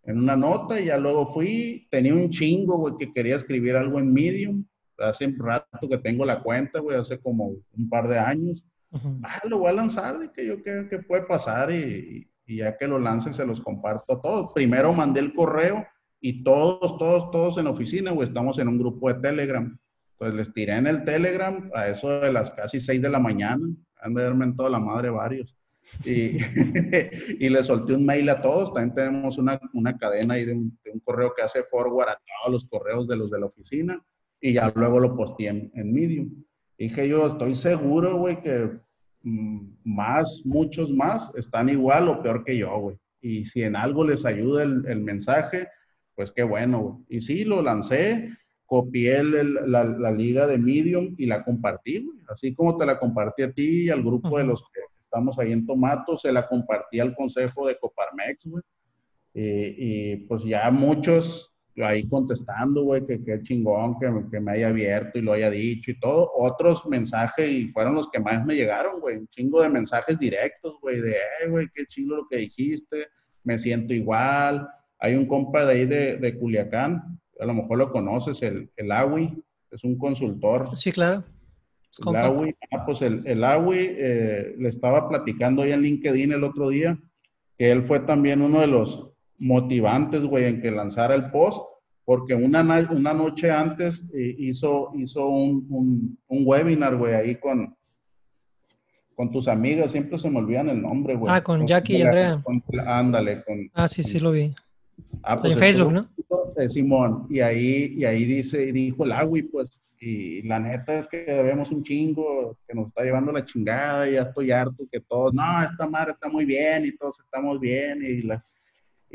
En 0.04 0.20
una 0.20 0.36
nota 0.36 0.80
y 0.80 0.86
ya 0.86 1.00
luego 1.00 1.26
fui. 1.26 1.88
Tenía 1.90 2.14
un 2.14 2.30
chingo, 2.30 2.78
güey, 2.78 2.94
que 3.00 3.12
quería 3.12 3.38
escribir 3.38 3.76
algo 3.76 4.00
en 4.00 4.14
Medium 4.14 4.64
hace 5.00 5.26
un 5.26 5.40
rato 5.40 5.90
que 5.90 5.98
tengo 5.98 6.26
la 6.26 6.44
cuenta, 6.44 6.80
güey, 6.80 6.96
hace 6.96 7.20
como 7.20 7.48
un 7.48 7.90
par 7.90 8.08
de 8.08 8.20
años. 8.20 8.64
Ah, 9.24 9.42
lo 9.50 9.58
voy 9.58 9.70
a 9.70 9.74
lanzar, 9.74 10.20
de 10.20 10.32
que 10.32 10.46
yo 10.46 10.62
creo 10.62 10.88
que 10.88 11.00
puede 11.00 11.24
pasar 11.24 11.72
y, 11.72 12.30
ya 12.46 12.78
que 12.78 12.88
lo 12.88 13.00
lance 13.00 13.34
se 13.34 13.48
los 13.48 13.60
comparto 13.60 14.14
a 14.14 14.22
todos. 14.22 14.54
Primero 14.54 14.94
mandé 14.94 15.22
el 15.22 15.34
correo 15.34 15.84
y 16.22 16.44
todos, 16.44 17.00
todos, 17.00 17.32
todos 17.32 17.58
en 17.58 17.66
la 17.66 17.72
oficina, 17.72 18.12
güey, 18.12 18.28
estamos 18.28 18.60
en 18.60 18.68
un 18.68 18.78
grupo 18.78 19.12
de 19.12 19.20
Telegram. 19.20 19.76
Pues 20.20 20.36
les 20.36 20.54
tiré 20.54 20.76
en 20.76 20.86
el 20.86 21.04
Telegram 21.04 21.72
a 21.74 21.88
eso 21.88 22.22
de 22.22 22.32
las 22.32 22.52
casi 22.52 22.80
6 22.80 23.02
de 23.02 23.10
la 23.10 23.20
mañana, 23.20 23.66
han 24.00 24.14
de 24.14 24.22
verme 24.22 24.46
en 24.46 24.56
toda 24.56 24.70
la 24.70 24.80
madre 24.80 25.10
varios. 25.10 25.58
Y, 26.06 26.38
y 27.40 27.50
le 27.50 27.64
solté 27.64 27.94
un 27.94 28.06
mail 28.06 28.30
a 28.30 28.42
todos. 28.42 28.74
También 28.74 28.96
tenemos 28.96 29.38
una, 29.38 29.60
una 29.74 29.98
cadena 29.98 30.36
ahí 30.36 30.46
de 30.46 30.54
un, 30.54 30.78
de 30.84 30.92
un, 30.92 31.00
correo 31.00 31.34
que 31.36 31.44
hace 31.44 31.64
forward 31.64 32.10
a 32.10 32.18
todos 32.18 32.54
los 32.54 32.66
correos 32.66 33.08
de 33.08 33.18
los 33.18 33.30
de 33.30 33.40
la 33.40 33.46
oficina 33.46 34.04
y 34.44 34.54
ya 34.54 34.72
luego 34.76 35.00
lo 35.00 35.16
posteé 35.16 35.50
en, 35.50 35.72
en 35.74 35.94
Medium. 35.94 36.44
Dije 36.78 37.08
yo, 37.08 37.28
estoy 37.28 37.54
seguro, 37.54 38.18
güey, 38.18 38.42
que 38.42 38.72
mm, 39.24 39.60
más, 39.86 40.42
muchos 40.44 40.92
más 40.92 41.32
están 41.36 41.70
igual 41.70 42.10
o 42.10 42.22
peor 42.22 42.44
que 42.44 42.58
yo, 42.58 42.78
güey. 42.78 42.98
Y 43.22 43.46
si 43.46 43.64
en 43.64 43.78
algo 43.78 44.04
les 44.04 44.26
ayuda 44.26 44.64
el, 44.64 44.84
el 44.86 45.00
mensaje, 45.00 45.70
pues 46.16 46.32
qué 46.32 46.44
bueno, 46.44 46.82
güey. 46.82 46.96
Y 47.08 47.22
sí, 47.22 47.46
lo 47.46 47.62
lancé, 47.62 48.32
copié 48.66 49.18
el, 49.18 49.54
la, 49.72 49.86
la, 49.86 50.12
liga 50.12 50.46
de 50.46 50.58
Medium 50.58 51.16
y 51.18 51.26
la 51.26 51.44
compartí, 51.46 52.04
güey. 52.04 52.20
Así 52.28 52.54
como 52.54 52.78
te 52.78 52.86
la 52.86 53.00
compartí 53.00 53.44
a 53.44 53.52
ti 53.54 53.86
y 53.86 53.90
al 53.90 54.04
grupo 54.04 54.38
de 54.38 54.44
los 54.44 54.62
que 54.74 54.82
estamos 55.14 55.38
ahí 55.38 55.52
en 55.52 55.66
Tomato, 55.66 56.18
se 56.18 56.32
la 56.32 56.48
compartí 56.48 57.00
al 57.00 57.16
consejo 57.16 57.68
de 57.68 57.78
Coparmex, 57.78 58.48
güey. 58.48 58.64
Y, 59.36 59.44
y, 60.12 60.16
pues 60.28 60.44
ya 60.44 60.70
muchos 60.72 61.52
ahí 61.78 62.08
contestando, 62.08 62.84
güey, 62.84 63.06
que 63.06 63.24
qué 63.24 63.42
chingón 63.42 63.98
que, 64.00 64.12
que, 64.32 64.40
me 64.40 64.54
haya 64.54 64.70
abierto 64.70 65.18
y 65.18 65.22
lo 65.22 65.34
haya 65.34 65.52
dicho 65.52 65.92
y 65.92 66.00
todo. 66.00 66.32
Otros 66.36 66.86
mensajes 66.88 67.48
y 67.48 67.68
fueron 67.70 67.96
los 67.96 68.10
que 68.10 68.20
más 68.20 68.44
me 68.44 68.56
llegaron, 68.56 69.00
güey. 69.00 69.18
Un 69.18 69.28
chingo 69.28 69.62
de 69.62 69.70
mensajes 69.70 70.18
directos, 70.18 70.78
güey, 70.82 71.00
de, 71.00 71.12
eh, 71.12 71.48
güey, 71.50 71.68
qué 71.74 71.86
chingo 71.86 72.16
lo 72.16 72.28
que 72.28 72.38
dijiste, 72.38 73.08
me 73.44 73.60
siento 73.60 73.94
igual. 73.94 74.68
Hay 75.00 75.16
un 75.16 75.28
compa 75.28 75.66
de 75.66 75.74
ahí 75.74 75.86
de, 75.86 76.18
de 76.18 76.40
Culiacán, 76.40 77.20
a 77.40 77.46
lo 77.46 77.54
mejor 77.54 77.78
lo 77.78 77.92
conoces, 77.92 78.42
el, 78.42 78.72
el 78.78 78.92
Awi, 78.92 79.44
es 79.70 79.84
un 79.84 79.98
consultor. 79.98 80.76
Sí, 80.76 80.92
claro. 80.92 81.24
El 82.00 82.16
Awi, 82.16 82.56
ah, 82.72 82.86
pues 82.86 83.02
el, 83.02 83.22
el 83.26 83.44
Awi 83.44 83.78
eh, 83.80 84.56
le 84.58 84.70
estaba 84.70 85.08
platicando 85.08 85.62
ahí 85.62 85.72
en 85.72 85.82
LinkedIn 85.82 86.32
el 86.32 86.44
otro 86.44 86.70
día, 86.70 86.98
que 87.58 87.72
él 87.72 87.84
fue 87.84 88.00
también 88.00 88.42
uno 88.42 88.62
de 88.62 88.68
los 88.68 89.10
motivantes, 89.38 90.26
güey, 90.26 90.46
en 90.46 90.62
que 90.62 90.72
lanzara 90.72 91.14
el 91.14 91.30
post, 91.30 91.62
porque 92.06 92.34
una, 92.34 92.62
una 92.90 93.14
noche 93.14 93.52
antes 93.52 94.06
eh, 94.14 94.36
hizo, 94.40 94.92
hizo 94.96 95.28
un, 95.28 95.68
un, 95.70 96.18
un 96.28 96.44
webinar, 96.46 96.96
güey, 96.98 97.14
ahí 97.14 97.36
con, 97.36 97.76
con 99.16 99.32
tus 99.32 99.48
amigas, 99.48 99.92
siempre 99.92 100.18
se 100.18 100.30
me 100.30 100.40
olvidan 100.40 100.70
el 100.70 100.82
nombre, 100.82 101.16
güey. 101.16 101.32
Ah, 101.34 101.42
con, 101.42 101.68
Jackie 101.68 101.98
y 101.98 102.02
Andrea. 102.02 102.44
ándale, 102.88 103.44
con... 103.44 103.70
Ah, 103.74 103.88
sí, 103.88 104.02
sí, 104.02 104.20
lo 104.20 104.32
vi. 104.32 104.54
Ah, 105.22 105.40
pues 105.40 105.54
en 105.54 105.60
Facebook, 105.60 105.92
¿no? 105.92 106.10
De 106.56 106.70
Simón, 106.70 107.28
y 107.30 107.40
ahí, 107.40 107.96
y 107.98 108.06
ahí 108.06 108.26
dice, 108.26 108.72
dijo 108.72 109.06
el 109.06 109.12
Agui, 109.12 109.44
pues, 109.44 109.80
y 110.06 110.42
la 110.44 110.60
neta 110.60 110.98
es 111.00 111.08
que 111.08 111.24
debemos 111.26 111.72
un 111.72 111.84
chingo 111.84 112.58
que 112.68 112.74
nos 112.74 112.88
está 112.88 113.04
llevando 113.04 113.32
la 113.32 113.46
chingada 113.46 114.10
y 114.10 114.14
ya 114.14 114.24
estoy 114.24 114.52
harto 114.52 114.86
que 114.92 115.00
todos, 115.00 115.34
no, 115.34 115.64
esta 115.64 115.88
madre 115.88 116.12
está 116.12 116.30
muy 116.30 116.46
bien 116.46 116.86
y 116.86 116.96
todos 116.98 117.20
estamos 117.20 117.60
bien 117.60 118.02
y 118.04 118.22
la 118.24 118.44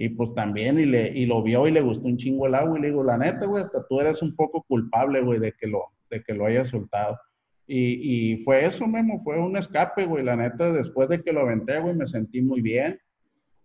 y 0.00 0.10
pues 0.10 0.32
también, 0.32 0.78
y, 0.78 0.86
le, 0.86 1.08
y 1.08 1.26
lo 1.26 1.42
vio 1.42 1.66
y 1.66 1.72
le 1.72 1.80
gustó 1.80 2.06
un 2.06 2.16
chingo 2.16 2.46
el 2.46 2.54
agua. 2.54 2.78
Y 2.78 2.82
le 2.82 2.88
digo, 2.88 3.02
la 3.02 3.18
neta, 3.18 3.46
güey, 3.46 3.64
hasta 3.64 3.84
tú 3.84 4.00
eres 4.00 4.22
un 4.22 4.36
poco 4.36 4.62
culpable, 4.62 5.20
güey, 5.22 5.40
de 5.40 5.50
que 5.50 5.66
lo, 5.66 5.86
de 6.08 6.22
que 6.22 6.34
lo 6.34 6.46
hayas 6.46 6.68
soltado. 6.68 7.18
Y, 7.66 8.34
y 8.34 8.36
fue 8.44 8.64
eso, 8.64 8.86
Memo, 8.86 9.18
fue 9.18 9.40
un 9.40 9.56
escape, 9.56 10.06
güey. 10.06 10.22
La 10.22 10.36
neta, 10.36 10.72
después 10.72 11.08
de 11.08 11.20
que 11.20 11.32
lo 11.32 11.40
aventé, 11.40 11.80
güey, 11.80 11.96
me 11.96 12.06
sentí 12.06 12.40
muy 12.40 12.62
bien. 12.62 13.00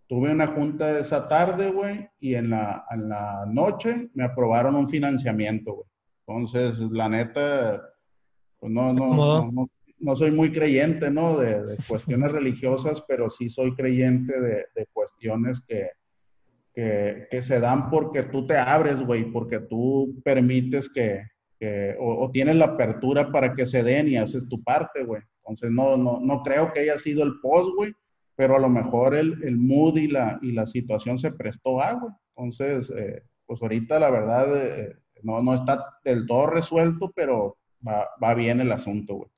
Tuve 0.08 0.32
una 0.32 0.48
junta 0.48 0.98
esa 0.98 1.28
tarde, 1.28 1.70
güey, 1.70 2.08
y 2.18 2.34
en 2.34 2.50
la, 2.50 2.84
en 2.90 3.10
la 3.10 3.44
noche 3.46 4.10
me 4.14 4.24
aprobaron 4.24 4.74
un 4.74 4.88
financiamiento, 4.88 5.72
güey. 5.72 5.88
Entonces, 6.26 6.78
la 6.90 7.08
neta, 7.08 7.82
pues 8.58 8.72
no, 8.72 8.92
no, 8.92 9.50
no, 9.52 9.68
no, 9.98 10.16
soy 10.16 10.30
muy 10.30 10.50
creyente, 10.50 11.10
¿no? 11.10 11.38
De, 11.38 11.62
de 11.64 11.76
cuestiones 11.86 12.32
religiosas, 12.32 13.02
pero 13.06 13.28
sí 13.28 13.48
soy 13.48 13.74
creyente 13.74 14.40
de, 14.40 14.66
de 14.74 14.86
cuestiones 14.92 15.60
que, 15.66 15.90
que, 16.72 17.26
que, 17.30 17.42
se 17.42 17.60
dan 17.60 17.90
porque 17.90 18.22
tú 18.24 18.46
te 18.46 18.56
abres, 18.56 19.00
güey, 19.02 19.30
porque 19.30 19.60
tú 19.60 20.20
permites 20.24 20.88
que, 20.88 21.24
que 21.58 21.94
o, 22.00 22.24
o, 22.24 22.30
tienes 22.30 22.56
la 22.56 22.66
apertura 22.66 23.30
para 23.30 23.54
que 23.54 23.66
se 23.66 23.82
den 23.82 24.08
y 24.08 24.16
haces 24.16 24.48
tu 24.48 24.62
parte, 24.62 25.04
güey. 25.04 25.22
Entonces, 25.40 25.70
no, 25.70 25.96
no, 25.98 26.20
no 26.20 26.42
creo 26.42 26.72
que 26.72 26.80
haya 26.80 26.96
sido 26.96 27.22
el 27.22 27.38
post, 27.42 27.70
güey, 27.76 27.92
pero 28.34 28.56
a 28.56 28.60
lo 28.60 28.70
mejor 28.70 29.14
el, 29.14 29.42
el 29.44 29.58
mood 29.58 29.96
y 29.98 30.08
la, 30.08 30.38
y 30.40 30.52
la 30.52 30.66
situación 30.66 31.18
se 31.18 31.32
prestó 31.32 31.80
a, 31.82 31.92
güey. 31.92 32.12
Entonces, 32.36 32.90
eh, 32.96 33.22
pues 33.46 33.60
ahorita 33.62 34.00
la 34.00 34.10
verdad 34.10 34.80
eh, 34.80 34.96
no, 35.24 35.42
no 35.42 35.54
está 35.54 35.98
del 36.04 36.26
todo 36.26 36.46
resuelto, 36.46 37.12
pero 37.14 37.56
va, 37.86 38.08
va 38.22 38.34
bien 38.34 38.60
el 38.60 38.70
asunto, 38.70 39.14
güey. 39.14 39.30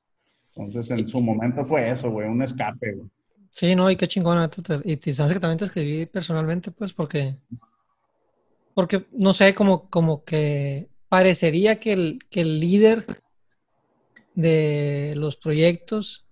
Entonces, 0.55 0.89
en 0.91 1.07
su 1.07 1.21
momento 1.21 1.65
fue 1.65 1.89
eso, 1.89 2.09
güey, 2.09 2.27
un 2.27 2.41
escape, 2.41 2.93
güey. 2.93 3.09
Sí, 3.49 3.75
no, 3.75 3.89
y 3.89 3.95
qué 3.95 4.07
chingona. 4.07 4.49
Y 4.83 4.97
te 4.97 5.13
sabes 5.13 5.33
que 5.33 5.39
también 5.39 5.59
te 5.59 5.65
escribí 5.65 6.05
personalmente, 6.05 6.71
pues, 6.71 6.93
porque. 6.93 7.37
Porque, 8.73 9.07
no 9.11 9.33
sé, 9.33 9.55
como, 9.55 9.89
como 9.89 10.23
que 10.23 10.89
parecería 11.09 11.79
que 11.79 11.93
el, 11.93 12.19
que 12.29 12.41
el 12.41 12.59
líder 12.59 13.23
de 14.35 15.13
los 15.15 15.35
proyectos 15.37 16.27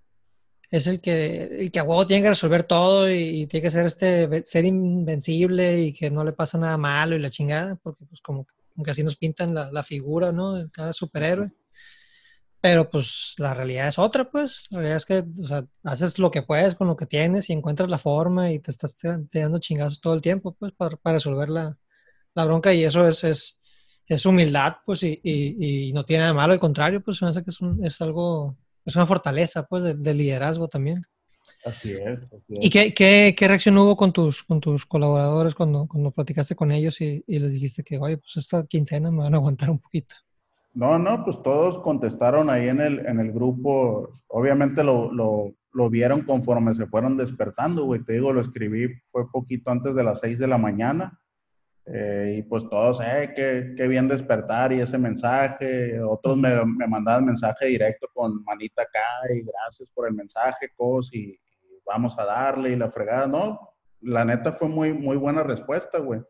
es 0.69 0.85
el 0.87 1.01
que, 1.01 1.45
el 1.45 1.71
que 1.71 1.79
a 1.79 1.83
huevo 1.83 2.05
tiene 2.05 2.23
que 2.23 2.29
resolver 2.29 2.63
todo 2.63 3.09
y, 3.11 3.47
tiene 3.47 3.63
que 3.63 3.71
ser 3.71 3.87
este 3.87 4.43
ser 4.43 4.65
invencible 4.65 5.81
y 5.81 5.93
que 5.93 6.11
no 6.11 6.23
le 6.23 6.33
pasa 6.33 6.57
nada 6.57 6.77
malo 6.77 7.15
y 7.15 7.19
la 7.19 7.29
chingada, 7.29 7.75
porque 7.77 8.05
pues 8.05 8.21
como, 8.21 8.45
como 8.75 8.83
que 8.83 8.91
así 8.91 9.03
nos 9.03 9.15
pintan 9.15 9.53
la, 9.53 9.71
la 9.71 9.83
figura, 9.83 10.31
¿no? 10.33 10.53
De 10.53 10.69
cada 10.69 10.91
superhéroe. 10.93 11.51
Pero 12.61 12.89
pues 12.89 13.35
la 13.37 13.53
realidad 13.53 13.87
es 13.87 13.99
otra, 13.99 14.29
pues. 14.29 14.63
La 14.69 14.79
realidad 14.79 14.97
es 14.97 15.05
que 15.05 15.23
o 15.39 15.45
sea, 15.45 15.65
haces 15.83 16.19
lo 16.19 16.31
que 16.31 16.41
puedes 16.41 16.75
con 16.75 16.87
lo 16.87 16.95
que 16.97 17.05
tienes 17.05 17.49
y 17.49 17.53
encuentras 17.53 17.89
la 17.89 17.99
forma 17.99 18.51
y 18.51 18.59
te 18.59 18.71
estás 18.71 18.95
te, 18.97 19.17
te 19.29 19.39
dando 19.39 19.59
chingazos 19.59 20.01
todo 20.01 20.13
el 20.13 20.21
tiempo, 20.21 20.55
pues, 20.55 20.73
para, 20.73 20.97
para 20.97 21.15
resolver 21.15 21.49
la, 21.49 21.77
la, 22.33 22.45
bronca. 22.45 22.73
Y 22.73 22.83
eso 22.83 23.07
es, 23.07 23.23
es, 23.23 23.61
es 24.07 24.25
humildad, 24.25 24.77
pues, 24.85 25.03
y, 25.03 25.19
y, 25.23 25.89
y, 25.89 25.93
no 25.93 26.05
tiene 26.05 26.21
nada 26.23 26.33
malo, 26.33 26.53
al 26.53 26.59
contrario, 26.59 27.01
pues, 27.03 27.21
me 27.21 27.29
hace 27.29 27.43
que 27.43 27.51
es, 27.51 27.61
un, 27.61 27.85
es 27.85 28.01
algo, 28.01 28.57
es 28.83 28.95
una 28.95 29.05
fortaleza, 29.05 29.65
pues, 29.67 29.83
de, 29.83 29.93
de 29.93 30.13
liderazgo 30.13 30.67
también. 30.67 31.03
Así 31.65 31.93
es. 31.93 32.19
Así 32.23 32.53
es. 32.53 32.59
¿Y 32.61 32.69
qué, 32.69 32.93
qué, 32.93 33.35
qué, 33.35 33.47
reacción 33.47 33.77
hubo 33.79 33.97
con 33.97 34.13
tus, 34.13 34.43
con 34.43 34.61
tus 34.61 34.85
colaboradores 34.85 35.55
cuando, 35.55 35.87
cuando 35.87 36.11
platicaste 36.11 36.55
con 36.55 36.71
ellos 36.71 37.01
y, 37.01 37.23
y 37.25 37.39
les 37.39 37.51
dijiste 37.51 37.83
que, 37.83 37.97
oye, 37.97 38.17
pues 38.17 38.37
esta 38.37 38.63
quincena 38.63 39.09
me 39.09 39.23
van 39.23 39.33
a 39.33 39.37
aguantar 39.37 39.71
un 39.71 39.79
poquito? 39.79 40.15
No, 40.75 40.99
no, 40.99 41.23
pues 41.23 41.41
todos 41.41 41.79
contestaron 41.79 42.49
ahí 42.49 42.67
en 42.67 42.81
el, 42.81 43.05
en 43.07 43.19
el 43.19 43.31
grupo. 43.31 44.09
Obviamente 44.27 44.83
lo, 44.83 45.11
lo, 45.11 45.55
lo 45.71 45.89
vieron 45.89 46.21
conforme 46.21 46.75
se 46.75 46.85
fueron 46.85 47.17
despertando, 47.17 47.85
güey. 47.85 48.03
Te 48.03 48.13
digo, 48.13 48.31
lo 48.31 48.41
escribí, 48.41 48.89
fue 49.09 49.31
poquito 49.31 49.71
antes 49.71 49.95
de 49.95 50.03
las 50.03 50.19
seis 50.19 50.37
de 50.37 50.47
la 50.47 50.59
mañana. 50.59 51.19
Eh, 51.87 52.37
y 52.39 52.41
pues 52.43 52.63
todos, 52.69 52.99
eh, 52.99 53.31
qué, 53.35 53.73
qué, 53.77 53.87
bien 53.87 54.07
despertar 54.07 54.71
y 54.71 54.81
ese 54.81 54.97
mensaje. 54.97 55.99
Otros 56.01 56.37
me, 56.37 56.63
me, 56.65 56.87
mandaban 56.87 57.25
mensaje 57.25 57.67
directo 57.67 58.07
con 58.13 58.43
manita 58.43 58.81
acá 58.81 59.33
y 59.33 59.43
gracias 59.43 59.87
por 59.93 60.07
el 60.07 60.13
mensaje, 60.13 60.69
cos, 60.75 61.13
y, 61.13 61.39
vamos 61.85 62.17
a 62.17 62.25
darle 62.25 62.71
y 62.71 62.75
la 62.75 62.91
fregada. 62.91 63.27
No, 63.27 63.59
la 64.01 64.25
neta 64.25 64.53
fue 64.53 64.67
muy, 64.67 64.93
muy 64.93 65.17
buena 65.17 65.43
respuesta, 65.43 65.99
güey. 65.99 66.21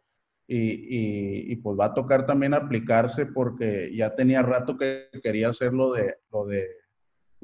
y, 0.48 1.56
pues 1.58 1.78
va 1.80 1.86
a 1.86 1.94
tocar 1.94 2.26
también 2.26 2.54
aplicarse 2.54 3.26
porque 3.26 3.92
ya 3.96 4.14
tenía 4.16 4.44
rato 4.44 4.78
que 4.78 5.10
quería 5.24 5.50
hacer 5.50 5.74
lo 5.74 5.94
de, 5.94 6.18
lo 6.32 6.46
de, 6.46 6.68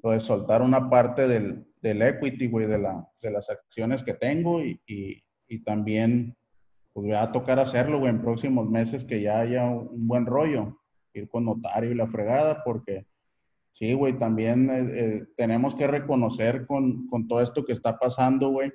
lo 0.03 0.11
de 0.11 0.19
soltar 0.19 0.61
una 0.61 0.89
parte 0.89 1.27
del, 1.27 1.65
del 1.81 2.01
equity, 2.01 2.47
güey, 2.47 2.67
de, 2.67 2.79
la, 2.79 3.07
de 3.21 3.31
las 3.31 3.49
acciones 3.49 4.03
que 4.03 4.13
tengo 4.13 4.63
y, 4.63 4.79
y, 4.85 5.23
también 5.63 6.37
pues 6.93 7.11
va 7.11 7.23
a 7.23 7.31
tocar 7.31 7.59
hacerlo, 7.59 7.99
güey, 7.99 8.09
en 8.09 8.21
próximos 8.21 8.69
meses 8.69 9.03
que 9.03 9.21
ya 9.21 9.39
haya 9.39 9.65
un, 9.65 10.07
buen 10.07 10.25
rollo, 10.25 10.79
ir 11.13 11.27
con 11.27 11.45
notario 11.45 11.91
y 11.91 11.95
la 11.95 12.07
fregada, 12.07 12.63
porque 12.63 13.05
sí, 13.71 13.93
güey, 13.93 14.17
también 14.17 14.69
eh, 14.69 14.85
eh, 14.91 15.25
tenemos 15.37 15.75
que 15.75 15.87
reconocer 15.87 16.65
con, 16.65 17.07
con 17.07 17.27
todo 17.27 17.41
esto 17.41 17.65
que 17.65 17.73
está 17.73 17.97
pasando, 17.97 18.49
güey, 18.49 18.71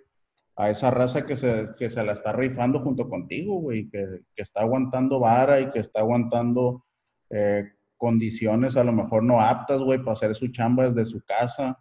a 0.57 0.71
esa 0.71 0.91
raza 0.91 1.27
que 1.27 1.37
se, 1.37 1.69
que 1.79 1.91
se 1.91 2.03
la 2.03 2.13
está 2.13 2.33
rifando 2.33 2.81
junto 2.81 3.09
contigo, 3.09 3.61
güey, 3.61 3.89
que, 3.89 4.07
que, 4.35 4.43
está 4.43 4.63
aguantando 4.63 5.21
vara 5.21 5.61
y 5.61 5.71
que 5.71 5.81
está 5.81 6.01
aguantando 6.01 6.85
eh, 7.31 7.65
condiciones 7.97 8.77
a 8.77 8.85
lo 8.85 8.93
mejor 8.93 9.23
no 9.23 9.41
aptas, 9.41 9.81
güey, 9.81 9.99
para 9.99 10.13
hacer 10.13 10.35
su 10.35 10.49
chamba 10.49 10.91
desde 10.91 11.11
su 11.11 11.21
casa. 11.25 11.79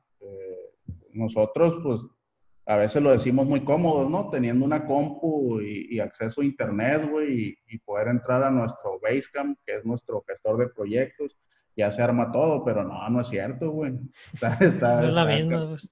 Nosotros, 1.14 1.80
pues, 1.82 2.02
a 2.68 2.78
veces 2.78 3.02
lo 3.02 3.12
decimos 3.12 3.46
muy 3.46 3.64
cómodos, 3.64 4.10
¿no? 4.10 4.30
Teniendo 4.30 4.66
una 4.66 4.86
compu 4.86 5.62
y, 5.62 6.00
acceso 6.00 6.42
a 6.42 6.46
internet, 6.46 7.08
güey, 7.10 7.56
y, 7.68 7.78
poder 7.80 8.08
entrar 8.08 8.44
a 8.44 8.50
nuestro 8.50 9.00
Basecamp, 9.00 9.58
que 9.66 9.76
es 9.78 9.86
nuestro 9.86 10.24
gestor 10.28 10.58
de 10.58 10.70
proyectos, 10.70 11.38
ya 11.76 11.92
se 11.92 12.02
arma 12.02 12.32
todo, 12.32 12.64
pero 12.64 12.84
no, 12.84 13.10
no 13.10 13.22
es 13.22 13.28
cierto, 13.28 13.72
güey. 13.72 13.94
no 14.82 15.02
es 15.02 15.14
la 15.14 15.26
misma, 15.26 15.68
pues. 15.68 15.90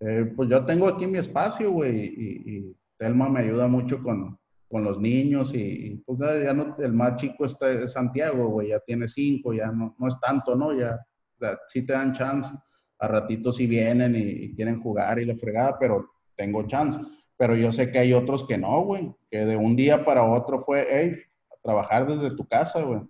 Eh, 0.00 0.32
pues 0.34 0.48
yo 0.48 0.64
tengo 0.64 0.88
aquí 0.88 1.06
mi 1.06 1.18
espacio, 1.18 1.70
güey, 1.70 2.06
y, 2.06 2.56
y, 2.56 2.76
Telma 2.96 3.28
me 3.28 3.40
ayuda 3.40 3.66
mucho 3.66 4.02
con, 4.02 4.38
con 4.70 4.84
los 4.84 4.98
niños 4.98 5.52
y, 5.54 6.02
pues 6.06 6.18
ya 6.20 6.52
no, 6.52 6.76
el 6.78 6.92
más 6.92 7.16
chico 7.16 7.44
está 7.44 7.70
es 7.70 7.92
Santiago, 7.92 8.48
güey, 8.48 8.68
ya 8.68 8.80
tiene 8.80 9.08
cinco, 9.08 9.52
ya 9.52 9.66
no, 9.66 9.94
no 9.98 10.08
es 10.08 10.18
tanto, 10.20 10.54
¿no? 10.54 10.72
Ya, 10.74 10.98
ya 11.40 11.58
sí 11.72 11.82
te 11.82 11.92
dan 11.92 12.14
chance, 12.14 12.54
a 12.98 13.08
ratitos 13.08 13.56
sí 13.56 13.66
vienen 13.66 14.14
y, 14.14 14.54
quieren 14.54 14.80
jugar 14.80 15.18
y 15.18 15.24
la 15.24 15.36
fregada, 15.36 15.78
pero 15.78 16.10
tengo 16.36 16.66
chance. 16.66 17.00
Pero 17.36 17.56
yo 17.56 17.72
sé 17.72 17.90
que 17.90 17.98
hay 17.98 18.12
otros 18.12 18.46
que 18.46 18.58
no, 18.58 18.82
güey, 18.82 19.14
que 19.30 19.44
de 19.44 19.56
un 19.56 19.74
día 19.74 20.04
para 20.04 20.22
otro 20.22 20.60
fue, 20.60 20.86
hey, 20.90 21.16
a 21.50 21.60
trabajar 21.62 22.06
desde 22.06 22.36
tu 22.36 22.46
casa, 22.46 22.82
güey. 22.82 23.00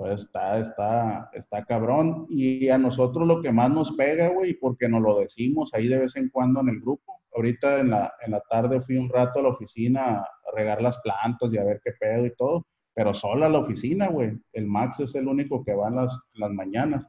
Pues 0.00 0.22
está, 0.22 0.58
está, 0.58 1.30
está 1.34 1.62
cabrón. 1.66 2.24
Y 2.30 2.70
a 2.70 2.78
nosotros 2.78 3.28
lo 3.28 3.42
que 3.42 3.52
más 3.52 3.68
nos 3.68 3.92
pega, 3.92 4.28
güey, 4.28 4.54
porque 4.54 4.88
nos 4.88 5.02
lo 5.02 5.20
decimos 5.20 5.74
ahí 5.74 5.88
de 5.88 5.98
vez 5.98 6.16
en 6.16 6.30
cuando 6.30 6.60
en 6.60 6.70
el 6.70 6.80
grupo. 6.80 7.20
Ahorita 7.36 7.80
en 7.80 7.90
la, 7.90 8.10
en 8.24 8.30
la 8.30 8.40
tarde 8.48 8.80
fui 8.80 8.96
un 8.96 9.10
rato 9.10 9.38
a 9.40 9.42
la 9.42 9.50
oficina 9.50 10.20
a 10.20 10.26
regar 10.56 10.80
las 10.80 10.96
plantas 11.02 11.52
y 11.52 11.58
a 11.58 11.64
ver 11.64 11.82
qué 11.84 11.90
pedo 12.00 12.24
y 12.24 12.34
todo, 12.34 12.66
pero 12.94 13.12
sola 13.12 13.44
a 13.44 13.50
la 13.50 13.58
oficina, 13.58 14.08
güey. 14.08 14.40
El 14.54 14.66
Max 14.66 15.00
es 15.00 15.14
el 15.16 15.28
único 15.28 15.62
que 15.62 15.74
va 15.74 15.88
en 15.88 15.96
las, 15.96 16.18
las 16.32 16.50
mañanas. 16.50 17.06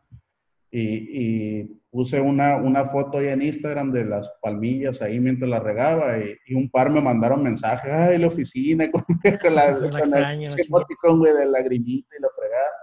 Y, 0.69 1.61
y, 1.61 1.81
puse 1.91 2.19
una, 2.19 2.57
una 2.57 2.83
foto 2.83 3.19
ahí 3.19 3.29
en 3.29 3.41
Instagram 3.41 3.93
de 3.93 4.03
las 4.03 4.29
palmillas 4.41 5.01
ahí 5.01 5.19
mientras 5.19 5.49
la 5.49 5.59
regaba 5.59 6.17
y, 6.17 6.35
y 6.45 6.55
un 6.55 6.69
par 6.69 6.89
me 6.89 7.01
mandaron 7.01 7.43
mensajes, 7.43 7.91
ay, 7.91 8.17
la 8.17 8.27
oficina, 8.27 8.91
con, 8.91 9.03
la, 9.55 9.79
con 9.79 10.13
el 10.13 11.17
güey, 11.17 11.33
de 11.33 11.45
lagrimita 11.45 12.17
y 12.17 12.21
la 12.21 12.29
fregada 12.35 12.80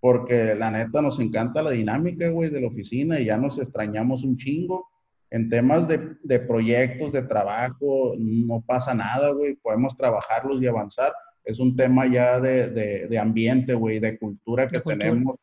porque 0.00 0.54
la 0.54 0.70
neta 0.70 1.02
nos 1.02 1.20
encanta 1.20 1.62
la 1.62 1.70
dinámica, 1.70 2.28
güey, 2.30 2.50
de 2.50 2.60
la 2.60 2.68
oficina 2.68 3.20
y 3.20 3.26
ya 3.26 3.36
nos 3.36 3.58
extrañamos 3.58 4.24
un 4.24 4.36
chingo. 4.36 4.88
En 5.30 5.48
temas 5.48 5.86
de, 5.86 6.16
de 6.24 6.40
proyectos, 6.40 7.12
de 7.12 7.22
trabajo, 7.22 8.14
no 8.18 8.62
pasa 8.62 8.94
nada, 8.94 9.30
güey, 9.30 9.54
podemos 9.56 9.96
trabajarlos 9.96 10.60
y 10.60 10.66
avanzar. 10.66 11.12
Es 11.44 11.60
un 11.60 11.76
tema 11.76 12.06
ya 12.06 12.40
de, 12.40 12.70
de, 12.70 13.06
de 13.06 13.18
ambiente, 13.18 13.74
güey, 13.74 14.00
de 14.00 14.18
cultura 14.18 14.66
que 14.66 14.80
tenemos, 14.80 15.36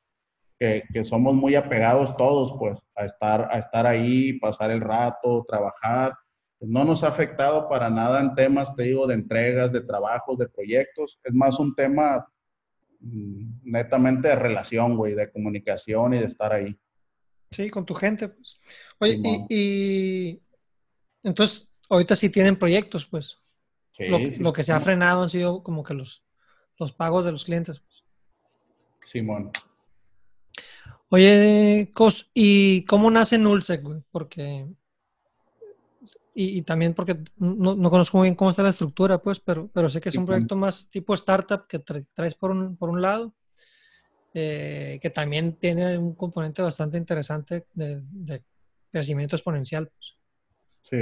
que, 0.60 0.84
que, 0.91 1.03
somos 1.05 1.36
muy 1.36 1.55
apegados 1.55 2.18
todos, 2.18 2.53
pues, 2.60 2.80
a 2.95 3.05
estar, 3.05 3.47
a 3.49 3.60
estar 3.60 3.86
ahí, 3.86 4.34
pasar 4.39 4.72
el 4.72 4.82
rato, 4.82 5.45
trabajar. 5.47 6.14
No 6.60 6.84
nos 6.84 7.03
ha 7.03 7.10
afectado 7.10 7.70
para 7.70 7.89
nada 7.89 8.20
en 8.20 8.34
temas, 8.36 8.76
te 8.76 8.84
digo, 8.84 9.08
de 9.08 9.14
entregas, 9.14 9.72
de 9.72 9.82
trabajos, 9.82 10.38
de 10.38 10.49
proyectos. 10.49 11.20
Es 11.24 11.34
más 11.34 11.60
un 11.60 11.76
tema 11.76 12.28
netamente 12.99 14.29
de 14.29 14.35
relación, 14.35 14.97
güey, 14.97 15.15
de 15.15 15.31
comunicación 15.31 16.13
y 16.13 16.19
de 16.19 16.25
estar 16.25 16.53
ahí. 16.53 16.77
Sí, 17.51 17.69
con 17.69 17.85
tu 17.85 17.93
gente, 17.93 18.27
pues. 18.29 18.59
Oye, 18.99 19.21
y, 19.49 20.41
entonces, 21.23 21.69
ahorita 21.89 22.15
sí 22.15 22.29
tienen 22.29 22.57
proyectos, 22.57 23.05
pues. 23.05 23.39
lo, 24.39 24.53
que 24.53 24.63
se 24.63 24.73
ha 24.73 24.79
frenado 24.79 25.23
han 25.23 25.29
sido 25.29 25.63
como 25.63 25.83
que 25.83 25.93
los, 25.93 26.23
los 26.77 26.91
pagos 26.91 27.25
de 27.25 27.31
los 27.31 27.45
clientes. 27.45 27.79
Pues. 27.79 28.03
Simón. 29.05 29.51
Oye, 31.09 31.89
Cos, 31.93 32.29
¿y 32.33 32.83
cómo 32.83 33.09
nace 33.09 33.37
Nulsec, 33.37 33.81
güey? 33.81 34.01
Porque 34.11 34.67
y, 36.39 36.61
también 36.61 36.93
porque 36.93 37.17
no, 37.38 37.75
no, 37.75 37.89
conozco 37.89 38.19
muy 38.19 38.27
bien 38.27 38.35
cómo 38.35 38.51
está 38.51 38.61
la 38.61 38.69
estructura, 38.69 39.17
pues, 39.17 39.39
pero, 39.39 39.69
pero 39.73 39.89
sé 39.89 39.99
que 39.99 40.09
es 40.09 40.15
un 40.15 40.25
proyecto 40.27 40.55
más 40.55 40.88
tipo 40.88 41.15
startup 41.15 41.65
que 41.67 41.79
traes 41.79 42.35
por 42.35 42.51
un, 42.51 42.77
por 42.77 42.89
un 42.89 43.01
lado, 43.01 43.33
eh, 44.35 44.99
que 45.01 45.09
también 45.09 45.53
tiene 45.53 45.97
un 45.97 46.13
componente 46.13 46.61
bastante 46.61 46.99
interesante 46.99 47.65
de, 47.73 48.03
de 48.11 48.43
crecimiento 48.91 49.35
exponencial. 49.35 49.88
Pues. 49.88 50.15
Sí, 50.81 50.97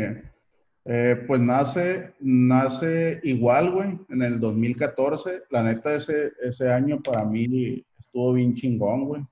eh, 0.86 1.23
pues 1.27 1.41
nace, 1.41 2.13
nace 2.21 3.19
igual, 3.23 3.71
güey, 3.71 3.99
en 4.09 4.21
el 4.21 4.39
2014. 4.39 5.43
La 5.49 5.63
neta, 5.63 5.95
ese, 5.95 6.31
ese 6.41 6.71
año 6.71 7.01
para 7.01 7.25
mí 7.25 7.83
estuvo 7.99 8.33
bien 8.33 8.53
chingón, 8.53 9.05
güey. 9.05 9.25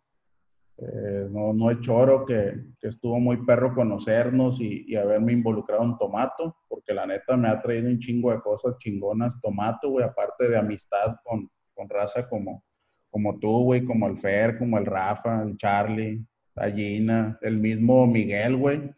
Eh, 0.77 1.27
no, 1.29 1.53
no 1.53 1.69
es 1.69 1.79
choro 1.81 2.25
que, 2.25 2.55
que, 2.79 2.87
estuvo 2.87 3.19
muy 3.19 3.37
perro 3.45 3.75
conocernos 3.75 4.59
y, 4.59 4.85
y, 4.87 4.95
haberme 4.95 5.33
involucrado 5.33 5.83
en 5.83 5.97
Tomato, 5.99 6.57
porque 6.67 6.95
la 6.95 7.05
neta 7.05 7.37
me 7.37 7.47
ha 7.47 7.61
traído 7.61 7.89
un 7.89 7.99
chingo 7.99 8.31
de 8.31 8.41
cosas 8.41 8.77
chingonas 8.79 9.39
Tomato, 9.39 9.89
güey, 9.89 10.03
aparte 10.03 10.49
de 10.49 10.57
amistad 10.57 11.17
con, 11.23 11.47
con 11.75 11.87
raza 11.87 12.27
como, 12.27 12.63
como 13.11 13.37
tú, 13.37 13.65
güey, 13.65 13.85
como 13.85 14.07
el 14.07 14.17
Fer, 14.17 14.57
como 14.57 14.79
el 14.79 14.87
Rafa, 14.87 15.43
el 15.43 15.57
Charlie, 15.57 16.25
la 16.55 16.71
Gina, 16.71 17.37
el 17.41 17.59
mismo 17.59 18.07
Miguel, 18.07 18.57
güey. 18.57 18.91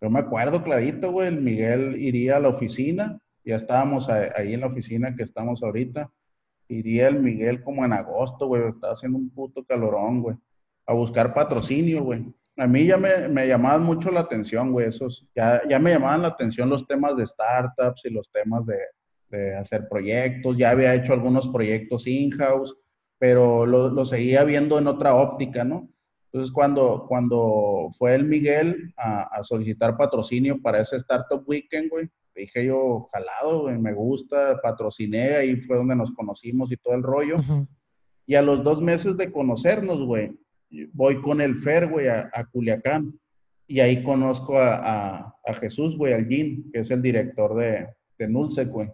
Yo 0.00 0.10
me 0.10 0.18
acuerdo 0.18 0.64
clarito, 0.64 1.12
güey, 1.12 1.28
el 1.28 1.40
Miguel 1.40 1.96
iría 1.96 2.36
a 2.36 2.40
la 2.40 2.48
oficina, 2.48 3.20
ya 3.44 3.54
estábamos 3.54 4.08
ahí 4.08 4.54
en 4.54 4.60
la 4.60 4.66
oficina 4.66 5.14
que 5.14 5.22
estamos 5.22 5.62
ahorita, 5.62 6.10
iría 6.66 7.06
el 7.06 7.20
Miguel 7.20 7.62
como 7.62 7.84
en 7.84 7.92
agosto, 7.92 8.48
güey, 8.48 8.68
estaba 8.68 8.94
haciendo 8.94 9.16
un 9.16 9.30
puto 9.30 9.64
calorón, 9.64 10.20
güey 10.20 10.36
a 10.86 10.94
buscar 10.94 11.34
patrocinio, 11.34 12.02
güey. 12.02 12.24
A 12.56 12.66
mí 12.66 12.86
ya 12.86 12.96
me, 12.96 13.28
me 13.28 13.48
llamaban 13.48 13.82
mucho 13.82 14.10
la 14.10 14.20
atención, 14.20 14.70
güey, 14.70 14.86
esos, 14.86 15.26
ya, 15.34 15.62
ya 15.68 15.78
me 15.78 15.90
llamaban 15.90 16.22
la 16.22 16.28
atención 16.28 16.70
los 16.70 16.86
temas 16.86 17.16
de 17.16 17.26
startups 17.26 18.04
y 18.04 18.10
los 18.10 18.30
temas 18.30 18.64
de, 18.66 18.78
de 19.30 19.56
hacer 19.56 19.88
proyectos, 19.88 20.56
ya 20.56 20.70
había 20.70 20.94
hecho 20.94 21.12
algunos 21.12 21.48
proyectos 21.48 22.06
in-house, 22.06 22.76
pero 23.18 23.66
lo, 23.66 23.90
lo, 23.90 24.04
seguía 24.04 24.44
viendo 24.44 24.78
en 24.78 24.86
otra 24.86 25.16
óptica, 25.16 25.64
¿no? 25.64 25.88
Entonces, 26.26 26.52
cuando, 26.52 27.06
cuando 27.08 27.90
fue 27.96 28.14
el 28.14 28.24
Miguel 28.24 28.92
a, 28.96 29.22
a 29.22 29.44
solicitar 29.44 29.96
patrocinio 29.96 30.60
para 30.60 30.80
ese 30.80 30.96
Startup 30.96 31.42
Weekend, 31.46 31.90
güey, 31.90 32.08
dije 32.34 32.66
yo, 32.66 33.08
jalado, 33.12 33.62
güey, 33.62 33.78
me 33.78 33.94
gusta, 33.94 34.60
patrociné, 34.60 35.36
ahí 35.36 35.56
fue 35.56 35.76
donde 35.76 35.96
nos 35.96 36.12
conocimos 36.12 36.70
y 36.72 36.76
todo 36.76 36.94
el 36.94 37.02
rollo. 37.02 37.36
Y 38.26 38.34
a 38.34 38.42
los 38.42 38.64
dos 38.64 38.80
meses 38.80 39.16
de 39.16 39.30
conocernos, 39.30 40.04
güey, 40.04 40.36
voy 40.92 41.20
con 41.20 41.40
el 41.40 41.56
Fer, 41.56 41.88
güey, 41.88 42.08
a, 42.08 42.30
Culiacán. 42.52 43.18
Y 43.66 43.80
ahí 43.80 44.02
conozco 44.02 44.58
a, 44.58 45.34
Jesús, 45.60 45.96
güey, 45.96 46.12
al 46.12 46.26
Gin, 46.26 46.70
que 46.72 46.80
es 46.80 46.90
el 46.90 47.02
director 47.02 47.54
de, 47.56 47.88
de 48.18 48.28
Nulce, 48.28 48.64
güey. 48.66 48.90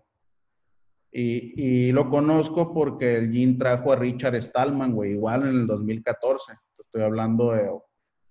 Y, 1.13 1.91
lo 1.93 2.09
conozco 2.09 2.73
porque 2.73 3.17
el 3.17 3.33
Gin 3.33 3.59
trajo 3.59 3.93
a 3.93 3.97
Richard 3.97 4.41
Stallman, 4.41 4.93
güey, 4.93 5.13
igual 5.13 5.43
en 5.43 5.49
el 5.49 5.67
2014. 5.67 6.53
Estoy 6.79 7.03
hablando 7.03 7.53
de 7.53 7.71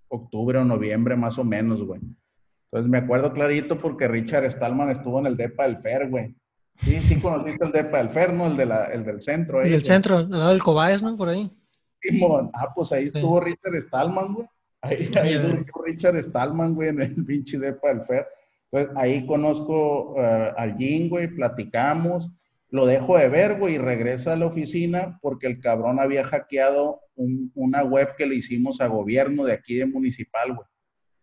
octubre 0.08 0.60
o 0.60 0.66
noviembre 0.66 1.16
más 1.16 1.38
o 1.38 1.44
menos, 1.44 1.84
güey. 1.84 2.02
Entonces 2.72 2.90
me 2.90 3.00
acuerdo 3.00 3.34
clarito 3.34 3.80
porque 3.80 4.08
Richard 4.08 4.50
Stallman 4.52 4.90
estuvo 4.90 5.20
en 5.20 5.26
el 5.26 5.38
DEPA 5.38 5.68
del 5.68 5.78
Fer, 5.80 6.10
güey. 6.10 6.36
Sí, 6.78 7.00
sí 7.00 7.20
conociste 7.20 7.66
el 7.66 7.72
DEPA 7.72 7.98
del 7.98 8.10
Fer, 8.10 8.34
¿no? 8.34 8.48
El, 8.48 8.56
de 8.56 8.66
la, 8.66 8.86
el 8.86 9.04
del 9.04 9.22
centro. 9.22 9.62
El 9.62 9.72
del 9.72 9.84
centro, 9.84 10.20
el 10.20 10.30
lado 10.30 10.50
del 10.50 10.64
Cobaes, 10.64 11.02
¿no? 11.02 11.18
Por 11.18 11.30
ahí. 11.30 11.52
Ah, 12.54 12.74
pues 12.74 12.92
ahí 12.92 13.06
estuvo 13.06 13.40
Richard 13.42 13.82
Stallman, 13.82 14.34
güey. 14.34 14.48
Ahí, 14.82 15.10
estuvo 15.12 15.84
Richard 15.84 16.24
Stallman, 16.24 16.74
güey, 16.74 16.90
en 16.90 17.02
el 17.02 17.26
pinche 17.26 17.60
depa 17.60 17.90
del 17.90 18.06
Fer. 18.06 18.28
Entonces, 18.72 18.96
ahí 18.98 19.26
conozco 19.26 20.14
uh, 20.14 20.54
al 20.56 20.78
Jim, 20.78 21.10
güey, 21.10 21.28
platicamos, 21.28 22.30
lo 22.70 22.86
dejo 22.86 23.18
de 23.18 23.30
ver, 23.30 23.58
güey, 23.58 23.76
y 23.76 23.78
regresa 23.80 24.34
a 24.34 24.36
la 24.36 24.46
oficina 24.46 25.18
porque 25.22 25.48
el 25.48 25.60
cabrón 25.60 26.00
había 26.00 26.24
hackeado 26.24 27.02
una 27.56 27.84
web 27.84 28.16
que 28.16 28.28
le 28.28 28.36
hicimos 28.36 28.80
a 28.80 28.88
gobierno 28.88 29.44
de 29.44 29.54
aquí 29.54 29.76
de 29.76 29.86
municipal, 29.86 30.56
güey. 30.56 30.68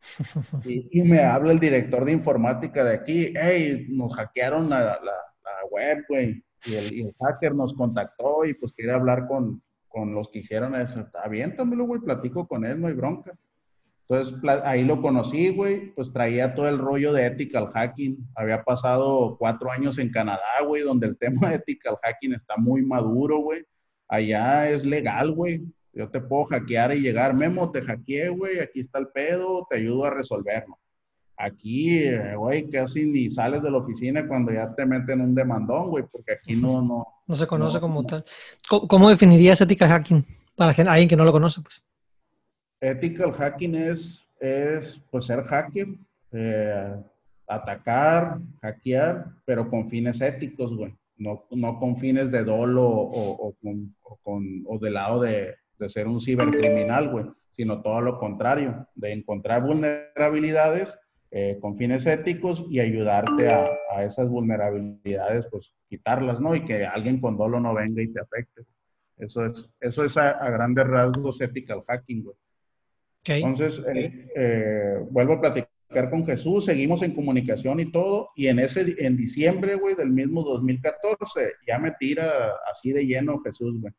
Y, 0.92 1.02
me 1.02 1.20
habla 1.20 1.52
el 1.52 1.58
director 1.58 2.04
de 2.04 2.12
informática 2.12 2.84
de 2.84 2.94
aquí, 2.94 3.32
hey, 3.34 3.86
nos 3.88 4.14
hackearon 4.14 4.68
la, 4.68 4.80
la, 4.80 4.98
la 5.02 5.66
web, 5.70 6.04
güey. 6.08 6.44
y 6.64 6.74
el, 6.74 7.14
hacker 7.20 7.54
nos 7.54 7.74
contactó 7.74 8.44
y 8.44 8.54
pues 8.54 8.72
quiere 8.72 8.92
hablar 8.92 9.26
con, 9.26 9.62
con 9.96 10.14
los 10.14 10.28
que 10.28 10.40
hicieron 10.40 10.74
eso. 10.74 11.00
Está 11.00 11.26
bien, 11.26 11.56
también 11.56 11.86
güey, 11.86 11.98
platico 12.02 12.46
con 12.46 12.66
él, 12.66 12.78
no 12.78 12.88
hay 12.88 12.92
bronca. 12.92 13.32
Entonces 14.06 14.34
ahí 14.64 14.84
lo 14.84 15.00
conocí, 15.00 15.48
güey, 15.48 15.94
pues 15.94 16.12
traía 16.12 16.54
todo 16.54 16.68
el 16.68 16.76
rollo 16.76 17.14
de 17.14 17.24
ethical 17.24 17.68
hacking. 17.68 18.18
Había 18.34 18.62
pasado 18.62 19.38
cuatro 19.38 19.70
años 19.70 19.96
en 19.96 20.12
Canadá, 20.12 20.60
güey, 20.66 20.82
donde 20.82 21.06
el 21.06 21.16
tema 21.18 21.48
de 21.48 21.54
ethical 21.56 21.96
hacking 22.02 22.34
está 22.34 22.58
muy 22.58 22.82
maduro, 22.82 23.38
güey. 23.38 23.64
Allá 24.06 24.68
es 24.68 24.84
legal, 24.84 25.32
güey. 25.32 25.64
Yo 25.94 26.10
te 26.10 26.20
puedo 26.20 26.44
hackear 26.44 26.94
y 26.94 27.00
llegar, 27.00 27.32
Memo, 27.32 27.72
te 27.72 27.80
hackeé, 27.80 28.28
güey, 28.28 28.60
aquí 28.60 28.80
está 28.80 28.98
el 28.98 29.08
pedo, 29.08 29.66
te 29.70 29.78
ayudo 29.78 30.04
a 30.04 30.10
resolverlo. 30.10 30.78
Aquí, 31.38 31.98
eh, 31.98 32.34
güey, 32.34 32.70
casi 32.70 33.04
ni 33.04 33.28
sales 33.28 33.62
de 33.62 33.70
la 33.70 33.78
oficina 33.78 34.26
cuando 34.26 34.52
ya 34.52 34.74
te 34.74 34.86
meten 34.86 35.20
un 35.20 35.34
demandón, 35.34 35.90
güey, 35.90 36.04
porque 36.10 36.32
aquí 36.32 36.56
no... 36.56 36.80
No, 36.80 37.06
no 37.26 37.34
se 37.34 37.46
conoce 37.46 37.78
como 37.78 38.04
tal. 38.04 38.24
¿Cómo, 38.68 39.10
definirías 39.10 39.60
ética 39.60 39.86
hacking 39.86 40.24
para 40.54 40.70
alguien 40.90 41.08
que 41.08 41.16
no 41.16 41.24
lo 41.24 41.32
conoce, 41.32 41.60
pues? 41.60 41.84
Ethical 42.80 43.32
hacking 43.32 43.74
es, 43.74 44.26
es 44.40 44.98
pues, 45.10 45.26
ser 45.26 45.44
hacker, 45.44 45.88
eh, 46.32 46.96
atacar, 47.46 48.38
hackear, 48.62 49.26
pero 49.44 49.68
con 49.68 49.90
fines 49.90 50.20
éticos, 50.22 50.74
güey. 50.74 50.94
No, 51.18 51.44
no 51.50 51.78
con 51.78 51.96
fines 51.96 52.30
de 52.30 52.44
dolo 52.44 52.86
o, 52.86 53.54
con, 53.62 53.94
o, 54.02 54.16
con, 54.22 54.64
o 54.66 54.78
del 54.78 54.94
lado 54.94 55.20
de, 55.22 55.54
de 55.78 55.88
ser 55.88 56.06
un 56.06 56.20
cibercriminal, 56.20 57.10
güey, 57.10 57.26
sino 57.52 57.82
todo 57.82 58.00
lo 58.00 58.18
contrario, 58.18 58.86
de 58.94 59.12
encontrar 59.12 59.62
vulnerabilidades 59.62 60.98
eh, 61.38 61.58
con 61.60 61.76
fines 61.76 62.06
éticos 62.06 62.64
y 62.70 62.80
ayudarte 62.80 63.48
a, 63.48 63.68
a, 63.94 64.04
esas 64.04 64.26
vulnerabilidades, 64.26 65.46
pues 65.50 65.74
quitarlas, 65.86 66.40
¿no? 66.40 66.54
Y 66.54 66.64
que 66.64 66.86
alguien 66.86 67.20
con 67.20 67.36
dolo 67.36 67.60
no 67.60 67.74
venga 67.74 68.00
y 68.00 68.08
te 68.08 68.20
afecte. 68.20 68.62
Eso 69.18 69.44
es, 69.44 69.68
eso 69.80 70.02
es 70.02 70.16
a, 70.16 70.32
grandes 70.48 70.86
rasgos 70.86 71.38
ethical 71.42 71.84
hacking, 71.86 72.24
güey. 72.24 72.36
Entonces, 73.26 73.84
eh, 73.86 74.30
eh, 74.34 74.94
vuelvo 75.10 75.34
a 75.34 75.40
platicar 75.42 76.08
con 76.08 76.24
Jesús, 76.24 76.64
seguimos 76.64 77.02
en 77.02 77.14
comunicación 77.14 77.80
y 77.80 77.92
todo, 77.92 78.30
y 78.34 78.46
en 78.46 78.58
ese, 78.58 78.94
en 78.96 79.18
diciembre, 79.18 79.74
güey, 79.74 79.94
del 79.94 80.12
mismo 80.12 80.42
2014, 80.42 81.52
ya 81.68 81.78
me 81.78 81.90
tira 82.00 82.54
así 82.72 82.92
de 82.92 83.04
lleno 83.04 83.42
Jesús, 83.42 83.78
güey. 83.78 83.92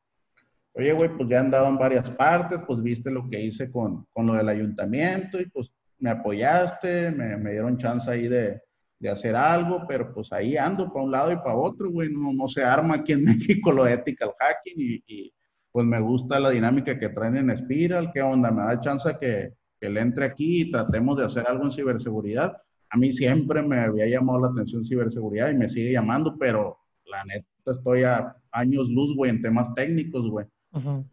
Oye, 0.74 0.92
güey, 0.92 1.16
pues 1.16 1.30
ya 1.30 1.42
han 1.42 1.52
dado 1.52 1.68
en 1.68 1.78
varias 1.78 2.10
partes, 2.10 2.62
pues 2.66 2.82
viste 2.82 3.12
lo 3.12 3.30
que 3.30 3.40
hice 3.40 3.70
con, 3.70 4.08
con 4.12 4.26
lo 4.26 4.34
del 4.34 4.50
ayuntamiento 4.50 5.40
y 5.40 5.46
pues 5.46 5.72
me 6.00 6.10
apoyaste, 6.10 7.12
me, 7.12 7.38
me 7.38 7.52
dieron 7.52 7.78
chance 7.78 8.10
ahí 8.10 8.28
de, 8.28 8.62
de, 9.00 9.10
hacer 9.10 9.36
algo, 9.36 9.86
pero 9.88 10.14
pues 10.14 10.32
ahí 10.32 10.58
ando 10.58 10.92
para 10.92 11.06
un 11.06 11.12
lado 11.12 11.32
y 11.32 11.38
para 11.38 11.56
otro, 11.56 11.90
güey, 11.90 12.10
no, 12.12 12.34
no 12.34 12.48
se 12.48 12.64
arma 12.64 12.96
aquí 12.96 13.14
en 13.14 13.24
México 13.26 13.72
lo 13.72 13.88
ethical 13.88 14.32
hacking 14.40 14.76
y, 14.78 15.04
y, 15.08 15.34
pues 15.72 15.86
me 15.86 16.00
gusta 16.00 16.40
la 16.40 16.50
dinámica 16.50 16.98
que 16.98 17.10
traen 17.10 17.38
en 17.38 17.56
Spiral, 17.56 18.12
qué 18.12 18.22
onda, 18.22 18.50
me 18.50 18.64
da 18.64 18.80
chance 18.80 19.16
que, 19.20 19.54
que 19.80 19.90
le 19.90 20.02
entre 20.02 20.26
aquí 20.26 20.62
y 20.62 20.72
tratemos 20.72 21.18
de 21.18 21.26
hacer 21.26 21.46
algo 21.48 21.66
en 21.66 21.72
ciberseguridad. 21.72 22.58
A 22.90 22.98
mí 22.98 23.12
siempre 23.12 23.62
me 23.62 23.82
había 23.82 24.08
llamado 24.08 24.40
la 24.40 24.48
atención 24.48 24.84
ciberseguridad 24.84 25.52
y 25.52 25.56
me 25.56 25.70
sigue 25.70 25.92
llamando, 25.92 26.36
pero 26.40 26.80
la 27.06 27.24
neta 27.26 27.46
estoy 27.72 28.04
a 28.04 28.36
años 28.52 28.90
luz, 28.90 29.16
güey, 29.16 29.30
en 29.30 29.42
temas 29.42 29.74
técnicos, 29.76 30.30
güey. 30.30 30.48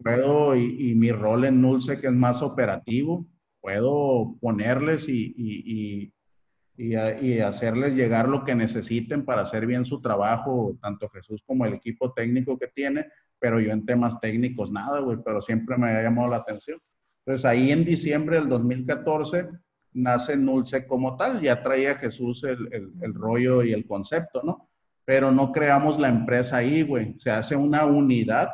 Puedo, 0.03 0.55
y, 0.57 0.91
y, 0.91 0.95
mi 0.95 1.11
rol 1.11 1.45
en 1.47 1.61
Nulce, 1.63 1.99
que 1.99 2.09
es 2.09 2.13
más 2.13 2.43
operativo, 2.43 3.27
puedo 3.65 4.37
ponerles 4.43 5.09
y, 5.09 6.13
y, 6.77 7.39
hacerles 7.41 7.95
llegar 7.95 8.29
lo 8.29 8.45
que 8.45 8.55
necesiten 8.55 9.25
para 9.25 9.43
hacer 9.43 9.65
bien 9.65 9.87
su 9.87 10.03
trabajo, 10.03 10.77
tanto 10.83 11.09
Jesús 11.09 11.43
como 11.47 11.65
el 11.65 11.73
equipo 11.73 12.13
técnico 12.13 12.59
que 12.59 12.67
tiene, 12.67 13.07
pero 13.39 13.61
yo 13.61 13.73
en 13.73 13.87
temas 13.87 14.21
técnicos 14.21 14.71
nada, 14.71 15.01
güey, 15.01 15.17
pero 15.25 15.41
siempre 15.41 15.79
me 15.79 15.89
ha 15.89 16.03
llamado 16.03 16.29
la 16.29 16.39
atención. 16.39 16.79
Entonces 17.21 17.47
ahí 17.47 17.71
en 17.71 17.87
diciembre 17.87 18.39
del 18.39 18.51
2014 18.51 19.49
nace 19.95 20.37
Nulce 20.37 20.87
como 20.87 21.17
tal, 21.17 21.41
ya 21.41 21.63
traía 21.63 21.95
Jesús 21.95 22.45
el, 22.45 22.69
el, 22.71 22.93
el 23.01 23.15
rollo 23.15 23.63
y 23.63 23.73
el 23.73 23.87
concepto, 23.87 24.43
¿no? 24.43 24.69
Pero 25.07 25.31
no 25.31 25.53
creamos 25.53 25.99
la 25.99 26.09
empresa 26.09 26.59
ahí, 26.59 26.83
güey. 26.83 27.15
Se 27.19 27.31
hace 27.31 27.57
una 27.57 27.87
unidad 27.87 28.49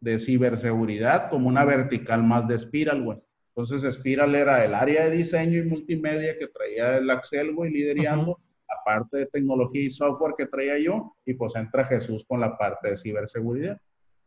de 0.00 0.18
ciberseguridad 0.18 1.30
como 1.30 1.48
una 1.48 1.64
vertical 1.64 2.24
más 2.24 2.48
de 2.48 2.58
Spiral, 2.58 3.04
güey. 3.04 3.18
Entonces, 3.58 3.92
Spiral 3.92 4.36
era 4.36 4.64
el 4.64 4.72
área 4.72 5.06
de 5.06 5.16
diseño 5.16 5.58
y 5.58 5.64
multimedia 5.64 6.38
que 6.38 6.46
traía 6.46 6.98
el 6.98 7.10
Axel, 7.10 7.56
güey, 7.56 7.72
liderando, 7.72 8.38
la 8.68 8.76
parte 8.84 9.16
de 9.16 9.26
tecnología 9.26 9.82
y 9.82 9.90
software 9.90 10.34
que 10.38 10.46
traía 10.46 10.78
yo, 10.78 11.16
y 11.26 11.34
pues 11.34 11.56
entra 11.56 11.84
Jesús 11.84 12.24
con 12.28 12.38
la 12.38 12.56
parte 12.56 12.90
de 12.90 12.96
ciberseguridad. 12.96 13.76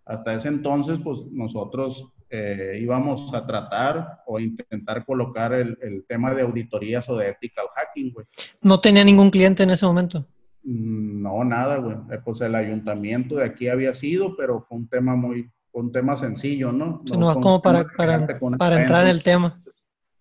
Hasta 0.04 0.34
ese 0.34 0.50
entonces, 0.50 1.00
pues 1.02 1.20
nosotros 1.32 2.12
eh, 2.30 2.78
íbamos 2.82 3.34
a 3.34 3.48
tratar 3.48 4.22
o 4.26 4.38
intentar 4.38 5.06
colocar 5.06 5.54
el, 5.54 5.78
el, 5.82 6.04
tema 6.04 6.34
de 6.34 6.42
auditorías 6.42 7.08
o 7.08 7.16
de 7.16 7.30
ethical 7.30 7.68
hacking, 7.74 8.12
güey. 8.12 8.26
¿No 8.62 8.82
tenía 8.82 9.06
ningún 9.06 9.32
cliente 9.32 9.64
en 9.64 9.70
ese 9.70 9.86
momento? 9.86 10.28
Mm, 10.64 11.22
no, 11.22 11.42
nada, 11.46 11.78
güey. 11.78 11.96
Eh, 12.12 12.20
pues 12.22 12.42
el 12.42 12.54
ayuntamiento 12.54 13.36
de 13.36 13.46
aquí 13.46 13.70
había 13.70 13.94
sido, 13.94 14.36
pero 14.36 14.66
fue 14.68 14.78
un 14.78 14.90
tema 14.90 15.16
muy, 15.16 15.50
un 15.74 15.92
tema 15.92 16.18
sencillo, 16.18 16.72
¿no? 16.72 17.02
no, 17.18 17.34
como 17.36 17.62
para, 17.62 17.86
para, 17.96 18.28
para 18.58 18.82
entrar 18.82 19.04
en 19.04 19.10
el 19.10 19.24
tema. 19.24 19.62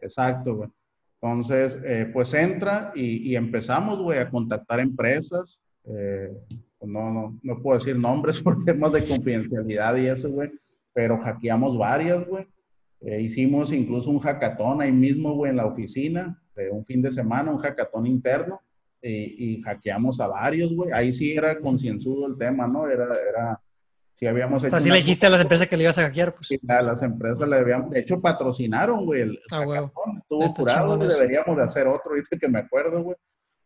Exacto, 0.01 0.57
güey. 0.57 0.71
Entonces, 1.23 1.79
eh, 1.85 2.09
pues 2.13 2.33
entra 2.33 2.93
y, 2.95 3.31
y 3.31 3.37
empezamos, 3.37 3.99
güey, 3.99 4.19
a 4.19 4.31
contactar 4.31 4.81
empresas. 4.81 5.61
Eh, 5.85 6.33
no, 6.81 7.13
no, 7.13 7.39
no 7.43 7.63
puedo 7.63 7.79
decir 7.79 7.99
nombres 7.99 8.41
por 8.43 8.65
temas 8.65 8.93
de 8.93 9.05
confidencialidad 9.05 9.97
y 9.97 10.07
eso, 10.07 10.31
güey, 10.31 10.51
pero 10.95 11.19
hackeamos 11.19 11.77
varias, 11.77 12.27
güey. 12.27 12.47
Eh, 13.03 13.21
hicimos 13.21 13.73
incluso 13.73 14.11
un 14.11 14.19
hackatón 14.19 14.81
ahí 14.81 14.93
mismo, 14.93 15.35
güey, 15.35 15.51
en 15.51 15.57
la 15.57 15.67
oficina, 15.67 16.41
de 16.55 16.71
un 16.71 16.85
fin 16.85 17.03
de 17.03 17.11
semana, 17.11 17.51
un 17.51 17.59
hackatón 17.59 18.07
interno, 18.07 18.61
y, 19.03 19.55
y 19.55 19.63
hackeamos 19.63 20.21
a 20.21 20.27
varios, 20.27 20.75
güey. 20.75 20.91
Ahí 20.93 21.13
sí 21.13 21.33
era 21.33 21.59
concienzudo 21.61 22.27
el 22.27 22.37
tema, 22.37 22.67
¿no? 22.67 22.87
Era, 22.87 23.09
era 23.29 23.61
si 24.21 24.27
habíamos 24.27 24.63
hecho. 24.63 24.77
Así 24.77 24.91
le 24.91 24.99
dijiste 24.99 25.27
a 25.27 25.31
las 25.31 25.41
empresas 25.41 25.67
que 25.67 25.79
le 25.79 25.85
ibas 25.85 25.97
a 25.97 26.03
hackear, 26.03 26.35
pues. 26.35 26.51
A 26.69 26.83
las 26.83 27.03
empresas 27.03 27.49
le 27.49 27.57
habíamos. 27.57 27.91
De 27.91 28.01
hecho, 28.01 28.21
patrocinaron, 28.21 29.07
güey. 29.07 29.23
El 29.23 29.41
ah, 29.51 29.65
Estuvo 30.19 30.55
curado, 30.55 30.99
Deberíamos 30.99 31.57
de 31.57 31.63
hacer 31.63 31.89
otro, 31.89 32.13
viste 32.13 32.39
que 32.39 32.47
me 32.47 32.59
acuerdo, 32.59 33.03
güey. 33.03 33.17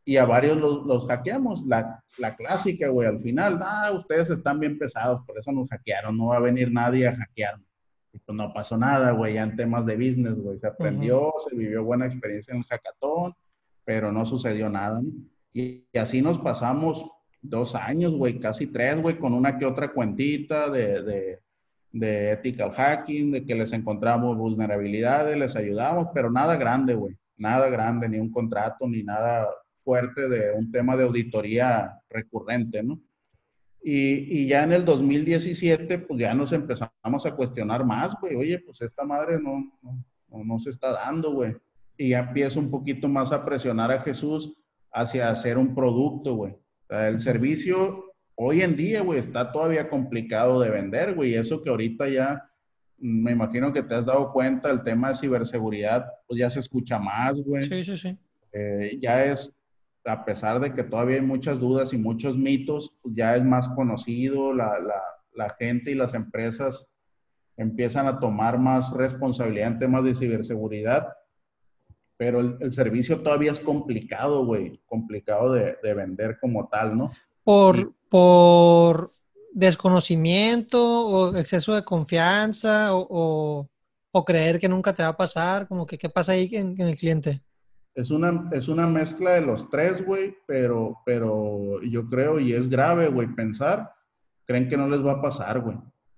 Y 0.05 0.17
a 0.17 0.25
varios 0.27 0.57
los, 0.57 0.87
los 0.87 1.07
hackeamos. 1.09 1.67
La, 1.67 2.01
la, 2.19 2.37
clásica, 2.37 2.89
güey, 2.89 3.09
al 3.09 3.21
final, 3.21 3.59
ah, 3.63 3.91
ustedes 3.95 4.31
están 4.31 4.61
bien 4.61 4.79
pesados, 4.79 5.23
por 5.27 5.37
eso 5.37 5.51
nos 5.51 5.69
hackearon. 5.69 6.17
No 6.17 6.27
va 6.27 6.37
a 6.37 6.41
venir 6.41 6.71
nadie 6.71 7.09
a 7.09 7.17
hackearnos. 7.17 7.67
Y 8.13 8.19
pues 8.21 8.37
no 8.37 8.55
pasó 8.55 8.79
nada, 8.79 9.11
güey, 9.11 9.35
ya 9.35 9.43
en 9.43 9.57
temas 9.57 9.85
de 9.87 9.97
business, 9.97 10.37
güey. 10.37 10.61
Se 10.61 10.69
aprendió, 10.69 11.35
se 11.49 11.57
vivió 11.57 11.83
buena 11.83 12.07
experiencia 12.07 12.53
en 12.53 12.59
el 12.59 12.65
hackathon, 12.65 13.35
pero 13.85 14.13
no 14.13 14.25
sucedió 14.25 14.71
nada, 14.71 15.01
¿no? 15.03 15.11
y, 15.53 15.85
y 15.93 15.99
así 15.99 16.23
nos 16.23 16.39
pasamos 16.39 17.11
dos 17.45 17.75
años, 17.75 18.13
güey, 18.13 18.41
casi 18.41 18.67
tres, 18.67 19.01
güey, 19.01 19.19
con 19.19 19.35
una 19.35 19.59
que 19.59 19.67
otra 19.67 19.93
cuentita 19.93 20.71
de, 20.71 21.03
de, 21.03 21.41
de, 21.93 22.33
ethical 22.33 22.73
hacking, 22.73 23.33
de 23.33 23.45
que 23.45 23.55
les 23.55 23.73
encontramos 23.73 24.37
vulnerabilidades, 24.37 25.37
les 25.37 25.55
ayudamos, 25.55 26.09
pero 26.15 26.31
nada 26.31 26.57
grande, 26.57 26.95
güey, 26.95 27.15
nada 27.37 27.69
grande, 27.69 28.09
ni 28.09 28.19
un 28.19 28.31
contrato, 28.31 28.89
ni 28.89 29.03
nada 29.03 29.47
fuerte 29.85 30.29
de 30.29 30.53
un 30.53 30.73
tema 30.73 30.97
de 30.97 31.05
auditoría 31.05 32.01
recurrente, 32.09 32.83
¿no? 32.83 32.99
Y, 33.83 34.41
y 34.41 34.49
ya 34.49 34.65
en 34.65 34.73
el 34.73 34.85
2017, 34.87 35.99
pues 35.99 36.19
ya 36.19 36.33
nos 36.33 36.53
empezamos 36.53 37.27
a 37.27 37.37
cuestionar 37.37 37.85
más, 37.85 38.17
güey, 38.19 38.35
oye, 38.35 38.59
pues 38.61 38.81
esta 38.81 39.05
madre 39.05 39.39
no, 39.39 39.71
no, 39.83 40.45
no 40.45 40.59
se 40.59 40.71
está 40.71 40.93
dando, 40.93 41.33
güey. 41.33 41.55
Y 41.99 42.09
ya 42.09 42.21
empiezo 42.21 42.59
un 42.59 42.71
poquito 42.71 43.07
más 43.07 43.31
a 43.31 43.45
presionar 43.45 43.93
a 43.93 44.01
Jesús 44.01 44.57
hacia 44.91 45.29
hacer 45.29 45.59
un 45.59 45.75
producto, 45.75 46.35
güey 46.35 46.57
el 46.89 47.21
servicio 47.21 48.15
hoy 48.37 48.63
en 48.63 48.77
día, 48.77 49.03
güey, 49.03 49.19
está 49.19 49.53
todavía 49.53 49.89
complicado 49.89 50.61
de 50.61 50.71
vender, 50.71 51.15
güey. 51.15 51.35
Eso 51.35 51.63
que 51.63 51.71
ahorita 51.71 52.09
ya, 52.09 52.51
me 52.99 53.33
imagino 53.33 53.73
que 53.73 53.83
te 53.83 53.95
has 53.95 54.07
dado 54.07 54.33
cuenta, 54.33 54.71
el 54.71 54.83
tema 54.83 55.09
de 55.09 55.17
ciberseguridad, 55.17 56.07
pues 56.27 56.41
ya 56.41 56.51
se 56.51 56.61
escucha 56.61 56.99
más, 56.99 57.41
güey. 57.41 57.67
Sí, 57.67 57.85
sí, 57.85 57.97
sí. 57.97 58.19
Eh, 58.53 58.99
ya 59.01 59.25
es, 59.25 59.53
a 60.05 60.25
pesar 60.25 60.61
de 60.61 60.75
que 60.75 60.85
todavía 60.85 61.17
hay 61.17 61.23
muchas 61.23 61.59
dudas 61.59 61.93
y 61.93 61.97
muchos 61.97 62.37
mitos, 62.37 62.95
pues 63.03 63.15
ya 63.17 63.37
es 63.37 63.45
más 63.45 63.69
conocido, 63.69 64.53
la, 64.53 64.79
la, 64.79 65.03
la 65.35 65.51
gente 65.59 65.91
y 65.91 65.95
las 65.95 66.15
empresas 66.15 66.87
empiezan 67.57 68.07
a 68.07 68.19
tomar 68.19 68.59
más 68.59 68.93
responsabilidad 68.93 69.69
en 69.69 69.79
temas 69.79 70.05
de 70.05 70.15
ciberseguridad 70.15 71.09
pero 72.17 72.41
el, 72.41 72.73
servicio 72.73 73.21
todavía 73.21 73.53
es 73.53 73.61
complicado, 73.61 74.45
güey, 74.45 74.81
complicado 74.87 75.53
de, 75.53 75.77
de, 75.83 75.95
vender 75.95 76.39
como 76.41 76.69
tal, 76.69 76.97
¿no? 76.97 77.13
Por, 77.43 77.93
por 78.09 79.11
desconocimiento 79.53 81.07
o 81.07 81.37
exceso 81.37 81.75
de 81.75 81.85
confianza 81.85 82.95
o, 82.95 83.69
o, 84.11 84.25
creer 84.25 84.59
que 84.61 84.69
nunca 84.69 84.95
te 84.95 85.03
va 85.03 85.11
a 85.11 85.17
pasar, 85.17 85.67
como 85.67 85.87
que 85.87 85.99
qué 85.99 86.09
pasa 86.09 86.33
ahí 86.33 86.49
en, 86.53 86.81
en 86.81 86.89
el 86.89 86.97
cliente. 86.97 87.43
Es 87.95 88.11
una, 88.11 88.49
es 88.53 88.69
una 88.69 88.87
mezcla 88.87 89.33
de 89.33 89.43
los 89.43 89.69
tres, 89.71 90.05
güey, 90.05 90.37
pero, 90.47 90.99
pero 91.05 91.81
yo 91.83 92.09
creo, 92.09 92.41
y 92.41 92.53
es 92.53 92.69
grave, 92.69 93.09
güey, 93.09 93.29
pensar 93.35 93.95
creen 94.47 94.69
que 94.69 94.77
no 94.77 94.89
les 94.89 95.05
va 95.05 95.13
a 95.13 95.23
pasar, 95.23 95.61
güey. 95.61 95.77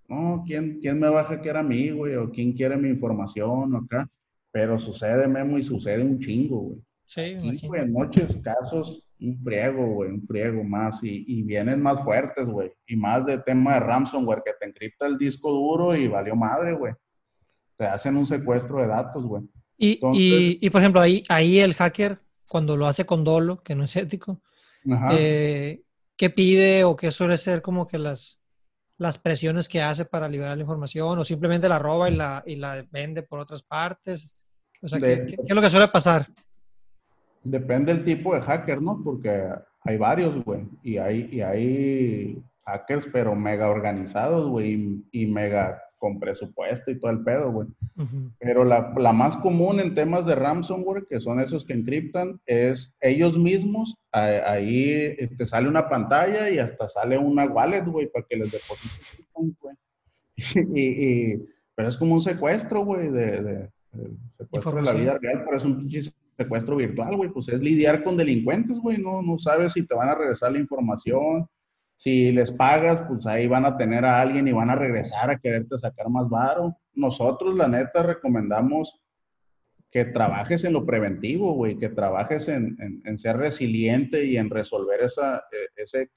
No, 0.09 0.45
¿quién, 0.47 0.79
¿quién 0.81 1.01
me 1.01 1.09
va 1.09 1.21
a 1.21 1.25
hackear 1.25 1.57
a 1.57 1.63
mí, 1.63 1.91
güey? 1.91 2.15
¿O 2.15 2.31
quién 2.31 2.53
quiere 2.53 2.77
mi 2.77 2.89
información 2.89 3.75
o 3.75 3.79
acá? 3.79 4.09
Pero 4.57 4.79
sucede, 4.79 5.29
Memo, 5.29 5.59
y 5.59 5.63
sucede 5.63 6.03
un 6.03 6.19
chingo, 6.19 6.59
güey. 6.61 6.79
Sí, 7.05 7.37
güey, 7.67 7.83
en 7.83 7.93
noches, 7.93 8.39
casos, 8.43 9.07
un 9.21 9.39
friego, 9.45 9.87
güey, 9.87 10.11
un 10.13 10.27
friego 10.27 10.65
más. 10.65 11.05
Y, 11.05 11.27
y 11.29 11.43
vienen 11.43 11.83
más 11.83 12.03
fuertes, 12.03 12.47
güey. 12.47 12.73
Y 12.87 12.97
más 12.97 13.27
de 13.27 13.37
tema 13.41 13.75
de 13.75 13.81
ransomware, 13.81 14.43
que 14.43 14.55
te 14.59 14.67
encripta 14.67 15.07
el 15.07 15.19
disco 15.19 15.53
duro 15.53 15.95
y 15.95 16.09
valió 16.09 16.35
madre, 16.35 16.73
güey. 16.73 16.95
Te 17.77 17.85
hacen 17.85 18.17
un 18.17 18.27
secuestro 18.27 18.81
de 18.81 18.87
datos, 18.87 19.27
güey. 19.27 19.43
Y, 19.77 20.01
y, 20.15 20.59
y, 20.63 20.71
por 20.71 20.81
ejemplo, 20.81 21.03
ahí, 21.03 21.23
ahí 21.29 21.59
el 21.59 21.75
hacker, 21.75 22.19
cuando 22.49 22.79
lo 22.79 22.87
hace 22.87 23.05
con 23.05 23.25
dolo, 23.25 23.63
que 23.63 23.75
no 23.75 23.85
es 23.85 23.95
ético, 23.95 24.41
eh, 25.13 25.83
¿qué 26.17 26.31
pide 26.31 26.85
o 26.85 26.97
qué 26.97 27.13
suele 27.13 27.37
ser 27.37 27.61
como 27.61 27.87
que 27.87 27.99
las, 27.99 28.41
las 28.97 29.19
presiones 29.19 29.69
que 29.69 29.83
hace 29.83 30.07
para 30.07 30.31
liberar 30.31 30.57
la 30.57 30.63
información 30.63 31.19
o 31.19 31.25
simplemente 31.25 31.69
la 31.69 31.79
roba 31.79 32.09
y 32.09 32.15
la, 32.15 32.43
y 32.47 32.57
la 32.57 32.87
vende 32.91 33.23
por 33.23 33.39
otras 33.39 33.63
partes? 33.63 34.33
O 34.83 34.89
sea, 34.89 34.99
¿qué, 34.99 35.27
es 35.45 35.55
lo 35.55 35.63
que 35.63 35.71
suele 35.71 35.89
pasar? 35.89 36.29
Depende 37.43 37.95
del 37.95 38.05
tipo 38.05 38.35
de 38.35 38.43
hacker, 38.43 38.83
¿no? 38.83 39.01
Porque 39.03 39.49
hay 39.83 39.97
varios, 39.97 40.43
güey, 40.45 40.69
y 40.83 40.99
hay, 40.99 41.29
y 41.31 41.41
hay 41.41 42.43
hackers, 42.65 43.09
pero 43.13 43.35
mega 43.35 43.71
organizados, 43.71 44.49
güey, 44.49 45.05
y 45.13 45.27
mega 45.27 45.81
con 45.99 46.21
presupuesto 46.21 46.91
y 46.91 46.99
todo 46.99 47.11
el 47.11 47.23
pedo, 47.23 47.51
güey. 47.51 47.69
Pero 48.39 48.65
la, 48.65 48.93
la, 48.97 49.13
más 49.13 49.37
común 49.39 49.81
en 49.81 49.95
temas 49.95 50.27
de 50.27 50.35
ransomware, 50.35 51.07
que 51.09 51.21
son 51.21 51.41
esos 51.41 51.65
que 51.65 51.73
encriptan, 51.73 52.41
es 52.47 52.93
ellos 53.01 53.39
mismos, 53.39 53.97
ahí 54.13 55.17
te 55.39 55.47
sale 55.47 55.69
una 55.69 55.89
pantalla 55.89 56.51
y 56.51 56.59
hasta 56.59 56.89
sale 56.89 57.17
una 57.17 57.47
wallet, 57.47 57.85
güey, 57.85 58.07
para 58.09 58.27
que 58.29 58.37
les 58.37 58.53
depositen, 58.53 59.57
güey. 59.61 59.77
y, 60.75 61.37
pero 61.75 61.89
es 61.89 61.97
como 61.97 62.15
un 62.15 62.21
secuestro, 62.21 62.85
güey, 62.85 63.09
de, 63.09 63.43
de, 63.43 63.71
secuestro 64.39 64.77
de 64.77 64.83
la 64.83 64.93
vida 64.93 65.19
real, 65.21 65.43
pero 65.45 65.57
es 65.57 65.65
un 65.65 65.89
secuestro 66.37 66.77
virtual, 66.77 67.17
güey, 67.17 67.31
pues 67.31 67.49
es 67.49 67.61
lidiar 67.61 68.05
con 68.05 68.17
delincuentes, 68.17 68.79
güey, 68.79 68.99
no, 68.99 69.23
no 69.23 69.39
sabes 69.39 69.73
si 69.73 69.87
te 69.87 69.95
van 69.95 70.09
a 70.09 70.15
regresar 70.15 70.53
la 70.53 70.59
información, 70.59 71.49
si 71.97 72.31
les 72.31 72.53
pagas, 72.53 73.03
pues 73.09 73.27
ahí 73.27 73.47
van 73.47 73.65
a 73.65 73.77
tener 73.77 74.05
a 74.05 74.21
alguien 74.21 74.47
y 74.47 74.53
van 74.53 74.69
a 74.71 74.77
regresar 74.77 75.31
a 75.31 75.39
quererte 75.39 75.79
sacar 75.79 76.11
más 76.11 76.29
varo. 76.29 76.77
Nosotros, 76.93 77.57
la 77.57 77.69
neta, 77.69 78.03
recomendamos 78.03 79.01
que 79.91 80.05
trabajes 80.05 80.65
en 80.65 80.75
lo 80.75 80.85
preventivo, 80.85 81.55
güey, 81.55 81.79
que 81.79 81.89
trabajes 81.89 82.49
en, 82.49 82.77
ser 83.19 83.39
resiliente 83.39 84.27
y 84.27 84.37
en 84.37 84.51
resolver 84.51 85.01
esa, 85.01 85.39
e, 85.51 85.83
ese, 85.83 86.11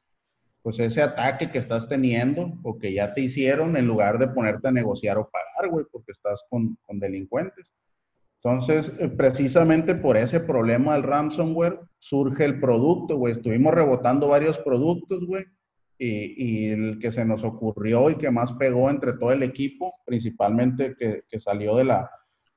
pues 0.62 0.80
ese 0.80 1.02
ataque 1.02 1.50
que 1.52 1.58
estás 1.58 1.88
teniendo 1.88 2.54
o 2.64 2.78
que 2.78 2.94
ya 2.94 3.14
te 3.14 3.22
hicieron 3.22 3.78
en 3.78 3.88
lugar 3.88 4.20
de 4.20 4.28
ponerte 4.28 4.68
a 4.68 4.72
negociar 4.72 5.18
o 5.18 5.30
pagar, 5.30 5.72
güey, 5.72 5.86
porque 5.92 6.12
estás 6.12 6.44
con, 6.50 6.78
con 6.84 7.00
delincuentes. 7.00 7.74
Entonces, 8.42 8.94
eh, 9.00 9.10
precisamente 9.10 9.96
por 9.96 10.18
ese 10.18 10.40
problema 10.40 10.94
del 10.94 11.04
ransomware 11.04 11.80
surge 11.98 12.46
el 12.46 12.60
producto, 12.60 13.18
güey. 13.18 13.34
Estuvimos 13.34 13.74
rebotando 13.74 14.30
varios 14.30 14.58
productos, 14.60 15.26
güey 15.26 15.46
y, 16.00 16.70
el 16.70 17.00
que 17.00 17.12
se 17.12 17.26
nos 17.26 17.44
ocurrió 17.44 18.10
y 18.10 18.16
que 18.16 18.32
más 18.32 18.54
pegó 18.54 18.90
entre 18.90 19.14
todo 19.14 19.32
el 19.32 19.44
equipo, 19.44 19.94
principalmente 20.06 20.96
que, 20.98 21.24
que 21.28 21.40
salió 21.40 21.76
de 21.76 21.84
la, 21.84 22.10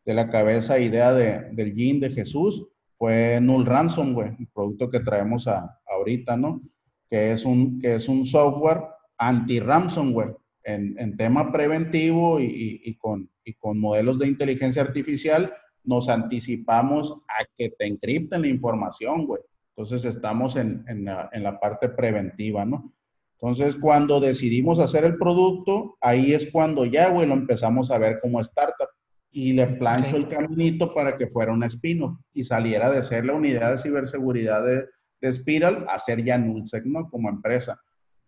de 0.04 0.14
la 0.14 0.30
cabeza 0.30 0.78
idea 0.78 1.12
de, 1.12 1.50
del 1.52 1.74
Yin 1.74 2.00
de 2.00 2.10
Jesús, 2.10 2.66
fue 2.96 3.40
Null 3.40 3.66
Ransomware, 3.66 4.36
el 4.38 4.46
producto 4.54 4.88
que 4.88 5.00
traemos 5.00 5.48
a, 5.48 5.80
ahorita, 5.88 6.36
¿no? 6.36 6.62
Que 7.12 7.32
es 7.32 7.44
un, 7.44 7.78
que 7.78 7.96
es 7.96 8.08
un 8.08 8.24
software 8.24 8.84
anti-ransomware 9.18 10.34
en, 10.64 10.98
en, 10.98 11.14
tema 11.18 11.52
preventivo 11.52 12.40
y, 12.40 12.80
y, 12.82 12.94
con, 12.94 13.28
y 13.44 13.52
con 13.52 13.78
modelos 13.78 14.18
de 14.18 14.28
inteligencia 14.28 14.80
artificial, 14.80 15.52
nos 15.84 16.08
anticipamos 16.08 17.12
a 17.28 17.44
que 17.54 17.68
te 17.68 17.86
encripten 17.86 18.40
la 18.40 18.48
información, 18.48 19.26
güey. 19.26 19.42
Entonces 19.76 20.06
estamos 20.06 20.56
en, 20.56 20.86
en, 20.88 21.04
la, 21.04 21.28
en 21.34 21.42
la 21.42 21.60
parte 21.60 21.90
preventiva, 21.90 22.64
¿no? 22.64 22.94
Entonces, 23.42 23.76
cuando 23.76 24.18
decidimos 24.18 24.78
hacer 24.78 25.04
el 25.04 25.18
producto, 25.18 25.98
ahí 26.00 26.32
es 26.32 26.48
cuando 26.50 26.86
ya, 26.86 27.10
güey, 27.10 27.26
lo 27.26 27.34
empezamos 27.34 27.90
a 27.90 27.98
ver 27.98 28.20
como 28.22 28.40
startup. 28.40 28.88
Y 29.32 29.52
le 29.52 29.66
plancho 29.66 30.16
el 30.16 30.28
caminito 30.28 30.94
para 30.94 31.18
que 31.18 31.26
fuera 31.26 31.52
un 31.52 31.64
spin 31.64 32.16
y 32.32 32.44
saliera 32.44 32.90
de 32.90 33.02
ser 33.02 33.26
la 33.26 33.34
unidad 33.34 33.72
de 33.72 33.78
ciberseguridad 33.78 34.64
de, 34.64 34.86
de 35.22 35.32
Spiral 35.32 35.86
a 35.88 35.98
ser 35.98 36.22
ya 36.22 36.36
Nullsec, 36.36 36.84
¿no? 36.84 37.08
Como 37.08 37.30
empresa. 37.30 37.80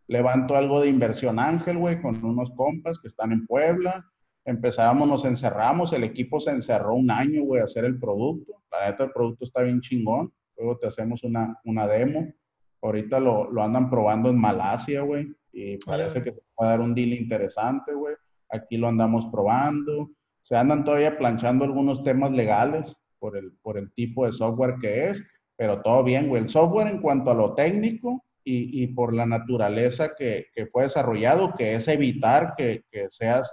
Levanto 0.06 0.56
algo 0.56 0.80
de 0.80 0.88
inversión 0.88 1.38
ángel, 1.38 1.76
güey, 1.76 2.00
con 2.00 2.24
unos 2.24 2.50
compas 2.52 2.98
que 2.98 3.08
están 3.08 3.32
en 3.32 3.46
Puebla. 3.46 4.06
Empezábamos, 4.46 5.08
nos 5.08 5.24
encerramos, 5.26 5.92
el 5.92 6.04
equipo 6.04 6.40
se 6.40 6.50
encerró 6.50 6.94
un 6.94 7.10
año, 7.10 7.42
güey, 7.42 7.60
a 7.60 7.64
hacer 7.64 7.84
el 7.84 7.98
producto. 7.98 8.62
La 8.72 8.90
neta, 8.90 9.04
el 9.04 9.12
producto 9.12 9.44
está 9.44 9.62
bien 9.62 9.82
chingón. 9.82 10.32
Luego 10.56 10.78
te 10.78 10.86
hacemos 10.86 11.22
una, 11.24 11.58
una 11.64 11.86
demo 11.86 12.32
Ahorita 12.84 13.18
lo, 13.18 13.50
lo 13.50 13.62
andan 13.62 13.88
probando 13.88 14.28
en 14.28 14.38
Malasia, 14.38 15.00
güey, 15.00 15.34
y 15.52 15.78
parece 15.78 16.22
que 16.22 16.32
se 16.32 16.40
va 16.60 16.66
a 16.66 16.70
dar 16.70 16.80
un 16.80 16.94
deal 16.94 17.14
interesante, 17.14 17.94
güey. 17.94 18.14
Aquí 18.50 18.76
lo 18.76 18.88
andamos 18.88 19.26
probando. 19.32 20.10
Se 20.42 20.54
andan 20.54 20.84
todavía 20.84 21.16
planchando 21.16 21.64
algunos 21.64 22.04
temas 22.04 22.32
legales 22.32 22.94
por 23.18 23.38
el, 23.38 23.52
por 23.62 23.78
el 23.78 23.90
tipo 23.94 24.26
de 24.26 24.32
software 24.32 24.74
que 24.82 25.08
es, 25.08 25.24
pero 25.56 25.82
todo 25.82 26.02
bien, 26.04 26.28
güey. 26.28 26.42
El 26.42 26.48
software 26.48 26.88
en 26.88 27.00
cuanto 27.00 27.30
a 27.30 27.34
lo 27.34 27.54
técnico 27.54 28.24
y, 28.44 28.82
y 28.82 28.86
por 28.88 29.14
la 29.14 29.26
naturaleza 29.26 30.14
que, 30.14 30.46
que, 30.54 30.66
fue 30.66 30.84
desarrollado, 30.84 31.54
que 31.54 31.74
es 31.74 31.88
evitar 31.88 32.54
que, 32.56 32.84
que 32.90 33.06
seas, 33.10 33.52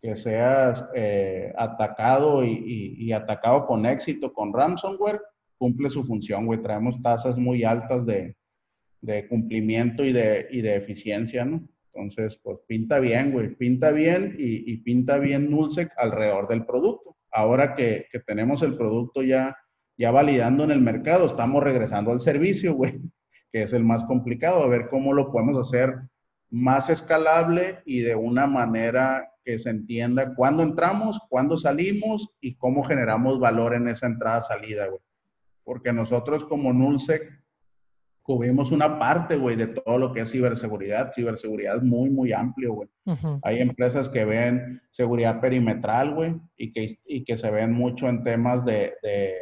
que 0.00 0.16
seas 0.16 0.88
eh, 0.94 1.52
atacado 1.56 2.44
y, 2.44 2.50
y, 2.50 3.06
y, 3.06 3.12
atacado 3.12 3.66
con 3.66 3.86
éxito 3.86 4.32
con 4.32 4.52
ransomware, 4.52 5.20
cumple 5.58 5.90
su 5.90 6.04
función, 6.04 6.46
güey. 6.46 6.62
Traemos 6.62 7.00
tasas 7.02 7.36
muy 7.36 7.64
altas 7.64 8.06
de, 8.06 8.36
de 9.02 9.28
cumplimiento 9.28 10.04
y 10.04 10.12
de, 10.12 10.46
y 10.50 10.62
de 10.62 10.76
eficiencia, 10.76 11.44
¿no? 11.44 11.68
Entonces, 11.92 12.40
pues 12.42 12.58
pinta 12.66 13.00
bien, 13.00 13.32
güey, 13.32 13.54
pinta 13.54 13.90
bien 13.90 14.34
y, 14.38 14.78
pinta 14.78 15.18
bien 15.18 15.50
Nullsec 15.50 15.92
alrededor 15.98 16.48
del 16.48 16.64
producto. 16.64 17.16
Ahora 17.30 17.74
que, 17.74 18.06
que, 18.10 18.20
tenemos 18.20 18.62
el 18.62 18.76
producto 18.76 19.22
ya, 19.22 19.54
ya 19.96 20.10
validando 20.10 20.64
en 20.64 20.70
el 20.70 20.80
mercado, 20.80 21.26
estamos 21.26 21.62
regresando 21.62 22.12
al 22.12 22.20
servicio, 22.20 22.74
güey, 22.74 23.00
que 23.52 23.62
es 23.62 23.72
el 23.72 23.84
más 23.84 24.04
complicado, 24.04 24.62
a 24.62 24.68
ver 24.68 24.88
cómo 24.88 25.12
lo 25.12 25.30
podemos 25.30 25.58
hacer 25.68 25.94
más 26.50 26.90
escalable 26.90 27.80
y 27.86 28.00
de 28.00 28.14
una 28.14 28.46
manera 28.46 29.28
que 29.44 29.58
se 29.58 29.70
entienda 29.70 30.34
cuándo 30.34 30.62
entramos, 30.62 31.18
cuándo 31.28 31.56
salimos 31.56 32.28
y 32.40 32.54
cómo 32.54 32.84
generamos 32.84 33.40
valor 33.40 33.74
en 33.74 33.88
esa 33.88 34.06
entrada-salida, 34.06 34.86
güey. 34.86 35.00
Porque 35.64 35.92
nosotros 35.92 36.44
como 36.44 36.72
Nullsec 36.72 37.42
cubrimos 38.22 38.70
una 38.70 38.98
parte, 38.98 39.36
güey, 39.36 39.56
de 39.56 39.66
todo 39.66 39.98
lo 39.98 40.12
que 40.12 40.20
es 40.20 40.30
ciberseguridad. 40.30 41.12
Ciberseguridad 41.12 41.76
es 41.76 41.82
muy, 41.82 42.10
muy 42.10 42.32
amplio, 42.32 42.74
güey. 42.74 42.88
Hay 43.42 43.58
empresas 43.58 44.08
que 44.08 44.24
ven 44.24 44.80
seguridad 44.90 45.40
perimetral, 45.40 46.14
güey, 46.14 46.34
y 46.56 46.72
que, 46.72 46.86
y 47.04 47.24
que 47.24 47.36
se 47.36 47.50
ven 47.50 47.72
mucho 47.72 48.08
en 48.08 48.22
temas 48.22 48.64
de, 48.64 48.94
de, 49.02 49.34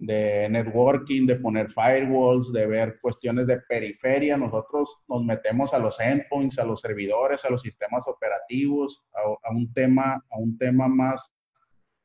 de, 0.00 0.48
networking, 0.48 1.26
de 1.26 1.36
poner 1.36 1.70
firewalls, 1.70 2.52
de 2.52 2.66
ver 2.66 2.98
cuestiones 3.00 3.46
de 3.46 3.60
periferia. 3.68 4.36
Nosotros 4.36 4.98
nos 5.08 5.24
metemos 5.24 5.72
a 5.72 5.78
los 5.78 6.00
endpoints, 6.00 6.58
a 6.58 6.64
los 6.64 6.80
servidores, 6.80 7.44
a 7.44 7.50
los 7.50 7.62
sistemas 7.62 8.04
operativos, 8.06 9.02
a, 9.14 9.48
a 9.48 9.52
un, 9.52 9.72
tema, 9.72 10.14
a 10.14 10.38
un 10.38 10.58
tema 10.58 10.88
más 10.88 11.32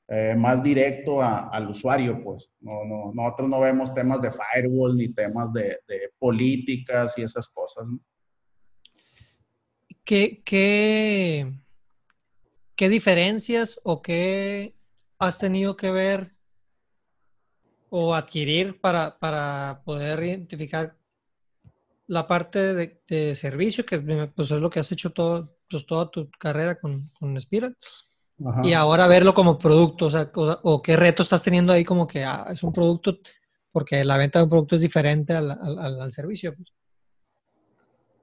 eh, 0.07 0.35
más 0.37 0.61
directo 0.61 1.19
al 1.19 1.67
usuario, 1.67 2.23
pues. 2.23 2.47
No, 2.59 2.85
no, 2.85 3.11
nosotros 3.11 3.49
no 3.49 3.59
vemos 3.59 3.91
temas 3.93 4.21
de 4.21 4.29
firewall 4.29 4.95
ni 4.95 5.09
temas 5.09 5.51
de, 5.51 5.79
políticas 6.19 7.17
y 7.17 7.23
esas 7.23 7.49
cosas. 7.49 7.87
¿Qué, 10.03 10.43
qué, 10.45 11.51
qué 12.75 12.89
diferencias 12.89 13.81
o 13.83 14.03
qué 14.03 14.75
has 15.17 15.39
tenido 15.39 15.75
que 15.75 15.89
ver 15.89 16.34
o 17.89 18.13
adquirir 18.13 18.79
para, 18.79 19.17
para 19.17 19.81
poder 19.85 20.23
identificar 20.23 20.95
la 22.07 22.27
parte 22.27 22.73
de, 23.07 23.35
servicio, 23.35 23.85
que 23.85 23.99
pues, 23.99 24.51
es 24.51 24.59
lo 24.59 24.69
que 24.69 24.79
has 24.79 24.91
hecho 24.91 25.11
todo, 25.11 25.55
pues, 25.69 25.85
toda 25.85 26.09
tu 26.09 26.29
carrera 26.31 26.79
con, 26.79 27.09
con 27.19 27.39
Spiral? 27.39 27.75
Y 28.63 28.73
ahora 28.73 29.07
verlo 29.07 29.33
como 29.33 29.57
producto, 29.57 30.07
o 30.07 30.09
sea, 30.09 30.29
o, 30.35 30.81
qué 30.81 30.97
reto 30.97 31.23
estás 31.23 31.41
teniendo 31.41 31.71
ahí 31.71 31.85
como 31.85 32.05
que 32.05 32.25
ah, 32.25 32.47
es 32.51 32.63
un 32.63 32.73
producto, 32.73 33.19
porque 33.71 34.03
la 34.03 34.17
venta 34.17 34.39
de 34.39 34.43
un 34.43 34.49
producto 34.49 34.75
es 34.75 34.81
diferente 34.81 35.33
al, 35.33 35.51
al, 35.51 36.11
servicio. 36.11 36.53
Pues. 36.53 36.73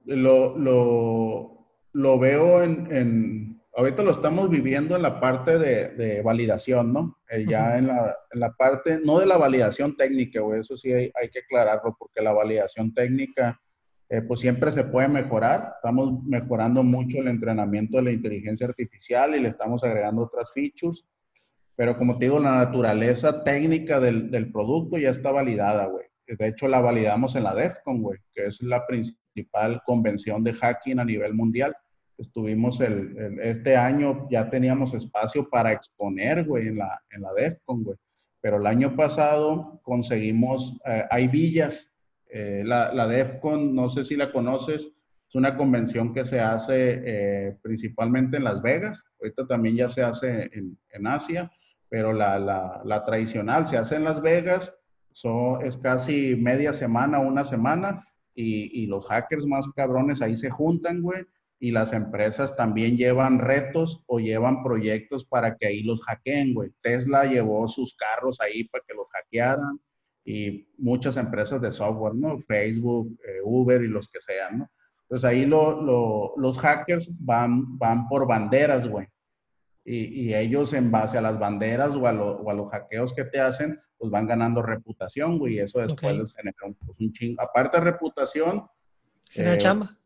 Lo, 0.05 0.55
lo, 0.55 1.65
lo, 1.93 2.19
veo 2.19 2.61
en, 2.61 2.95
en, 2.95 3.62
ahorita 3.75 4.03
lo 4.03 4.11
estamos 4.11 4.49
viviendo 4.49 4.95
en 4.95 5.01
la 5.01 5.19
parte 5.19 5.57
de, 5.57 5.89
de 5.89 6.21
validación, 6.21 6.93
¿no? 6.93 7.17
Eh, 7.29 7.45
ya 7.47 7.77
en, 7.77 7.87
la, 7.87 8.15
en, 8.31 8.39
la, 8.39 8.53
parte, 8.53 8.99
no 9.03 9.19
de 9.19 9.25
la 9.25 9.37
validación 9.37 9.97
técnica, 9.97 10.41
o 10.41 10.53
eso 10.53 10.77
sí 10.77 10.91
hay, 10.91 11.11
hay, 11.19 11.29
que 11.29 11.39
aclararlo, 11.39 11.95
porque 11.97 12.21
la 12.21 12.33
validación 12.33 12.93
técnica 12.93 13.59
eh, 14.09 14.21
pues 14.21 14.41
siempre 14.41 14.71
se 14.71 14.83
puede 14.83 15.07
mejorar. 15.07 15.73
Estamos 15.77 16.23
mejorando 16.23 16.83
mucho 16.83 17.19
el 17.19 17.27
entrenamiento 17.27 17.97
de 17.97 18.03
la 18.03 18.11
inteligencia 18.11 18.67
artificial 18.67 19.35
y 19.35 19.39
le 19.39 19.49
estamos 19.49 19.83
agregando 19.83 20.23
otras 20.23 20.53
features. 20.53 21.05
Pero 21.75 21.97
como 21.97 22.19
te 22.19 22.25
digo, 22.25 22.39
la 22.39 22.55
naturaleza 22.57 23.43
técnica 23.43 23.99
del, 23.99 24.29
del 24.29 24.51
producto 24.51 24.97
ya 24.99 25.09
está 25.09 25.31
validada, 25.31 25.87
güey. 25.87 26.05
De 26.27 26.47
hecho, 26.47 26.67
la 26.67 26.79
validamos 26.79 27.35
en 27.35 27.43
la 27.43 27.55
DEFCON, 27.55 28.01
güey, 28.01 28.19
que 28.31 28.45
es 28.45 28.61
la 28.61 28.85
principal 28.85 29.81
convención 29.85 30.43
de 30.43 30.53
hacking 30.53 30.99
a 30.99 31.05
nivel 31.05 31.33
mundial. 31.33 31.75
Estuvimos 32.23 32.79
el, 32.79 33.37
este 33.41 33.75
año, 33.75 34.27
ya 34.31 34.49
teníamos 34.49 34.93
espacio 34.93 35.49
para 35.49 35.73
exponer, 35.73 36.45
güey, 36.45 36.69
en 36.69 36.77
la, 36.77 37.01
en 37.11 37.21
la 37.21 37.33
DEFCON, 37.33 37.83
güey. 37.83 37.97
Pero 38.41 38.57
el 38.57 38.65
año 38.65 38.95
pasado 38.95 39.81
conseguimos, 39.83 40.77
eh, 40.85 41.03
hay 41.11 41.27
villas. 41.27 41.89
Eh, 42.29 42.63
la, 42.65 42.93
la, 42.93 43.07
DEFCON, 43.07 43.75
no 43.75 43.89
sé 43.89 44.05
si 44.05 44.15
la 44.15 44.31
conoces, 44.31 44.89
es 45.27 45.35
una 45.35 45.57
convención 45.57 46.13
que 46.13 46.23
se 46.23 46.39
hace 46.39 47.01
eh, 47.05 47.57
principalmente 47.61 48.37
en 48.37 48.45
Las 48.45 48.61
Vegas. 48.61 49.03
Ahorita 49.19 49.45
también 49.45 49.75
ya 49.75 49.89
se 49.89 50.01
hace 50.01 50.49
en, 50.53 50.77
en 50.91 51.07
Asia, 51.07 51.51
pero 51.89 52.13
la, 52.13 52.39
la, 52.39 52.81
la, 52.85 53.03
tradicional 53.03 53.67
se 53.67 53.77
hace 53.77 53.97
en 53.97 54.05
Las 54.05 54.21
Vegas. 54.21 54.73
es 55.63 55.77
casi 55.77 56.35
media 56.37 56.71
semana, 56.71 57.19
una 57.19 57.43
semana, 57.43 58.07
y, 58.33 58.81
y 58.81 58.87
los 58.87 59.07
hackers 59.09 59.45
más 59.45 59.67
cabrones 59.75 60.21
ahí 60.21 60.37
se 60.37 60.49
juntan, 60.49 61.01
güey 61.01 61.25
y 61.63 61.71
las 61.71 61.93
empresas 61.93 62.57
también 62.57 62.97
llevan 62.97 63.39
retos 63.39 64.03
o 64.07 64.19
llevan 64.19 64.63
proyectos 64.63 65.23
para 65.23 65.55
que 65.55 65.67
ahí 65.67 65.81
los 65.81 66.03
hackeen, 66.03 66.53
güey. 66.53 66.71
Tesla 66.81 67.23
llevó 67.23 67.69
sus 67.69 67.95
carros 67.95 68.41
ahí 68.41 68.65
para 68.65 68.83
que 68.85 68.93
los 68.93 69.07
hackearan 69.07 69.79
y 70.25 70.67
muchas 70.77 71.15
empresas 71.15 71.61
de 71.61 71.71
software, 71.71 72.15
¿no? 72.15 72.37
Facebook, 72.39 73.17
eh, 73.25 73.39
Uber 73.45 73.81
y 73.81 73.87
los 73.87 74.09
que 74.09 74.19
sean, 74.19 74.57
¿no? 74.57 74.71
Entonces 75.03 75.23
ahí 75.23 75.45
los 75.45 76.57
hackers 76.57 77.09
van, 77.19 77.77
van 77.77 78.09
por 78.09 78.27
banderas, 78.27 78.85
güey. 78.85 79.07
Y, 79.85 80.33
ellos 80.33 80.73
en 80.73 80.91
base 80.91 81.17
a 81.17 81.21
las 81.21 81.39
banderas 81.39 81.95
o 81.95 82.05
a, 82.05 82.11
los 82.11 82.71
hackeos 82.71 83.13
que 83.13 83.23
te 83.23 83.39
hacen, 83.39 83.79
pues 83.97 84.11
van 84.11 84.27
ganando 84.27 84.61
reputación, 84.61 85.39
güey. 85.39 85.53
Y 85.53 85.59
eso 85.59 85.79
después 85.79 86.13
les 86.13 86.33
genera 86.33 86.57
un, 86.65 86.73
pues, 86.73 87.13
chingo. 87.13 87.41
Aparte 87.41 87.77
de 87.77 87.85
reputación... 87.85 88.67
Genera 89.29 89.55
eh, 89.55 89.57
chamba 89.57 89.97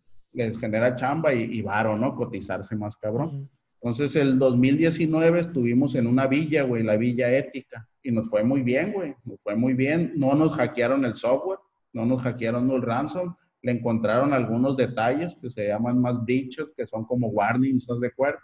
les 0.46 0.60
genera 0.60 0.96
chamba 0.96 1.34
y, 1.34 1.44
y 1.44 1.62
varo, 1.62 1.98
¿no? 1.98 2.16
Cotizarse 2.16 2.76
más 2.76 2.96
cabrón. 2.96 3.50
Entonces, 3.82 4.16
el 4.16 4.40
2019 4.40 5.40
estuvimos 5.40 5.96
en 5.96 6.08
una 6.08 6.28
villa, 6.28 6.64
güey, 6.64 6.84
la 6.84 6.98
Villa 6.98 7.32
Ética, 7.32 7.88
y 8.02 8.12
nos 8.12 8.30
fue 8.30 8.44
muy 8.44 8.62
bien, 8.62 8.94
güey, 8.94 9.16
nos 9.26 9.40
fue 9.42 9.56
muy 9.56 9.74
bien. 9.74 10.14
No 10.16 10.34
nos 10.34 10.56
hackearon 10.56 11.06
el 11.06 11.16
software, 11.16 11.60
no 11.94 12.06
nos 12.06 12.22
hackearon 12.22 12.70
el 12.72 12.82
ransom, 12.82 13.36
le 13.62 13.74
encontraron 13.74 14.34
algunos 14.34 14.78
detalles 14.78 15.36
que 15.42 15.50
se 15.50 15.68
llaman 15.68 16.02
más 16.02 16.24
breaches, 16.24 16.74
que 16.76 16.88
son 16.88 17.06
como 17.06 17.28
warnings, 17.28 17.88
de 18.00 18.08
acuerdo? 18.08 18.40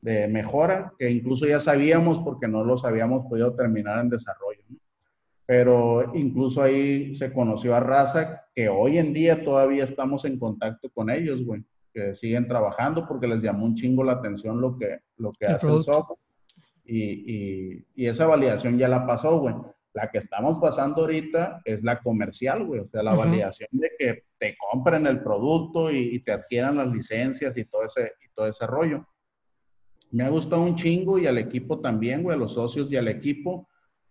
De 0.00 0.28
mejora, 0.28 0.92
que 0.98 1.10
incluso 1.10 1.46
ya 1.46 1.58
sabíamos 1.58 2.20
porque 2.20 2.46
no 2.46 2.62
los 2.64 2.84
habíamos 2.84 3.26
podido 3.26 3.54
terminar 3.54 3.98
en 4.00 4.10
desarrollo, 4.10 4.62
¿no? 4.68 4.78
Pero 5.48 6.14
incluso 6.14 6.60
ahí 6.60 7.14
se 7.14 7.32
conoció 7.32 7.74
a 7.74 7.80
Raza, 7.80 8.44
que 8.54 8.68
hoy 8.68 8.98
en 8.98 9.14
día 9.14 9.42
todavía 9.42 9.82
estamos 9.82 10.26
en 10.26 10.38
contacto 10.38 10.90
con 10.90 11.08
ellos, 11.08 11.42
güey, 11.42 11.64
que 11.90 12.14
siguen 12.14 12.46
trabajando 12.46 13.08
porque 13.08 13.26
les 13.26 13.40
llamó 13.40 13.64
un 13.64 13.74
chingo 13.74 14.04
la 14.04 14.12
atención 14.12 14.60
lo 14.60 14.76
que, 14.76 14.98
lo 15.16 15.32
que 15.32 15.46
hace 15.46 15.66
el 15.66 15.82
software. 15.82 16.18
Y, 16.84 17.02
y, 17.02 17.86
y, 17.94 18.06
esa 18.08 18.26
validación 18.26 18.76
ya 18.76 18.88
la 18.88 19.06
pasó, 19.06 19.40
güey. 19.40 19.54
La 19.94 20.10
que 20.10 20.18
estamos 20.18 20.58
pasando 20.58 21.00
ahorita 21.00 21.62
es 21.64 21.82
la 21.82 21.98
comercial, 22.00 22.66
güey, 22.66 22.80
o 22.80 22.88
sea, 22.88 23.02
la 23.02 23.14
validación 23.14 23.70
de 23.72 23.90
que 23.98 24.24
te 24.36 24.54
compren 24.58 25.06
el 25.06 25.22
producto 25.22 25.90
y, 25.90 26.14
y, 26.14 26.18
te 26.20 26.32
adquieran 26.32 26.76
las 26.76 26.88
licencias 26.88 27.56
y 27.56 27.64
todo 27.64 27.86
ese, 27.86 28.12
y 28.22 28.28
todo 28.34 28.48
ese 28.48 28.66
rollo. 28.66 29.06
Me 30.10 30.24
ha 30.24 30.28
gustado 30.28 30.60
un 30.60 30.76
chingo 30.76 31.18
y 31.18 31.26
al 31.26 31.38
equipo 31.38 31.80
también, 31.80 32.22
güey, 32.22 32.36
a 32.36 32.38
los 32.38 32.52
socios 32.52 32.92
y 32.92 32.96
al 32.96 33.08
equipo 33.08 33.66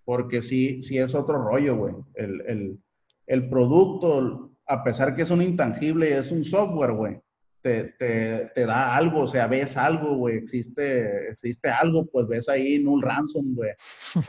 porque 0.07 0.41
sí, 0.41 0.81
sí 0.81 0.97
es 0.97 1.13
otro 1.13 1.37
rollo, 1.37 1.75
güey. 1.75 1.93
El, 2.13 2.41
el, 2.47 2.79
el, 3.25 3.49
producto, 3.49 4.53
a 4.65 4.81
pesar 4.81 5.13
que 5.13 5.23
es 5.23 5.29
un 5.29 5.41
intangible, 5.41 6.17
es 6.17 6.31
un 6.31 6.45
software, 6.45 6.93
güey. 6.93 7.19
Te, 7.61 7.93
te, 7.99 8.45
te, 8.55 8.65
da 8.65 8.95
algo, 8.95 9.23
o 9.23 9.27
sea, 9.27 9.47
ves 9.47 9.75
algo, 9.75 10.15
güey, 10.15 10.37
existe, 10.37 11.31
existe 11.31 11.69
algo, 11.69 12.05
pues 12.05 12.25
ves 12.25 12.47
ahí 12.47 12.79
un 12.85 13.01
ransom, 13.01 13.53
güey. 13.53 13.71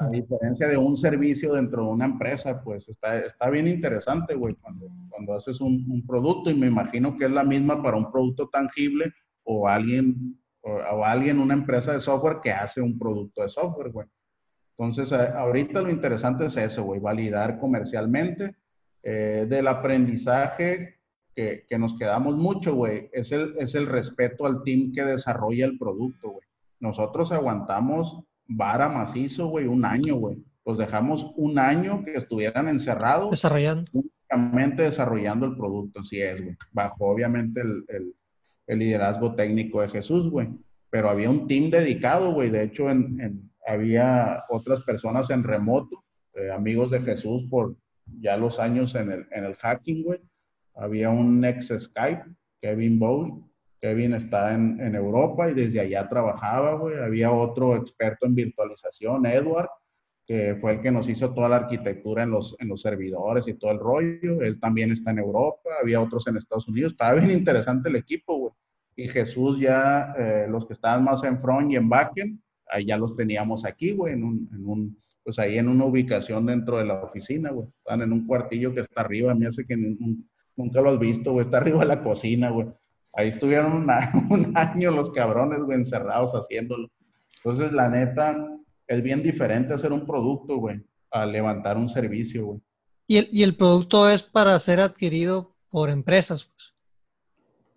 A 0.01 0.09
diferencia 0.09 0.67
de 0.67 0.77
un 0.77 0.97
servicio 0.97 1.55
dentro 1.55 1.85
de 1.85 1.91
una 1.91 2.07
empresa, 2.07 2.61
pues 2.61 2.89
está, 2.89 3.17
está 3.25 3.49
bien 3.49 3.69
interesante, 3.69 4.35
güey, 4.35 4.57
cuando, 4.57 4.89
cuando 5.09 5.35
haces 5.35 5.61
un, 5.61 6.05
producto 6.09 6.51
y 6.51 6.55
me 6.57 6.67
imagino 6.67 7.17
que 7.17 7.27
es 7.27 7.31
la 7.31 7.45
misma 7.45 7.81
para 7.85 7.97
un 7.97 8.11
producto 8.11 8.49
tangible 8.49 9.13
o 9.45 9.69
alguien, 9.69 10.41
o 10.61 11.05
alguien, 11.05 11.39
una 11.39 11.55
empresa 11.55 11.93
de 11.93 12.01
software 12.01 12.39
que 12.43 12.51
hace 12.51 12.81
un 12.81 12.99
producto 12.99 13.43
de 13.43 13.49
software, 13.49 13.93
güey. 13.93 14.09
Entonces, 14.79 15.13
ahorita 15.13 15.83
lo 15.83 15.91
interesante 15.91 16.47
es 16.47 16.57
eso, 16.57 16.85
güey, 16.85 17.01
validar 17.01 17.59
comercialmente. 17.59 18.55
Eh, 19.03 19.47
del 19.49 19.67
aprendizaje 19.69 20.99
que, 21.35 21.65
que, 21.69 21.79
nos 21.79 21.97
quedamos 21.97 22.37
mucho, 22.37 22.75
güey, 22.75 23.09
es 23.13 23.33
el, 23.33 23.55
es 23.59 23.75
el 23.75 23.87
respeto 23.87 24.45
al 24.45 24.63
team 24.65 24.93
que 24.93 25.05
desarrolla 25.05 25.67
el 25.67 25.79
producto, 25.79 26.31
güey. 26.31 26.47
Nosotros 26.81 27.33
aguantamos 27.33 28.23
vara 28.49 28.89
macizo, 28.89 29.47
güey, 29.47 29.67
un 29.67 29.85
año, 29.85 30.17
güey. 30.17 30.39
Los 30.65 30.79
dejamos 30.79 31.33
un 31.37 31.59
año 31.59 32.05
que 32.05 32.13
estuvieran 32.13 32.69
encerrados. 32.69 33.31
Desarrollando. 33.31 33.91
Únicamente 33.93 34.83
desarrollando 34.83 35.47
el 35.47 35.57
producto, 35.57 36.01
así 36.01 36.21
es, 36.21 36.43
güey. 36.43 36.57
Bajo, 36.73 37.07
obviamente, 37.07 37.61
el, 37.61 37.85
el, 37.89 38.15
el 38.67 38.79
liderazgo 38.79 39.35
técnico 39.35 39.81
de 39.83 39.89
Jesús, 39.89 40.29
güey. 40.29 40.49
Pero 40.91 41.11
había 41.11 41.31
un 41.31 41.47
team 41.47 41.71
dedicado, 41.71 42.33
güey. 42.33 42.51
De 42.51 42.65
hecho, 42.65 42.91
en, 42.91 43.21
en 43.21 43.51
había 43.67 44.45
otras 44.49 44.83
personas 44.83 45.31
en 45.31 45.45
remoto, 45.45 46.05
eh, 46.35 46.51
amigos 46.51 46.91
de 46.91 47.01
Jesús 47.01 47.45
por 47.51 47.77
ya 48.21 48.37
los 48.37 48.59
años 48.59 48.95
en 48.95 49.11
el, 49.11 49.27
en 49.31 49.45
el 49.45 49.55
hacking, 49.57 50.03
güey. 50.03 50.21
Había 50.75 51.11
un 51.11 51.45
ex 51.45 51.73
Skype, 51.77 52.25
Kevin 52.61 52.99
Bowl. 52.99 53.45
Kevin 53.81 54.15
está 54.15 54.55
en, 54.55 54.81
en 54.81 54.95
Europa 54.95 55.51
y 55.51 55.55
desde 55.55 55.81
allá 55.81 56.09
trabajaba, 56.09 56.75
güey. 56.75 56.99
Había 56.99 57.31
otro 57.31 57.77
experto 57.77 58.27
en 58.27 58.35
virtualización, 58.35 59.27
Edward, 59.27 59.69
que 60.27 60.57
fue 60.57 60.73
el 60.73 60.81
que 60.81 60.91
nos 60.91 61.09
hizo 61.09 61.33
toda 61.33 61.49
la 61.49 61.57
arquitectura 61.57 62.23
en 62.23 62.31
los, 62.31 62.57
en 62.59 62.69
los 62.69 62.83
servidores 62.83 63.47
y 63.47 63.55
todo 63.55 63.71
el 63.71 63.79
rollo. 63.79 64.43
Él 64.43 64.59
también 64.61 64.93
está 64.93 65.11
en 65.11 65.19
Europa, 65.19 65.71
había 65.81 66.01
otros 66.01 66.27
en 66.27 66.37
Estados 66.37 66.69
Unidos. 66.69 66.93
Estaba 66.93 67.15
bien 67.15 67.31
interesante 67.31 67.89
el 67.89 67.97
equipo, 67.97 68.37
güey. 68.37 68.53
Y 68.97 69.09
Jesús 69.09 69.61
ya, 69.61 70.13
eh, 70.19 70.47
los 70.49 70.67
que 70.67 70.73
estaban 70.73 71.05
más 71.05 71.23
en 71.23 71.41
front 71.41 71.71
y 71.71 71.77
en 71.77 71.89
backend, 71.89 72.41
ahí 72.71 72.87
ya 72.87 72.97
los 72.97 73.17
teníamos 73.17 73.65
aquí, 73.65 73.93
güey, 73.93 74.15
en 74.15 74.25
un, 74.25 74.49
en 74.53 74.67
un, 74.67 74.99
pues 75.25 75.39
ahí 75.39 75.59
en 75.59 75.69
una 75.69 75.85
ubicación 75.85 76.47
dentro 76.47 76.79
de 76.79 76.85
la 76.85 77.03
oficina, 77.03 77.51
güey. 77.51 77.69
Están 77.79 78.03
en 78.03 78.13
un 78.13 78.27
cuartillo 78.27 78.75
que 78.75 78.81
está 78.81 79.03
arriba, 79.03 79.35
me 79.35 79.47
hace 79.47 79.65
que 79.65 79.77
nunca 80.57 80.81
lo 80.81 80.91
has 80.91 80.99
visto, 80.99 81.33
güey, 81.33 81.45
está 81.45 81.59
arriba 81.59 81.81
de 81.81 81.87
la 81.87 82.03
cocina, 82.03 82.51
güey. 82.51 82.69
Ahí 83.13 83.29
estuvieron 83.29 83.87
un 84.31 84.53
año 84.57 84.91
los 84.91 85.11
cabrones, 85.11 85.61
güey, 85.61 85.79
encerrados 85.79 86.33
haciéndolo. 86.33 86.89
Entonces, 87.37 87.73
la 87.73 87.89
neta, 87.89 88.37
es 88.87 89.03
bien 89.03 89.23
diferente 89.23 89.75
hacer 89.75 89.93
un 89.93 90.07
producto, 90.07 90.57
güey, 90.57 90.81
a 91.11 91.27
levantar 91.27 91.77
un 91.77 91.89
servicio, 91.89 92.47
güey. 92.47 92.61
¿Y 93.07 93.17
el, 93.17 93.29
¿Y 93.33 93.43
el 93.43 93.57
producto 93.57 94.11
es 94.11 94.23
para 94.23 94.59
ser 94.59 94.81
adquirido 94.81 95.55
por 95.71 95.89
empresas? 95.89 96.45
Pues? 96.45 96.75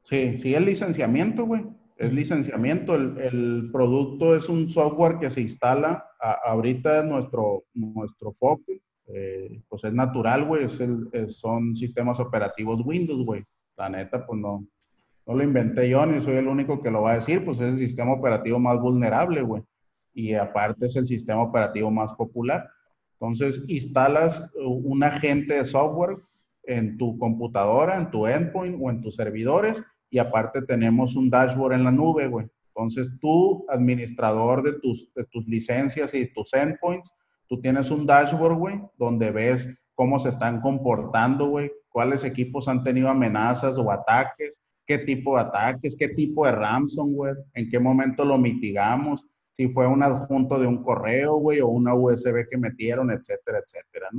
Sí, 0.04 0.38
sí, 0.38 0.54
el 0.54 0.66
licenciamiento, 0.66 1.46
güey 1.46 1.64
es 2.02 2.12
licenciamiento. 2.12 2.96
El, 2.96 3.18
el, 3.20 3.70
producto 3.72 4.36
es 4.36 4.50
un 4.50 4.70
software 4.70 5.20
que 5.20 5.30
se 5.30 5.42
instala. 5.42 6.06
ahorita 6.44 7.04
nuestro, 7.04 7.64
nuestro 7.74 8.34
foco, 8.34 8.64
eh, 9.08 9.62
pues 9.70 9.84
es 9.84 9.94
natural, 9.94 10.46
güey. 10.46 10.66
Es 10.66 10.80
son 11.36 11.76
sistemas 11.76 12.20
operativos 12.20 12.82
Windows, 12.84 13.24
güey. 13.24 13.44
La 13.78 13.90
neta, 13.90 14.26
pues 14.26 14.40
no, 14.40 14.66
no 15.28 15.36
lo 15.36 15.44
inventé 15.44 15.90
yo, 15.90 16.06
ni 16.06 16.20
soy 16.22 16.36
el 16.36 16.48
único 16.48 16.82
que 16.82 16.92
lo 16.92 17.04
va 17.04 17.12
a 17.12 17.16
decir. 17.16 17.46
Pues 17.46 17.60
es 17.60 17.74
el 17.74 17.78
sistema 17.78 18.14
operativo 18.14 18.60
más 18.60 18.80
vulnerable, 18.80 19.42
güey. 19.44 19.64
Y 20.14 20.34
aparte 20.34 20.88
es 20.88 20.96
el 20.96 21.06
sistema 21.06 21.44
operativo 21.44 21.92
más 21.92 22.12
popular. 22.14 22.68
Entonces, 23.14 23.64
instalas 23.68 24.50
un 24.56 25.04
agente 25.04 25.54
de 25.54 25.66
software 25.66 26.18
en 26.64 26.98
tu 26.98 27.18
computadora, 27.20 27.98
en 27.98 28.10
tu 28.10 28.26
endpoint 28.26 28.78
o 28.82 28.90
en 28.90 29.02
tus 29.02 29.16
servidores 29.16 29.84
y 30.12 30.20
aparte 30.20 30.62
tenemos 30.62 31.16
un 31.16 31.30
dashboard 31.30 31.74
en 31.74 31.86
la 31.86 31.92
nube, 31.92 32.28
güey. 32.28 32.46
Entonces 32.68 33.12
tú, 33.20 33.66
administrador 33.70 34.62
de 34.62 34.74
tus, 34.74 35.12
de 35.14 35.24
tus 35.26 35.48
licencias 35.48 36.14
y 36.14 36.32
tus 36.32 36.54
endpoints, 36.54 37.12
tú 37.48 37.60
tienes 37.60 37.90
un 37.90 38.06
dashboard, 38.06 38.56
güey, 38.56 38.82
donde 38.98 39.32
ves 39.32 39.68
cómo 39.96 40.20
se 40.20 40.30
están 40.30 40.62
comportando, 40.62 41.48
güey, 41.48 41.72
cuáles 41.90 42.24
equipos 42.24 42.68
han 42.68 42.84
tenido 42.84 43.10
amenazas 43.10 43.78
o 43.78 43.92
ataques, 43.92 44.62
qué 44.86 44.98
tipo 45.00 45.36
de 45.36 45.44
ataques, 45.44 45.96
qué 45.98 46.10
tipo 46.10 46.46
de 46.46 46.52
ransomware, 46.52 47.38
en 47.54 47.70
qué 47.70 47.80
momento 47.80 48.26
lo 48.26 48.38
mitigamos, 48.38 49.26
si 49.54 49.68
fue 49.68 49.88
un 49.88 50.04
adjunto 50.04 50.60
de 50.60 50.68
un 50.68 50.84
correo, 50.84 51.36
güey, 51.36 51.60
o 51.62 51.68
una 51.68 51.94
USB 51.94 52.48
que 52.50 52.58
metieron, 52.58 53.12
etcétera, 53.12 53.60
etcétera. 53.60 54.10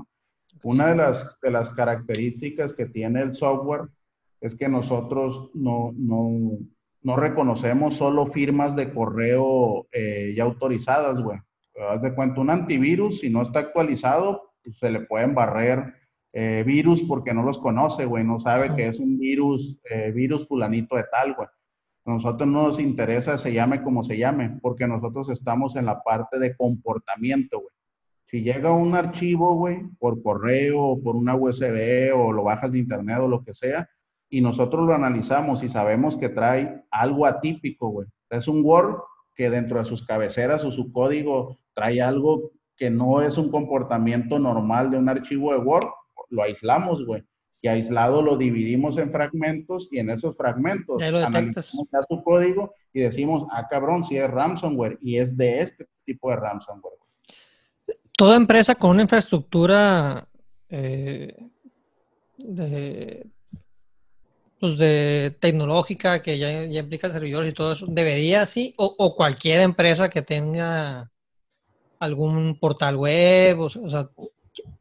Una 0.62 0.88
de 0.88 0.96
las, 0.96 1.26
de 1.42 1.50
las 1.50 1.70
características 1.70 2.72
que 2.72 2.86
tiene 2.86 3.22
el 3.22 3.34
software 3.34 3.88
es 4.42 4.56
que 4.56 4.68
nosotros 4.68 5.50
no, 5.54 5.92
no, 5.96 6.58
no 7.02 7.16
reconocemos 7.16 7.96
solo 7.96 8.26
firmas 8.26 8.74
de 8.74 8.92
correo 8.92 9.86
eh, 9.92 10.34
ya 10.36 10.42
autorizadas, 10.42 11.20
güey. 11.20 11.38
Haz 11.88 12.02
de 12.02 12.14
cuenta, 12.14 12.40
un 12.40 12.50
antivirus, 12.50 13.20
si 13.20 13.30
no 13.30 13.40
está 13.40 13.60
actualizado, 13.60 14.52
pues, 14.62 14.76
se 14.78 14.90
le 14.90 15.00
pueden 15.00 15.34
barrer 15.34 15.94
eh, 16.32 16.64
virus 16.66 17.02
porque 17.04 17.32
no 17.32 17.44
los 17.44 17.58
conoce, 17.58 18.04
güey, 18.04 18.24
no 18.24 18.40
sabe 18.40 18.74
que 18.74 18.88
es 18.88 18.98
un 18.98 19.16
virus, 19.16 19.78
eh, 19.88 20.10
virus 20.10 20.48
fulanito 20.48 20.96
de 20.96 21.04
tal, 21.10 21.34
güey. 21.34 21.48
A 22.04 22.10
nosotros 22.10 22.48
no 22.48 22.64
nos 22.64 22.80
interesa 22.80 23.38
se 23.38 23.52
llame 23.52 23.82
como 23.82 24.02
se 24.02 24.18
llame, 24.18 24.58
porque 24.60 24.88
nosotros 24.88 25.30
estamos 25.30 25.76
en 25.76 25.86
la 25.86 26.02
parte 26.02 26.40
de 26.40 26.56
comportamiento, 26.56 27.60
güey. 27.60 27.74
Si 28.26 28.42
llega 28.42 28.72
un 28.72 28.96
archivo, 28.96 29.54
güey, 29.54 29.82
por 30.00 30.20
correo, 30.20 30.80
o 30.82 31.02
por 31.02 31.14
una 31.14 31.36
USB, 31.36 32.12
o 32.12 32.32
lo 32.32 32.42
bajas 32.42 32.72
de 32.72 32.78
internet 32.78 33.18
o 33.20 33.28
lo 33.28 33.44
que 33.44 33.54
sea, 33.54 33.88
y 34.32 34.40
nosotros 34.40 34.86
lo 34.86 34.94
analizamos 34.94 35.62
y 35.62 35.68
sabemos 35.68 36.16
que 36.16 36.30
trae 36.30 36.86
algo 36.90 37.26
atípico, 37.26 37.88
güey. 37.90 38.08
Es 38.30 38.48
un 38.48 38.64
Word 38.64 38.96
que 39.36 39.50
dentro 39.50 39.78
de 39.78 39.84
sus 39.84 40.06
cabeceras 40.06 40.64
o 40.64 40.72
su 40.72 40.90
código 40.90 41.58
trae 41.74 42.00
algo 42.00 42.50
que 42.74 42.88
no 42.88 43.20
es 43.20 43.36
un 43.36 43.50
comportamiento 43.50 44.38
normal 44.38 44.90
de 44.90 44.96
un 44.96 45.10
archivo 45.10 45.52
de 45.52 45.58
Word, 45.58 45.86
lo 46.30 46.42
aislamos, 46.42 47.04
güey. 47.04 47.22
Y 47.60 47.68
aislado 47.68 48.22
lo 48.22 48.38
dividimos 48.38 48.96
en 48.96 49.12
fragmentos 49.12 49.86
y 49.92 49.98
en 49.98 50.08
esos 50.08 50.34
fragmentos 50.34 50.98
ya 50.98 51.10
lo 51.10 51.18
analizamos 51.18 51.86
su 52.08 52.22
código 52.24 52.72
y 52.94 53.02
decimos, 53.02 53.46
ah, 53.52 53.66
cabrón, 53.68 54.02
si 54.02 54.16
es 54.16 54.30
ransomware 54.30 54.98
y 55.02 55.18
es 55.18 55.36
de 55.36 55.60
este 55.60 55.86
tipo 56.06 56.30
de 56.30 56.36
ransomware. 56.36 56.96
Toda 58.16 58.36
empresa 58.36 58.74
con 58.76 58.92
una 58.92 59.02
infraestructura 59.02 60.26
eh, 60.70 61.36
de, 62.38 63.26
pues 64.62 64.78
de 64.78 65.36
tecnológica 65.40 66.22
que 66.22 66.38
ya, 66.38 66.62
implica 66.62 67.10
servidores 67.10 67.50
y 67.50 67.52
todo 67.52 67.72
eso, 67.72 67.84
debería 67.88 68.42
así, 68.42 68.72
o, 68.78 69.16
cualquier 69.16 69.60
empresa 69.60 70.08
que 70.08 70.22
tenga 70.22 71.10
algún 71.98 72.56
portal 72.60 72.94
web, 72.94 73.58
o, 73.58 73.68
sea, 73.68 74.08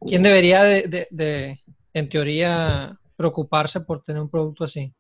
¿quién 0.06 0.22
debería 0.22 0.62
de, 0.62 1.60
en 1.96 2.10
teoría, 2.10 2.96
preocuparse 3.16 3.82
por 3.82 4.04
tener 4.04 4.22
un 4.22 4.30
producto 4.30 4.66
así? 4.66 4.94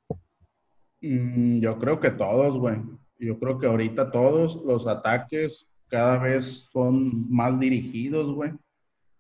Mm, 1.02 1.60
yo 1.60 1.78
creo 1.78 2.00
que 2.00 2.10
todos, 2.10 2.58
güey. 2.58 2.78
Yo 3.20 3.38
creo 3.38 3.60
que 3.60 3.68
ahorita 3.68 4.10
todos 4.10 4.56
los 4.66 4.88
ataques 4.88 5.68
cada 5.90 6.18
vez 6.18 6.68
son 6.74 7.32
más 7.32 7.60
dirigidos, 7.60 8.34
güey. 8.34 8.52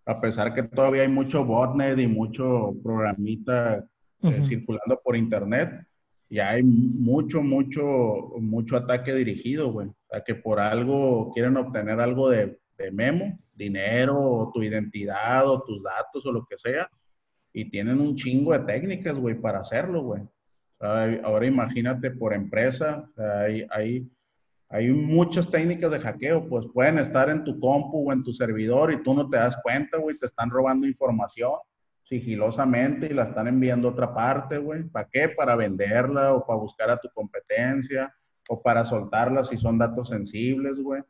A 0.07 0.19
pesar 0.19 0.55
que 0.55 0.63
todavía 0.63 1.03
hay 1.03 1.07
mucho 1.07 1.45
botnet 1.45 1.99
y 1.99 2.07
mucho 2.07 2.73
programita 2.81 3.85
eh, 4.23 4.43
circulando 4.45 4.99
por 5.03 5.15
internet, 5.15 5.85
ya 6.29 6.51
hay 6.51 6.63
mucho, 6.63 7.41
mucho, 7.41 8.33
mucho 8.39 8.77
ataque 8.77 9.13
dirigido, 9.13 9.71
güey. 9.71 9.87
O 9.87 9.95
sea, 10.09 10.23
que 10.23 10.35
por 10.35 10.59
algo 10.59 11.31
quieren 11.33 11.57
obtener 11.57 11.99
algo 11.99 12.29
de, 12.29 12.57
de 12.77 12.91
memo, 12.91 13.39
dinero, 13.53 14.17
o 14.19 14.51
tu 14.53 14.63
identidad, 14.63 15.47
o 15.49 15.61
tus 15.63 15.83
datos, 15.83 16.25
o 16.25 16.31
lo 16.31 16.45
que 16.45 16.57
sea 16.57 16.89
y 17.53 17.65
tienen 17.69 17.99
un 17.99 18.15
chingo 18.15 18.53
de 18.53 18.59
técnicas, 18.59 19.15
güey, 19.15 19.35
para 19.35 19.59
hacerlo, 19.59 20.03
güey. 20.03 20.21
ahora 20.79 21.45
imagínate 21.45 22.11
por 22.11 22.33
empresa, 22.33 23.09
hay, 23.17 23.65
hay, 23.69 24.09
hay, 24.69 24.89
muchas 24.89 25.49
técnicas 25.49 25.91
de 25.91 25.99
hackeo, 25.99 26.47
pues 26.47 26.65
pueden 26.73 26.97
estar 26.97 27.29
en 27.29 27.43
tu 27.43 27.59
compu 27.59 28.09
o 28.09 28.13
en 28.13 28.23
tu 28.23 28.33
servidor 28.33 28.91
y 28.93 29.03
tú 29.03 29.13
no 29.13 29.29
te 29.29 29.37
das 29.37 29.57
cuenta, 29.61 29.97
güey, 29.97 30.17
te 30.17 30.27
están 30.27 30.49
robando 30.49 30.87
información 30.87 31.53
sigilosamente 32.11 33.07
y 33.07 33.13
la 33.13 33.23
están 33.23 33.47
enviando 33.47 33.87
a 33.87 33.91
otra 33.91 34.13
parte, 34.13 34.57
güey. 34.57 34.83
¿Para 34.83 35.07
qué? 35.11 35.29
Para 35.29 35.55
venderla 35.55 36.33
o 36.33 36.45
para 36.45 36.59
buscar 36.59 36.91
a 36.91 36.97
tu 36.97 37.09
competencia 37.09 38.13
o 38.49 38.61
para 38.61 38.85
soltarla 38.85 39.43
si 39.43 39.57
son 39.57 39.79
datos 39.79 40.09
sensibles, 40.09 40.79
güey. 40.79 41.01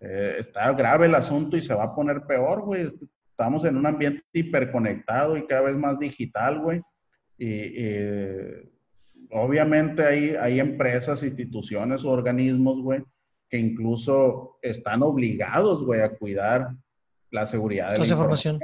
Eh, 0.00 0.36
está 0.40 0.70
grave 0.72 1.06
el 1.06 1.14
asunto 1.14 1.56
y 1.56 1.62
se 1.62 1.72
va 1.72 1.84
a 1.84 1.94
poner 1.94 2.26
peor, 2.26 2.62
güey 2.62 2.92
estamos 3.34 3.64
en 3.64 3.76
un 3.76 3.84
ambiente 3.84 4.22
hiperconectado 4.32 5.36
y 5.36 5.44
cada 5.46 5.62
vez 5.62 5.76
más 5.76 5.98
digital, 5.98 6.60
güey. 6.60 6.80
Y, 7.36 7.88
obviamente 9.32 10.04
hay, 10.04 10.36
hay 10.40 10.60
empresas, 10.60 11.24
instituciones 11.24 12.04
o 12.04 12.10
organismos, 12.10 12.80
güey, 12.80 13.02
que 13.48 13.58
incluso 13.58 14.58
están 14.62 15.02
obligados, 15.02 15.84
güey, 15.84 16.00
a 16.00 16.14
cuidar 16.16 16.70
la 17.32 17.44
seguridad 17.46 17.90
de 17.92 17.98
la 17.98 18.06
información. 18.06 18.60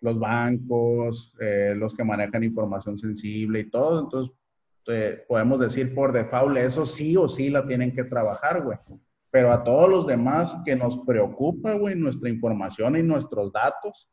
Los 0.00 0.18
bancos, 0.18 1.34
eh, 1.40 1.74
los 1.76 1.94
que 1.94 2.04
manejan 2.04 2.44
información 2.44 2.96
sensible 2.98 3.60
y 3.60 3.70
todo. 3.70 4.00
Entonces, 4.00 4.36
eh, 4.86 5.24
podemos 5.28 5.60
decir 5.60 5.94
por 5.94 6.12
default, 6.12 6.56
eso 6.56 6.86
sí 6.86 7.16
o 7.16 7.28
sí 7.28 7.50
la 7.50 7.66
tienen 7.66 7.94
que 7.94 8.04
trabajar, 8.04 8.62
güey. 8.62 8.78
Pero 9.30 9.52
a 9.52 9.62
todos 9.62 9.88
los 9.88 10.06
demás 10.06 10.56
que 10.64 10.74
nos 10.74 10.98
preocupa, 11.06 11.74
güey, 11.74 11.94
nuestra 11.94 12.30
información 12.30 12.96
y 12.96 13.02
nuestros 13.02 13.52
datos, 13.52 14.08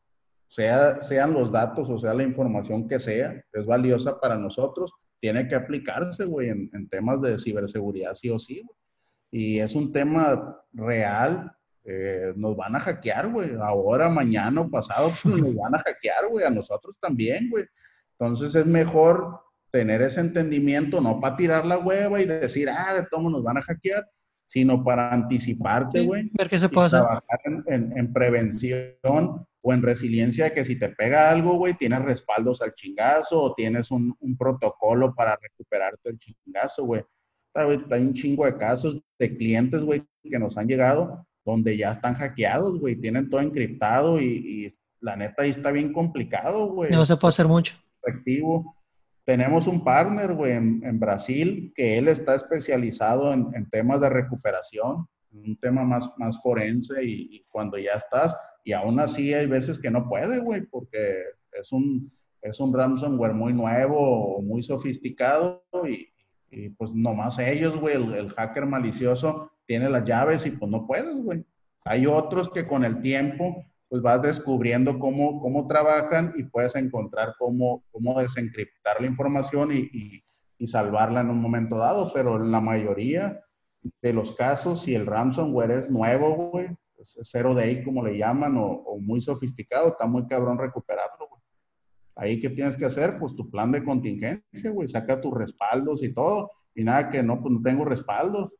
sea, 0.49 0.99
sean 1.01 1.33
los 1.33 1.51
datos 1.51 1.89
o 1.89 1.97
sea 1.97 2.13
la 2.13 2.23
información 2.23 2.87
que 2.87 2.99
sea, 2.99 3.41
es 3.53 3.65
valiosa 3.65 4.19
para 4.19 4.37
nosotros, 4.37 4.91
tiene 5.19 5.47
que 5.47 5.55
aplicarse, 5.55 6.25
güey, 6.25 6.49
en, 6.49 6.89
temas 6.89 7.21
de 7.21 7.39
ciberseguridad 7.39 8.13
sí 8.13 8.29
o 8.29 8.37
sí, 8.37 8.61
güey. 8.61 8.77
Y 9.31 9.59
es 9.59 9.75
un 9.75 9.91
tema 9.91 10.61
real, 10.71 11.51
eh, 11.87 12.33
nos 12.35 12.57
van 12.57 12.75
a 12.75 12.79
hackear, 12.79 13.31
güey, 13.31 13.51
ahora, 13.61 14.09
mañana 14.09 14.61
o 14.61 14.69
pasado, 14.69 15.11
pues 15.21 15.35
nos 15.37 15.55
van 15.55 15.75
a 15.75 15.79
hackear, 15.79 16.27
güey, 16.29 16.43
a 16.43 16.49
nosotros 16.49 16.95
también, 16.99 17.49
güey. 17.49 17.65
Entonces 18.17 18.55
es 18.55 18.65
mejor 18.65 19.39
tener 19.69 20.01
ese 20.01 20.21
entendimiento, 20.21 20.99
no 20.99 21.19
para 21.19 21.35
tirar 21.35 21.65
la 21.65 21.77
hueva 21.77 22.19
y 22.21 22.25
decir, 22.25 22.69
ah, 22.69 22.95
de 22.95 23.05
todo 23.05 23.29
nos 23.29 23.43
van 23.43 23.57
a 23.57 23.61
hackear, 23.61 24.09
sino 24.47 24.83
para 24.83 25.13
anticiparte, 25.13 26.01
güey. 26.01 26.31
ver 26.33 26.49
qué 26.49 26.57
se 26.57 26.69
puede 26.69 26.87
hacer. 26.87 27.01
Trabajar 27.01 27.39
en, 27.67 28.13
prevención 28.13 29.45
o 29.61 29.73
en 29.73 29.81
resiliencia, 29.83 30.53
que 30.53 30.65
si 30.65 30.79
te 30.79 30.89
pega 30.89 31.29
algo, 31.29 31.55
güey, 31.55 31.75
tienes 31.75 32.03
respaldos 32.03 32.63
al 32.63 32.73
chingazo 32.73 33.39
o 33.39 33.53
tienes 33.53 33.91
un, 33.91 34.15
protocolo 34.39 35.13
para 35.13 35.37
recuperarte 35.39 36.09
el 36.09 36.17
chingazo, 36.17 36.85
güey. 36.85 37.03
Hay 37.53 38.01
un 38.01 38.13
chingo 38.13 38.45
de 38.45 38.57
casos 38.57 38.99
de 39.19 39.37
clientes, 39.37 39.83
güey, 39.83 40.03
que 40.23 40.39
nos 40.39 40.57
han 40.57 40.67
llegado 40.67 41.25
donde 41.45 41.77
ya 41.77 41.91
están 41.91 42.15
hackeados, 42.15 42.79
güey, 42.79 42.95
tienen 42.95 43.29
todo 43.29 43.39
encriptado 43.41 44.19
y, 44.19 44.25
y 44.25 44.67
la 44.99 45.15
neta 45.15 45.43
ahí 45.43 45.51
está 45.51 45.71
bien 45.71 45.93
complicado, 45.93 46.67
güey. 46.67 46.91
No 46.91 47.05
se 47.05 47.15
puede 47.15 47.29
hacer 47.29 47.47
mucho. 47.47 47.75
Efectivo. 48.03 48.75
Tenemos 49.23 49.67
un 49.67 49.83
partner, 49.83 50.33
güey, 50.33 50.51
en, 50.51 50.99
Brasil, 50.99 51.73
que 51.75 51.97
él 51.97 52.07
está 52.07 52.35
especializado 52.35 53.33
en, 53.33 53.69
temas 53.71 54.01
de 54.01 54.09
recuperación, 54.09 55.07
un 55.31 55.57
tema 55.57 55.83
más, 55.83 56.11
más 56.17 56.39
forense 56.41 57.03
y, 57.03 57.43
cuando 57.49 57.77
ya 57.77 57.93
estás, 57.93 58.35
y 58.63 58.73
aún 58.73 58.99
así 58.99 59.33
hay 59.33 59.47
veces 59.47 59.79
que 59.79 59.89
no 59.89 60.07
puede, 60.07 60.39
güey, 60.39 60.61
porque 60.61 61.23
es 61.53 61.71
un, 61.71 62.11
es 62.41 62.59
un 62.59 62.71
ransomware 62.71 63.33
muy 63.33 63.53
nuevo, 63.53 64.41
muy 64.43 64.61
sofisticado 64.61 65.63
y, 65.87 66.07
y 66.51 66.69
pues 66.69 66.91
nomás 66.91 67.39
ellos, 67.39 67.79
güey, 67.79 67.95
el, 67.95 68.13
el, 68.13 68.29
hacker 68.29 68.67
malicioso 68.67 69.51
tiene 69.65 69.89
las 69.89 70.05
llaves 70.05 70.45
y 70.45 70.51
pues 70.51 70.69
no 70.69 70.85
puedes, 70.85 71.15
güey. 71.23 71.45
Hay 71.83 72.07
otros 72.07 72.49
que 72.49 72.67
con 72.67 72.83
el 72.83 73.01
tiempo 73.01 73.65
pues 73.87 74.01
vas 74.01 74.21
descubriendo 74.21 74.99
cómo, 74.99 75.39
cómo 75.41 75.67
trabajan 75.67 76.33
y 76.35 76.43
puedes 76.43 76.75
encontrar 76.75 77.35
cómo, 77.37 77.83
cómo 77.91 78.19
desencriptar 78.19 78.99
la 78.99 79.07
información 79.07 79.71
y, 79.71 80.21
y, 80.57 80.67
salvarla 80.67 81.21
en 81.21 81.29
un 81.29 81.39
momento 81.39 81.77
dado, 81.77 82.11
pero 82.11 82.37
en 82.37 82.51
la 82.51 82.59
mayoría 82.59 83.39
de 84.01 84.13
los 84.13 84.31
casos, 84.31 84.81
si 84.81 84.95
el 84.95 85.05
ransomware 85.05 85.71
es 85.71 85.91
nuevo, 85.91 86.49
güey, 86.49 86.69
es 86.97 87.31
day 87.31 87.83
como 87.83 88.03
le 88.03 88.17
llaman, 88.17 88.57
o, 88.57 88.65
o, 88.65 88.99
muy 88.99 89.21
sofisticado, 89.21 89.89
está 89.89 90.07
muy 90.07 90.25
cabrón 90.25 90.57
recuperarlo, 90.57 91.27
güey. 91.29 91.41
Ahí, 92.15 92.39
¿qué 92.39 92.49
tienes 92.49 92.75
que 92.75 92.85
hacer? 92.85 93.19
Pues 93.19 93.35
tu 93.35 93.49
plan 93.51 93.71
de 93.71 93.83
contingencia, 93.83 94.71
güey, 94.71 94.87
saca 94.87 95.21
tus 95.21 95.33
respaldos 95.33 96.01
y 96.01 96.13
todo, 96.13 96.49
y 96.73 96.83
nada 96.83 97.09
que 97.09 97.21
no, 97.21 97.39
pues 97.41 97.53
no 97.53 97.61
tengo 97.61 97.85
respaldos. 97.85 98.51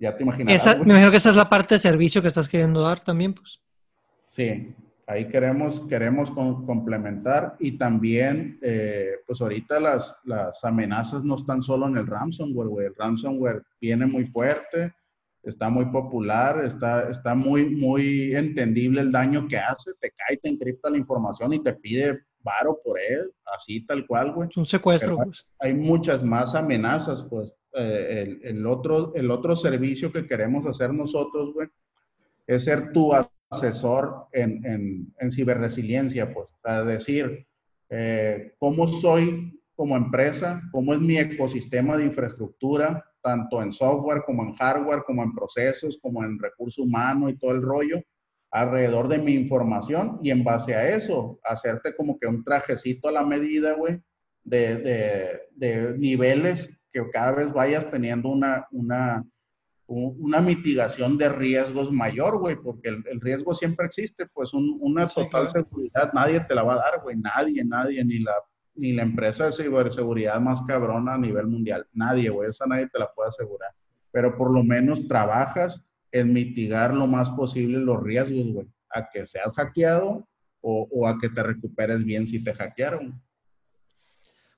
Ya 0.00 0.16
te 0.16 0.24
imaginas. 0.24 0.78
me 0.78 0.84
imagino 0.84 1.10
que 1.10 1.18
esa 1.18 1.30
es 1.30 1.36
la 1.36 1.48
parte 1.48 1.74
de 1.74 1.78
servicio 1.78 2.22
que 2.22 2.28
estás 2.28 2.48
queriendo 2.48 2.80
dar 2.80 3.00
también, 3.00 3.34
pues. 3.34 3.60
Sí, 4.30 4.74
ahí 5.06 5.28
queremos, 5.28 5.80
queremos 5.88 6.30
complementar 6.30 7.56
y 7.58 7.76
también, 7.76 8.58
eh, 8.62 9.10
pues 9.26 9.40
ahorita 9.42 9.78
las, 9.78 10.16
las 10.24 10.64
amenazas 10.64 11.22
no 11.22 11.36
están 11.36 11.62
solo 11.62 11.86
en 11.86 11.98
el 11.98 12.06
ransomware, 12.06 12.68
güey. 12.68 12.86
El 12.86 12.94
ransomware 12.94 13.62
viene 13.78 14.06
muy 14.06 14.24
fuerte, 14.24 14.94
está 15.42 15.68
muy 15.68 15.84
popular, 15.86 16.64
está, 16.64 17.10
está 17.10 17.34
muy, 17.34 17.68
muy 17.68 18.34
entendible 18.34 19.02
el 19.02 19.12
daño 19.12 19.46
que 19.48 19.58
hace, 19.58 19.92
te 20.00 20.12
cae, 20.12 20.38
te 20.38 20.48
encripta 20.48 20.88
la 20.88 20.96
información 20.96 21.52
y 21.52 21.62
te 21.62 21.74
pide 21.74 22.20
varo 22.42 22.78
por 22.82 22.98
él, 22.98 23.30
así 23.54 23.84
tal 23.84 24.06
cual, 24.06 24.32
güey. 24.32 24.48
Un 24.56 24.64
secuestro. 24.64 25.16
pues. 25.16 25.44
Hay 25.58 25.74
muchas 25.74 26.24
más 26.24 26.54
amenazas, 26.54 27.22
pues. 27.28 27.52
Eh, 27.74 28.22
el, 28.26 28.40
el, 28.42 28.66
otro, 28.66 29.14
el 29.14 29.30
otro 29.30 29.54
servicio 29.54 30.12
que 30.12 30.26
queremos 30.26 30.66
hacer 30.66 30.92
nosotros, 30.92 31.52
güey, 31.54 31.68
es 32.46 32.64
ser 32.64 32.92
tu 32.92 33.12
asesor 33.50 34.26
en, 34.32 34.64
en, 34.64 35.14
en 35.18 35.30
ciberresiliencia, 35.30 36.32
pues, 36.32 36.48
para 36.60 36.84
decir, 36.84 37.46
eh, 37.88 38.54
¿cómo 38.58 38.88
soy 38.88 39.60
como 39.76 39.96
empresa, 39.96 40.60
cómo 40.72 40.92
es 40.92 41.00
mi 41.00 41.16
ecosistema 41.16 41.96
de 41.96 42.04
infraestructura, 42.04 43.04
tanto 43.22 43.62
en 43.62 43.72
software 43.72 44.22
como 44.26 44.42
en 44.42 44.52
hardware, 44.54 45.04
como 45.06 45.22
en 45.22 45.32
procesos, 45.32 45.98
como 46.02 46.22
en 46.24 46.38
recurso 46.38 46.82
humano 46.82 47.28
y 47.28 47.38
todo 47.38 47.52
el 47.52 47.62
rollo, 47.62 48.02
alrededor 48.50 49.08
de 49.08 49.18
mi 49.18 49.32
información 49.32 50.18
y 50.22 50.30
en 50.30 50.44
base 50.44 50.74
a 50.74 50.96
eso, 50.96 51.38
hacerte 51.44 51.94
como 51.94 52.18
que 52.18 52.26
un 52.26 52.44
trajecito 52.44 53.08
a 53.08 53.12
la 53.12 53.24
medida, 53.24 53.74
güey, 53.74 54.00
de, 54.42 54.76
de, 54.76 55.40
de, 55.54 55.98
niveles 55.98 56.68
que 56.92 57.08
cada 57.10 57.32
vez 57.32 57.52
vayas 57.52 57.90
teniendo 57.90 58.28
una, 58.28 58.66
una, 58.70 59.24
una 59.86 60.40
mitigación 60.40 61.18
de 61.18 61.28
riesgos 61.28 61.90
mayor, 61.90 62.38
güey, 62.38 62.56
porque 62.56 62.88
el, 62.88 63.20
riesgo 63.20 63.54
siempre 63.54 63.86
existe, 63.86 64.26
pues 64.26 64.52
una 64.54 65.06
total 65.06 65.48
seguridad 65.48 66.12
nadie 66.12 66.40
te 66.40 66.54
la 66.54 66.62
va 66.62 66.74
a 66.74 66.90
dar, 66.90 67.00
güey, 67.02 67.16
nadie, 67.16 67.64
nadie, 67.64 68.04
ni 68.04 68.20
la, 68.20 68.32
ni 68.74 68.92
la 68.92 69.02
empresa 69.02 69.46
de 69.46 69.52
ciberseguridad 69.52 70.40
más 70.40 70.62
cabrona 70.62 71.14
a 71.14 71.18
nivel 71.18 71.46
mundial, 71.46 71.86
nadie, 71.92 72.30
güey, 72.30 72.50
esa 72.50 72.66
nadie 72.66 72.88
te 72.88 72.98
la 72.98 73.10
puede 73.12 73.28
asegurar, 73.28 73.70
pero 74.12 74.36
por 74.36 74.52
lo 74.52 74.62
menos 74.62 75.06
trabajas 75.08 75.82
en 76.12 76.32
mitigar 76.32 76.94
lo 76.94 77.06
más 77.06 77.30
posible 77.30 77.78
los 77.78 78.02
riesgos, 78.02 78.52
güey, 78.52 78.66
a 78.90 79.08
que 79.08 79.26
seas 79.26 79.52
hackeado 79.54 80.26
o, 80.60 80.88
o 80.90 81.06
a 81.06 81.18
que 81.18 81.28
te 81.28 81.42
recuperes 81.42 82.04
bien 82.04 82.26
si 82.26 82.42
te 82.42 82.52
hackearon. 82.52 83.20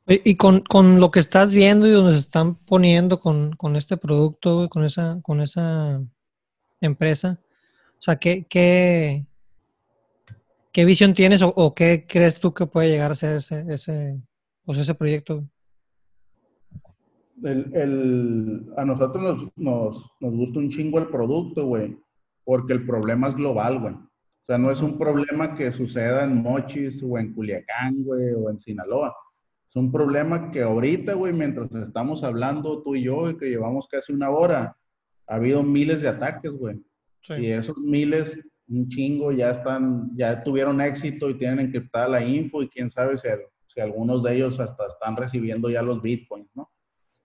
Y 0.07 0.35
con, 0.35 0.65
lo 0.99 1.11
que 1.13 1.21
estás 1.21 1.53
viendo 1.53 1.87
y 1.87 1.93
donde 1.93 2.13
se 2.13 2.19
están 2.19 2.57
poniendo 2.57 3.21
con, 3.21 3.77
este 3.77 3.97
producto, 3.97 4.69
con 4.69 4.85
esa, 4.85 5.21
con 5.23 5.41
esa 5.41 6.03
empresa, 6.81 7.39
o 7.99 8.03
sea, 8.03 8.17
¿qué, 8.17 8.45
qué, 8.49 9.27
qué 10.73 10.85
visión 10.85 11.15
tienes 11.15 11.41
o, 11.43 11.75
qué 11.75 12.05
crees 12.09 12.41
tú 12.41 12.53
que 12.53 12.67
puede 12.67 12.91
llegar 12.91 13.13
a 13.13 13.15
ser 13.15 13.37
ese, 13.37 13.65
ese, 13.69 14.21
pues 14.65 14.79
ese 14.79 14.95
proyecto? 14.95 15.45
a 17.45 18.85
nosotros 18.85 19.49
nos, 19.57 20.13
nos, 20.21 20.33
gusta 20.33 20.61
un 20.61 20.71
chingo 20.71 20.99
el 20.99 21.09
producto, 21.09 21.67
güey, 21.67 21.97
porque 22.45 22.73
el 22.73 22.87
problema 22.87 23.29
es 23.29 23.35
global, 23.35 23.81
güey. 23.81 23.95
O 23.95 24.45
sea, 24.45 24.59
no 24.59 24.71
es 24.71 24.81
un 24.81 24.97
problema 24.99 25.55
que 25.55 25.73
suceda 25.73 26.25
en 26.25 26.41
Mochis 26.43 27.03
o 27.03 27.19
en 27.19 27.33
Culiacán, 27.33 28.03
güey, 28.05 28.33
o 28.33 28.51
en 28.51 28.61
Sinaloa 28.61 29.13
es 29.73 29.77
un 29.77 29.91
problema 29.91 30.51
que 30.51 30.61
ahorita, 30.61 31.15
güey, 31.15 31.33
mientras 31.33 31.73
estamos 31.73 32.23
hablando 32.23 32.83
tú 32.83 32.95
y 32.95 33.05
yo, 33.05 33.31
y 33.31 33.39
que 33.39 33.49
llevamos 33.49 33.89
casi 33.89 34.13
una 34.13 34.29
hora, 34.29 34.77
ha 35.27 35.35
habido 35.35 35.63
miles 35.63 36.03
de 36.03 36.09
ataques, 36.09 36.53
güey. 36.53 36.79
Y 37.39 37.47
esos 37.47 37.79
miles, 37.79 38.39
un 38.69 38.87
chingo, 38.91 39.33
ya 39.33 39.53
están, 39.53 40.11
ya 40.15 40.43
tuvieron 40.45 40.83
éxito 40.83 41.31
y 41.31 41.39
tienen 41.39 41.61
encriptada 41.61 42.07
la 42.07 42.23
info 42.23 42.63
y 42.63 42.69
quién 42.69 42.91
sabe 42.91 43.17
si, 43.17 43.29
si 43.69 43.81
algunos 43.81 44.23
de 44.23 44.37
ellos 44.37 44.61
hasta 44.61 44.89
están 44.89 45.17
recibiendo 45.17 45.71
ya 45.71 45.81
los 45.81 46.03
bitcoins, 46.03 46.51
¿no? 46.55 46.71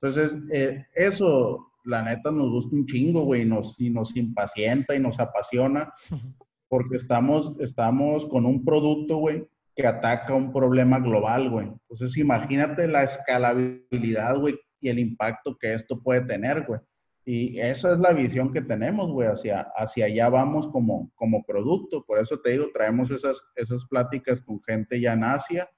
Entonces, 0.01 0.37
eh, 0.53 0.85
eso, 0.95 1.73
la 1.83 2.01
neta, 2.01 2.31
nos 2.31 2.49
gusta 2.49 2.77
un 2.77 2.85
chingo, 2.85 3.25
güey, 3.25 3.43
nos, 3.43 3.77
y 3.77 3.89
nos 3.89 4.15
impacienta 4.15 4.95
y 4.95 5.01
nos 5.01 5.19
apasiona, 5.19 5.91
porque 6.69 6.95
estamos, 6.95 7.51
estamos 7.59 8.25
con 8.25 8.45
un 8.45 8.63
producto, 8.63 9.17
güey, 9.17 9.45
que 9.77 9.85
ataca 9.85 10.33
un 10.33 10.51
problema 10.51 10.99
global, 10.99 11.51
güey. 11.51 11.67
Entonces, 11.67 12.17
imagínate 12.17 12.87
la 12.87 13.03
escalabilidad, 13.03 14.39
güey, 14.39 14.59
y 14.81 14.89
el 14.89 14.97
impacto 14.97 15.55
que 15.55 15.75
esto 15.75 16.01
puede 16.01 16.21
tener, 16.21 16.65
güey. 16.65 16.79
Y 17.23 17.59
esa 17.59 17.93
es 17.93 17.99
la 17.99 18.11
visión 18.11 18.51
que 18.51 18.61
tenemos, 18.63 19.11
güey, 19.11 19.27
hacia, 19.27 19.67
hacia 19.75 20.05
allá 20.05 20.29
vamos 20.29 20.67
como, 20.67 21.11
como 21.13 21.43
producto. 21.43 22.03
Por 22.03 22.17
eso 22.17 22.39
te 22.39 22.51
digo, 22.51 22.69
traemos 22.73 23.11
esas, 23.11 23.39
esas 23.55 23.85
pláticas 23.85 24.41
con 24.41 24.59
gente 24.63 24.99
ya 24.99 25.13
en 25.13 25.23
Asia, 25.23 25.69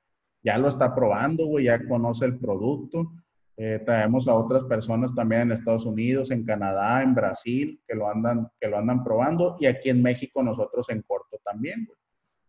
ya 0.44 0.58
lo 0.58 0.70
está 0.70 0.96
probando, 0.96 1.48
güey, 1.48 1.66
ya 1.66 1.86
conoce 1.86 2.24
el 2.24 2.40
producto. 2.40 3.12
Eh, 3.58 3.82
traemos 3.86 4.30
a 4.30 4.34
otras 4.34 4.64
personas 4.64 5.14
también 5.14 5.42
en 5.42 5.52
Estados 5.52 5.86
Unidos, 5.86 6.32
en 6.32 6.46
Canadá, 6.46 7.02
en 7.04 7.14
Brasil, 7.14 7.82
que 7.86 7.96
lo 7.96 8.10
andan, 8.10 8.48
que 8.62 8.70
lo 8.70 8.78
andan 8.78 9.04
probando, 9.04 9.58
y 9.60 9.66
aquí 9.66 9.90
en 9.90 10.02
México 10.02 10.42
nosotros 10.42 10.90
en 10.90 11.02
corto 11.02 11.38
también, 11.44 11.84
güey. 11.86 11.98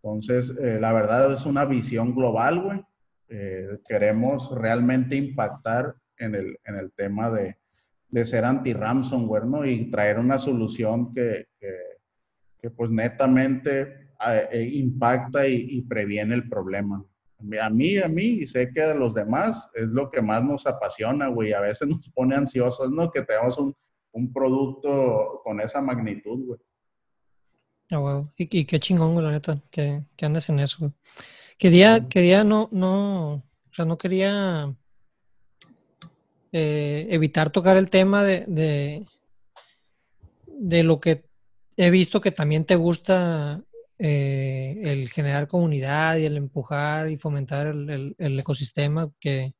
Entonces, 0.02 0.52
eh, 0.58 0.78
la 0.80 0.92
verdad 0.92 1.32
es 1.34 1.44
una 1.44 1.64
visión 1.64 2.14
global, 2.14 2.62
güey. 2.62 2.84
Eh, 3.28 3.78
queremos 3.86 4.50
realmente 4.56 5.14
impactar 5.14 5.94
en 6.16 6.34
el, 6.34 6.58
en 6.64 6.76
el 6.76 6.90
tema 6.92 7.30
de, 7.30 7.56
de 8.08 8.24
ser 8.24 8.44
anti-ransomware, 8.44 9.46
¿no? 9.46 9.64
Y 9.64 9.90
traer 9.90 10.18
una 10.18 10.38
solución 10.38 11.12
que, 11.12 11.46
que, 12.58 12.70
pues 12.70 12.90
netamente 12.90 14.08
eh, 14.26 14.68
impacta 14.72 15.46
y, 15.46 15.80
previene 15.82 16.34
el 16.34 16.48
problema. 16.48 17.04
A 17.60 17.70
mí, 17.70 17.98
a 17.98 18.08
mí, 18.08 18.24
y 18.24 18.46
sé 18.46 18.70
que 18.70 18.82
a 18.82 18.94
los 18.94 19.14
demás 19.14 19.70
es 19.74 19.86
lo 19.86 20.10
que 20.10 20.20
más 20.20 20.44
nos 20.44 20.66
apasiona, 20.66 21.28
güey. 21.28 21.52
A 21.52 21.60
veces 21.60 21.88
nos 21.88 22.08
pone 22.10 22.36
ansiosos, 22.36 22.90
¿no? 22.90 23.10
Que 23.10 23.22
tengamos 23.22 23.58
un, 23.58 23.74
un 24.12 24.32
producto 24.32 25.40
con 25.44 25.60
esa 25.60 25.80
magnitud, 25.80 26.46
güey. 26.46 26.60
Ah, 27.90 28.22
y, 28.36 28.64
qué 28.64 28.78
chingón, 28.78 29.22
la 29.22 29.32
neta, 29.32 29.60
que, 29.70 30.04
que 30.16 30.26
andes 30.26 30.48
en 30.48 30.60
eso, 30.60 30.92
Quería, 31.58 32.08
quería 32.08 32.42
no, 32.42 32.70
no, 32.72 33.34
o 33.34 33.74
sea, 33.74 33.84
no 33.84 33.98
quería 33.98 34.74
eh, 36.52 37.06
evitar 37.10 37.50
tocar 37.50 37.76
el 37.76 37.90
tema 37.90 38.24
de, 38.24 39.04
de, 40.46 40.82
lo 40.82 41.00
que 41.00 41.26
he 41.76 41.90
visto 41.90 42.22
que 42.22 42.30
también 42.30 42.64
te 42.64 42.76
gusta 42.76 43.62
eh, 43.98 44.80
el 44.84 45.10
generar 45.10 45.48
comunidad 45.48 46.16
y 46.16 46.24
el 46.24 46.38
empujar 46.38 47.10
y 47.10 47.18
fomentar 47.18 47.66
el, 47.66 48.16
ecosistema 48.18 49.12
que, 49.20 49.52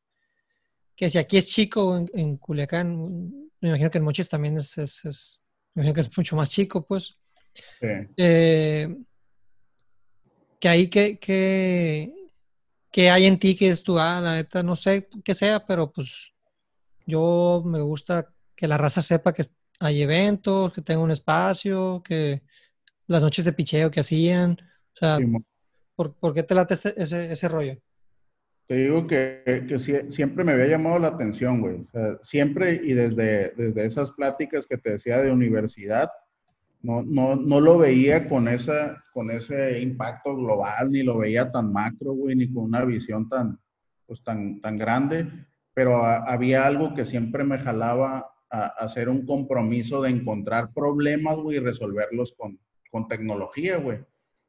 que 0.97 1.11
si 1.11 1.19
aquí 1.19 1.37
es 1.37 1.49
chico 1.49 2.03
en, 2.15 2.39
Culiacán, 2.39 3.31
me 3.61 3.69
imagino 3.69 3.91
que 3.91 3.99
en 3.99 4.05
Mochis 4.05 4.31
también 4.31 4.57
es, 4.57 4.79
es, 4.79 5.41
me 5.75 5.83
imagino 5.83 5.95
que 5.95 6.01
es 6.01 6.17
mucho 6.17 6.35
más 6.35 6.49
chico, 6.49 6.83
pues. 6.87 7.20
Eh, 8.17 8.95
que 10.59 10.69
ahí 10.69 10.89
que, 10.89 11.19
que, 11.19 13.11
hay 13.11 13.27
en 13.27 13.39
ti 13.39 13.57
que 13.57 13.71
es 13.71 13.83
tu, 13.83 13.99
ah, 13.99 14.21
la 14.21 14.35
neta, 14.35 14.63
no 14.63 14.77
sé 14.77 15.09
qué 15.25 15.35
sea, 15.35 15.67
pero 15.67 15.91
pues 15.91 16.33
yo 17.07 17.63
me 17.65 17.81
gusta 17.81 18.33
que 18.55 18.69
la 18.69 18.77
raza 18.77 19.01
sepa 19.01 19.33
que 19.33 19.45
hay 19.81 20.03
eventos, 20.03 20.73
que 20.73 20.83
tenga 20.83 21.01
un 21.01 21.11
espacio, 21.11 22.03
que 22.05 22.43
las 23.07 23.23
noches 23.23 23.45
de 23.45 23.53
picheo 23.53 23.91
que 23.91 24.01
hacían, 24.01 24.59
o 24.95 24.97
sea, 24.97 25.19
¿por, 25.97 26.35
qué 26.35 26.43
te 26.43 26.55
late 26.55 26.75
ese, 26.75 26.95
ese, 26.97 27.49
rollo? 27.49 27.77
Te 28.67 28.77
digo 28.77 29.07
que, 29.07 29.43
que, 29.67 29.79
siempre 30.11 30.45
me 30.45 30.53
había 30.53 30.67
llamado 30.67 30.99
la 30.99 31.09
atención, 31.09 31.61
güey. 31.61 31.87
siempre 32.23 32.81
y 32.85 32.93
desde, 32.93 33.53
desde 33.57 33.87
esas 33.87 34.11
pláticas 34.13 34.67
que 34.67 34.77
te 34.77 34.93
decía 34.93 35.19
de 35.19 35.33
universidad, 35.33 36.11
no, 36.83 37.03
no, 37.03 37.37
no 37.37 37.61
lo 37.61 37.79
veía 37.79 38.29
con, 38.29 38.49
esa, 38.49 39.05
con 39.13 39.31
ese 39.31 39.81
impacto 39.81 40.37
global, 40.37 40.91
ni 40.91 41.03
lo 41.03 41.19
veía 41.19 41.51
tan 41.51 41.73
macro, 41.73 42.13
güey, 42.13 42.37
ni 42.37 42.53
con 42.53 42.65
una 42.65 42.85
visión 42.85 43.29
tan, 43.29 43.59
pues, 44.07 44.23
tan, 44.23 44.61
tan 44.61 44.77
grande, 44.77 45.29
pero 45.75 46.05
había 46.05 46.67
algo 46.67 46.95
que 46.95 47.05
siempre 47.05 47.45
me 47.45 47.59
jalaba 47.59 48.31
a, 48.51 48.67
hacer 48.79 49.09
un 49.09 49.27
compromiso 49.27 50.03
de 50.03 50.11
encontrar 50.11 50.73
problemas, 50.73 51.37
güey, 51.37 51.59
y 51.59 51.61
resolverlos 51.61 52.35
con, 52.37 52.59
con 52.91 53.09
tecnología, 53.09 53.77
güey. 53.77 53.99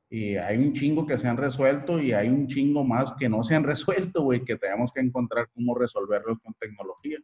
Y 0.09 0.35
hay 0.35 0.57
un 0.57 0.73
chingo 0.73 1.05
que 1.05 1.17
se 1.17 1.27
han 1.27 1.37
resuelto 1.37 2.01
y 2.01 2.11
hay 2.11 2.27
un 2.27 2.47
chingo 2.47 2.83
más 2.83 3.13
que 3.13 3.29
no 3.29 3.43
se 3.43 3.55
han 3.55 3.63
resuelto, 3.65 4.23
güey, 4.23 4.43
que 4.43 4.57
tenemos 4.57 4.91
que 4.93 5.01
encontrar 5.01 5.49
cómo 5.53 5.75
resolverlos 5.75 6.39
con 6.43 6.53
tecnología. 6.59 7.19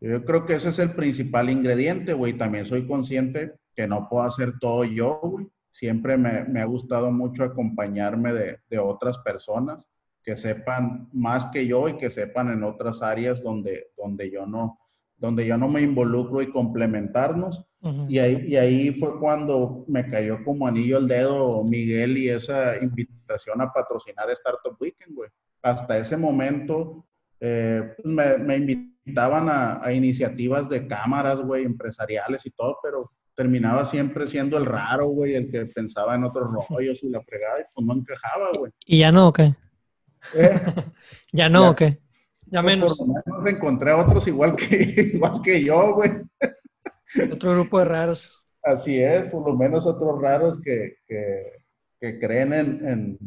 Yo 0.00 0.24
creo 0.24 0.44
que 0.44 0.54
ese 0.54 0.68
es 0.68 0.78
el 0.78 0.92
principal 0.92 1.48
ingrediente, 1.48 2.12
güey. 2.12 2.34
También 2.34 2.66
soy 2.66 2.86
consciente 2.86 3.54
que 3.74 3.86
no 3.86 4.08
puedo 4.08 4.24
hacer 4.24 4.58
todo 4.58 4.84
yo, 4.84 5.20
güey. 5.22 5.46
Siempre 5.72 6.16
me, 6.16 6.44
me, 6.44 6.60
ha 6.60 6.66
gustado 6.66 7.10
mucho 7.10 7.42
acompañarme 7.42 8.32
de, 8.32 8.60
de, 8.70 8.78
otras 8.78 9.18
personas 9.18 9.84
que 10.22 10.36
sepan 10.36 11.08
más 11.12 11.46
que 11.46 11.66
yo 11.66 11.88
y 11.88 11.96
que 11.96 12.10
sepan 12.10 12.50
en 12.52 12.62
otras 12.62 13.02
áreas 13.02 13.42
donde, 13.42 13.88
donde, 13.96 14.30
yo, 14.30 14.46
no, 14.46 14.78
donde 15.16 15.44
yo 15.46 15.58
no 15.58 15.68
me 15.68 15.82
involucro 15.82 16.40
y 16.42 16.52
complementarnos. 16.52 17.66
y, 18.08 18.18
ahí, 18.18 18.46
y 18.46 18.56
ahí 18.56 18.94
fue 18.94 19.18
cuando 19.18 19.84
me 19.88 20.08
cayó 20.08 20.42
como 20.44 20.66
anillo 20.66 20.98
el 20.98 21.08
dedo 21.08 21.64
Miguel 21.64 22.16
y 22.18 22.28
esa 22.28 22.76
invitación 22.78 23.60
a 23.60 23.72
patrocinar 23.72 24.30
Startup 24.30 24.76
Weekend, 24.80 25.14
güey. 25.14 25.30
Hasta 25.60 25.98
ese 25.98 26.16
momento 26.16 27.04
eh, 27.40 27.94
pues 27.96 28.06
me, 28.06 28.38
me, 28.38 28.56
invitaban 28.56 29.48
a, 29.48 29.84
a, 29.84 29.92
iniciativas 29.92 30.68
de 30.68 30.86
cámaras, 30.86 31.40
güey, 31.40 31.64
empresariales 31.64 32.46
y 32.46 32.50
todo, 32.50 32.78
pero 32.82 33.10
terminaba 33.34 33.84
siempre 33.84 34.26
siendo 34.26 34.56
el 34.58 34.66
raro, 34.66 35.06
güey, 35.08 35.34
el 35.34 35.50
que 35.50 35.66
pensaba 35.66 36.14
en 36.14 36.24
otros 36.24 36.48
rollos 36.68 37.02
y 37.02 37.10
la 37.10 37.22
fregada, 37.22 37.60
y 37.60 37.64
pues 37.74 37.86
no 37.86 37.94
encajaba, 37.94 38.50
güey. 38.56 38.72
¿Y 38.86 38.98
ya 38.98 39.12
no 39.12 39.28
o 39.28 39.32
qué? 39.32 39.54
¿Eh? 40.34 40.50
¿Ya 41.32 41.48
no 41.48 41.70
o 41.70 41.74
qué? 41.74 41.98
Ya 42.46 42.62
pues, 42.62 42.76
menos. 42.76 42.96
Por 42.96 43.08
lo 43.08 43.14
menos 43.14 43.46
encontré 43.54 43.90
a 43.90 43.96
otros 43.96 44.26
igual 44.28 44.56
que, 44.56 44.76
igual 45.14 45.40
que 45.42 45.64
yo, 45.64 45.94
güey. 45.94 46.10
Otro 47.32 47.52
grupo 47.52 47.78
de 47.78 47.84
raros. 47.84 48.40
Así 48.62 48.98
es, 48.98 49.26
por 49.26 49.46
lo 49.46 49.56
menos 49.56 49.84
otros 49.84 50.20
raros 50.22 50.58
que, 50.62 50.96
que, 51.06 51.52
que 52.00 52.18
creen 52.18 52.52
en, 52.52 52.88
en, 52.88 53.18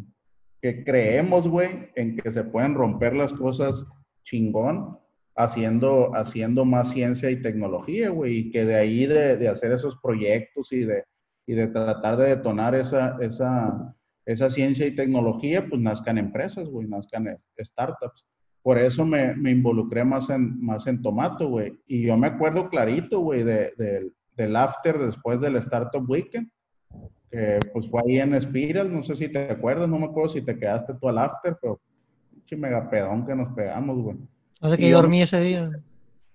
que 0.62 0.84
creemos, 0.84 1.47
güey, 1.47 1.91
en 1.95 2.18
que 2.18 2.32
se 2.32 2.43
pueden 2.43 2.74
romper 2.74 3.16
las 3.16 3.34
cosas 3.34 3.86
chingón 4.24 4.97
haciendo, 5.38 6.11
haciendo 6.15 6.65
más 6.65 6.89
ciencia 6.89 7.29
y 7.29 7.41
tecnología, 7.41 8.09
güey, 8.09 8.38
y 8.38 8.51
que 8.51 8.65
de 8.65 8.75
ahí 8.75 9.05
de, 9.05 9.38
de, 9.38 9.47
hacer 9.47 9.71
esos 9.71 9.97
proyectos 10.01 10.71
y 10.71 10.79
de, 10.79 11.03
y 11.45 11.53
de 11.53 11.67
tratar 11.67 12.17
de 12.17 12.29
detonar 12.29 12.73
esa, 12.73 13.17
esa, 13.21 13.95
esa 14.25 14.49
ciencia 14.49 14.88
y 14.88 14.95
tecnología, 14.95 15.67
pues 15.69 15.79
nazcan 15.79 16.17
empresas, 16.17 16.67
güey, 16.67 16.88
nazcan 16.88 17.38
startups. 17.59 18.25
Por 18.63 18.79
eso 18.79 19.05
me, 19.05 19.35
me, 19.35 19.51
involucré 19.51 20.03
más 20.03 20.29
en, 20.29 20.59
más 20.59 20.88
en 20.88 21.01
Tomato, 21.01 21.47
güey. 21.47 21.79
Y 21.85 22.07
yo 22.07 22.17
me 22.17 22.27
acuerdo 22.27 22.67
clarito, 22.67 23.19
güey, 23.19 23.43
de, 23.43 24.11
del 24.35 24.55
after 24.55 24.97
después 24.97 25.39
del 25.39 25.55
Startup 25.57 26.03
Weekend, 26.09 26.49
que 27.29 27.59
pues 27.71 27.89
fue 27.89 28.01
ahí 28.05 28.19
en 28.19 28.39
Spiral, 28.41 28.91
no 28.91 29.03
sé 29.03 29.15
si 29.15 29.29
te 29.31 29.51
acuerdas, 29.51 29.88
no 29.88 29.99
me 29.99 30.05
acuerdo 30.05 30.29
si 30.29 30.41
te 30.41 30.57
quedaste 30.57 30.95
tú 30.95 31.07
al 31.07 31.19
after, 31.19 31.55
pero 31.61 31.79
pinche 32.31 32.57
megapedón 32.57 33.25
que 33.25 33.35
nos 33.35 33.53
pegamos, 33.53 33.97
güey. 34.01 34.17
No 34.62 34.70
sé 34.70 34.78
que 34.78 34.89
yo 34.89 34.97
dormí 34.97 35.22
ese 35.22 35.39
día. 35.41 35.70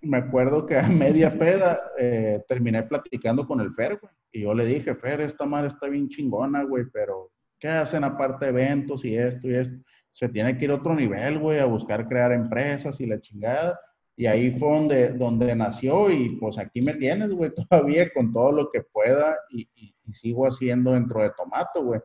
Me 0.01 0.18
acuerdo 0.18 0.66
que 0.66 0.77
a 0.77 0.89
media 0.89 1.37
peda 1.37 1.81
eh, 1.99 2.43
terminé 2.49 2.83
platicando 2.83 3.47
con 3.47 3.61
el 3.61 3.73
Fer, 3.75 3.99
güey. 4.01 4.12
Y 4.33 4.43
yo 4.43 4.55
le 4.55 4.64
dije, 4.64 4.95
Fer, 4.95 5.20
esta 5.20 5.45
madre 5.45 5.68
está 5.68 5.89
bien 5.89 6.09
chingona, 6.09 6.62
güey, 6.64 6.85
pero 6.93 7.31
¿qué 7.59 7.68
hacen 7.68 8.03
aparte 8.03 8.47
de 8.47 8.51
eventos 8.51 9.05
y 9.05 9.16
esto 9.16 9.49
y 9.49 9.55
esto? 9.55 9.77
Se 10.12 10.29
tiene 10.29 10.57
que 10.57 10.64
ir 10.64 10.70
a 10.70 10.77
otro 10.77 10.95
nivel, 10.95 11.39
güey, 11.39 11.59
a 11.59 11.66
buscar 11.66 12.09
crear 12.09 12.33
empresas 12.33 13.01
y 13.01 13.07
la 13.07 13.20
chingada. 13.20 13.79
Y 14.16 14.27
ahí 14.27 14.51
fue 14.51 14.73
donde, 14.73 15.12
donde 15.12 15.55
nació 15.55 16.11
y 16.11 16.37
pues 16.37 16.59
aquí 16.59 16.81
me 16.83 16.95
tienes, 16.95 17.31
güey, 17.31 17.51
todavía 17.68 18.12
con 18.12 18.33
todo 18.33 18.53
lo 18.53 18.70
que 18.70 18.83
pueda 18.83 19.37
y, 19.51 19.68
y, 19.75 19.95
y 20.05 20.12
sigo 20.12 20.47
haciendo 20.47 20.93
dentro 20.93 21.23
de 21.23 21.31
Tomato, 21.37 21.85
güey. 21.85 22.01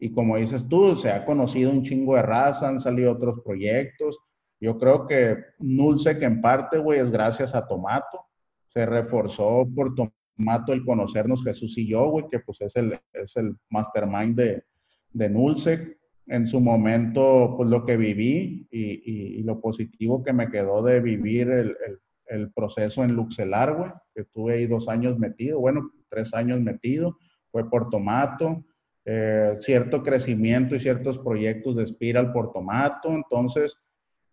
Y 0.00 0.12
como 0.12 0.36
dices 0.36 0.68
tú, 0.68 0.96
se 0.96 1.10
ha 1.10 1.24
conocido 1.24 1.70
un 1.70 1.82
chingo 1.82 2.14
de 2.16 2.22
raza, 2.22 2.68
han 2.68 2.78
salido 2.78 3.12
otros 3.12 3.40
proyectos 3.44 4.18
yo 4.60 4.78
creo 4.78 5.06
que 5.06 5.36
Nulce, 5.58 6.18
que 6.18 6.24
en 6.24 6.40
parte, 6.40 6.78
güey, 6.78 7.00
es 7.00 7.10
gracias 7.10 7.54
a 7.54 7.66
Tomato. 7.66 8.26
Se 8.68 8.84
reforzó 8.86 9.66
por 9.74 9.94
Tomato 9.94 10.72
el 10.72 10.84
conocernos 10.84 11.44
Jesús 11.44 11.76
y 11.78 11.88
yo, 11.88 12.10
güey, 12.10 12.26
que 12.30 12.40
pues 12.40 12.60
es 12.60 12.74
el, 12.76 12.98
es 13.12 13.36
el 13.36 13.56
mastermind 13.70 14.36
de, 14.36 14.64
de 15.12 15.28
Nulce. 15.28 15.98
En 16.26 16.46
su 16.46 16.60
momento, 16.60 17.54
pues 17.56 17.70
lo 17.70 17.86
que 17.86 17.96
viví 17.96 18.68
y, 18.70 19.38
y, 19.38 19.42
lo 19.44 19.60
positivo 19.60 20.22
que 20.22 20.34
me 20.34 20.50
quedó 20.50 20.82
de 20.82 21.00
vivir 21.00 21.48
el, 21.48 21.68
el, 21.86 21.98
el 22.26 22.52
proceso 22.52 23.02
en 23.02 23.14
Luxelar, 23.14 23.74
güey, 23.74 23.90
que 24.14 24.22
estuve 24.22 24.54
ahí 24.54 24.66
dos 24.66 24.88
años 24.88 25.18
metido, 25.18 25.58
bueno, 25.58 25.90
tres 26.10 26.34
años 26.34 26.60
metido, 26.60 27.16
fue 27.50 27.70
por 27.70 27.88
Tomato. 27.88 28.62
Eh, 29.10 29.56
cierto 29.60 30.02
crecimiento 30.02 30.74
y 30.74 30.80
ciertos 30.80 31.18
proyectos 31.18 31.76
de 31.76 31.86
Spiral 31.86 32.30
por 32.30 32.52
Tomato. 32.52 33.08
Entonces, 33.10 33.74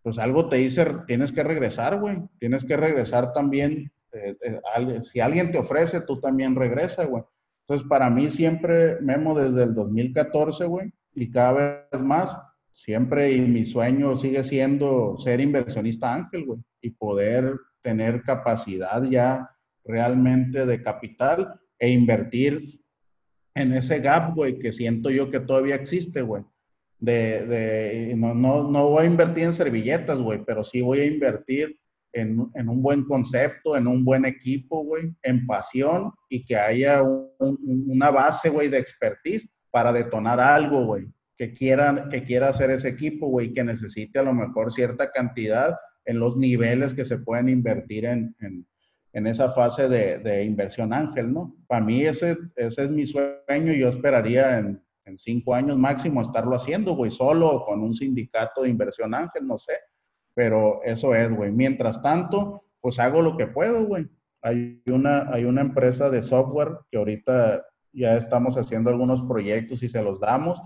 pues 0.06 0.18
algo 0.18 0.48
te 0.48 0.58
dice, 0.58 0.86
tienes 1.08 1.32
que 1.32 1.42
regresar, 1.42 1.98
güey. 1.98 2.18
Tienes 2.38 2.64
que 2.64 2.76
regresar 2.76 3.32
también. 3.32 3.90
Eh, 4.12 4.36
eh, 4.40 5.00
si 5.02 5.18
alguien 5.18 5.50
te 5.50 5.58
ofrece, 5.58 6.00
tú 6.00 6.20
también 6.20 6.54
regresa, 6.54 7.06
güey. 7.06 7.24
Entonces, 7.62 7.88
para 7.88 8.08
mí 8.08 8.30
siempre, 8.30 9.00
Memo, 9.00 9.36
desde 9.36 9.64
el 9.64 9.74
2014, 9.74 10.66
güey, 10.66 10.92
y 11.12 11.28
cada 11.28 11.88
vez 11.90 12.00
más, 12.00 12.36
siempre 12.72 13.32
y 13.32 13.40
mi 13.40 13.64
sueño 13.64 14.14
sigue 14.14 14.44
siendo 14.44 15.18
ser 15.18 15.40
inversionista 15.40 16.14
ángel, 16.14 16.44
güey, 16.44 16.60
y 16.80 16.90
poder 16.90 17.56
tener 17.82 18.22
capacidad 18.22 19.02
ya 19.02 19.50
realmente 19.84 20.66
de 20.66 20.84
capital 20.84 21.58
e 21.80 21.90
invertir 21.90 22.80
en 23.56 23.72
ese 23.72 23.98
gap, 23.98 24.36
güey, 24.36 24.56
que 24.60 24.72
siento 24.72 25.10
yo 25.10 25.32
que 25.32 25.40
todavía 25.40 25.74
existe, 25.74 26.22
güey 26.22 26.44
de, 26.98 27.46
de 27.46 28.14
no, 28.16 28.34
no, 28.34 28.70
no, 28.70 28.90
voy 28.90 29.04
a 29.04 29.06
invertir 29.06 29.44
en 29.44 29.52
servilletas, 29.52 30.18
güey, 30.18 30.44
pero 30.44 30.64
sí 30.64 30.80
voy 30.80 31.00
a 31.00 31.06
invertir 31.06 31.78
en, 32.12 32.50
en, 32.54 32.68
un 32.68 32.82
buen 32.82 33.04
concepto, 33.04 33.76
en 33.76 33.86
un 33.86 34.04
buen 34.04 34.24
equipo, 34.24 34.82
güey, 34.84 35.12
en 35.22 35.46
pasión 35.46 36.12
y 36.28 36.44
que 36.44 36.56
haya 36.56 37.02
un, 37.02 37.58
una 37.88 38.10
base, 38.10 38.48
güey, 38.48 38.68
de 38.68 38.78
expertise 38.78 39.48
para 39.70 39.92
detonar 39.92 40.40
algo, 40.40 40.86
güey, 40.86 41.06
que, 41.36 41.52
quieran, 41.52 42.08
que 42.08 42.24
quiera 42.24 42.48
hacer 42.48 42.70
ese 42.70 42.88
equipo, 42.88 43.28
güey, 43.28 43.52
que 43.52 43.62
necesite 43.62 44.18
a 44.18 44.22
lo 44.22 44.32
mejor 44.32 44.72
cierta 44.72 45.10
cantidad 45.10 45.76
en 46.06 46.18
los 46.18 46.36
niveles 46.36 46.94
que 46.94 47.04
se 47.04 47.18
pueden 47.18 47.48
invertir 47.48 48.06
en, 48.06 48.34
en, 48.40 48.66
en 49.12 49.26
esa 49.26 49.50
fase 49.50 49.88
de, 49.88 50.18
de, 50.18 50.44
inversión 50.44 50.94
ángel, 50.94 51.32
¿no? 51.32 51.54
Para 51.66 51.84
mí 51.84 52.04
ese, 52.04 52.38
ese 52.54 52.84
es 52.84 52.90
mi 52.90 53.04
sueño 53.04 53.72
y 53.72 53.80
yo 53.80 53.88
esperaría 53.88 54.58
en 54.58 54.80
en 55.06 55.16
cinco 55.16 55.54
años 55.54 55.78
máximo 55.78 56.20
estarlo 56.20 56.56
haciendo, 56.56 56.94
güey, 56.94 57.10
solo 57.10 57.64
con 57.64 57.80
un 57.80 57.94
sindicato 57.94 58.62
de 58.62 58.68
inversión 58.68 59.14
ángel, 59.14 59.46
no 59.46 59.56
sé. 59.56 59.72
Pero 60.34 60.82
eso 60.84 61.14
es, 61.14 61.34
güey. 61.34 61.50
Mientras 61.52 62.02
tanto, 62.02 62.64
pues 62.80 62.98
hago 62.98 63.22
lo 63.22 63.36
que 63.36 63.46
puedo, 63.46 63.86
güey. 63.86 64.06
Hay 64.42 64.82
una, 64.86 65.32
hay 65.32 65.44
una 65.44 65.62
empresa 65.62 66.10
de 66.10 66.22
software 66.22 66.78
que 66.90 66.98
ahorita 66.98 67.64
ya 67.92 68.16
estamos 68.16 68.58
haciendo 68.58 68.90
algunos 68.90 69.22
proyectos 69.22 69.82
y 69.82 69.88
se 69.88 70.02
los 70.02 70.20
damos, 70.20 70.60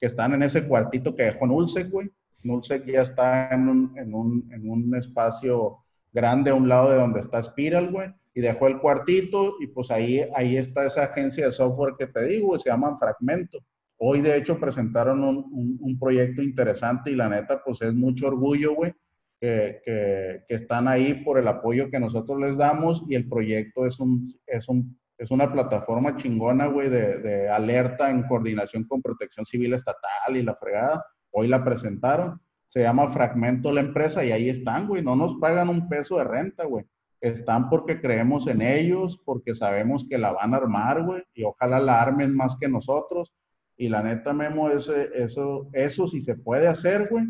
que 0.00 0.06
están 0.06 0.34
en 0.34 0.42
ese 0.42 0.66
cuartito 0.66 1.14
que 1.14 1.24
dejó 1.24 1.46
Nulsec, 1.46 1.90
güey. 1.90 2.10
Nulsec 2.42 2.84
ya 2.84 3.02
está 3.02 3.48
en 3.54 3.68
un, 3.68 3.98
en, 3.98 4.14
un, 4.14 4.52
en 4.52 4.68
un 4.68 4.94
espacio 4.96 5.78
grande 6.12 6.50
a 6.50 6.54
un 6.54 6.68
lado 6.68 6.90
de 6.90 6.96
donde 6.96 7.20
está 7.20 7.42
Spiral, 7.42 7.90
güey 7.90 8.12
y 8.38 8.40
dejó 8.40 8.68
el 8.68 8.78
cuartito 8.78 9.56
y 9.58 9.66
pues 9.66 9.90
ahí, 9.90 10.24
ahí 10.32 10.56
está 10.56 10.86
esa 10.86 11.02
agencia 11.02 11.46
de 11.46 11.50
software 11.50 11.94
que 11.98 12.06
te 12.06 12.22
digo, 12.28 12.56
se 12.56 12.70
llaman 12.70 12.96
Fragmento. 12.96 13.58
Hoy 13.96 14.20
de 14.20 14.36
hecho 14.36 14.60
presentaron 14.60 15.24
un, 15.24 15.76
un, 15.80 15.98
proyecto 15.98 16.40
interesante 16.40 17.10
y 17.10 17.16
la 17.16 17.28
neta 17.28 17.60
pues 17.64 17.82
es 17.82 17.92
mucho 17.94 18.28
orgullo, 18.28 18.76
güey, 18.76 18.92
que, 19.40 19.80
que, 19.84 20.44
que, 20.46 20.54
están 20.54 20.86
ahí 20.86 21.14
por 21.24 21.40
el 21.40 21.48
apoyo 21.48 21.90
que 21.90 21.98
nosotros 21.98 22.38
les 22.38 22.56
damos 22.56 23.02
y 23.08 23.16
el 23.16 23.28
proyecto 23.28 23.86
es, 23.86 23.98
un, 23.98 24.24
es, 24.46 24.68
un, 24.68 24.96
es 25.18 25.32
una 25.32 25.52
plataforma 25.52 26.14
chingona, 26.14 26.68
güey, 26.68 26.90
de, 26.90 27.18
de 27.18 27.48
alerta 27.48 28.08
en 28.08 28.22
coordinación 28.22 28.84
con 28.84 29.02
protección 29.02 29.46
civil 29.46 29.74
estatal 29.74 30.36
y 30.36 30.44
la 30.44 30.54
fregada. 30.54 31.04
Hoy 31.32 31.48
la 31.48 31.64
presentaron. 31.64 32.40
Se 32.68 32.82
llama 32.82 33.08
Fragmento 33.08 33.72
la 33.72 33.80
empresa 33.80 34.24
y 34.24 34.30
ahí 34.30 34.48
están, 34.48 34.86
güey. 34.86 35.02
No 35.02 35.16
nos 35.16 35.40
pagan 35.40 35.70
un 35.70 35.88
peso 35.88 36.18
de 36.18 36.24
renta, 36.24 36.66
güey 36.66 36.84
están 37.20 37.68
porque 37.68 38.00
creemos 38.00 38.46
en 38.46 38.62
ellos, 38.62 39.20
porque 39.24 39.54
sabemos 39.54 40.06
que 40.08 40.18
la 40.18 40.32
van 40.32 40.54
a 40.54 40.58
armar, 40.58 41.04
güey, 41.04 41.22
y 41.34 41.44
ojalá 41.44 41.80
la 41.80 42.00
armen 42.00 42.34
más 42.34 42.56
que 42.56 42.68
nosotros. 42.68 43.34
Y 43.76 43.88
la 43.88 44.02
neta, 44.02 44.32
Memo, 44.32 44.68
ese, 44.70 45.10
eso, 45.14 45.68
eso 45.72 46.08
si 46.08 46.22
se 46.22 46.34
puede 46.34 46.66
hacer, 46.66 47.08
güey. 47.10 47.24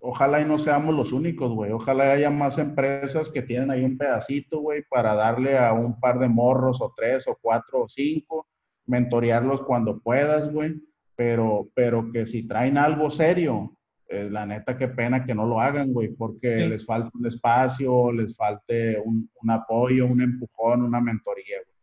Ojalá 0.00 0.40
y 0.40 0.44
no 0.44 0.58
seamos 0.58 0.94
los 0.94 1.12
únicos, 1.12 1.52
güey. 1.52 1.70
Ojalá 1.70 2.12
haya 2.12 2.30
más 2.30 2.58
empresas 2.58 3.30
que 3.30 3.42
tienen 3.42 3.70
ahí 3.70 3.84
un 3.84 3.98
pedacito, 3.98 4.60
güey, 4.60 4.82
para 4.88 5.14
darle 5.14 5.56
a 5.58 5.72
un 5.72 5.98
par 6.00 6.18
de 6.18 6.28
morros 6.28 6.80
o 6.80 6.92
tres 6.96 7.26
o 7.28 7.38
cuatro 7.40 7.82
o 7.82 7.88
cinco, 7.88 8.48
mentorearlos 8.86 9.62
cuando 9.62 10.00
puedas, 10.00 10.52
güey. 10.52 10.74
Pero, 11.14 11.68
pero 11.74 12.10
que 12.12 12.26
si 12.26 12.48
traen 12.48 12.78
algo 12.78 13.10
serio, 13.10 13.76
eh, 14.12 14.28
la 14.30 14.44
neta, 14.44 14.76
qué 14.76 14.88
pena 14.88 15.24
que 15.24 15.34
no 15.34 15.46
lo 15.46 15.58
hagan, 15.58 15.92
güey, 15.92 16.08
porque 16.08 16.66
les 16.68 16.84
falta 16.84 17.10
un 17.14 17.26
espacio, 17.26 18.12
les 18.12 18.36
falte 18.36 19.00
un, 19.02 19.30
un, 19.42 19.50
apoyo, 19.50 20.06
un 20.06 20.20
empujón, 20.20 20.82
una 20.82 21.00
mentoría, 21.00 21.56
güey. 21.64 21.76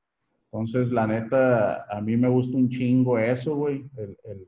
Entonces, 0.52 0.92
la 0.92 1.08
neta, 1.08 1.86
a 1.90 2.00
mí 2.02 2.16
me 2.18 2.28
gusta 2.28 2.56
un 2.56 2.70
chingo 2.70 3.18
eso, 3.18 3.56
güey, 3.56 3.84
el, 3.98 4.18
el, 4.24 4.48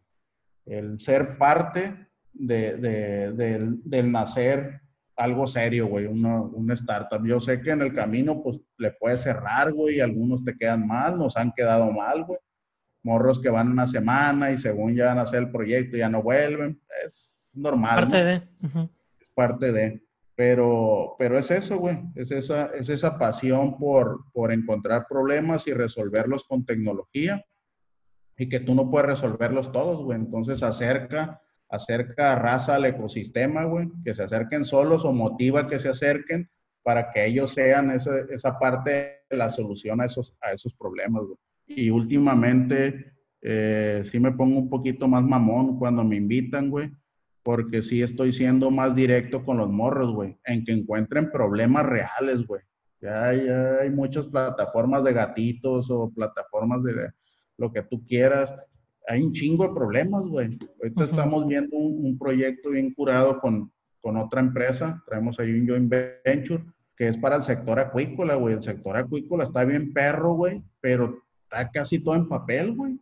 el 0.66 1.00
ser 1.00 1.40
parte 1.40 2.08
de, 2.34 2.78
de, 2.78 3.32
del, 3.34 3.82
del, 3.84 4.12
nacer 4.12 4.82
algo 5.16 5.48
serio, 5.48 5.88
güey, 5.88 6.06
una, 6.06 6.74
startup. 6.76 7.26
Yo 7.26 7.40
sé 7.40 7.62
que 7.62 7.72
en 7.72 7.82
el 7.82 7.94
camino, 7.94 8.44
pues, 8.44 8.60
le 8.78 8.92
puede 8.92 9.18
cerrar, 9.18 9.74
güey, 9.74 10.00
algunos 10.02 10.44
te 10.44 10.56
quedan 10.56 10.86
mal, 10.86 11.18
nos 11.18 11.36
han 11.36 11.52
quedado 11.52 11.92
mal, 11.92 12.26
güey. 12.26 12.40
Morros 13.04 13.40
que 13.40 13.50
van 13.50 13.72
una 13.72 13.88
semana 13.88 14.52
y 14.52 14.58
según 14.60 14.96
ya 14.96 15.08
van 15.08 15.18
a 15.18 15.24
hacer 15.24 15.40
el 15.40 15.52
proyecto 15.52 15.98
ya 15.98 16.10
no 16.10 16.22
vuelven. 16.22 16.80
Es, 17.06 17.31
normal. 17.54 18.00
Parte 18.00 18.24
de. 18.24 18.42
Es 19.20 19.30
parte 19.34 19.72
de. 19.72 20.04
Pero, 20.36 21.16
pero 21.20 21.38
es 21.38 21.52
eso, 21.52 21.78
güey. 21.78 22.00
Es 22.16 22.32
esa, 22.32 22.68
es 22.68 22.90
esa 22.90 23.18
pasión 23.18 23.78
por, 23.78 24.26
por 24.32 24.52
encontrar 24.52 25.06
problemas 25.08 25.68
y 25.68 25.74
resolverlos 25.74 26.46
con 26.46 26.66
tecnología 26.66 27.46
y 28.38 28.50
que 28.50 28.60
tú 28.60 28.74
no 28.74 28.90
puedes 28.90 29.08
resolverlos 29.08 29.72
todos, 29.72 30.04
güey. 30.04 30.18
Entonces 30.18 30.64
acerca, 30.64 31.42
acerca 31.70 32.32
a 32.32 32.36
raza 32.36 32.76
al 32.76 32.86
ecosistema, 32.86 33.66
güey, 33.66 33.90
que 34.04 34.16
se 34.16 34.24
acerquen 34.24 34.66
solos 34.66 35.06
o 35.06 35.14
motiva 35.14 35.68
que 35.68 35.78
se 35.78 35.90
acerquen 35.90 36.50
para 36.82 37.12
que 37.12 37.26
ellos 37.26 37.54
sean 37.54 37.92
esa, 37.92 38.12
esa 38.32 38.58
parte 38.58 39.20
de 39.30 39.38
la 39.38 39.50
solución 39.50 40.02
a 40.02 40.06
esos, 40.06 40.36
a 40.42 40.54
esos 40.54 40.74
problemas, 40.74 41.24
güey. 41.24 41.38
Y 41.68 41.90
últimamente 41.90 43.14
eh, 43.42 44.04
sí 44.10 44.20
me 44.20 44.32
pongo 44.32 44.58
un 44.58 44.70
poquito 44.70 45.08
más 45.08 45.24
mamón 45.24 45.78
cuando 45.78 46.04
me 46.04 46.16
invitan, 46.16 46.70
güey, 46.70 46.90
porque 47.44 47.84
sí 47.84 48.02
estoy 48.02 48.32
siendo 48.32 48.72
más 48.72 48.96
directo 48.96 49.44
con 49.44 49.58
los 49.58 49.70
morros, 49.70 50.14
güey, 50.14 50.38
en 50.46 50.64
que 50.64 50.72
encuentren 50.72 51.32
problemas 51.32 51.86
reales, 51.86 52.46
güey. 52.46 52.62
Ya 53.02 53.30
hay, 53.30 53.48
hay, 53.48 53.90
muchas 53.90 54.28
plataformas 54.28 55.04
de 55.04 55.14
gatitos 55.14 55.90
o 55.90 56.12
plataformas 56.14 56.84
de 56.84 57.12
lo 57.58 57.74
que 57.74 57.82
tú 57.82 58.06
quieras. 58.06 58.54
Hay 59.08 59.24
un 59.24 59.34
chingo 59.34 59.68
de 59.68 59.74
problemas, 59.74 60.28
güey. 60.28 60.60
Ahorita 60.80 61.02
uh 61.02 61.06
-huh. 61.06 61.10
estamos 61.10 61.48
viendo 61.48 61.76
un, 61.76 62.06
un, 62.06 62.20
proyecto 62.20 62.70
bien 62.70 62.94
curado 62.94 63.40
con, 63.40 63.72
con 64.02 64.18
otra 64.18 64.42
empresa, 64.42 65.02
traemos 65.08 65.40
ahí 65.40 65.52
un 65.52 65.68
joint 65.68 65.92
venture 66.24 66.64
que 66.96 67.08
es 67.08 67.18
para 67.18 67.38
el 67.38 67.44
sector 67.44 67.80
acuícola, 67.80 68.36
güey. 68.36 68.54
El 68.54 68.62
sector 68.62 68.96
acuícola 68.96 69.46
está 69.46 69.66
bien 69.66 69.92
perro, 69.92 70.36
güey, 70.36 70.62
pero 70.80 71.18
está 71.44 71.72
casi 71.72 71.98
todo 71.98 72.14
en 72.14 72.28
papel, 72.28 72.76
güey. 72.76 73.00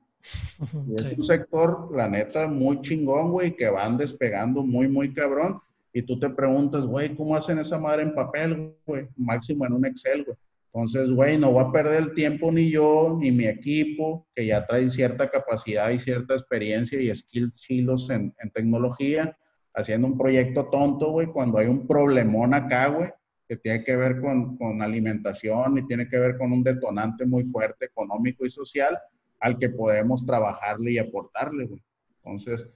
Es 0.95 1.17
un 1.17 1.23
sector, 1.23 1.89
la 1.95 2.07
neta, 2.07 2.47
muy 2.47 2.81
chingón, 2.81 3.31
güey, 3.31 3.55
que 3.55 3.69
van 3.69 3.97
despegando 3.97 4.63
muy, 4.63 4.87
muy 4.87 5.13
cabrón. 5.13 5.59
Y 5.93 6.01
tú 6.01 6.19
te 6.19 6.29
preguntas, 6.29 6.85
güey, 6.85 7.15
¿cómo 7.15 7.35
hacen 7.35 7.59
esa 7.59 7.79
madre 7.79 8.03
en 8.03 8.13
papel, 8.13 8.75
güey? 8.85 9.07
Máximo 9.15 9.65
en 9.65 9.73
un 9.73 9.85
Excel, 9.85 10.25
güey. 10.25 10.37
Entonces, 10.71 11.09
güey, 11.11 11.37
no 11.37 11.51
voy 11.51 11.63
a 11.63 11.71
perder 11.71 12.03
el 12.03 12.13
tiempo 12.13 12.51
ni 12.51 12.69
yo, 12.69 13.17
ni 13.19 13.31
mi 13.31 13.47
equipo, 13.47 14.27
que 14.35 14.45
ya 14.45 14.67
trae 14.67 14.89
cierta 14.89 15.29
capacidad 15.29 15.89
y 15.89 15.97
cierta 15.97 16.35
experiencia 16.35 17.01
y 17.01 17.13
skills 17.13 17.61
chilos 17.61 18.09
en, 18.11 18.33
en 18.39 18.51
tecnología, 18.51 19.35
haciendo 19.73 20.07
un 20.07 20.17
proyecto 20.17 20.65
tonto, 20.65 21.11
güey, 21.11 21.27
cuando 21.27 21.57
hay 21.57 21.67
un 21.67 21.87
problemón 21.87 22.53
acá, 22.53 22.87
güey, 22.87 23.09
que 23.47 23.57
tiene 23.57 23.83
que 23.83 23.95
ver 23.95 24.21
con, 24.21 24.57
con 24.57 24.81
alimentación 24.83 25.79
y 25.79 25.87
tiene 25.87 26.07
que 26.07 26.19
ver 26.19 26.37
con 26.37 26.51
un 26.51 26.63
detonante 26.63 27.25
muy 27.25 27.45
fuerte 27.45 27.85
económico 27.85 28.45
y 28.45 28.51
social 28.51 28.95
al 29.39 29.57
que 29.57 29.69
podemos 29.69 30.25
trabajarle 30.25 30.91
y 30.91 30.97
aportarle, 30.97 31.65
güey. 31.65 31.81
Entonces, 32.23 32.67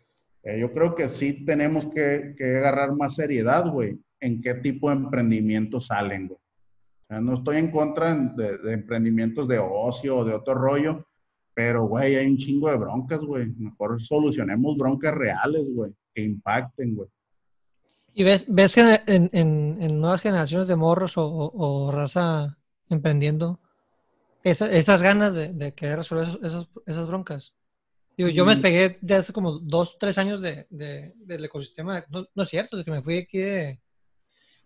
eh, 0.43 0.59
yo 0.59 0.71
creo 0.73 0.95
que 0.95 1.09
sí 1.09 1.45
tenemos 1.45 1.85
que, 1.87 2.35
que 2.37 2.57
agarrar 2.57 2.95
más 2.95 3.15
seriedad, 3.15 3.69
güey, 3.69 3.99
en 4.19 4.41
qué 4.41 4.55
tipo 4.55 4.89
de 4.89 4.95
emprendimientos 4.95 5.87
salen, 5.87 6.27
güey. 6.27 6.39
No 7.21 7.35
estoy 7.35 7.57
en 7.57 7.69
contra 7.69 8.15
de, 8.15 8.73
emprendimientos 8.73 9.47
de 9.47 9.59
ocio 9.59 10.17
o 10.17 10.25
de 10.25 10.33
otro 10.33 10.55
rollo, 10.55 11.05
pero, 11.53 11.85
güey, 11.85 12.15
hay 12.15 12.25
un 12.25 12.37
chingo 12.37 12.69
de 12.69 12.77
broncas, 12.77 13.19
güey. 13.19 13.47
Mejor 13.57 14.01
solucionemos 14.01 14.75
broncas 14.77 15.13
reales, 15.13 15.69
güey, 15.71 15.91
que 16.13 16.23
impacten, 16.23 16.95
güey. 16.95 17.09
¿Y 18.15 18.23
ves, 18.23 18.51
ves 18.51 18.75
que 18.75 18.99
en, 19.05 19.99
nuevas 19.99 20.21
generaciones 20.21 20.67
de 20.67 20.75
morros 20.75 21.13
o 21.15 21.91
raza 21.91 22.57
emprendiendo 22.89 23.59
esa, 24.43 24.69
estas 24.71 25.01
ganas 25.01 25.33
de, 25.33 25.53
de 25.53 25.73
querer 25.73 25.97
resolver 25.97 26.27
esos, 26.27 26.43
esos, 26.43 26.69
esas 26.85 27.07
broncas? 27.07 27.53
Digo, 28.15 28.29
yo 28.29 28.45
me 28.45 28.51
despegué 28.51 28.99
de 29.01 29.15
hace 29.15 29.33
como 29.33 29.53
dos, 29.59 29.97
tres 29.97 30.17
años 30.17 30.39
de, 30.39 30.67
de 30.69 31.13
del 31.15 31.45
ecosistema. 31.45 32.05
No, 32.09 32.27
no, 32.35 32.43
es 32.43 32.49
cierto, 32.49 32.77
desde 32.77 32.85
que 32.85 32.91
me 32.91 33.01
fui 33.01 33.17
aquí 33.17 33.39
de, 33.39 33.81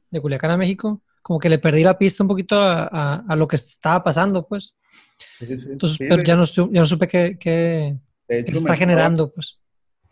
de 0.09 0.21
Culiacán 0.21 0.51
a 0.51 0.57
México, 0.57 1.01
como 1.21 1.39
que 1.39 1.47
le 1.47 1.57
perdí 1.57 1.83
la 1.83 1.97
pista 1.97 2.23
un 2.23 2.27
poquito 2.27 2.59
a, 2.59 2.89
a, 2.91 3.23
a 3.27 3.35
lo 3.37 3.47
que 3.47 3.55
estaba 3.55 4.03
pasando, 4.03 4.45
pues. 4.45 4.75
Sí, 5.39 5.45
Entonces, 5.49 5.97
sí, 5.97 6.07
ya, 6.25 6.35
no, 6.35 6.43
ya 6.43 6.81
no 6.81 6.85
supe 6.85 7.07
qué, 7.07 7.37
qué, 7.39 7.95
qué 8.27 8.39
está 8.39 8.75
generando, 8.75 9.25
estaba, 9.25 9.35
pues. 9.35 9.61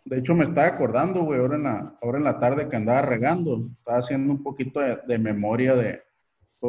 De 0.06 0.18
hecho, 0.18 0.34
me 0.34 0.44
estaba 0.44 0.68
acordando, 0.68 1.24
güey, 1.24 1.40
ahora 1.40 1.56
en, 1.56 1.64
la, 1.64 1.98
ahora 2.00 2.18
en 2.18 2.24
la 2.24 2.38
tarde 2.38 2.68
que 2.68 2.76
andaba 2.76 3.02
regando, 3.02 3.68
estaba 3.76 3.98
haciendo 3.98 4.32
un 4.32 4.42
poquito 4.42 4.80
de 4.80 5.18
memoria 5.18 5.74
de, 5.74 6.05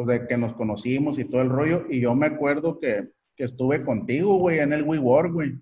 pues, 0.04 0.20
de 0.20 0.26
que 0.26 0.36
nos 0.36 0.52
conocimos 0.52 1.18
y 1.18 1.24
todo 1.24 1.42
el 1.42 1.48
rollo, 1.48 1.86
y 1.88 2.00
yo 2.00 2.14
me 2.14 2.26
acuerdo 2.26 2.78
que, 2.78 3.08
que 3.36 3.44
estuve 3.44 3.84
contigo, 3.84 4.36
güey, 4.36 4.60
en 4.60 4.72
el 4.72 4.82
WeWork, 4.82 5.32
güey. 5.32 5.58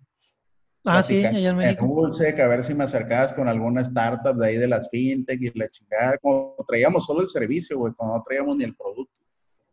Ah, 0.85 1.03
sí, 1.03 1.25
allá 1.25 1.51
en 1.51 1.57
México. 1.57 1.87
Dulce, 1.87 2.35
que 2.35 2.43
a 2.43 2.47
ver 2.47 2.63
si 2.63 2.73
me 2.75 2.85
acercabas 2.85 3.33
con 3.33 3.49
alguna 3.49 3.81
startup 3.81 4.37
de 4.37 4.47
ahí 4.47 4.57
de 4.57 4.69
las 4.69 4.89
fintech 4.89 5.41
y 5.43 5.59
la 5.59 5.69
chingada. 5.69 6.17
Como 6.19 6.55
traíamos 6.69 7.05
solo 7.07 7.23
el 7.23 7.29
servicio, 7.29 7.79
güey, 7.79 7.93
cuando 7.95 8.17
no 8.17 8.23
traíamos 8.23 8.57
ni 8.57 8.65
el 8.65 8.77
producto. 8.77 9.13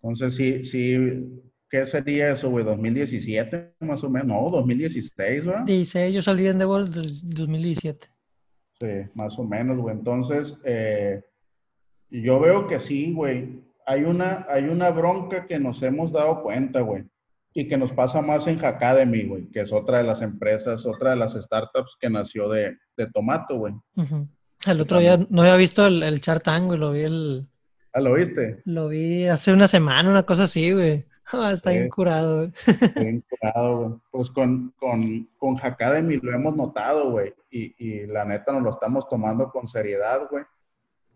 Entonces, 0.01 0.33
sí, 0.33 0.63
sí, 0.65 1.43
¿qué 1.69 1.85
sería 1.85 2.31
eso, 2.31 2.49
güey? 2.49 2.65
¿2017 2.65 3.73
más 3.81 4.03
o 4.03 4.09
menos? 4.09 4.27
No, 4.27 4.49
2016, 4.49 5.45
¿verdad? 5.45 5.65
16, 5.65 6.15
yo 6.15 6.21
salí 6.23 6.47
en 6.47 6.57
Devil 6.57 6.91
del 6.91 7.11
2017. 7.21 8.07
Sí, 8.79 9.09
más 9.13 9.37
o 9.37 9.43
menos, 9.43 9.77
güey. 9.77 9.95
Entonces, 9.95 10.57
eh, 10.65 11.21
yo 12.09 12.39
veo 12.39 12.67
que 12.67 12.79
sí, 12.79 13.13
güey. 13.13 13.61
Hay 13.85 14.03
una, 14.03 14.45
hay 14.49 14.65
una 14.65 14.89
bronca 14.91 15.45
que 15.45 15.59
nos 15.59 15.81
hemos 15.83 16.11
dado 16.11 16.41
cuenta, 16.41 16.81
güey 16.81 17.05
y 17.53 17.67
que 17.67 17.77
nos 17.77 17.93
pasa 17.93 18.21
más 18.21 18.47
en 18.47 18.57
Hackademy, 18.57 19.23
güey, 19.25 19.45
que 19.51 19.61
es 19.61 19.71
otra 19.71 19.99
de 19.99 20.03
las 20.03 20.21
empresas, 20.21 20.85
otra 20.85 21.11
de 21.11 21.17
las 21.17 21.33
startups 21.33 21.97
que 21.99 22.09
nació 22.09 22.49
de, 22.49 22.77
de 22.97 23.07
Tomato, 23.11 23.57
güey. 23.57 23.73
Uh 23.95 24.01
-huh. 24.01 24.27
El 24.65 24.81
otro 24.81 24.99
día 24.99 25.17
no 25.29 25.41
había 25.41 25.55
visto 25.55 25.85
el, 25.85 26.01
el 26.03 26.21
Chartang, 26.21 26.65
güey, 26.65 26.79
lo 26.79 26.91
vi 26.91 27.03
el... 27.03 27.47
Ah, 27.93 27.99
¿lo 27.99 28.13
viste? 28.13 28.61
Lo 28.65 28.87
vi 28.87 29.27
hace 29.27 29.53
una 29.53 29.67
semana, 29.67 30.09
una 30.09 30.23
cosa 30.23 30.43
así, 30.43 30.71
güey. 30.71 31.05
Oh, 31.31 31.47
está 31.49 31.71
sí. 31.71 31.77
bien 31.77 31.89
curado, 31.89 32.37
güey. 32.37 32.51
Bien 32.95 33.23
curado, 33.29 33.77
güey. 33.77 33.99
Pues 34.09 34.29
con, 34.31 34.73
con, 34.77 35.29
con 35.37 35.55
Hackademy 35.55 36.17
lo 36.17 36.33
hemos 36.33 36.55
notado, 36.55 37.11
güey, 37.11 37.33
y, 37.51 37.75
y 37.77 38.07
la 38.07 38.25
neta 38.25 38.51
nos 38.53 38.63
lo 38.63 38.69
estamos 38.71 39.07
tomando 39.07 39.51
con 39.51 39.67
seriedad, 39.67 40.21
güey. 40.31 40.43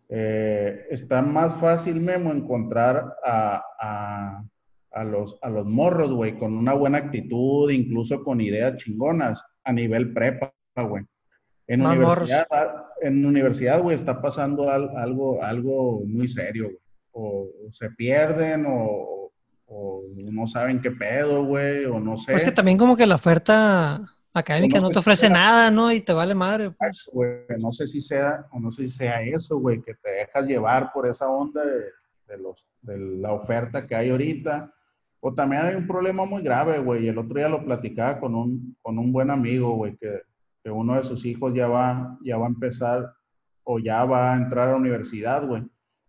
Eh, 0.09 0.85
está 0.89 1.21
más 1.21 1.55
fácil, 1.59 1.99
Memo, 1.99 2.31
encontrar 2.31 3.15
a, 3.23 3.61
a 3.79 4.43
a 4.97 5.03
los, 5.03 5.37
a 5.41 5.49
los 5.49 5.67
morros, 5.67 6.11
güey, 6.11 6.37
con 6.37 6.57
una 6.57 6.73
buena 6.73 6.97
actitud, 6.97 7.69
incluso 7.69 8.23
con 8.23 8.41
ideas 8.41 8.77
chingonas 8.77 9.43
a 9.63 9.71
nivel 9.71 10.13
prepa, 10.13 10.53
güey. 10.75 11.03
En 11.67 11.81
Más 11.81 11.97
universidad, 11.97 12.47
morros. 12.49 12.85
en 13.01 13.25
universidad, 13.25 13.81
güey, 13.81 13.95
está 13.95 14.21
pasando 14.21 14.69
algo, 14.69 15.43
algo 15.43 16.01
muy 16.05 16.27
serio, 16.27 16.65
güey. 16.65 16.77
O, 17.11 17.49
o, 17.67 17.71
se 17.71 17.89
pierden 17.91 18.65
o, 18.67 19.31
o, 19.65 20.03
no 20.15 20.47
saben 20.47 20.81
qué 20.81 20.91
pedo, 20.91 21.45
güey, 21.45 21.85
o 21.85 21.99
no 21.99 22.15
sé. 22.17 22.31
Pues 22.31 22.43
que 22.43 22.51
también 22.51 22.77
como 22.77 22.95
que 22.95 23.07
la 23.07 23.15
oferta 23.15 24.16
académica 24.39 24.79
no, 24.79 24.87
no 24.87 24.89
te 24.89 24.99
ofrece 24.99 25.29
nada, 25.29 25.71
¿no? 25.71 25.91
Y 25.91 26.01
te 26.01 26.13
vale 26.13 26.35
madre. 26.35 26.71
Pues. 26.71 27.07
No 27.59 27.71
sé 27.71 27.87
si 27.87 28.01
sea, 28.01 28.45
o 28.51 28.59
no 28.59 28.71
sé 28.71 28.85
si 28.85 28.91
sea 28.91 29.21
eso, 29.21 29.57
güey, 29.57 29.81
que 29.81 29.93
te 29.95 30.11
dejas 30.11 30.45
llevar 30.45 30.91
por 30.93 31.07
esa 31.07 31.27
onda 31.29 31.63
de, 31.65 31.83
de, 32.27 32.37
los, 32.37 32.65
de 32.81 32.97
la 32.97 33.33
oferta 33.33 33.85
que 33.85 33.95
hay 33.95 34.09
ahorita 34.09 34.73
o 35.19 35.33
también 35.33 35.63
hay 35.63 35.75
un 35.75 35.87
problema 35.87 36.25
muy 36.25 36.41
grave, 36.41 36.79
güey. 36.79 37.07
El 37.07 37.17
otro 37.17 37.35
día 37.35 37.49
lo 37.49 37.63
platicaba 37.63 38.19
con 38.19 38.35
un, 38.35 38.77
con 38.81 38.99
un 38.99 39.11
buen 39.11 39.31
amigo, 39.31 39.75
güey, 39.75 39.97
que, 39.97 40.21
que, 40.63 40.69
uno 40.69 40.95
de 40.95 41.03
sus 41.03 41.25
hijos 41.25 41.53
ya 41.53 41.67
va, 41.67 42.17
ya 42.23 42.37
va 42.37 42.45
a 42.45 42.49
empezar 42.49 43.13
o 43.63 43.79
ya 43.79 44.05
va 44.05 44.33
a 44.33 44.37
entrar 44.37 44.69
a 44.69 44.71
la 44.71 44.77
universidad, 44.77 45.45
güey. 45.45 45.63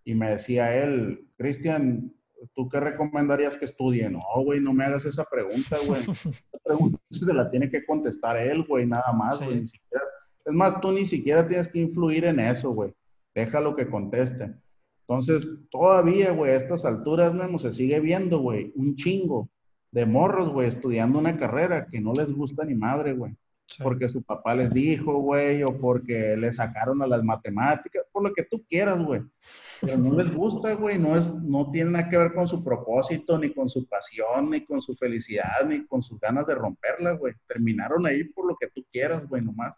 Y 0.05 0.15
me 0.15 0.31
decía 0.31 0.75
él, 0.75 1.27
Cristian, 1.37 2.13
¿tú 2.55 2.69
qué 2.69 2.81
recomendarías 2.81 3.57
que 3.57 3.65
estudie? 3.65 4.09
No, 4.09 4.23
güey, 4.45 4.61
no 4.61 4.73
me 4.73 4.85
hagas 4.85 5.05
esa 5.05 5.25
pregunta, 5.25 5.79
güey. 5.87 6.01
Esa 6.09 6.59
pregunta 6.65 6.99
se 7.11 7.35
la 7.35 7.51
tiene 7.51 7.71
que 7.71 7.85
contestar 7.85 8.37
él, 8.37 8.65
güey, 8.65 8.87
nada 8.87 9.13
más, 9.13 9.39
güey. 9.39 9.67
Sí. 9.67 9.79
Es 10.45 10.55
más, 10.55 10.81
tú 10.81 10.93
ni 10.93 11.05
siquiera 11.05 11.47
tienes 11.47 11.69
que 11.69 11.79
influir 11.79 12.25
en 12.25 12.41
eso, 12.41 12.71
güey. 12.71 12.95
Déjalo 13.35 13.77
que 13.77 13.89
conteste. 13.89 14.55
Entonces, 15.07 15.49
todavía, 15.71 16.33
güey, 16.33 16.53
a 16.53 16.57
estas 16.57 16.85
alturas, 16.85 17.33
Memo, 17.33 17.59
se 17.59 17.73
sigue 17.73 18.01
viendo, 18.01 18.41
güey, 18.41 18.73
un 18.75 18.95
chingo 18.95 19.49
de 19.91 20.07
morros, 20.07 20.51
güey, 20.51 20.69
estudiando 20.69 21.19
una 21.19 21.37
carrera 21.37 21.87
que 21.87 22.01
no 22.01 22.13
les 22.13 22.33
gusta 22.33 22.65
ni 22.65 22.75
madre, 22.75 23.13
güey. 23.13 23.33
Sí. 23.67 23.83
Porque 23.83 24.09
su 24.09 24.23
papá 24.23 24.55
les 24.55 24.73
dijo, 24.73 25.19
güey, 25.19 25.63
o 25.63 25.79
porque 25.79 26.37
le 26.37 26.53
sacaron 26.53 27.03
a 27.03 27.07
las 27.07 27.23
matemáticas, 27.23 28.05
por 28.11 28.23
lo 28.23 28.33
que 28.33 28.43
tú 28.43 28.65
quieras, 28.69 29.03
güey. 29.03 29.23
Pero 29.81 29.97
no 29.97 30.15
les 30.15 30.33
gusta, 30.35 30.75
güey, 30.75 30.99
no, 30.99 31.17
es, 31.17 31.33
no 31.35 31.71
tiene 31.71 31.93
nada 31.93 32.09
que 32.09 32.17
ver 32.17 32.33
con 32.33 32.49
su 32.49 32.65
propósito, 32.65 33.39
ni 33.39 33.53
con 33.53 33.69
su 33.69 33.87
pasión, 33.87 34.51
ni 34.51 34.65
con 34.65 34.83
su 34.83 34.97
felicidad, 34.97 35.65
ni 35.67 35.87
con 35.87 36.03
sus 36.03 36.19
ganas 36.19 36.47
de 36.47 36.55
romperla, 36.55 37.13
güey. 37.13 37.35
Terminaron 37.47 38.07
ahí 38.07 38.25
por 38.25 38.47
lo 38.47 38.57
que 38.57 38.69
tú 38.69 38.85
quieras, 38.91 39.27
güey, 39.29 39.43
nomás. 39.43 39.77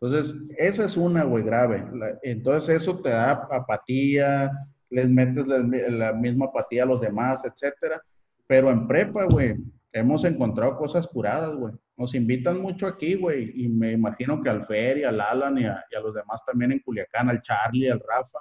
Entonces, 0.00 0.34
esa 0.56 0.84
es 0.84 0.96
una, 0.96 1.24
güey, 1.24 1.44
grave. 1.44 1.84
Entonces, 2.22 2.82
eso 2.82 3.00
te 3.00 3.10
da 3.10 3.32
apatía, 3.50 4.50
les 4.90 5.08
metes 5.08 5.46
la, 5.46 5.58
la, 5.58 6.12
misma 6.12 6.46
apatía 6.46 6.84
a 6.84 6.86
los 6.86 7.00
demás, 7.00 7.44
etcétera. 7.44 8.00
Pero 8.46 8.70
en 8.70 8.86
prepa, 8.86 9.24
güey, 9.24 9.56
hemos 9.92 10.24
encontrado 10.24 10.76
cosas 10.76 11.06
curadas, 11.06 11.54
güey. 11.54 11.74
Nos 11.96 12.14
invitan 12.14 12.60
mucho 12.60 12.86
aquí, 12.86 13.14
güey, 13.14 13.52
y 13.54 13.68
me 13.68 13.92
imagino 13.92 14.40
que 14.40 14.50
al 14.50 14.66
Fer 14.66 14.98
y 14.98 15.04
al 15.04 15.20
Alan 15.20 15.58
y 15.58 15.64
a, 15.64 15.84
y 15.90 15.96
a, 15.96 16.00
los 16.00 16.14
demás 16.14 16.44
también 16.46 16.72
en 16.72 16.78
Culiacán, 16.78 17.28
al 17.28 17.42
Charlie, 17.42 17.90
al 17.90 18.00
Rafa, 18.00 18.38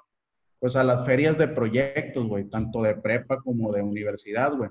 pues 0.59 0.75
a 0.75 0.83
las 0.83 1.05
ferias 1.05 1.37
de 1.37 1.47
proyectos, 1.47 2.27
güey, 2.27 2.45
tanto 2.45 2.81
de 2.81 2.95
prepa 2.95 3.37
como 3.41 3.71
de 3.71 3.81
universidad, 3.81 4.55
güey. 4.55 4.69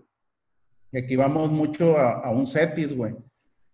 Y 0.93 0.99
aquí 0.99 1.17
vamos 1.17 1.51
mucho 1.51 1.97
a, 1.97 2.21
a 2.21 2.31
un 2.31 2.47
CETIS, 2.47 2.97
güey 2.97 3.15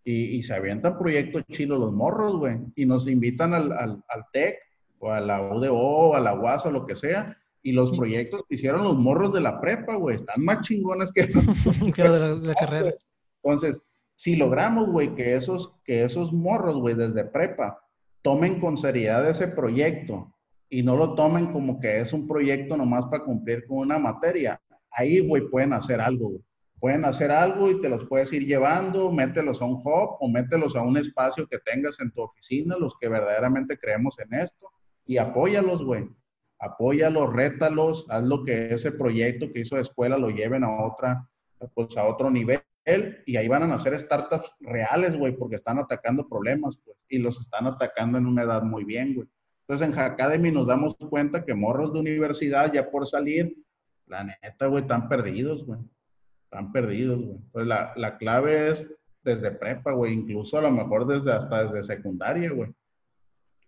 y, 0.05 0.37
y, 0.37 0.43
se 0.43 0.55
avientan 0.55 0.99
proyectos 0.99 1.45
chilos 1.47 1.79
los 1.79 1.93
morros, 1.93 2.37
güey. 2.37 2.59
Y 2.75 2.87
nos 2.87 3.07
invitan 3.07 3.55
al, 3.55 3.73
al, 3.73 4.03
al, 4.09 4.25
TEC 4.33 4.59
o 4.99 5.11
a 5.11 5.21
la 5.21 5.41
UDO, 5.41 6.15
a 6.15 6.21
la 6.21 6.35
UAS 6.35 6.67
o 6.67 6.71
lo 6.71 6.87
que 6.87 6.97
sea. 6.97 7.37
Y 7.63 7.73
los 7.73 7.97
proyectos 7.97 8.43
que 8.49 8.57
hicieron 8.57 8.83
los 8.83 8.99
morros 8.99 9.33
de 9.33 9.41
la 9.41 9.61
prepa, 9.61 9.95
güey, 9.95 10.17
están 10.17 10.45
más 10.45 10.63
chingones 10.63 11.13
que 11.15 11.29
los 11.29 11.95
de 11.95 12.19
la, 12.19 12.35
la 12.35 12.55
carrera. 12.55 12.95
Entonces, 13.43 13.81
si 14.17 14.35
logramos, 14.35 14.91
güey, 14.91 15.15
que 15.15 15.37
esos, 15.37 15.73
que 15.85 16.05
esos 16.05 16.33
morros, 16.33 16.77
güey, 16.77 16.97
desde 16.97 17.25
prepa, 17.25 17.79
tomen 18.23 18.59
con 18.61 18.77
seriedad 18.77 19.29
ese 19.29 19.47
proyecto 19.47 20.35
y 20.73 20.83
no 20.83 20.97
lo 20.97 21.15
tomen 21.15 21.53
como 21.53 21.79
que 21.79 22.01
es 22.01 22.13
un 22.13 22.27
proyecto 22.27 22.77
nomás 22.77 23.05
para 23.11 23.25
cumplir 23.25 23.67
con 23.67 23.79
una 23.79 23.99
materia, 23.99 24.61
ahí, 24.91 25.21
güey, 25.21 25.49
pueden 25.49 25.73
hacer 25.73 26.01
algo, 26.01 26.31
güey 26.31 26.43
pueden 26.83 27.05
hacer 27.05 27.31
algo 27.31 27.71
y 27.71 27.81
te 27.81 27.89
los 27.89 28.05
puedes 28.09 28.33
ir 28.33 28.45
llevando, 28.45 29.13
mételos 29.13 29.63
a 29.63 29.65
un 29.65 29.75
hub 29.75 30.17
o 30.19 30.29
mételos 30.29 30.75
a 30.75 30.83
un 30.83 30.97
espacio 30.97 31.47
que 31.47 31.61
tengas 31.61 32.01
en 32.01 32.11
tu 32.11 32.23
oficina, 32.23 32.77
los 32.77 32.97
que 33.01 33.09
verdaderamente 33.09 33.79
creemos 33.79 34.19
en 34.19 34.35
esto, 34.35 34.69
y 35.07 35.17
apóyalos, 35.17 35.85
güey. 35.85 36.09
apóyalos, 36.59 37.33
rétalos, 37.33 38.05
haz 38.09 38.25
lo 38.25 38.43
que 38.43 38.75
ese 38.75 38.91
proyecto 38.91 39.53
que 39.53 39.61
hizo 39.61 39.77
de 39.77 39.83
escuela 39.83 40.19
lo 40.19 40.31
lleven 40.31 40.65
a 40.65 40.85
otra, 40.85 41.25
pues 41.73 41.97
a 41.97 42.05
otro 42.05 42.33
nivel 42.33 42.65
y 43.27 43.37
ahí 43.37 43.47
van 43.47 43.63
a 43.63 43.69
nacer 43.69 43.97
startups 43.97 44.51
reales, 44.59 45.17
güey, 45.17 45.37
porque 45.37 45.57
están 45.57 45.79
atacando 45.79 46.29
problemas, 46.29 46.81
pues, 46.85 46.97
y 47.09 47.19
los 47.19 47.41
están 47.41 47.69
atacando 47.69 48.19
en 48.19 48.27
una 48.27 48.43
edad 48.43 48.65
muy 48.65 48.83
bien, 48.83 49.15
güey. 49.15 49.29
Entonces 49.63 49.89
en 49.89 49.95
Hackademy 49.95 50.51
nos 50.51 50.67
damos 50.67 50.97
cuenta 51.09 51.45
que 51.45 51.55
morros 51.55 51.93
de 51.93 52.01
universidad 52.01 52.73
ya 52.73 52.91
por 52.91 53.07
salir, 53.07 53.57
la 54.07 54.25
neta, 54.25 54.67
güey, 54.67 54.83
están 54.83 55.09
perdidos, 55.09 55.65
güey. 55.65 55.81
Están 56.45 56.73
perdidos, 56.73 57.21
güey. 57.25 57.39
Pues 57.53 57.67
la, 57.67 57.93
la 57.97 58.19
clave 58.19 58.69
es 58.69 58.93
desde 59.23 59.53
prepa, 59.53 59.93
güey, 59.93 60.13
incluso 60.13 60.59
a 60.59 60.63
lo 60.63 60.71
mejor 60.71 61.07
desde 61.07 61.33
hasta 61.33 61.65
desde 61.65 61.95
secundaria, 61.95 62.51
güey. 62.51 62.71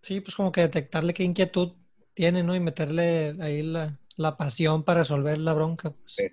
Sí, 0.03 0.21
pues 0.21 0.35
como 0.35 0.53
que 0.53 0.63
detectarle 0.63 1.15
qué 1.15 1.25
inquietud 1.25 1.73
tiene, 2.13 2.43
¿no? 2.43 2.55
Y 2.55 2.61
meterle 2.61 3.37
ahí 3.41 3.63
la, 3.63 3.99
la 4.17 4.37
pasión 4.37 4.83
para 4.83 5.01
resolver 5.01 5.39
la 5.39 5.55
bronca. 5.55 5.91
Pues. 5.91 6.15
Sí. 6.15 6.25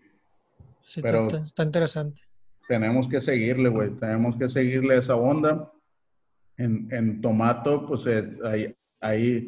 sí 0.86 1.02
Pero 1.02 1.28
está, 1.30 1.64
interesante. 1.64 2.22
Tenemos 2.68 3.08
que 3.08 3.22
seguirle, 3.22 3.70
güey. 3.70 3.92
Tenemos 3.92 4.36
que 4.38 4.50
seguirle 4.50 4.98
esa 4.98 5.16
onda. 5.16 5.72
En, 6.58 6.88
en 6.92 7.22
Tomato, 7.22 7.88
pues 7.88 8.06
eh, 8.08 8.38
ahí, 8.44 8.76
ahí, 9.02 9.48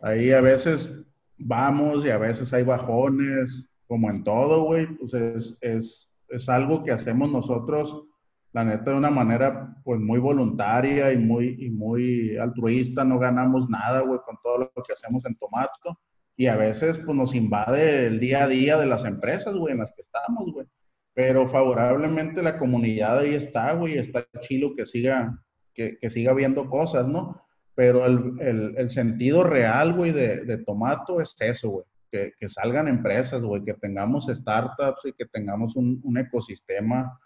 ahí 0.00 0.30
a 0.30 0.40
veces 0.40 0.90
vamos 1.38 2.04
y 2.04 2.10
a 2.10 2.18
veces 2.18 2.52
hay 2.52 2.62
bajones, 2.62 3.66
como 3.86 4.08
en 4.10 4.22
todo, 4.22 4.64
güey. 4.64 4.86
Pues 4.86 5.14
es, 5.14 5.58
es, 5.60 6.08
es 6.28 6.48
algo 6.48 6.84
que 6.84 6.92
hacemos 6.92 7.30
nosotros 7.30 8.06
la 8.52 8.64
neta, 8.64 8.90
de 8.90 8.96
una 8.96 9.10
manera, 9.10 9.76
pues, 9.84 10.00
muy 10.00 10.18
voluntaria 10.18 11.12
y 11.12 11.18
muy, 11.18 11.56
y 11.58 11.70
muy 11.70 12.36
altruista, 12.36 13.04
no 13.04 13.18
ganamos 13.18 13.68
nada, 13.68 14.00
güey, 14.00 14.20
con 14.26 14.36
todo 14.42 14.58
lo 14.74 14.82
que 14.82 14.92
hacemos 14.92 15.24
en 15.26 15.36
Tomato. 15.36 16.00
Y 16.36 16.46
a 16.46 16.56
veces, 16.56 16.98
pues, 16.98 17.16
nos 17.16 17.34
invade 17.34 18.06
el 18.06 18.18
día 18.18 18.44
a 18.44 18.48
día 18.48 18.76
de 18.76 18.86
las 18.86 19.04
empresas, 19.04 19.54
güey, 19.54 19.74
en 19.74 19.80
las 19.80 19.92
que 19.92 20.02
estamos, 20.02 20.52
güey. 20.52 20.66
Pero 21.14 21.46
favorablemente 21.46 22.42
la 22.42 22.58
comunidad 22.58 23.20
ahí 23.20 23.34
está, 23.34 23.72
güey, 23.74 23.98
está 23.98 24.26
chilo 24.40 24.74
que 24.74 24.86
siga, 24.86 25.38
que, 25.74 25.98
que 25.98 26.10
siga 26.10 26.32
viendo 26.32 26.68
cosas, 26.68 27.06
¿no? 27.06 27.42
Pero 27.74 28.04
el, 28.04 28.34
el, 28.40 28.74
el 28.76 28.90
sentido 28.90 29.44
real, 29.44 29.94
güey, 29.94 30.12
de, 30.12 30.44
de 30.44 30.58
Tomato 30.58 31.20
es 31.20 31.34
eso, 31.40 31.70
güey. 31.70 31.84
Que, 32.10 32.32
que, 32.38 32.48
salgan 32.48 32.88
empresas, 32.88 33.40
güey, 33.40 33.62
que 33.64 33.74
tengamos 33.74 34.26
startups 34.26 35.04
y 35.04 35.12
que 35.12 35.26
tengamos 35.26 35.76
un, 35.76 36.00
un 36.02 36.18
ecosistema 36.18 37.16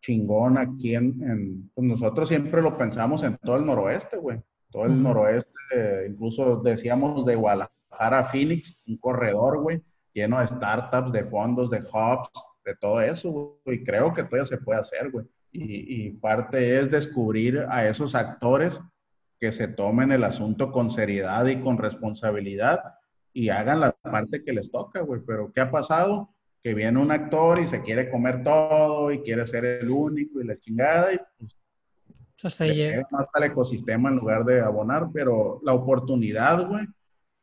chingón 0.00 0.58
aquí 0.58 0.94
en, 0.94 1.70
pues 1.74 1.86
nosotros 1.86 2.28
siempre 2.28 2.62
lo 2.62 2.76
pensamos 2.76 3.22
en 3.22 3.36
todo 3.38 3.56
el 3.56 3.66
noroeste, 3.66 4.16
güey. 4.16 4.40
Todo 4.70 4.86
el 4.86 5.02
noroeste, 5.02 6.06
incluso 6.08 6.56
decíamos 6.62 7.26
de 7.26 7.34
Guadalajara 7.34 8.20
a 8.20 8.24
Phoenix, 8.24 8.80
un 8.86 8.96
corredor, 8.98 9.60
güey, 9.62 9.82
lleno 10.12 10.40
de 10.40 10.46
startups, 10.46 11.12
de 11.12 11.24
fondos, 11.24 11.70
de 11.70 11.78
hubs, 11.78 12.30
de 12.64 12.74
todo 12.80 13.00
eso, 13.00 13.58
güey. 13.64 13.84
Creo 13.84 14.14
que 14.14 14.22
todavía 14.22 14.46
se 14.46 14.58
puede 14.58 14.80
hacer, 14.80 15.10
güey. 15.10 15.26
Y, 15.52 16.06
y 16.06 16.10
parte 16.12 16.78
es 16.78 16.90
descubrir 16.90 17.66
a 17.68 17.86
esos 17.88 18.14
actores 18.14 18.80
que 19.40 19.52
se 19.52 19.68
tomen 19.68 20.12
el 20.12 20.24
asunto 20.24 20.70
con 20.70 20.90
seriedad 20.90 21.46
y 21.46 21.60
con 21.60 21.78
responsabilidad 21.78 22.80
y 23.32 23.48
hagan 23.48 23.80
la 23.80 23.92
parte 23.92 24.44
que 24.44 24.52
les 24.52 24.70
toca, 24.70 25.00
güey. 25.00 25.22
Pero 25.26 25.52
¿qué 25.52 25.60
ha 25.60 25.70
pasado? 25.70 26.30
que 26.62 26.74
viene 26.74 26.98
un 26.98 27.10
actor 27.10 27.58
y 27.58 27.66
se 27.66 27.82
quiere 27.82 28.10
comer 28.10 28.44
todo 28.44 29.10
y 29.10 29.20
quiere 29.22 29.46
ser 29.46 29.64
el 29.64 29.90
único 29.90 30.40
y 30.40 30.46
la 30.46 30.58
chingada 30.58 31.14
y 31.14 31.18
pues 31.38 31.54
hasta 32.42 32.64
más 33.10 33.26
al 33.34 33.44
ecosistema 33.44 34.08
en 34.08 34.16
lugar 34.16 34.44
de 34.44 34.60
abonar, 34.60 35.08
pero 35.12 35.60
la 35.62 35.74
oportunidad, 35.74 36.66
güey, 36.66 36.86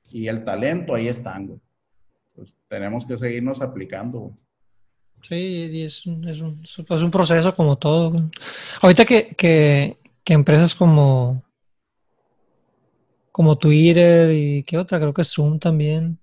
y 0.10 0.28
el 0.28 0.44
talento 0.44 0.96
ahí 0.96 1.08
están, 1.08 1.46
güey. 1.46 1.60
Pues 2.36 2.56
tenemos 2.68 3.06
que 3.06 3.16
seguirnos 3.16 3.62
aplicando, 3.62 4.20
güey. 4.20 4.34
Sí, 5.22 5.84
es 5.84 6.06
un, 6.06 6.28
es 6.28 6.42
un, 6.42 6.62
es 6.64 7.02
un 7.02 7.12
proceso 7.12 7.56
como 7.56 7.76
todo. 7.76 8.14
Ahorita 8.82 9.06
que, 9.06 9.36
que, 9.36 9.98
que, 10.24 10.34
empresas 10.34 10.74
como, 10.74 11.44
como 13.38 13.56
Twitter 13.56 14.32
y 14.32 14.64
qué 14.64 14.80
otra, 14.80 15.00
creo 15.00 15.14
que 15.14 15.24
Zoom 15.24 15.60
también, 15.60 16.18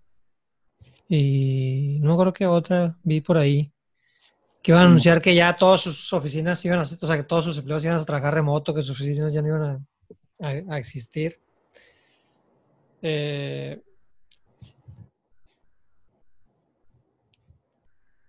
y 1.08 1.98
no 2.00 2.18
creo 2.18 2.32
que 2.32 2.44
otra 2.44 2.98
vi 3.04 3.20
por 3.20 3.36
ahí 3.36 3.72
que 4.60 4.72
iban 4.72 4.82
a 4.82 4.86
anunciar 4.86 5.22
que 5.22 5.32
ya 5.32 5.54
todas 5.54 5.82
sus 5.82 6.12
oficinas 6.12 6.64
iban 6.64 6.80
a, 6.80 6.82
o 6.82 6.84
sea, 6.84 7.16
que 7.16 7.22
todos 7.22 7.44
sus 7.44 7.56
empleados 7.56 7.84
iban 7.84 8.00
a 8.00 8.04
trabajar 8.04 8.34
remoto, 8.34 8.74
que 8.74 8.82
sus 8.82 9.00
oficinas 9.00 9.32
ya 9.32 9.42
no 9.42 9.46
iban 9.46 9.86
a, 10.40 10.74
a, 10.74 10.76
existir. 10.76 11.38
Eh, 13.00 13.80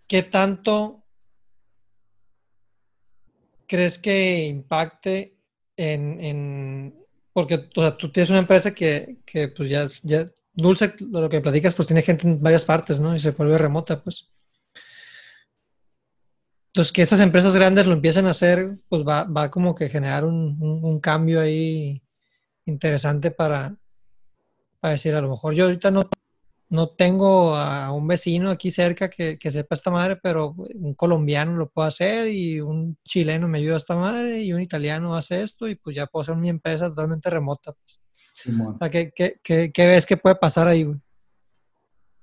¿Qué 0.08 0.22
tanto 0.22 1.04
crees 3.66 3.98
que 3.98 4.46
impacte 4.46 5.40
en, 5.76 6.24
en 6.24 7.05
porque 7.36 7.68
o 7.76 7.82
sea, 7.82 7.98
tú 7.98 8.10
tienes 8.14 8.30
una 8.30 8.40
empresa 8.40 8.74
que, 8.74 9.18
que 9.26 9.50
pues 9.50 9.70
ya, 9.70 9.90
ya 10.04 10.32
Dulce, 10.54 10.96
lo 11.00 11.28
que 11.28 11.42
platicas, 11.42 11.74
pues 11.74 11.86
tiene 11.86 12.02
gente 12.02 12.26
en 12.26 12.42
varias 12.42 12.64
partes, 12.64 13.02
¿no? 13.02 13.14
Y 13.14 13.20
se 13.20 13.32
vuelve 13.32 13.58
remota, 13.58 14.02
pues. 14.02 14.32
Entonces, 16.68 16.94
que 16.94 17.02
estas 17.02 17.20
empresas 17.20 17.54
grandes 17.54 17.88
lo 17.88 17.92
empiecen 17.92 18.26
a 18.26 18.30
hacer, 18.30 18.78
pues 18.88 19.04
va, 19.06 19.26
va 19.26 19.52
como 19.52 19.76
que 19.76 19.90
generar 19.90 20.24
un, 20.24 20.58
un, 20.62 21.00
cambio 21.02 21.42
ahí 21.42 22.02
interesante 22.66 23.32
para, 23.32 23.76
para 24.80 24.94
decir, 24.94 25.14
a 25.14 25.20
lo 25.20 25.30
mejor 25.30 25.54
yo 25.54 25.66
ahorita 25.66 25.92
no, 25.92 26.10
no 26.76 26.90
tengo 26.90 27.56
a 27.56 27.92
un 27.92 28.08
vecino 28.08 28.52
aquí 28.52 28.70
cerca 28.70 29.10
que, 29.10 29.40
que, 29.40 29.52
sepa 29.52 29.74
esta 29.74 29.90
madre, 29.90 30.18
pero 30.22 30.54
un 30.76 30.94
colombiano 30.94 31.56
lo 31.56 31.70
puede 31.70 31.88
hacer 31.88 32.28
y 32.28 32.60
un 32.60 32.98
chileno 33.04 33.48
me 33.48 33.60
ayuda 33.60 33.76
a 33.76 33.78
esta 33.78 33.96
madre 33.96 34.44
y 34.44 34.54
un 34.54 34.62
italiano 34.62 35.16
hace 35.16 35.42
esto 35.42 35.68
y 35.68 35.76
pues 35.76 35.96
ya 35.96 36.06
puedo 36.06 36.22
hacer 36.22 36.36
mi 36.36 36.50
empresa 36.50 36.90
totalmente 36.90 37.30
remota. 37.30 37.74
Pues. 37.74 38.00
¿qué, 39.42 39.72
ves 39.78 40.06
que 40.06 40.18
puede 40.18 40.36
pasar 40.36 40.68
ahí, 40.68 40.84
güey? 40.84 41.00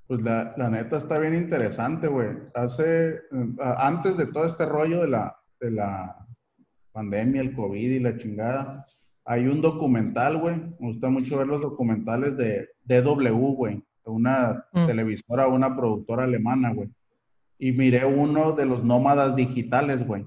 Pues 0.06 0.22
la, 0.22 0.54
la, 0.56 0.68
neta 0.68 0.98
está 0.98 1.18
bien 1.18 1.34
interesante, 1.34 2.06
güey. 2.06 2.28
Hace, 2.54 3.08
eh, 3.14 3.20
antes 3.78 4.16
de 4.16 4.26
todo 4.26 4.46
este 4.46 4.66
rollo 4.66 5.00
de 5.00 5.08
la, 5.08 5.36
de 5.58 5.70
la 5.70 6.26
pandemia, 6.92 7.40
el 7.40 7.54
COVID 7.54 7.90
y 7.90 7.98
la 7.98 8.16
chingada, 8.18 8.86
hay 9.24 9.46
un 9.46 9.62
documental, 9.62 10.38
güey. 10.38 10.56
Me 10.56 10.88
gusta 10.92 11.08
mucho 11.08 11.38
ver 11.38 11.46
los 11.46 11.62
documentales 11.62 12.36
de 12.36 12.68
DW, 12.84 13.54
güey. 13.54 13.82
Una 14.04 14.66
mm. 14.72 14.86
televisora, 14.86 15.46
una 15.46 15.76
productora 15.76 16.24
alemana, 16.24 16.72
güey. 16.72 16.88
Y 17.58 17.72
miré 17.72 18.04
uno 18.04 18.52
de 18.52 18.66
los 18.66 18.82
nómadas 18.82 19.36
digitales, 19.36 20.06
güey. 20.06 20.24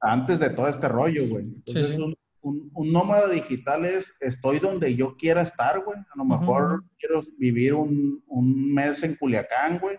Antes 0.00 0.38
de 0.38 0.50
todo 0.50 0.68
este 0.68 0.88
rollo, 0.88 1.26
güey. 1.28 1.44
Entonces, 1.46 1.96
sí, 1.96 2.16
un, 2.40 2.70
nómada 2.92 3.28
digital 3.28 3.84
es, 3.84 4.12
estoy 4.20 4.58
donde 4.58 4.94
yo 4.94 5.16
quiera 5.16 5.42
estar, 5.42 5.82
güey. 5.82 5.98
A 5.98 6.16
lo 6.16 6.24
mejor 6.24 6.84
quiero 6.98 7.22
vivir 7.38 7.74
un, 7.74 8.22
un, 8.26 8.72
mes 8.72 9.02
en 9.02 9.16
Culiacán, 9.16 9.78
güey. 9.78 9.96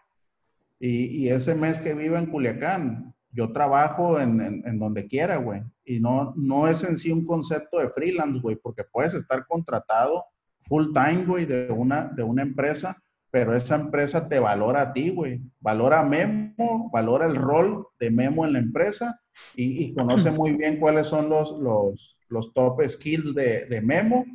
Y, 0.79 1.25
y, 1.25 1.29
ese 1.29 1.55
mes 1.55 1.79
que 1.79 1.93
vivo 1.93 2.15
en 2.17 2.27
Culiacán, 2.27 3.13
yo 3.31 3.51
trabajo 3.51 4.19
en, 4.19 4.39
en, 4.41 4.79
donde 4.79 5.07
quiera, 5.07 5.37
güey. 5.37 5.61
Y 5.83 5.99
no, 5.99 6.33
no 6.37 6.67
es 6.67 6.83
en 6.83 6.97
sí 6.97 7.11
un 7.11 7.25
concepto 7.25 7.79
de 7.79 7.89
freelance, 7.89 8.39
güey, 8.39 8.55
porque 8.55 8.83
puedes 8.83 9.13
estar 9.13 9.45
contratado 9.45 10.25
full 10.69 10.93
time, 10.93 11.25
güey, 11.25 11.45
de 11.45 11.69
una, 11.71 12.05
de 12.05 12.23
una 12.23 12.43
empresa, 12.43 13.01
pero 13.31 13.55
esa 13.55 13.75
empresa 13.75 14.29
te 14.29 14.39
valora 14.39 14.81
a 14.81 14.93
ti, 14.93 15.09
güey. 15.09 15.41
Valora 15.59 15.99
a 15.99 16.03
Memo, 16.03 16.89
valora 16.93 17.25
el 17.25 17.35
rol 17.35 17.87
de 17.99 18.09
Memo 18.09 18.45
en 18.45 18.53
la 18.53 18.59
empresa 18.59 19.19
y, 19.55 19.83
y 19.83 19.93
conoce 19.93 20.31
muy 20.31 20.53
bien 20.53 20.79
cuáles 20.79 21.07
son 21.07 21.29
los, 21.29 21.51
los, 21.59 22.17
los 22.29 22.53
top 22.53 22.81
skills 22.87 23.35
de, 23.35 23.81
Memo 23.83 24.25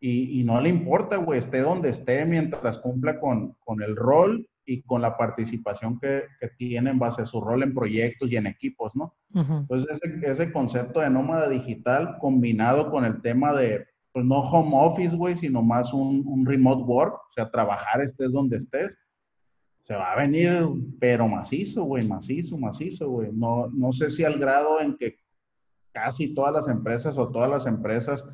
y, 0.00 0.42
no 0.44 0.60
le 0.60 0.68
importa, 0.68 1.16
güey, 1.16 1.38
esté 1.38 1.60
donde 1.60 1.90
esté 1.90 2.24
mientras 2.24 2.78
cumpla 2.78 3.20
con, 3.20 3.54
con 3.60 3.82
el 3.82 3.94
rol 3.94 4.48
y 4.64 4.82
con 4.82 5.00
la 5.00 5.16
participación 5.16 5.98
que, 6.00 6.24
que, 6.40 6.48
tiene 6.56 6.90
en 6.90 6.98
base 6.98 7.22
a 7.22 7.26
su 7.26 7.40
rol 7.40 7.62
en 7.62 7.74
proyectos 7.74 8.30
y 8.30 8.36
en 8.36 8.46
equipos, 8.46 8.96
¿no? 8.96 9.14
Entonces, 9.34 10.00
ese, 10.02 10.30
ese, 10.30 10.52
concepto 10.52 11.00
de 11.00 11.10
nómada 11.10 11.48
digital 11.48 12.16
combinado 12.18 12.90
con 12.90 13.04
el 13.04 13.22
tema 13.22 13.52
de, 13.54 13.86
pues 14.12 14.24
no 14.24 14.40
home 14.40 14.72
office, 14.74 15.16
güey, 15.16 15.36
sino 15.36 15.62
más 15.62 15.92
un, 15.92 16.22
un, 16.26 16.44
remote 16.44 16.82
work, 16.82 17.14
o 17.14 17.32
sea, 17.34 17.50
trabajar 17.50 18.02
estés 18.02 18.30
donde 18.30 18.58
estés, 18.58 18.98
se 19.82 19.94
va 19.94 20.12
a 20.12 20.16
venir, 20.16 20.68
pero 21.00 21.26
macizo, 21.26 21.84
güey, 21.84 22.06
macizo, 22.06 22.56
macizo, 22.56 23.08
güey. 23.08 23.30
No, 23.32 23.68
no 23.68 23.92
sé 23.92 24.10
si 24.10 24.22
al 24.24 24.38
grado 24.38 24.80
en 24.80 24.96
que 24.96 25.16
casi 25.92 26.34
todas 26.34 26.52
las 26.52 26.68
empresas 26.68 27.18
o 27.18 27.30
todas 27.30 27.50
las 27.50 27.66
empresas 27.66 28.24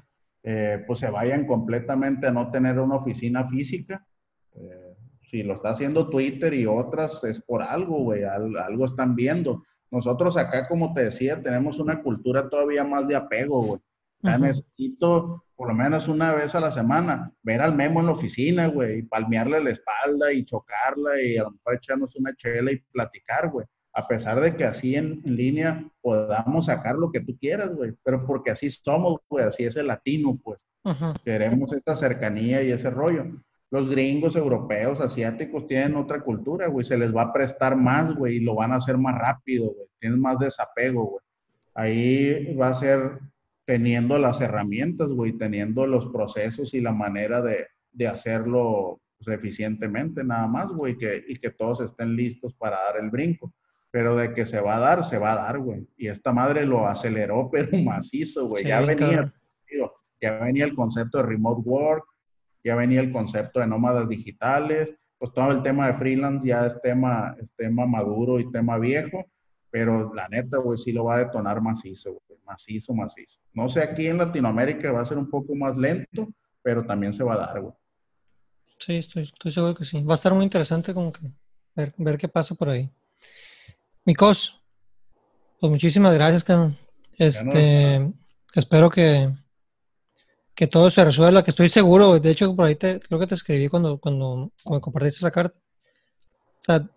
eh, 0.42 0.84
pues 0.86 0.98
se 0.98 1.10
vayan 1.10 1.46
completamente 1.46 2.26
a 2.26 2.32
no 2.32 2.50
tener 2.50 2.78
una 2.78 2.96
oficina 2.96 3.46
física. 3.46 4.06
Eh, 4.54 4.94
si 5.22 5.42
lo 5.42 5.54
está 5.54 5.70
haciendo 5.70 6.08
Twitter 6.08 6.52
y 6.54 6.66
otras 6.66 7.22
es 7.24 7.40
por 7.40 7.62
algo, 7.62 7.98
güey, 8.02 8.24
algo 8.24 8.84
están 8.84 9.14
viendo. 9.14 9.64
Nosotros 9.90 10.36
acá, 10.36 10.68
como 10.68 10.92
te 10.92 11.04
decía, 11.04 11.42
tenemos 11.42 11.78
una 11.78 12.02
cultura 12.02 12.48
todavía 12.48 12.84
más 12.84 13.08
de 13.08 13.16
apego, 13.16 13.62
güey. 13.62 13.80
necesito 14.22 15.44
por 15.58 15.66
lo 15.66 15.74
menos 15.74 16.06
una 16.06 16.32
vez 16.34 16.54
a 16.54 16.60
la 16.60 16.70
semana, 16.70 17.32
ver 17.42 17.60
al 17.60 17.74
Memo 17.74 17.98
en 17.98 18.06
la 18.06 18.12
oficina, 18.12 18.68
güey, 18.68 19.00
y 19.00 19.02
palmearle 19.02 19.60
la 19.60 19.70
espalda 19.70 20.32
y 20.32 20.44
chocarla 20.44 21.20
y 21.20 21.36
a 21.36 21.42
lo 21.42 21.50
mejor 21.50 21.74
echarnos 21.74 22.14
una 22.14 22.32
chela 22.36 22.70
y 22.70 22.76
platicar, 22.92 23.50
güey. 23.50 23.66
A 23.92 24.06
pesar 24.06 24.40
de 24.40 24.54
que 24.54 24.62
así 24.62 24.94
en, 24.94 25.20
línea 25.24 25.84
podamos 26.00 26.66
sacar 26.66 26.94
lo 26.94 27.10
que 27.10 27.22
tú 27.22 27.36
quieras, 27.40 27.74
güey, 27.74 27.92
pero 28.04 28.24
porque 28.24 28.52
así 28.52 28.70
somos, 28.70 29.18
güey, 29.28 29.46
así 29.46 29.64
es 29.64 29.74
el 29.74 29.88
latino, 29.88 30.38
pues. 30.44 30.64
Queremos 31.24 31.72
esta 31.72 31.96
cercanía 31.96 32.62
y 32.62 32.70
ese 32.70 32.88
rollo. 32.88 33.24
Los 33.72 33.90
gringos, 33.90 34.36
europeos, 34.36 35.00
asiáticos 35.00 35.66
tienen 35.66 35.96
otra 35.96 36.20
cultura, 36.20 36.68
güey. 36.68 36.84
Se 36.84 36.96
les 36.96 37.12
va 37.12 37.22
a 37.22 37.32
prestar 37.32 37.74
más, 37.74 38.14
güey, 38.14 38.36
y 38.36 38.40
lo 38.40 38.54
van 38.54 38.70
a 38.70 38.76
hacer 38.76 38.96
más 38.96 39.18
rápido, 39.18 39.72
güey. 39.74 39.88
Tienen 39.98 40.20
más 40.20 40.38
desapego, 40.38 41.04
güey. 41.04 41.24
Ahí 41.74 42.54
va 42.54 42.68
a 42.68 42.74
ser 42.74 43.18
teniendo 43.68 44.18
las 44.18 44.40
herramientas, 44.40 45.08
güey, 45.10 45.32
teniendo 45.32 45.86
los 45.86 46.06
procesos 46.06 46.72
y 46.72 46.80
la 46.80 46.94
manera 46.94 47.42
de, 47.42 47.66
de 47.92 48.08
hacerlo 48.08 49.02
pues, 49.18 49.36
eficientemente, 49.36 50.24
nada 50.24 50.46
más, 50.46 50.72
güey, 50.72 50.96
que, 50.96 51.22
y 51.28 51.38
que 51.38 51.50
todos 51.50 51.82
estén 51.82 52.16
listos 52.16 52.54
para 52.54 52.76
dar 52.76 52.96
el 52.98 53.10
brinco. 53.10 53.52
Pero 53.90 54.16
de 54.16 54.32
que 54.32 54.46
se 54.46 54.58
va 54.58 54.76
a 54.76 54.78
dar, 54.78 55.04
se 55.04 55.18
va 55.18 55.32
a 55.32 55.44
dar, 55.44 55.58
güey. 55.58 55.86
Y 55.98 56.08
esta 56.08 56.32
madre 56.32 56.64
lo 56.64 56.86
aceleró, 56.86 57.50
pero 57.52 57.76
macizo, 57.76 58.48
güey. 58.48 58.64
ya 58.64 58.80
venía, 58.80 59.34
ya 60.18 60.38
venía 60.38 60.64
el 60.64 60.74
concepto 60.74 61.18
de 61.18 61.24
remote 61.24 61.60
work, 61.68 62.06
ya 62.64 62.74
venía 62.74 63.00
el 63.00 63.12
concepto 63.12 63.60
de 63.60 63.66
nómadas 63.66 64.08
digitales, 64.08 64.94
pues 65.18 65.30
todo 65.34 65.52
el 65.52 65.62
tema 65.62 65.88
de 65.88 65.94
freelance 65.94 66.46
ya 66.46 66.64
es 66.64 66.80
tema, 66.80 67.36
es 67.38 67.54
tema 67.54 67.84
maduro 67.84 68.40
y 68.40 68.50
tema 68.50 68.78
viejo, 68.78 69.26
pero 69.70 70.12
la 70.14 70.28
neta, 70.28 70.58
güey, 70.58 70.78
sí 70.78 70.92
lo 70.92 71.04
va 71.04 71.16
a 71.16 71.18
detonar 71.18 71.60
macizo, 71.60 72.10
güey, 72.10 72.40
macizo, 72.44 72.94
macizo. 72.94 73.40
No 73.52 73.68
sé, 73.68 73.82
aquí 73.82 74.06
en 74.06 74.18
Latinoamérica 74.18 74.92
va 74.92 75.02
a 75.02 75.04
ser 75.04 75.18
un 75.18 75.28
poco 75.28 75.54
más 75.54 75.76
lento, 75.76 76.28
pero 76.62 76.84
también 76.86 77.12
se 77.12 77.24
va 77.24 77.34
a 77.34 77.38
dar, 77.38 77.60
güey. 77.60 77.74
Sí, 78.78 78.96
estoy, 78.96 79.24
estoy 79.24 79.52
seguro 79.52 79.74
que 79.74 79.84
sí. 79.84 80.02
Va 80.02 80.14
a 80.14 80.16
estar 80.16 80.32
muy 80.32 80.44
interesante 80.44 80.94
como 80.94 81.12
que 81.12 81.20
ver, 81.74 81.92
ver 81.98 82.16
qué 82.16 82.28
pasa 82.28 82.54
por 82.54 82.70
ahí. 82.70 82.90
Mikos, 84.04 84.60
pues 85.60 85.70
muchísimas 85.70 86.14
gracias, 86.14 86.44
Carmen. 86.44 86.78
Este, 87.18 88.12
espero 88.54 88.88
que, 88.88 89.28
que 90.54 90.66
todo 90.68 90.88
se 90.88 91.04
resuelva, 91.04 91.42
que 91.42 91.50
estoy 91.50 91.68
seguro, 91.68 92.18
de 92.18 92.30
hecho 92.30 92.54
por 92.54 92.66
ahí 92.66 92.76
te, 92.76 93.00
creo 93.00 93.18
que 93.18 93.26
te 93.26 93.34
escribí 93.34 93.68
cuando, 93.68 93.98
cuando, 93.98 94.52
cuando 94.62 94.80
compartiste 94.80 95.24
la 95.24 95.32
carta. 95.32 95.60
O 95.60 96.64
sea, 96.64 96.88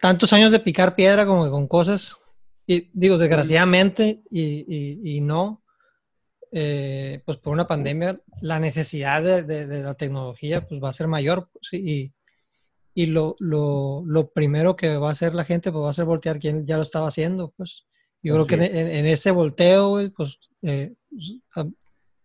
tantos 0.00 0.32
años 0.32 0.52
de 0.52 0.60
picar 0.60 0.94
piedra 0.94 1.26
como 1.26 1.44
que 1.44 1.50
con 1.50 1.66
cosas, 1.66 2.16
y 2.66 2.90
digo, 2.92 3.18
desgraciadamente, 3.18 4.22
y, 4.30 5.16
y, 5.16 5.20
no, 5.20 5.62
eh, 6.52 7.22
pues 7.24 7.38
por 7.38 7.52
una 7.52 7.66
pandemia, 7.66 8.20
la 8.40 8.60
necesidad 8.60 9.22
de, 9.22 9.42
de, 9.42 9.82
la 9.82 9.94
tecnología 9.94 10.66
pues 10.66 10.82
va 10.82 10.90
a 10.90 10.92
ser 10.92 11.08
mayor, 11.08 11.48
pues, 11.52 11.72
y, 11.72 12.12
y 12.94 13.06
lo, 13.06 13.36
lo, 13.38 14.02
lo, 14.06 14.30
primero 14.30 14.76
que 14.76 14.96
va 14.96 15.08
a 15.08 15.12
hacer 15.12 15.34
la 15.34 15.44
gente 15.44 15.72
pues 15.72 15.84
va 15.84 15.90
a 15.90 15.94
ser 15.94 16.04
voltear 16.04 16.38
quien 16.38 16.66
ya 16.66 16.76
lo 16.76 16.82
estaba 16.82 17.08
haciendo, 17.08 17.52
pues. 17.56 17.86
Yo 18.20 18.34
creo 18.34 18.46
que 18.46 18.54
en, 18.56 18.62
en, 18.64 19.06
ese 19.06 19.30
volteo, 19.30 20.10
pues, 20.16 20.38
eh, 20.62 20.94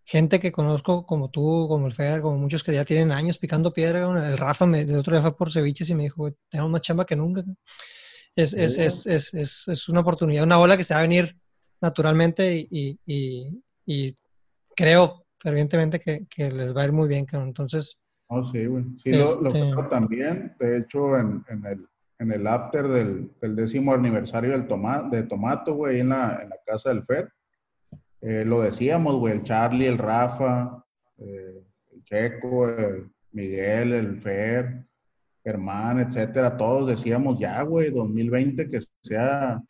gente 0.05 0.39
que 0.39 0.51
conozco 0.51 1.05
como 1.05 1.29
tú, 1.29 1.67
como 1.67 1.87
el 1.87 1.93
Fer, 1.93 2.21
como 2.21 2.37
muchos 2.37 2.63
que 2.63 2.73
ya 2.73 2.85
tienen 2.85 3.11
años 3.11 3.37
picando 3.37 3.73
piedra. 3.73 4.29
El 4.29 4.37
Rafa, 4.37 4.65
me, 4.65 4.81
el 4.81 4.95
otro 4.95 5.13
día 5.13 5.21
fue 5.21 5.35
por 5.35 5.51
ceviches 5.51 5.89
y 5.89 5.95
me 5.95 6.03
dijo, 6.03 6.31
tenemos 6.49 6.71
más 6.71 6.81
chamba 6.81 7.05
que 7.05 7.15
nunca. 7.15 7.43
Es, 8.35 8.53
es, 8.53 8.77
es, 8.77 9.05
es, 9.05 9.67
es, 9.67 9.89
una 9.89 10.01
oportunidad, 10.01 10.43
una 10.43 10.59
ola 10.59 10.75
que 10.75 10.83
se 10.83 10.93
va 10.93 11.01
a 11.01 11.03
venir 11.03 11.37
naturalmente 11.79 12.67
y, 12.69 12.99
y, 13.05 13.61
y 13.85 14.15
creo 14.75 15.25
fervientemente 15.39 15.99
que, 15.99 16.25
que, 16.27 16.49
les 16.49 16.75
va 16.75 16.81
a 16.81 16.85
ir 16.85 16.91
muy 16.91 17.07
bien. 17.07 17.25
Entonces... 17.31 18.01
Oh, 18.27 18.49
sí, 18.51 18.65
güey. 18.65 18.85
Sí, 19.03 19.11
lo, 19.11 19.41
lo, 19.41 19.49
este 19.49 19.59
creo 19.59 19.89
también. 19.89 20.55
De 20.59 20.79
hecho, 20.79 21.15
en, 21.17 21.45
en, 21.49 21.65
el, 21.65 21.87
en 22.19 22.31
el 22.31 22.47
after 22.47 22.87
del, 22.87 23.31
del 23.39 23.55
décimo 23.55 23.93
aniversario 23.93 24.51
del 24.51 24.67
toma, 24.67 25.07
de 25.11 25.23
Tomato, 25.23 25.75
güey, 25.75 25.99
en 25.99 26.09
la, 26.09 26.39
en 26.41 26.49
la 26.49 26.57
casa 26.65 26.89
del 26.89 27.05
Fer, 27.05 27.29
eh, 28.25 28.45
lo 28.45 28.61
decíamos, 28.61 29.15
güey, 29.15 29.33
el 29.33 29.43
Charlie, 29.43 29.85
el 29.85 29.97
Rafa, 29.97 30.81
eh, 31.17 31.61
el 31.91 32.03
Checo, 32.05 32.69
el 32.69 33.11
Miguel, 33.33 33.91
el 33.91 34.21
Fer, 34.21 34.85
Germán, 35.43 35.99
etcétera, 35.99 36.55
todos 36.55 36.87
decíamos 36.87 37.37
ya, 37.37 37.61
güey, 37.63 37.91
2020 37.91 38.69
que 38.69 38.79
sea 39.01 39.61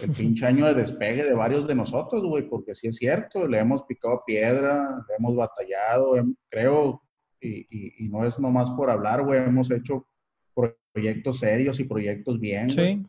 el 0.00 0.12
pinche 0.12 0.46
año 0.46 0.66
de 0.66 0.74
despegue 0.74 1.24
de 1.24 1.34
varios 1.34 1.66
de 1.66 1.74
nosotros, 1.74 2.22
güey, 2.22 2.48
porque 2.48 2.76
sí 2.76 2.86
es 2.86 2.96
cierto, 2.96 3.48
le 3.48 3.58
hemos 3.58 3.82
picado 3.82 4.22
piedra, 4.24 5.04
le 5.08 5.14
hemos 5.18 5.34
batallado, 5.34 6.14
creo, 6.48 7.02
y, 7.40 8.04
y, 8.04 8.08
no 8.08 8.24
es 8.24 8.38
nomás 8.38 8.70
por 8.70 8.88
hablar, 8.88 9.24
güey, 9.24 9.40
hemos 9.40 9.68
hecho 9.70 10.06
proyectos 10.92 11.40
serios 11.40 11.80
y 11.80 11.84
proyectos 11.84 12.38
bien, 12.38 12.70
sí. 12.70 13.04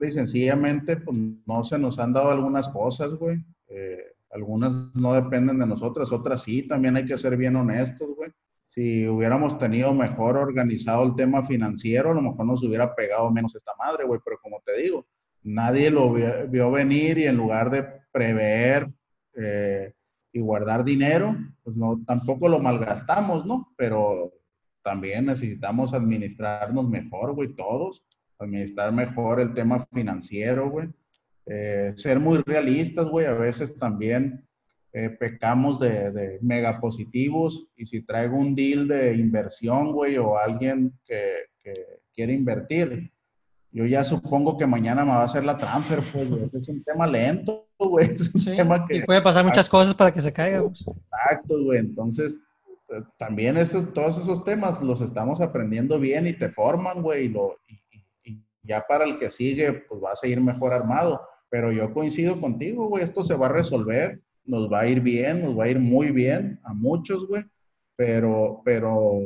Y 0.00 0.12
sencillamente, 0.12 0.96
pues 0.96 1.16
no 1.46 1.62
se 1.62 1.78
nos 1.78 1.98
han 1.98 2.14
dado 2.14 2.30
algunas 2.30 2.70
cosas, 2.70 3.10
güey. 3.12 3.38
Eh, 3.68 4.09
algunas 4.30 4.94
no 4.94 5.14
dependen 5.14 5.58
de 5.58 5.66
nosotras, 5.66 6.12
otras 6.12 6.42
sí, 6.42 6.66
también 6.66 6.96
hay 6.96 7.04
que 7.04 7.18
ser 7.18 7.36
bien 7.36 7.56
honestos, 7.56 8.08
güey. 8.16 8.30
Si 8.68 9.06
hubiéramos 9.08 9.58
tenido 9.58 9.92
mejor 9.92 10.36
organizado 10.36 11.02
el 11.02 11.16
tema 11.16 11.42
financiero, 11.42 12.12
a 12.12 12.14
lo 12.14 12.22
mejor 12.22 12.46
nos 12.46 12.62
hubiera 12.62 12.94
pegado 12.94 13.30
menos 13.30 13.54
esta 13.56 13.72
madre, 13.76 14.04
güey, 14.04 14.20
pero 14.24 14.38
como 14.40 14.60
te 14.64 14.80
digo, 14.80 15.06
nadie 15.42 15.90
lo 15.90 16.12
vio, 16.12 16.70
venir 16.70 17.18
y 17.18 17.24
en 17.24 17.36
lugar 17.36 17.70
de 17.70 17.84
prever 18.12 18.88
eh, 19.34 19.92
y 20.32 20.40
guardar 20.40 20.84
dinero, 20.84 21.36
pues 21.64 21.76
no, 21.76 22.00
tampoco 22.06 22.48
lo 22.48 22.60
malgastamos, 22.60 23.44
¿no? 23.44 23.72
Pero 23.76 24.32
también 24.82 25.26
necesitamos 25.26 25.92
administrarnos 25.92 26.88
mejor, 26.88 27.34
güey, 27.34 27.54
todos, 27.54 28.04
administrar 28.38 28.92
mejor 28.92 29.40
el 29.40 29.52
tema 29.52 29.84
financiero, 29.92 30.70
güey. 30.70 30.88
Eh, 31.52 31.94
ser 31.96 32.20
muy 32.20 32.40
realistas, 32.46 33.08
güey, 33.08 33.26
a 33.26 33.32
veces 33.32 33.76
también 33.76 34.46
eh, 34.92 35.10
pecamos 35.10 35.80
de, 35.80 36.12
de 36.12 36.38
mega 36.42 36.78
positivos 36.78 37.66
y 37.76 37.86
si 37.86 38.02
traigo 38.02 38.36
un 38.36 38.54
deal 38.54 38.86
de 38.86 39.14
inversión, 39.14 39.90
güey, 39.90 40.16
o 40.16 40.38
alguien 40.38 40.92
que, 41.04 41.46
que, 41.60 41.74
quiere 42.14 42.34
invertir, 42.34 43.12
yo 43.72 43.84
ya 43.84 44.04
supongo 44.04 44.56
que 44.56 44.66
mañana 44.66 45.04
me 45.04 45.10
va 45.10 45.22
a 45.22 45.24
hacer 45.24 45.44
la 45.44 45.56
transfer, 45.56 46.00
pues, 46.12 46.28
Es 46.54 46.68
un 46.68 46.84
tema 46.84 47.08
lento, 47.08 47.66
güey. 47.80 48.10
Es 48.14 48.32
un 48.32 48.44
tema 48.44 48.86
que... 48.86 48.98
Y 48.98 49.02
puede 49.02 49.20
pasar 49.20 49.44
muchas 49.44 49.68
cosas 49.68 49.92
para 49.92 50.12
que 50.12 50.22
se 50.22 50.32
caiga. 50.32 50.62
Pues. 50.62 50.86
Exacto, 50.86 51.64
güey. 51.64 51.80
Entonces, 51.80 52.38
eh, 52.90 53.02
también 53.18 53.56
esos, 53.56 53.92
todos 53.92 54.18
esos 54.18 54.44
temas 54.44 54.80
los 54.80 55.00
estamos 55.00 55.40
aprendiendo 55.40 55.98
bien 55.98 56.28
y 56.28 56.32
te 56.32 56.48
forman, 56.48 57.02
güey, 57.02 57.24
y, 57.24 57.28
lo, 57.28 57.56
y, 57.66 57.98
y 58.22 58.44
ya 58.62 58.86
para 58.86 59.04
el 59.04 59.18
que 59.18 59.30
sigue, 59.30 59.72
pues 59.72 60.00
va 60.00 60.12
a 60.12 60.16
seguir 60.16 60.40
mejor 60.40 60.72
armado. 60.72 61.20
Pero 61.50 61.72
yo 61.72 61.92
coincido 61.92 62.40
contigo, 62.40 62.86
güey, 62.86 63.04
esto 63.04 63.24
se 63.24 63.34
va 63.34 63.46
a 63.46 63.52
resolver, 63.52 64.20
nos 64.44 64.72
va 64.72 64.80
a 64.80 64.88
ir 64.88 65.00
bien, 65.00 65.42
nos 65.42 65.58
va 65.58 65.64
a 65.64 65.68
ir 65.68 65.80
muy 65.80 66.12
bien 66.12 66.60
a 66.62 66.72
muchos, 66.72 67.26
güey, 67.26 67.44
pero, 67.96 68.62
pero 68.64 69.18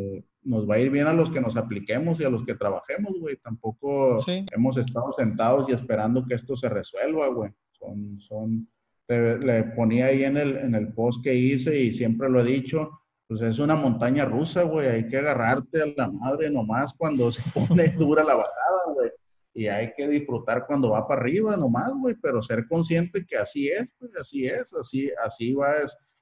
nos 0.42 0.68
va 0.68 0.76
a 0.76 0.78
ir 0.78 0.90
bien 0.90 1.06
a 1.06 1.12
los 1.12 1.30
que 1.30 1.40
nos 1.40 1.56
apliquemos 1.56 2.18
y 2.18 2.24
a 2.24 2.30
los 2.30 2.44
que 2.44 2.54
trabajemos, 2.54 3.12
güey. 3.20 3.36
Tampoco 3.36 4.18
hemos 4.26 4.76
estado 4.78 5.12
sentados 5.12 5.68
y 5.68 5.72
esperando 5.72 6.24
que 6.26 6.34
esto 6.34 6.56
se 6.56 6.68
resuelva, 6.68 7.28
güey. 7.28 7.50
Son, 7.72 8.18
son, 8.20 8.68
le 9.08 9.64
ponía 9.76 10.06
ahí 10.06 10.24
en 10.24 10.38
el, 10.38 10.56
en 10.56 10.74
el 10.74 10.92
post 10.94 11.22
que 11.22 11.34
hice 11.34 11.78
y 11.78 11.92
siempre 11.92 12.30
lo 12.30 12.40
he 12.40 12.44
dicho, 12.44 12.90
pues 13.28 13.42
es 13.42 13.58
una 13.58 13.76
montaña 13.76 14.24
rusa, 14.24 14.62
güey. 14.62 14.88
Hay 14.88 15.08
que 15.08 15.18
agarrarte 15.18 15.82
a 15.82 15.86
la 15.94 16.10
madre 16.10 16.50
nomás 16.50 16.94
cuando 16.94 17.30
se 17.32 17.42
pone 17.50 17.88
dura 17.88 18.24
la 18.24 18.34
bajada, 18.36 18.94
güey 18.94 19.10
y 19.54 19.68
hay 19.68 19.92
que 19.94 20.08
disfrutar 20.08 20.66
cuando 20.66 20.90
va 20.90 21.06
para 21.06 21.20
arriba 21.20 21.56
nomás, 21.56 21.92
güey, 21.94 22.16
pero 22.20 22.42
ser 22.42 22.66
consciente 22.66 23.24
que 23.24 23.36
así 23.36 23.68
es, 23.68 23.88
pues 23.98 24.10
así 24.16 24.46
es, 24.46 24.74
así, 24.74 25.10
así 25.24 25.54
va 25.54 25.74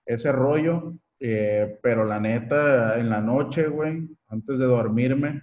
ese 0.04 0.32
rollo. 0.32 0.94
Eh, 1.18 1.78
pero 1.82 2.04
la 2.04 2.20
neta, 2.20 2.98
en 2.98 3.08
la 3.08 3.20
noche, 3.20 3.68
güey, 3.68 4.08
antes 4.28 4.58
de 4.58 4.64
dormirme, 4.66 5.40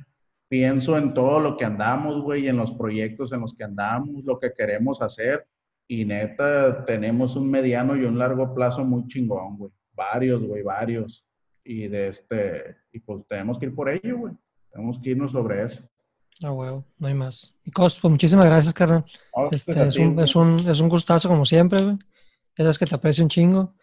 pienso 0.47 0.97
en 0.97 1.13
todo 1.13 1.39
lo 1.39 1.57
que 1.57 1.65
andamos, 1.65 2.21
güey, 2.21 2.47
en 2.47 2.57
los 2.57 2.71
proyectos 2.73 3.31
en 3.31 3.41
los 3.41 3.55
que 3.55 3.63
andamos, 3.63 4.23
lo 4.23 4.37
que 4.37 4.53
queremos 4.53 5.01
hacer. 5.01 5.47
Y 5.87 6.05
neta, 6.05 6.85
tenemos 6.85 7.35
un 7.35 7.49
mediano 7.49 7.95
y 7.95 8.03
un 8.03 8.19
largo 8.19 8.53
plazo 8.53 8.83
muy 8.83 9.07
chingón, 9.07 9.57
güey. 9.57 9.71
Varios, 9.93 10.43
güey, 10.43 10.61
varios. 10.61 11.25
Y 11.63 11.87
de 11.87 12.09
este, 12.09 12.75
y 12.91 12.99
pues 12.99 13.25
tenemos 13.27 13.57
que 13.57 13.65
ir 13.65 13.73
por 13.73 13.89
ello, 13.89 14.17
güey. 14.17 14.33
Tenemos 14.71 14.99
que 14.99 15.09
irnos 15.11 15.31
sobre 15.31 15.63
eso. 15.63 15.88
Ah, 16.41 16.51
huevo, 16.51 16.85
no 16.97 17.07
hay 17.07 17.13
más. 17.13 17.53
Y 17.65 17.71
Cos, 17.71 17.99
pues 17.99 18.11
muchísimas 18.11 18.45
gracias, 18.45 18.73
carnal. 18.73 19.03
Este, 19.51 19.71
es, 19.71 19.97
un, 19.97 20.19
es, 20.19 20.35
un, 20.35 20.69
es, 20.69 20.79
un, 20.79 20.87
gustazo 20.87 21.27
como 21.27 21.43
siempre, 21.43 21.83
güey. 21.83 21.97
Que 22.55 22.85
te 22.85 22.95
aprecio 22.95 23.23
un 23.23 23.29
chingo. 23.29 23.73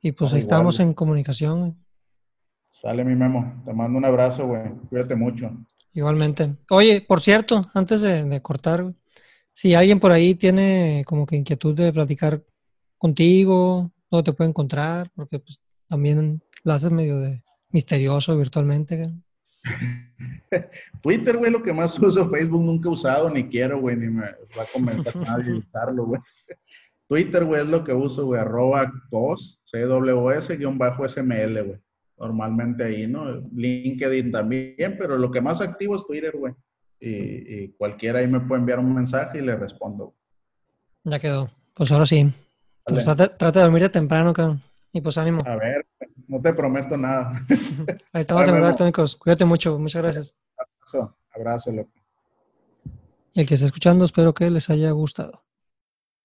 Y 0.00 0.12
pues 0.12 0.32
ahí 0.32 0.40
estamos 0.40 0.80
en 0.80 0.94
comunicación, 0.94 1.60
güey. 1.60 1.72
Sale 2.72 3.04
mi 3.04 3.14
memo. 3.14 3.62
Te 3.64 3.72
mando 3.72 3.98
un 3.98 4.04
abrazo, 4.04 4.46
güey. 4.46 4.70
Cuídate 4.88 5.14
mucho. 5.14 5.50
Igualmente. 5.92 6.56
Oye, 6.70 7.00
por 7.02 7.20
cierto, 7.20 7.70
antes 7.74 8.00
de, 8.00 8.24
de 8.24 8.42
cortar, 8.42 8.82
güey, 8.82 8.94
si 9.52 9.74
alguien 9.74 10.00
por 10.00 10.10
ahí 10.10 10.34
tiene 10.34 11.04
como 11.06 11.26
que 11.26 11.36
inquietud 11.36 11.74
de 11.74 11.92
platicar 11.92 12.42
contigo, 12.98 13.92
¿dónde 14.10 14.30
te 14.30 14.36
puede 14.36 14.50
encontrar? 14.50 15.10
Porque 15.14 15.38
pues 15.38 15.60
también 15.86 16.42
la 16.64 16.74
haces 16.74 16.90
medio 16.90 17.20
de 17.20 17.44
misterioso 17.70 18.36
virtualmente. 18.36 19.12
Twitter, 21.02 21.36
güey, 21.36 21.50
lo 21.50 21.62
que 21.62 21.72
más 21.72 21.98
uso. 21.98 22.28
Facebook 22.30 22.62
nunca 22.62 22.88
he 22.88 22.92
usado, 22.92 23.30
ni 23.30 23.48
quiero, 23.48 23.80
güey, 23.80 23.96
ni 23.96 24.08
me 24.08 24.22
va 24.22 24.62
a 24.62 24.72
convencer 24.72 25.16
nadie 25.16 25.54
usarlo, 25.54 26.06
güey. 26.06 26.20
Twitter, 27.08 27.44
güey, 27.44 27.62
es 27.62 27.68
lo 27.68 27.84
que 27.84 27.92
uso, 27.92 28.24
güey, 28.26 28.40
arroba 28.40 28.90
COS, 29.10 29.60
CWS, 29.70 30.56
guion 30.56 30.78
bajo 30.78 31.06
SML, 31.08 31.62
güey. 31.62 31.78
Normalmente 32.18 32.84
ahí, 32.84 33.06
¿no? 33.06 33.42
LinkedIn 33.54 34.30
también, 34.30 34.96
pero 34.98 35.18
lo 35.18 35.30
que 35.30 35.40
más 35.40 35.60
activo 35.60 35.96
es 35.96 36.06
Twitter, 36.06 36.32
güey. 36.36 36.54
Y, 37.00 37.68
cualquiera 37.72 38.20
ahí 38.20 38.28
me 38.28 38.40
puede 38.40 38.60
enviar 38.60 38.78
un 38.78 38.94
mensaje 38.94 39.38
y 39.38 39.42
le 39.42 39.56
respondo. 39.56 40.14
Ya 41.02 41.18
quedó. 41.18 41.50
Pues 41.74 41.90
ahora 41.90 42.06
sí. 42.06 42.32
Pues 42.84 43.04
trata, 43.04 43.50
de 43.50 43.60
dormir 43.60 43.82
de 43.82 43.88
temprano, 43.88 44.32
cabrón. 44.32 44.62
Y 44.92 45.00
pues 45.00 45.18
ánimo. 45.18 45.40
A 45.44 45.56
ver, 45.56 45.84
no 46.32 46.40
te 46.40 46.54
prometo 46.54 46.96
nada. 46.96 47.30
Ahí 48.14 48.22
estamos 48.22 48.48
en 48.48 48.54
contacto, 48.54 48.84
amigos. 48.84 49.16
Cuídate 49.16 49.44
mucho. 49.44 49.78
Muchas 49.78 50.02
gracias. 50.02 50.34
Abrazo, 51.34 51.70
loco. 51.70 51.90
Y 53.34 53.42
el 53.42 53.46
que 53.46 53.54
está 53.54 53.66
escuchando, 53.66 54.06
espero 54.06 54.32
que 54.32 54.50
les 54.50 54.70
haya 54.70 54.90
gustado. 54.92 55.44